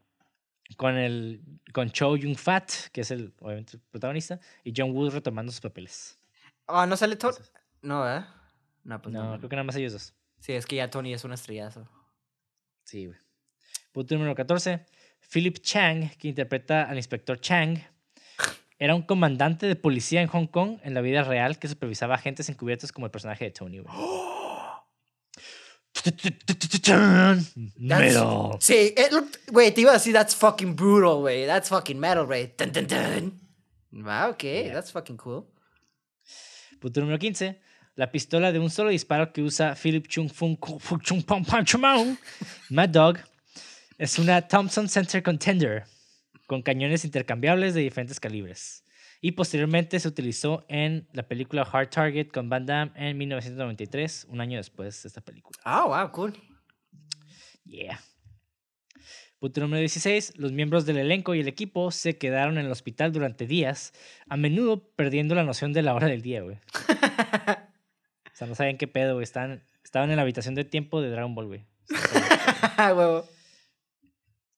con, 0.77 0.97
el, 0.97 1.43
con 1.73 1.91
Cho 1.91 2.17
Yun 2.17 2.37
Fat, 2.37 2.71
que 2.93 3.03
es 3.03 3.11
el, 3.11 3.35
obviamente, 3.41 3.77
el 3.77 3.83
protagonista, 3.91 4.39
y 4.65 4.73
John 4.77 4.93
Woo 4.93 5.11
retomando 5.11 5.51
sus 5.51 5.61
papeles. 5.61 6.19
Oh, 6.67 6.87
¿no 6.87 6.97
sale 6.97 7.17
Tony? 7.17 7.37
No, 7.83 8.03
¿verdad? 8.03 8.29
No, 8.85 9.03
pues 9.03 9.13
no. 9.13 9.33
No, 9.33 9.39
creo 9.39 9.49
que 9.49 9.57
nada 9.57 9.65
más 9.65 9.77
ellos 9.77 9.93
dos. 9.93 10.15
Sí, 10.41 10.53
es 10.53 10.67
que 10.67 10.77
ya 10.77 10.91
Tony 10.91 11.13
es 11.15 11.25
un 11.25 11.33
estrellazo. 11.33 11.87
Sí, 12.85 13.07
güey. 13.07 13.19
Punto 13.93 14.15
número 14.15 14.35
14. 14.35 14.85
Philip 15.33 15.59
Chang, 15.61 16.11
que 16.19 16.29
interpreta 16.29 16.85
al 16.85 16.97
inspector 16.97 17.39
Chang, 17.41 17.79
era 18.79 18.95
un 18.95 19.03
comandante 19.03 19.67
de 19.67 19.77
policía 19.77 20.23
en 20.23 20.29
Hong 20.29 20.47
Kong 20.47 20.79
en 20.83 20.95
la 20.95 21.03
vida 21.03 21.23
real 21.23 21.59
que 21.59 21.69
supervisaba 21.69 22.15
agentes 22.15 22.49
encubiertos 22.49 22.91
como 22.93 23.07
el 23.07 23.13
personaje 23.13 23.45
de 23.45 23.51
Tony, 23.51 23.79
güey. 23.81 23.95
Metal. 27.79 28.57
Sí, 28.61 28.95
it 28.97 29.13
looked, 29.13 29.39
güey, 29.53 29.73
te 29.73 29.83
iba 29.83 29.91
a 29.91 29.95
decir, 29.95 30.13
that's 30.13 30.35
fucking 30.35 30.75
brutal, 30.75 31.21
güey. 31.21 31.47
That's 31.47 31.69
fucking 31.69 31.99
metal, 31.99 32.27
güey. 32.27 32.55
Dun, 32.57 32.73
dun, 32.73 32.87
dun. 32.87 33.41
Wow, 33.93 34.31
okay, 34.31 34.65
Yeah. 34.65 34.75
that's 34.75 34.93
fucking 34.93 35.17
cool. 35.17 35.47
Punto 36.81 37.01
número 37.01 37.19
15. 37.19 37.61
La 37.97 38.11
pistola 38.13 38.53
de 38.53 38.59
un 38.59 38.71
solo 38.71 38.91
disparo 38.91 39.33
que 39.33 39.43
usa 39.43 39.75
Philip 39.75 40.07
Chung 40.07 40.31
Fung 40.31 40.57
Fu 40.79 40.99
Chung 40.99 41.23
Pong 41.23 41.45
Mad 42.71 42.89
Dog, 42.89 43.19
es 43.99 44.19
una 44.19 44.49
Thompson 44.49 44.89
Center 44.89 45.23
Contender 45.23 45.85
con 46.47 46.63
cañones 46.63 47.05
intercambiables 47.05 47.75
de 47.75 47.83
diferentes 47.83 48.19
calibres. 48.19 48.85
Y 49.21 49.33
posteriormente 49.33 50.01
se 50.01 50.09
utilizó 50.09 50.65
en 50.69 51.07
la 51.13 51.29
película 51.29 51.69
Hard 51.71 51.91
Target 51.91 52.29
con 52.29 52.49
Van 52.49 52.65
Damme 52.65 52.93
en 52.97 53.19
1993, 53.19 54.27
un 54.31 54.41
año 54.41 54.57
después 54.57 55.03
de 55.03 55.09
esta 55.09 55.21
película. 55.21 55.59
Oh, 55.67 55.89
wow, 55.89 56.11
cool. 56.13 56.33
Yeah. 57.65 58.01
Punto 59.39 59.61
número 59.61 59.81
16. 59.81 60.39
Los 60.39 60.53
miembros 60.53 60.87
del 60.87 60.97
elenco 60.97 61.35
y 61.35 61.41
el 61.41 61.49
equipo 61.49 61.91
se 61.91 62.17
quedaron 62.17 62.57
en 62.57 62.67
el 62.67 62.73
hospital 62.73 63.13
durante 63.13 63.47
días, 63.47 63.93
a 64.29 64.37
menudo 64.37 64.83
perdiendo 64.97 65.35
la 65.35 65.45
noción 65.45 65.73
de 65.73 65.83
la 65.83 65.95
hora 65.95 66.07
del 66.07 66.23
día, 66.23 66.41
güey. 66.43 66.59
Sea, 68.41 68.47
no 68.47 68.55
saben 68.55 68.79
qué 68.79 68.89
pedo, 68.89 69.13
güey. 69.13 69.25
Estaban, 69.25 69.63
estaban 69.85 70.09
en 70.09 70.17
la 70.17 70.23
habitación 70.23 70.55
de 70.55 70.65
tiempo 70.65 71.03
de 71.03 71.11
Dragon 71.11 71.35
Ball, 71.35 71.47
güey. 71.47 71.67
Huevo. 72.79 73.29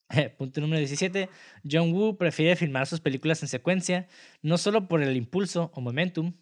Punto 0.39 0.61
número 0.61 0.79
17. 0.79 1.29
John 1.69 1.93
Woo 1.93 2.17
prefiere 2.17 2.55
filmar 2.55 2.87
sus 2.87 3.01
películas 3.01 3.43
en 3.43 3.49
secuencia, 3.49 4.07
no 4.41 4.57
solo 4.57 4.87
por 4.87 5.03
el 5.03 5.17
impulso 5.17 5.73
o 5.75 5.81
momentum, 5.81 6.35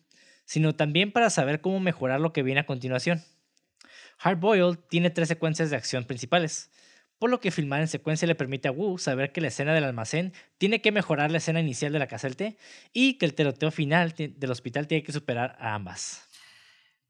sino 0.45 0.75
también 0.75 1.13
para 1.13 1.31
saber 1.31 1.63
cómo 1.63 1.81
mejorar 1.81 2.21
lo 2.21 2.35
que 2.35 2.43
viene 2.43 2.61
a 2.61 2.67
continuación. 2.67 3.25
Hard 4.19 4.37
Boiled 4.39 4.79
tiene 4.91 5.09
tres 5.09 5.29
secuencias 5.29 5.71
de 5.71 5.77
acción 5.77 6.05
principales, 6.05 6.71
por 7.19 7.31
lo 7.31 7.41
que 7.41 7.51
filmar 7.51 7.81
en 7.81 7.89
secuencia 7.89 8.29
le 8.29 8.35
permite 8.35 8.69
a 8.69 8.73
Woo 8.73 8.99
saber 8.99 9.33
que 9.33 9.41
la 9.41 9.49
escena 9.49 9.73
del 9.73 9.85
almacén 9.85 10.35
tiene 10.59 10.83
que 10.83 10.93
mejorar 10.93 11.31
la 11.31 11.39
escena 11.39 11.61
inicial 11.61 11.91
de 11.91 12.01
la 12.01 12.07
casa 12.07 12.27
del 12.27 12.37
té 12.37 12.59
y 12.93 13.15
que 13.15 13.25
el 13.25 13.33
tiroteo 13.33 13.71
final 13.71 14.15
del 14.15 14.51
hospital 14.51 14.87
tiene 14.87 15.03
que 15.03 15.13
superar 15.13 15.57
a 15.59 15.75
ambas. 15.75 16.30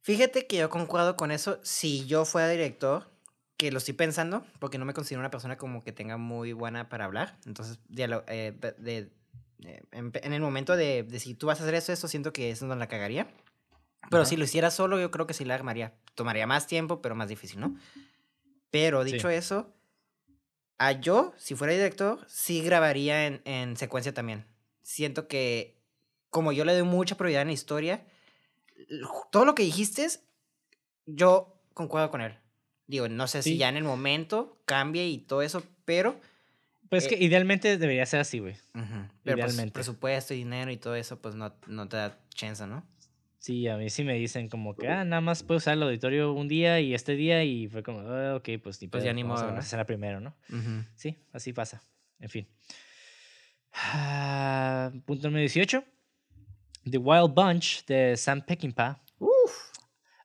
Fíjate 0.03 0.47
que 0.47 0.57
yo 0.59 0.71
concuerdo 0.71 1.17
con 1.17 1.31
eso. 1.31 1.59
Si 1.63 2.07
yo 2.07 2.25
fuera 2.25 2.49
director, 2.49 3.11
que 3.57 3.71
lo 3.71 3.79
estoy 3.79 3.95
pensando, 3.95 4.45
porque 4.59 4.79
no 4.79 4.85
me 4.87 4.95
considero 4.95 5.21
una 5.21 5.31
persona 5.31 5.59
como 5.59 5.85
que 5.85 5.93
tenga 5.93 6.17
muy 6.17 6.53
buena 6.53 6.89
para 6.89 7.05
hablar. 7.05 7.39
Entonces, 7.45 7.79
eh, 7.97 8.55
de- 8.79 9.11
eh, 9.63 9.83
en, 9.93 10.11
en 10.15 10.33
el 10.33 10.41
momento 10.41 10.77
de, 10.77 11.03
de 11.03 11.21
si 11.21 11.35
tú 11.35 11.47
vas 11.49 11.61
a 11.61 11.65
hacer 11.65 11.75
eso, 11.75 11.93
esto 11.93 12.09
siento 12.09 12.33
que 12.33 12.51
es 12.51 12.61
donde 12.61 12.77
la 12.77 12.89
cagaría. 12.89 13.29
Pero 14.11 14.25
si 14.25 14.37
lo 14.37 14.45
hiciera 14.45 14.71
solo, 14.71 14.99
yo 14.99 15.11
creo 15.11 15.27
que 15.27 15.35
sí 15.35 15.45
la 15.45 15.55
armaría. 15.55 15.95
Tomaría 16.15 16.47
más 16.47 16.67
tiempo, 16.67 17.03
pero 17.03 17.15
más 17.15 17.29
difícil, 17.29 17.61
¿no? 17.61 17.77
Pero 18.71 19.05
Sí. 19.05 19.13
dicho 19.13 19.29
eso, 19.29 19.75
a 20.79 20.93
yo, 20.93 21.35
si 21.37 21.55
fuera 21.55 21.75
director, 21.75 22.25
sí 22.27 22.63
grabaría 22.63 23.27
en, 23.27 23.43
en 23.45 23.77
secuencia 23.77 24.15
también. 24.15 24.47
Siento 24.83 25.29
que, 25.29 25.79
como 26.31 26.53
yo 26.53 26.65
le 26.65 26.73
doy 26.73 26.85
mucha 26.85 27.17
prioridad 27.17 27.43
en 27.43 27.49
la 27.49 27.53
historia, 27.55 28.07
todo 29.31 29.44
lo 29.44 29.55
que 29.55 29.62
dijiste, 29.62 30.07
yo 31.07 31.62
concuerdo 31.74 32.11
con 32.11 32.20
él. 32.20 32.36
Digo, 32.86 33.09
no 33.09 33.27
sé 33.28 33.43
si 33.43 33.51
Sí. 33.52 33.59
ya 33.59 33.69
en 33.69 33.77
el 33.77 33.85
momento 33.85 34.61
cambie 34.65 35.07
y 35.09 35.19
todo 35.19 35.43
eso, 35.43 35.62
pero... 35.85 36.20
Pues 36.89 37.05
Eh, 37.07 37.09
que 37.11 37.24
idealmente 37.24 37.78
debería 37.78 38.05
ser 38.07 38.20
así, 38.20 38.40
güey. 38.40 38.55
ujú, 38.74 38.82
pero 39.23 39.36
pues, 39.36 39.36
Idealmente. 39.36 39.73
presupuesto 39.74 40.35
y 40.35 40.39
dinero 40.39 40.70
y 40.73 40.77
todo 40.77 40.97
eso, 40.97 41.20
pues 41.23 41.36
no, 41.36 41.55
no 41.69 41.89
te 41.89 41.97
da 41.97 42.19
chance, 42.31 42.66
¿no? 42.66 42.85
Sí, 43.39 43.69
a 43.69 43.77
mí 43.77 43.89
sí 43.90 44.02
me 44.05 44.15
dicen 44.15 44.48
como 44.48 44.74
que, 44.77 44.89
ah, 44.89 45.05
nada 45.05 45.20
más 45.23 45.43
puedo 45.43 45.59
usar 45.59 45.74
el 45.74 45.82
auditorio 45.85 46.32
un 46.32 46.47
día 46.48 46.81
y 46.81 46.93
este 46.94 47.15
día 47.15 47.43
y 47.44 47.69
fue 47.69 47.82
como, 47.82 48.01
ah, 48.01 48.35
ok, 48.36 48.48
pues 48.62 48.82
ni 48.82 48.89
Pues 48.89 49.05
ya 49.05 49.12
ni 49.15 49.23
vamos 49.23 49.40
a 49.40 49.44
modo, 49.44 49.52
¿no? 49.55 49.61
esa 49.61 49.66
escena 49.69 49.85
primero, 49.86 50.20
¿no? 50.20 50.36
Ujú. 50.51 50.85
Sí, 50.97 51.16
así 51.32 51.52
pasa. 51.52 51.81
En 52.19 52.28
fin. 52.28 52.48
Ah, 53.73 54.90
punto 55.07 55.28
número 55.28 55.40
18. 55.43 55.85
The 56.89 56.98
Wild 56.98 57.35
Bunch 57.35 57.85
de 57.86 58.16
Sam 58.16 58.43
Peckinpah 58.43 59.02
Uf. 59.19 59.73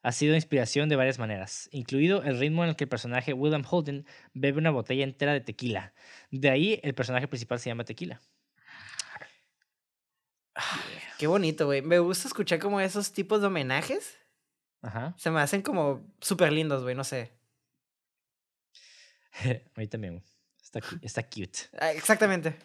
ha 0.02 0.12
sido 0.12 0.34
inspiración 0.34 0.88
de 0.88 0.96
varias 0.96 1.18
maneras, 1.18 1.68
incluido 1.72 2.22
el 2.22 2.38
ritmo 2.38 2.62
en 2.64 2.70
el 2.70 2.76
que 2.76 2.84
el 2.84 2.88
personaje 2.88 3.32
William 3.32 3.64
Holden 3.68 4.06
bebe 4.32 4.58
una 4.58 4.70
botella 4.70 5.04
entera 5.04 5.32
de 5.32 5.40
tequila. 5.40 5.92
De 6.30 6.48
ahí 6.50 6.80
el 6.82 6.94
personaje 6.94 7.28
principal 7.28 7.58
se 7.60 7.70
llama 7.70 7.84
Tequila. 7.84 8.20
Qué 11.18 11.26
bonito, 11.26 11.66
güey. 11.66 11.82
Me 11.82 11.98
gusta 11.98 12.28
escuchar 12.28 12.58
como 12.58 12.80
esos 12.80 13.12
tipos 13.12 13.40
de 13.40 13.46
homenajes. 13.48 14.18
Ajá. 14.82 15.14
Se 15.18 15.30
me 15.30 15.40
hacen 15.40 15.62
como 15.62 16.06
súper 16.20 16.52
lindos, 16.52 16.82
güey, 16.82 16.94
no 16.94 17.04
sé. 17.04 17.32
a 19.44 19.80
mí 19.80 19.86
también. 19.88 20.14
güey. 20.14 20.24
Está, 20.62 20.80
está 21.02 21.22
cute. 21.22 21.58
Ah, 21.78 21.92
Exactamente. 21.92 22.56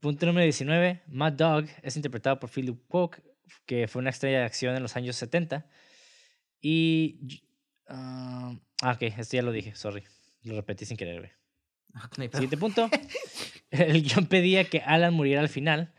Punto 0.00 0.26
número 0.26 0.44
19. 0.44 1.02
Mad 1.08 1.32
Dog 1.32 1.66
es 1.82 1.96
interpretado 1.96 2.38
por 2.38 2.50
Philip 2.50 2.78
Kwok, 2.88 3.20
que 3.66 3.88
fue 3.88 4.00
una 4.00 4.10
estrella 4.10 4.38
de 4.38 4.44
acción 4.44 4.76
en 4.76 4.82
los 4.82 4.96
años 4.96 5.16
70. 5.16 5.66
Y. 6.60 7.42
ah, 7.88 8.54
ah, 8.82 8.92
ok, 8.92 9.02
esto 9.02 9.36
ya 9.36 9.42
lo 9.42 9.52
dije, 9.52 9.74
sorry. 9.74 10.04
Lo 10.42 10.54
repetí 10.54 10.84
sin 10.84 10.96
querer, 10.96 11.20
güey. 11.20 11.32
No 11.94 12.08
pedo. 12.16 12.32
Siguiente 12.32 12.56
punto. 12.56 12.90
El 13.70 14.02
guion 14.02 14.26
pedía 14.26 14.64
que 14.64 14.80
Alan 14.80 15.14
muriera 15.14 15.40
al 15.40 15.48
final, 15.48 15.92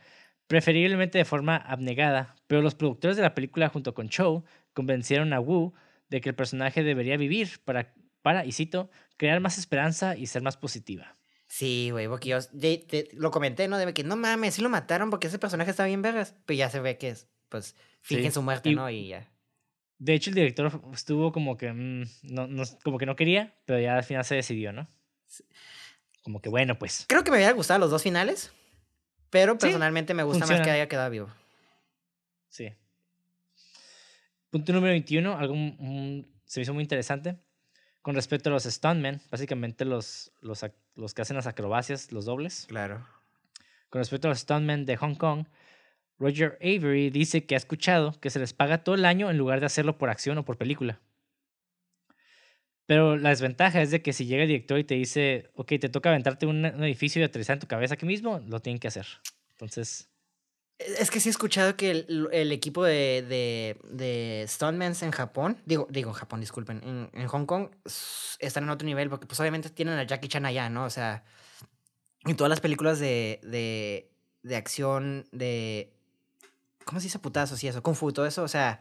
preferiblemente 0.48 1.18
de 1.18 1.26
forma 1.26 1.56
abnegada, 1.56 2.36
pero 2.48 2.62
los 2.62 2.76
productores 2.76 3.18
de 3.18 3.24
la 3.24 3.36
película 3.36 3.70
junto 3.70 3.94
con 3.94 4.10
Cho 4.10 4.44
convencieron 4.74 5.34
a 5.34 5.40
Wu 5.40 5.74
de 6.10 6.22
que 6.22 6.30
el 6.30 6.36
personaje 6.36 6.84
debería 6.84 7.18
vivir 7.18 7.60
para, 7.66 7.94
para, 8.22 8.46
y 8.46 8.52
cito, 8.52 8.90
crear 9.18 9.40
más 9.40 9.58
esperanza 9.58 10.16
y 10.16 10.26
ser 10.28 10.42
más 10.42 10.58
positiva. 10.58 11.19
Sí, 11.50 11.90
güey, 11.92 12.08
porque 12.08 12.30
yo 12.30 12.38
lo 13.14 13.32
comenté, 13.32 13.68
¿no? 13.68 13.78
De 13.80 13.92
que 13.94 14.04
no 14.04 14.16
mames, 14.16 14.54
sí 14.54 14.62
lo 14.62 14.70
mataron 14.70 15.10
porque 15.10 15.28
ese 15.28 15.40
personaje 15.40 15.72
está 15.72 15.84
bien 15.86 16.02
vergas. 16.04 16.36
Pero 16.46 16.58
ya 16.60 16.70
se 16.70 16.80
ve 16.80 16.98
que 17.00 17.10
es, 17.10 17.28
pues, 17.50 17.76
fingen 18.02 18.26
Sí, 18.32 18.36
su 18.36 18.42
muerte, 18.44 18.70
y- 18.70 18.76
¿no? 18.76 18.90
Y 18.90 19.08
ya. 19.10 19.28
De 19.98 20.14
hecho, 20.14 20.30
el 20.30 20.36
director 20.36 20.80
estuvo 20.94 21.32
como 21.32 21.58
que, 21.58 21.74
mm, 21.74 22.04
no, 22.24 22.48
no- 22.48 22.64
como 22.84 23.00
que 23.00 23.06
no 23.08 23.16
quería, 23.16 23.56
pero 23.66 23.80
ya 23.82 23.98
al 23.98 24.04
final 24.04 24.24
se 24.24 24.36
decidió, 24.36 24.72
¿no? 24.72 24.88
Como 26.22 26.40
que 26.42 26.50
bueno, 26.50 26.78
pues. 26.78 27.06
Creo 27.10 27.24
que 27.24 27.32
me 27.32 27.38
hubiera 27.38 27.54
gustado 27.54 27.80
los 27.80 27.90
dos 27.92 28.04
finales. 28.04 28.52
Pero 29.32 29.54
Sí, 29.54 29.60
personalmente 29.60 30.14
me 30.14 30.24
gusta 30.24 30.46
más 30.46 30.62
que 30.62 30.70
haya 30.70 30.88
quedado 30.88 31.10
vivo. 31.10 31.30
Sí. 32.50 32.70
Punto 34.50 34.74
número 34.74 34.92
21, 34.94 35.38
algo 35.38 35.54
mm, 35.56 36.26
se 36.46 36.60
me 36.60 36.62
hizo 36.64 36.74
muy 36.74 36.84
interesante. 36.84 37.38
Con 38.02 38.16
respecto 38.16 38.50
a 38.50 38.54
los 38.54 38.64
stuntmen, 38.64 39.22
básicamente 39.30 39.86
los, 39.86 40.32
los, 40.42 40.66
los 40.96 41.14
que 41.14 41.22
hacen 41.22 41.36
las 41.36 41.48
acrobacias, 41.48 42.12
los 42.12 42.26
dobles. 42.26 42.66
Claro. 42.68 43.06
Con 43.90 44.00
respecto 44.00 44.28
a 44.28 44.30
los 44.30 44.40
stuntmen 44.40 44.86
de 44.86 44.96
Hong 44.98 45.16
Kong, 45.16 45.46
Roger 46.18 46.58
Avery 46.62 47.10
dice 47.10 47.46
que 47.46 47.56
ha 47.56 47.58
escuchado 47.58 48.20
que 48.20 48.30
se 48.30 48.40
les 48.40 48.54
paga 48.54 48.84
todo 48.84 48.96
el 48.96 49.06
año 49.06 49.30
en 49.30 49.38
lugar 49.38 49.60
de 49.60 49.66
hacerlo 49.66 49.98
por 49.98 50.10
acción 50.10 50.38
o 50.38 50.46
por 50.46 50.58
película. 50.58 51.00
Pero 52.86 53.18
la 53.18 53.30
desventaja 53.30 53.82
es 53.82 53.92
de 53.92 54.02
que 54.02 54.14
si 54.14 54.26
llega 54.26 54.44
el 54.44 54.50
director 54.50 54.80
y 54.80 54.84
te 54.84 54.96
dice, 54.96 55.50
ok, 55.54 55.68
te 55.80 55.90
toca 55.90 56.10
aventarte 56.10 56.46
un, 56.46 56.66
un 56.66 56.84
edificio 56.84 57.22
y 57.22 57.26
aterrizar 57.26 57.56
en 57.56 57.60
tu 57.60 57.68
cabeza 57.68 57.94
aquí 57.94 58.06
mismo, 58.06 58.40
lo 58.48 58.62
tienen 58.62 58.80
que 58.80 58.88
hacer. 58.88 59.06
Entonces, 59.52 60.09
Es 60.80 61.12
que 61.12 61.20
sí 61.20 61.28
he 61.28 61.32
escuchado 61.32 61.76
que 61.76 61.92
el, 61.92 62.30
el 62.32 62.52
equipo 62.54 62.86
de, 62.86 63.22
de, 63.28 63.78
de 63.84 64.46
Stuntmans 64.48 65.04
en 65.04 65.12
Japón, 65.12 65.62
digo, 65.66 65.88
digo 65.90 66.10
en 66.12 66.16
Japón, 66.16 66.40
disculpen, 66.40 66.82
en, 66.86 67.10
en 67.12 67.28
Hong 67.28 67.46
Kong 67.46 67.68
están 68.40 68.64
en 68.64 68.70
otro 68.70 68.86
nivel 68.86 69.10
porque 69.10 69.28
pues 69.28 69.38
obviamente 69.42 69.70
tienen 69.70 70.00
a 70.00 70.04
Jackie 70.04 70.30
Chan 70.30 70.46
allá, 70.46 70.70
¿no? 70.70 70.86
O 70.86 70.90
sea, 70.90 71.26
en 72.24 72.38
todas 72.38 72.50
las 72.50 72.62
películas 72.62 72.98
de, 73.00 73.42
de, 73.44 74.10
de 74.44 74.56
acción, 74.56 75.28
de... 75.34 75.92
¿Cómo 76.86 77.02
se 77.02 77.08
dice 77.08 77.20
putazos 77.20 77.62
y 77.64 77.68
eso? 77.68 77.84
Kung 77.84 77.96
Fu, 77.96 78.14
todo 78.14 78.26
eso, 78.26 78.42
o 78.44 78.48
sea... 78.48 78.80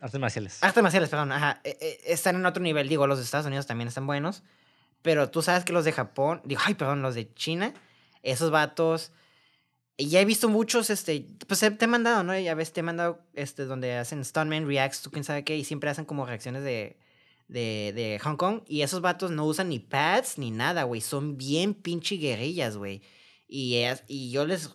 artes 0.00 0.20
marciales. 0.20 0.58
Artes 0.64 0.82
marciales, 0.82 1.08
perdón, 1.08 1.30
ajá. 1.30 1.60
e- 1.62 1.78
e- 1.80 2.12
Están 2.12 2.34
en 2.34 2.44
otro 2.46 2.60
nivel. 2.62 2.88
Digo, 2.88 3.06
los 3.06 3.18
de 3.18 3.24
Estados 3.24 3.46
Unidos 3.46 3.66
también 3.68 3.86
están 3.86 4.06
buenos. 4.08 4.42
Pero 5.02 5.30
tú 5.30 5.42
sabes 5.42 5.64
que 5.64 5.72
los 5.72 5.84
de 5.84 5.92
Japón, 5.92 6.42
digo, 6.44 6.60
ay, 6.64 6.74
perdón, 6.74 7.02
los 7.02 7.14
de 7.14 7.32
China, 7.34 7.72
esos 8.24 8.50
vatos. 8.50 9.12
Y 9.96 10.08
Ya 10.08 10.20
he 10.20 10.24
visto 10.24 10.48
muchos, 10.48 10.90
este, 10.90 11.26
pues 11.46 11.60
te 11.60 11.74
he 11.84 11.86
mandado, 11.86 12.22
¿no? 12.22 12.38
Ya 12.38 12.54
ves, 12.54 12.72
te 12.72 12.80
he 12.80 12.82
mandado, 12.82 13.20
este, 13.34 13.64
donde 13.64 13.94
hacen 13.96 14.24
Stuntman 14.24 14.66
Reacts, 14.66 15.02
tú 15.02 15.10
quién 15.10 15.24
sabe 15.24 15.44
qué, 15.44 15.56
y 15.56 15.64
siempre 15.64 15.88
hacen 15.90 16.04
como 16.04 16.26
reacciones 16.26 16.62
de, 16.64 16.98
de, 17.48 17.92
de 17.94 18.18
Hong 18.22 18.36
Kong. 18.36 18.60
Y 18.66 18.82
esos 18.82 19.00
vatos 19.00 19.30
no 19.30 19.44
usan 19.46 19.68
ni 19.70 19.78
pads 19.78 20.36
ni 20.38 20.50
nada, 20.50 20.82
güey. 20.82 21.00
Son 21.00 21.36
bien 21.38 21.72
pinche 21.74 22.16
guerrillas, 22.16 22.76
güey. 22.76 23.02
Y, 23.48 23.76
es- 23.76 24.04
y 24.06 24.30
yo 24.30 24.44
les, 24.44 24.70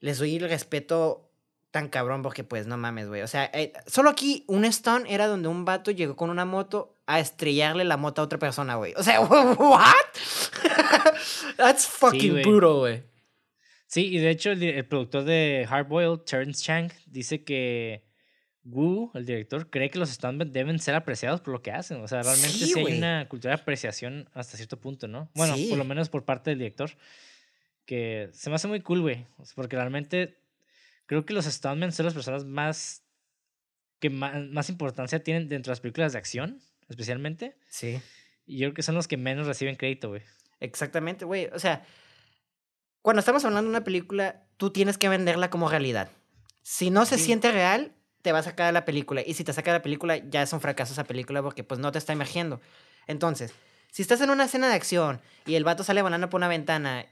les 0.00 0.18
doy 0.18 0.36
el 0.36 0.48
respeto 0.48 1.26
tan 1.70 1.88
cabrón 1.88 2.22
porque 2.22 2.42
pues 2.42 2.66
no 2.66 2.76
mames, 2.76 3.08
güey. 3.08 3.22
O 3.22 3.28
sea, 3.28 3.44
eh, 3.52 3.72
solo 3.86 4.10
aquí 4.10 4.44
un 4.48 4.64
stunt 4.72 5.04
era 5.08 5.26
donde 5.28 5.48
un 5.48 5.64
vato 5.64 5.90
llegó 5.90 6.16
con 6.16 6.30
una 6.30 6.44
moto 6.44 6.96
a 7.06 7.20
estrellarle 7.20 7.84
la 7.84 7.96
moto 7.96 8.22
a 8.22 8.24
otra 8.24 8.38
persona, 8.38 8.76
güey. 8.76 8.94
O 8.96 9.02
sea, 9.02 9.20
what? 9.20 9.94
That's 11.56 11.86
fucking 11.86 12.32
güey. 12.32 12.42
brutal, 12.44 12.74
güey. 12.78 13.09
Sí, 13.90 14.06
y 14.06 14.18
de 14.18 14.30
hecho 14.30 14.52
el, 14.52 14.62
el 14.62 14.84
productor 14.86 15.24
de 15.24 15.66
Hardboiled, 15.68 16.20
Terrence 16.20 16.62
Chang, 16.64 16.92
dice 17.06 17.42
que 17.42 18.04
Wu, 18.62 19.10
el 19.14 19.26
director, 19.26 19.68
cree 19.68 19.90
que 19.90 19.98
los 19.98 20.10
stuntmen 20.10 20.52
deben 20.52 20.78
ser 20.78 20.94
apreciados 20.94 21.40
por 21.40 21.52
lo 21.54 21.60
que 21.60 21.72
hacen. 21.72 22.00
O 22.00 22.06
sea, 22.06 22.22
realmente 22.22 22.56
Sí, 22.56 22.66
sí, 22.66 22.78
hay 22.78 22.98
una 22.98 23.26
cultura 23.28 23.56
de 23.56 23.60
apreciación 23.62 24.28
hasta 24.32 24.56
cierto 24.56 24.78
punto, 24.78 25.08
¿no? 25.08 25.28
Bueno, 25.34 25.56
Sí. 25.56 25.66
por 25.68 25.76
lo 25.76 25.84
menos 25.84 26.08
por 26.08 26.24
parte 26.24 26.50
del 26.50 26.60
director. 26.60 26.90
Que 27.84 28.28
se 28.32 28.48
me 28.48 28.54
hace 28.54 28.68
muy 28.68 28.80
cool, 28.80 29.00
güey. 29.00 29.26
Porque 29.56 29.74
realmente 29.74 30.38
creo 31.06 31.26
que 31.26 31.34
los 31.34 31.46
stuntmen 31.46 31.90
son 31.90 32.04
las 32.06 32.14
personas 32.14 32.44
más 32.44 33.02
que 33.98 34.08
más, 34.08 34.40
más 34.50 34.70
importancia 34.70 35.20
tienen 35.24 35.48
dentro 35.48 35.70
de 35.70 35.72
las 35.72 35.80
películas 35.80 36.12
de 36.12 36.18
acción, 36.18 36.60
especialmente. 36.88 37.56
Sí. 37.68 38.00
Y 38.46 38.58
yo 38.58 38.68
creo 38.68 38.74
que 38.74 38.82
son 38.82 38.94
los 38.94 39.08
que 39.08 39.16
menos 39.16 39.48
reciben 39.48 39.74
crédito, 39.74 40.10
güey. 40.10 40.22
Exactamente, 40.60 41.24
güey. 41.24 41.46
O 41.52 41.58
sea, 41.58 41.84
cuando 43.02 43.20
estamos 43.20 43.44
hablando 43.44 43.70
de 43.70 43.76
una 43.76 43.84
película, 43.84 44.44
tú 44.56 44.70
tienes 44.70 44.98
que 44.98 45.08
venderla 45.08 45.50
como 45.50 45.68
realidad. 45.68 46.10
Si 46.62 46.90
no 46.90 47.06
se 47.06 47.18
Sí. 47.18 47.24
siente 47.24 47.50
real, 47.52 47.92
te 48.22 48.32
va 48.32 48.40
a 48.40 48.42
sacar 48.42 48.66
de 48.66 48.72
la 48.72 48.84
película. 48.84 49.22
Y 49.26 49.34
si 49.34 49.44
te 49.44 49.52
saca 49.52 49.72
de 49.72 49.78
la 49.78 49.82
película, 49.82 50.18
ya 50.18 50.42
es 50.42 50.52
un 50.52 50.60
fracaso 50.60 50.92
esa 50.92 51.04
película 51.04 51.42
porque 51.42 51.64
pues 51.64 51.80
no 51.80 51.90
te 51.92 51.98
está 51.98 52.12
emergiendo. 52.12 52.60
Entonces, 53.06 53.52
si 53.90 54.02
estás 54.02 54.20
en 54.20 54.30
una 54.30 54.44
escena 54.44 54.68
de 54.68 54.74
acción 54.74 55.20
y 55.46 55.54
el 55.54 55.64
vato 55.64 55.82
sale 55.84 56.02
volando 56.02 56.28
por 56.28 56.38
una 56.38 56.48
ventana 56.48 57.06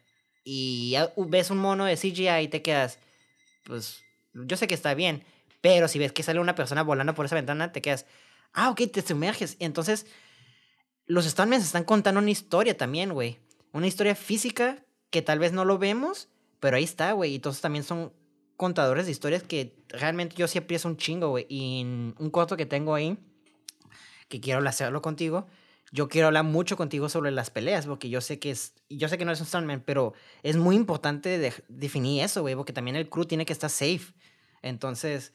y 0.44 0.94
ves 1.16 1.51
un 1.51 1.59
mono 1.59 1.85
de 1.86 1.97
CGI 1.97 2.43
y 2.44 2.48
te 2.48 2.62
quedas, 2.62 2.98
pues 3.65 4.02
yo 4.35 4.56
sé 4.56 4.66
que 4.66 4.74
está 4.74 4.94
bien, 4.94 5.24
pero 5.60 5.89
si 5.89 5.98
ves 5.98 6.12
que 6.12 6.23
sale 6.23 6.40
una 6.40 6.55
persona 6.55 6.82
volando 6.82 7.15
por 7.15 7.27
esa 7.27 7.35
ventana, 7.35 7.73
te 7.73 7.81
quedas, 7.82 8.05
ah, 8.52 8.70
ok, 8.70 8.82
te 8.93 9.02
sumerges. 9.02 9.56
Y 9.59 9.65
entonces, 9.65 10.06
los 11.06 11.24
stuntmen 11.24 11.60
están 11.60 11.85
contando 11.85 12.20
una 12.20 12.31
historia 12.31 12.77
también, 12.77 13.12
güey. 13.12 13.39
Una 13.73 13.86
historia 13.86 14.15
física 14.15 14.85
que 15.10 15.22
tal 15.22 15.39
vez 15.39 15.52
no 15.52 15.64
lo 15.64 15.78
vemos, 15.78 16.28
pero 16.60 16.76
ahí 16.76 16.85
está, 16.85 17.12
güey. 17.12 17.32
Y 17.32 17.36
entonces 17.36 17.62
también 17.62 17.85
son 17.85 18.12
contadores 18.56 19.06
de 19.06 19.12
historias 19.12 19.43
que 19.43 19.76
realmente 19.89 20.36
yo 20.36 20.48
sí 20.48 20.59
apriezo 20.59 20.89
un 20.89 20.97
chingo, 20.97 21.28
güey. 21.28 21.47
Y 21.48 21.80
en 21.80 22.14
un 22.18 22.30
corto 22.30 22.56
que 22.56 22.66
tengo 22.66 22.94
ahí, 22.94 23.18
que 24.28 24.40
quiero 24.40 24.66
hacerlo 24.68 25.01
contigo, 25.01 25.47
yo 25.90 26.09
quiero 26.09 26.26
hablar 26.26 26.44
mucho 26.44 26.76
contigo 26.76 27.09
sobre 27.09 27.30
las 27.30 27.51
peleas, 27.51 27.86
porque 27.86 28.10
yo 28.10 28.20
sé 28.20 28.39
que 28.39 28.51
es, 28.51 28.74
yo 28.90 29.09
sé 29.09 29.16
que 29.16 29.24
no 29.24 29.32
es 29.32 29.40
un 29.40 29.47
stuntman, 29.47 29.82
pero 29.86 30.12
es 30.43 30.56
muy 30.56 30.76
importante 30.76 31.39
de- 31.39 31.55
definir 31.68 32.22
eso, 32.24 32.43
güey, 32.43 32.55
porque 32.55 32.74
también 32.74 32.97
el 32.97 33.09
crew 33.09 33.24
tiene 33.24 33.47
que 33.47 33.55
estar 33.55 33.70
safe. 33.70 34.12
Entonces, 34.60 35.32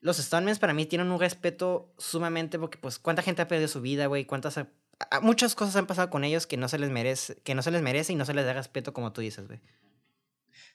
los 0.00 0.18
stuntmen 0.18 0.56
para 0.58 0.74
mí 0.74 0.86
tienen 0.86 1.10
un 1.10 1.18
respeto 1.18 1.92
sumamente, 1.98 2.58
porque 2.58 2.78
pues 2.78 2.98
cuánta 2.98 3.22
gente 3.22 3.42
ha 3.42 3.48
perdido 3.48 3.68
su 3.68 3.80
vida, 3.80 4.06
güey, 4.06 4.26
cuántas 4.26 4.60
muchas 5.22 5.54
cosas 5.54 5.76
han 5.76 5.86
pasado 5.86 6.10
con 6.10 6.24
ellos 6.24 6.46
que 6.46 6.56
no 6.56 6.68
se 6.68 6.78
les 6.78 6.90
merece, 6.90 7.36
que 7.42 7.54
no 7.54 7.62
se 7.62 7.70
les 7.70 7.82
merece 7.82 8.12
y 8.12 8.16
no 8.16 8.24
se 8.24 8.34
les 8.34 8.44
da 8.44 8.52
respeto 8.52 8.92
como 8.92 9.12
tú 9.12 9.20
dices, 9.20 9.46
güey. 9.46 9.60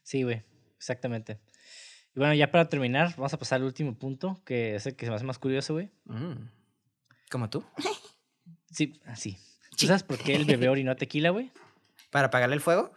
Sí, 0.03 0.23
güey, 0.23 0.43
exactamente. 0.77 1.39
Y 2.15 2.19
bueno, 2.19 2.33
ya 2.33 2.51
para 2.51 2.67
terminar, 2.67 3.11
vamos 3.17 3.33
a 3.33 3.37
pasar 3.39 3.57
al 3.57 3.63
último 3.65 3.97
punto, 3.97 4.41
que 4.45 4.75
es 4.75 4.85
el 4.85 4.95
que 4.95 5.05
se 5.05 5.09
me 5.11 5.15
hace 5.15 5.25
más 5.25 5.39
curioso, 5.39 5.73
güey. 5.73 5.91
Mm. 6.05 6.49
¿Como 7.29 7.49
tú? 7.49 7.63
Sí, 8.71 9.01
así. 9.05 9.33
¿Tú 9.71 9.77
Sí. 9.77 9.87
sabes 9.87 10.03
por 10.03 10.19
qué 10.19 10.35
el 10.35 10.45
bebé 10.45 10.69
orinó 10.69 10.95
tequila, 10.95 11.31
güey? 11.31 11.51
¿Para 12.11 12.27
apagarle 12.27 12.53
el 12.55 12.61
fuego? 12.61 12.91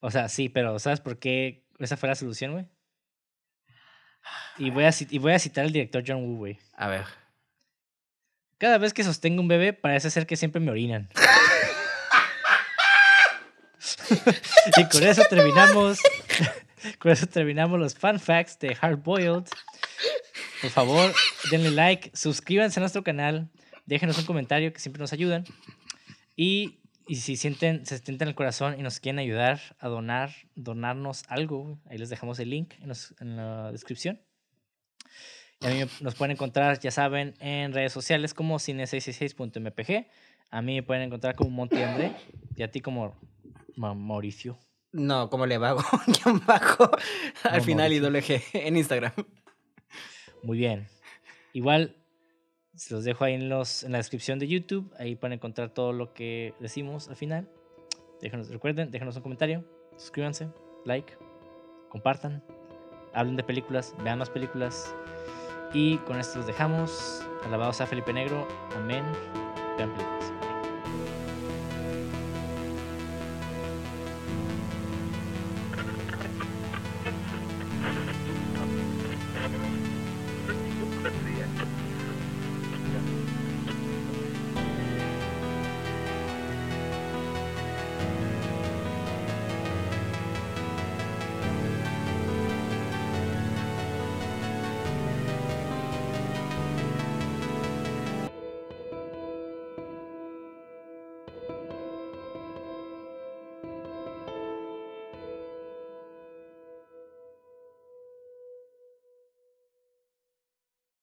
O 0.00 0.10
sea, 0.10 0.30
sí, 0.30 0.48
pero 0.48 0.78
¿sabes 0.78 1.00
por 1.00 1.18
qué 1.18 1.66
esa 1.78 1.98
fue 1.98 2.08
la 2.08 2.14
solución, 2.14 2.52
güey? 2.52 2.66
Y 4.56 4.70
voy, 4.70 4.84
a, 4.84 4.90
y 5.10 5.18
voy 5.18 5.32
a 5.32 5.38
citar 5.38 5.64
al 5.66 5.72
director 5.72 6.02
John 6.06 6.24
Woo, 6.24 6.36
güey. 6.38 6.58
A 6.74 6.88
ver. 6.88 7.04
Cada 8.62 8.78
vez 8.78 8.94
que 8.94 9.02
sostengo 9.02 9.42
un 9.42 9.48
bebé, 9.48 9.72
parece 9.72 10.08
ser 10.08 10.24
que 10.24 10.36
siempre 10.36 10.60
me 10.60 10.70
orinan. 10.70 11.08
y 14.78 14.84
con 14.88 15.02
eso 15.02 15.24
terminamos. 15.28 15.98
Con 17.00 17.10
eso 17.10 17.26
terminamos 17.26 17.80
los 17.80 17.94
fun 17.96 18.20
facts 18.20 18.56
de 18.60 18.76
Hard 18.80 18.98
Boiled. 19.02 19.44
Por 20.60 20.70
favor, 20.70 21.12
denle 21.50 21.72
like, 21.72 22.12
suscríbanse 22.14 22.78
a 22.78 22.82
nuestro 22.82 23.02
canal, 23.02 23.48
déjenos 23.86 24.18
un 24.18 24.24
comentario 24.26 24.72
que 24.72 24.78
siempre 24.80 25.00
nos 25.00 25.12
ayudan. 25.12 25.44
Y, 26.36 26.80
y 27.08 27.16
si 27.16 27.36
sienten, 27.36 27.84
se 27.86 27.98
sienten 27.98 28.28
el 28.28 28.34
corazón 28.36 28.78
y 28.78 28.82
nos 28.82 29.00
quieren 29.00 29.18
ayudar 29.18 29.60
a 29.80 29.88
donar, 29.88 30.32
donarnos 30.54 31.24
algo, 31.28 31.80
ahí 31.88 31.98
les 31.98 32.08
dejamos 32.10 32.38
el 32.38 32.50
link 32.50 32.74
en, 32.80 32.88
los- 32.88 33.14
en 33.20 33.36
la 33.36 33.72
descripción. 33.72 34.20
Y 35.62 35.66
a 35.66 35.70
mí 35.70 35.78
me- 35.84 35.90
nos 36.00 36.14
pueden 36.14 36.32
encontrar, 36.32 36.78
ya 36.80 36.90
saben, 36.90 37.34
en 37.40 37.72
redes 37.72 37.92
sociales 37.92 38.34
como 38.34 38.58
cine666.mpg. 38.58 40.06
A 40.50 40.62
mí 40.62 40.74
me 40.74 40.82
pueden 40.82 41.04
encontrar 41.04 41.34
como 41.34 41.50
Monty 41.50 41.82
André 41.82 42.12
y 42.56 42.62
a 42.62 42.70
ti 42.70 42.80
como 42.80 43.16
Ma- 43.76 43.94
Mauricio. 43.94 44.58
No, 44.92 45.30
como 45.30 45.46
le 45.46 45.56
vago, 45.56 45.80
bajo, 46.46 46.90
al 47.44 47.58
No, 47.58 47.64
final 47.64 47.92
y 47.92 48.00
Mauricio. 48.00 48.02
doble 48.02 48.22
G 48.22 48.42
en 48.52 48.76
Instagram. 48.76 49.12
Muy 50.42 50.58
bien. 50.58 50.88
Igual, 51.54 51.96
se 52.74 52.92
los 52.92 53.04
dejo 53.04 53.24
ahí 53.24 53.34
en, 53.34 53.48
los, 53.48 53.84
en 53.84 53.92
la 53.92 53.98
descripción 53.98 54.38
de 54.38 54.48
YouTube. 54.48 54.92
Ahí 54.98 55.14
pueden 55.16 55.34
encontrar 55.34 55.70
todo 55.70 55.92
lo 55.92 56.12
que 56.12 56.54
decimos 56.60 57.08
al 57.08 57.16
final. 57.16 57.48
Déjenos, 58.20 58.48
recuerden, 58.50 58.90
déjenos 58.90 59.16
un 59.16 59.22
comentario, 59.22 59.64
suscríbanse, 59.96 60.48
like, 60.84 61.14
compartan, 61.88 62.42
hablen 63.14 63.36
de 63.36 63.42
películas, 63.44 63.94
vean 64.04 64.18
más 64.18 64.30
películas. 64.30 64.94
Y 65.72 65.98
con 65.98 66.18
esto 66.18 66.38
los 66.38 66.46
dejamos. 66.46 67.22
Alabado 67.44 67.72
sea 67.72 67.86
Felipe 67.86 68.12
Negro. 68.12 68.46
Amén. 68.76 69.04
Películas. 69.76 70.21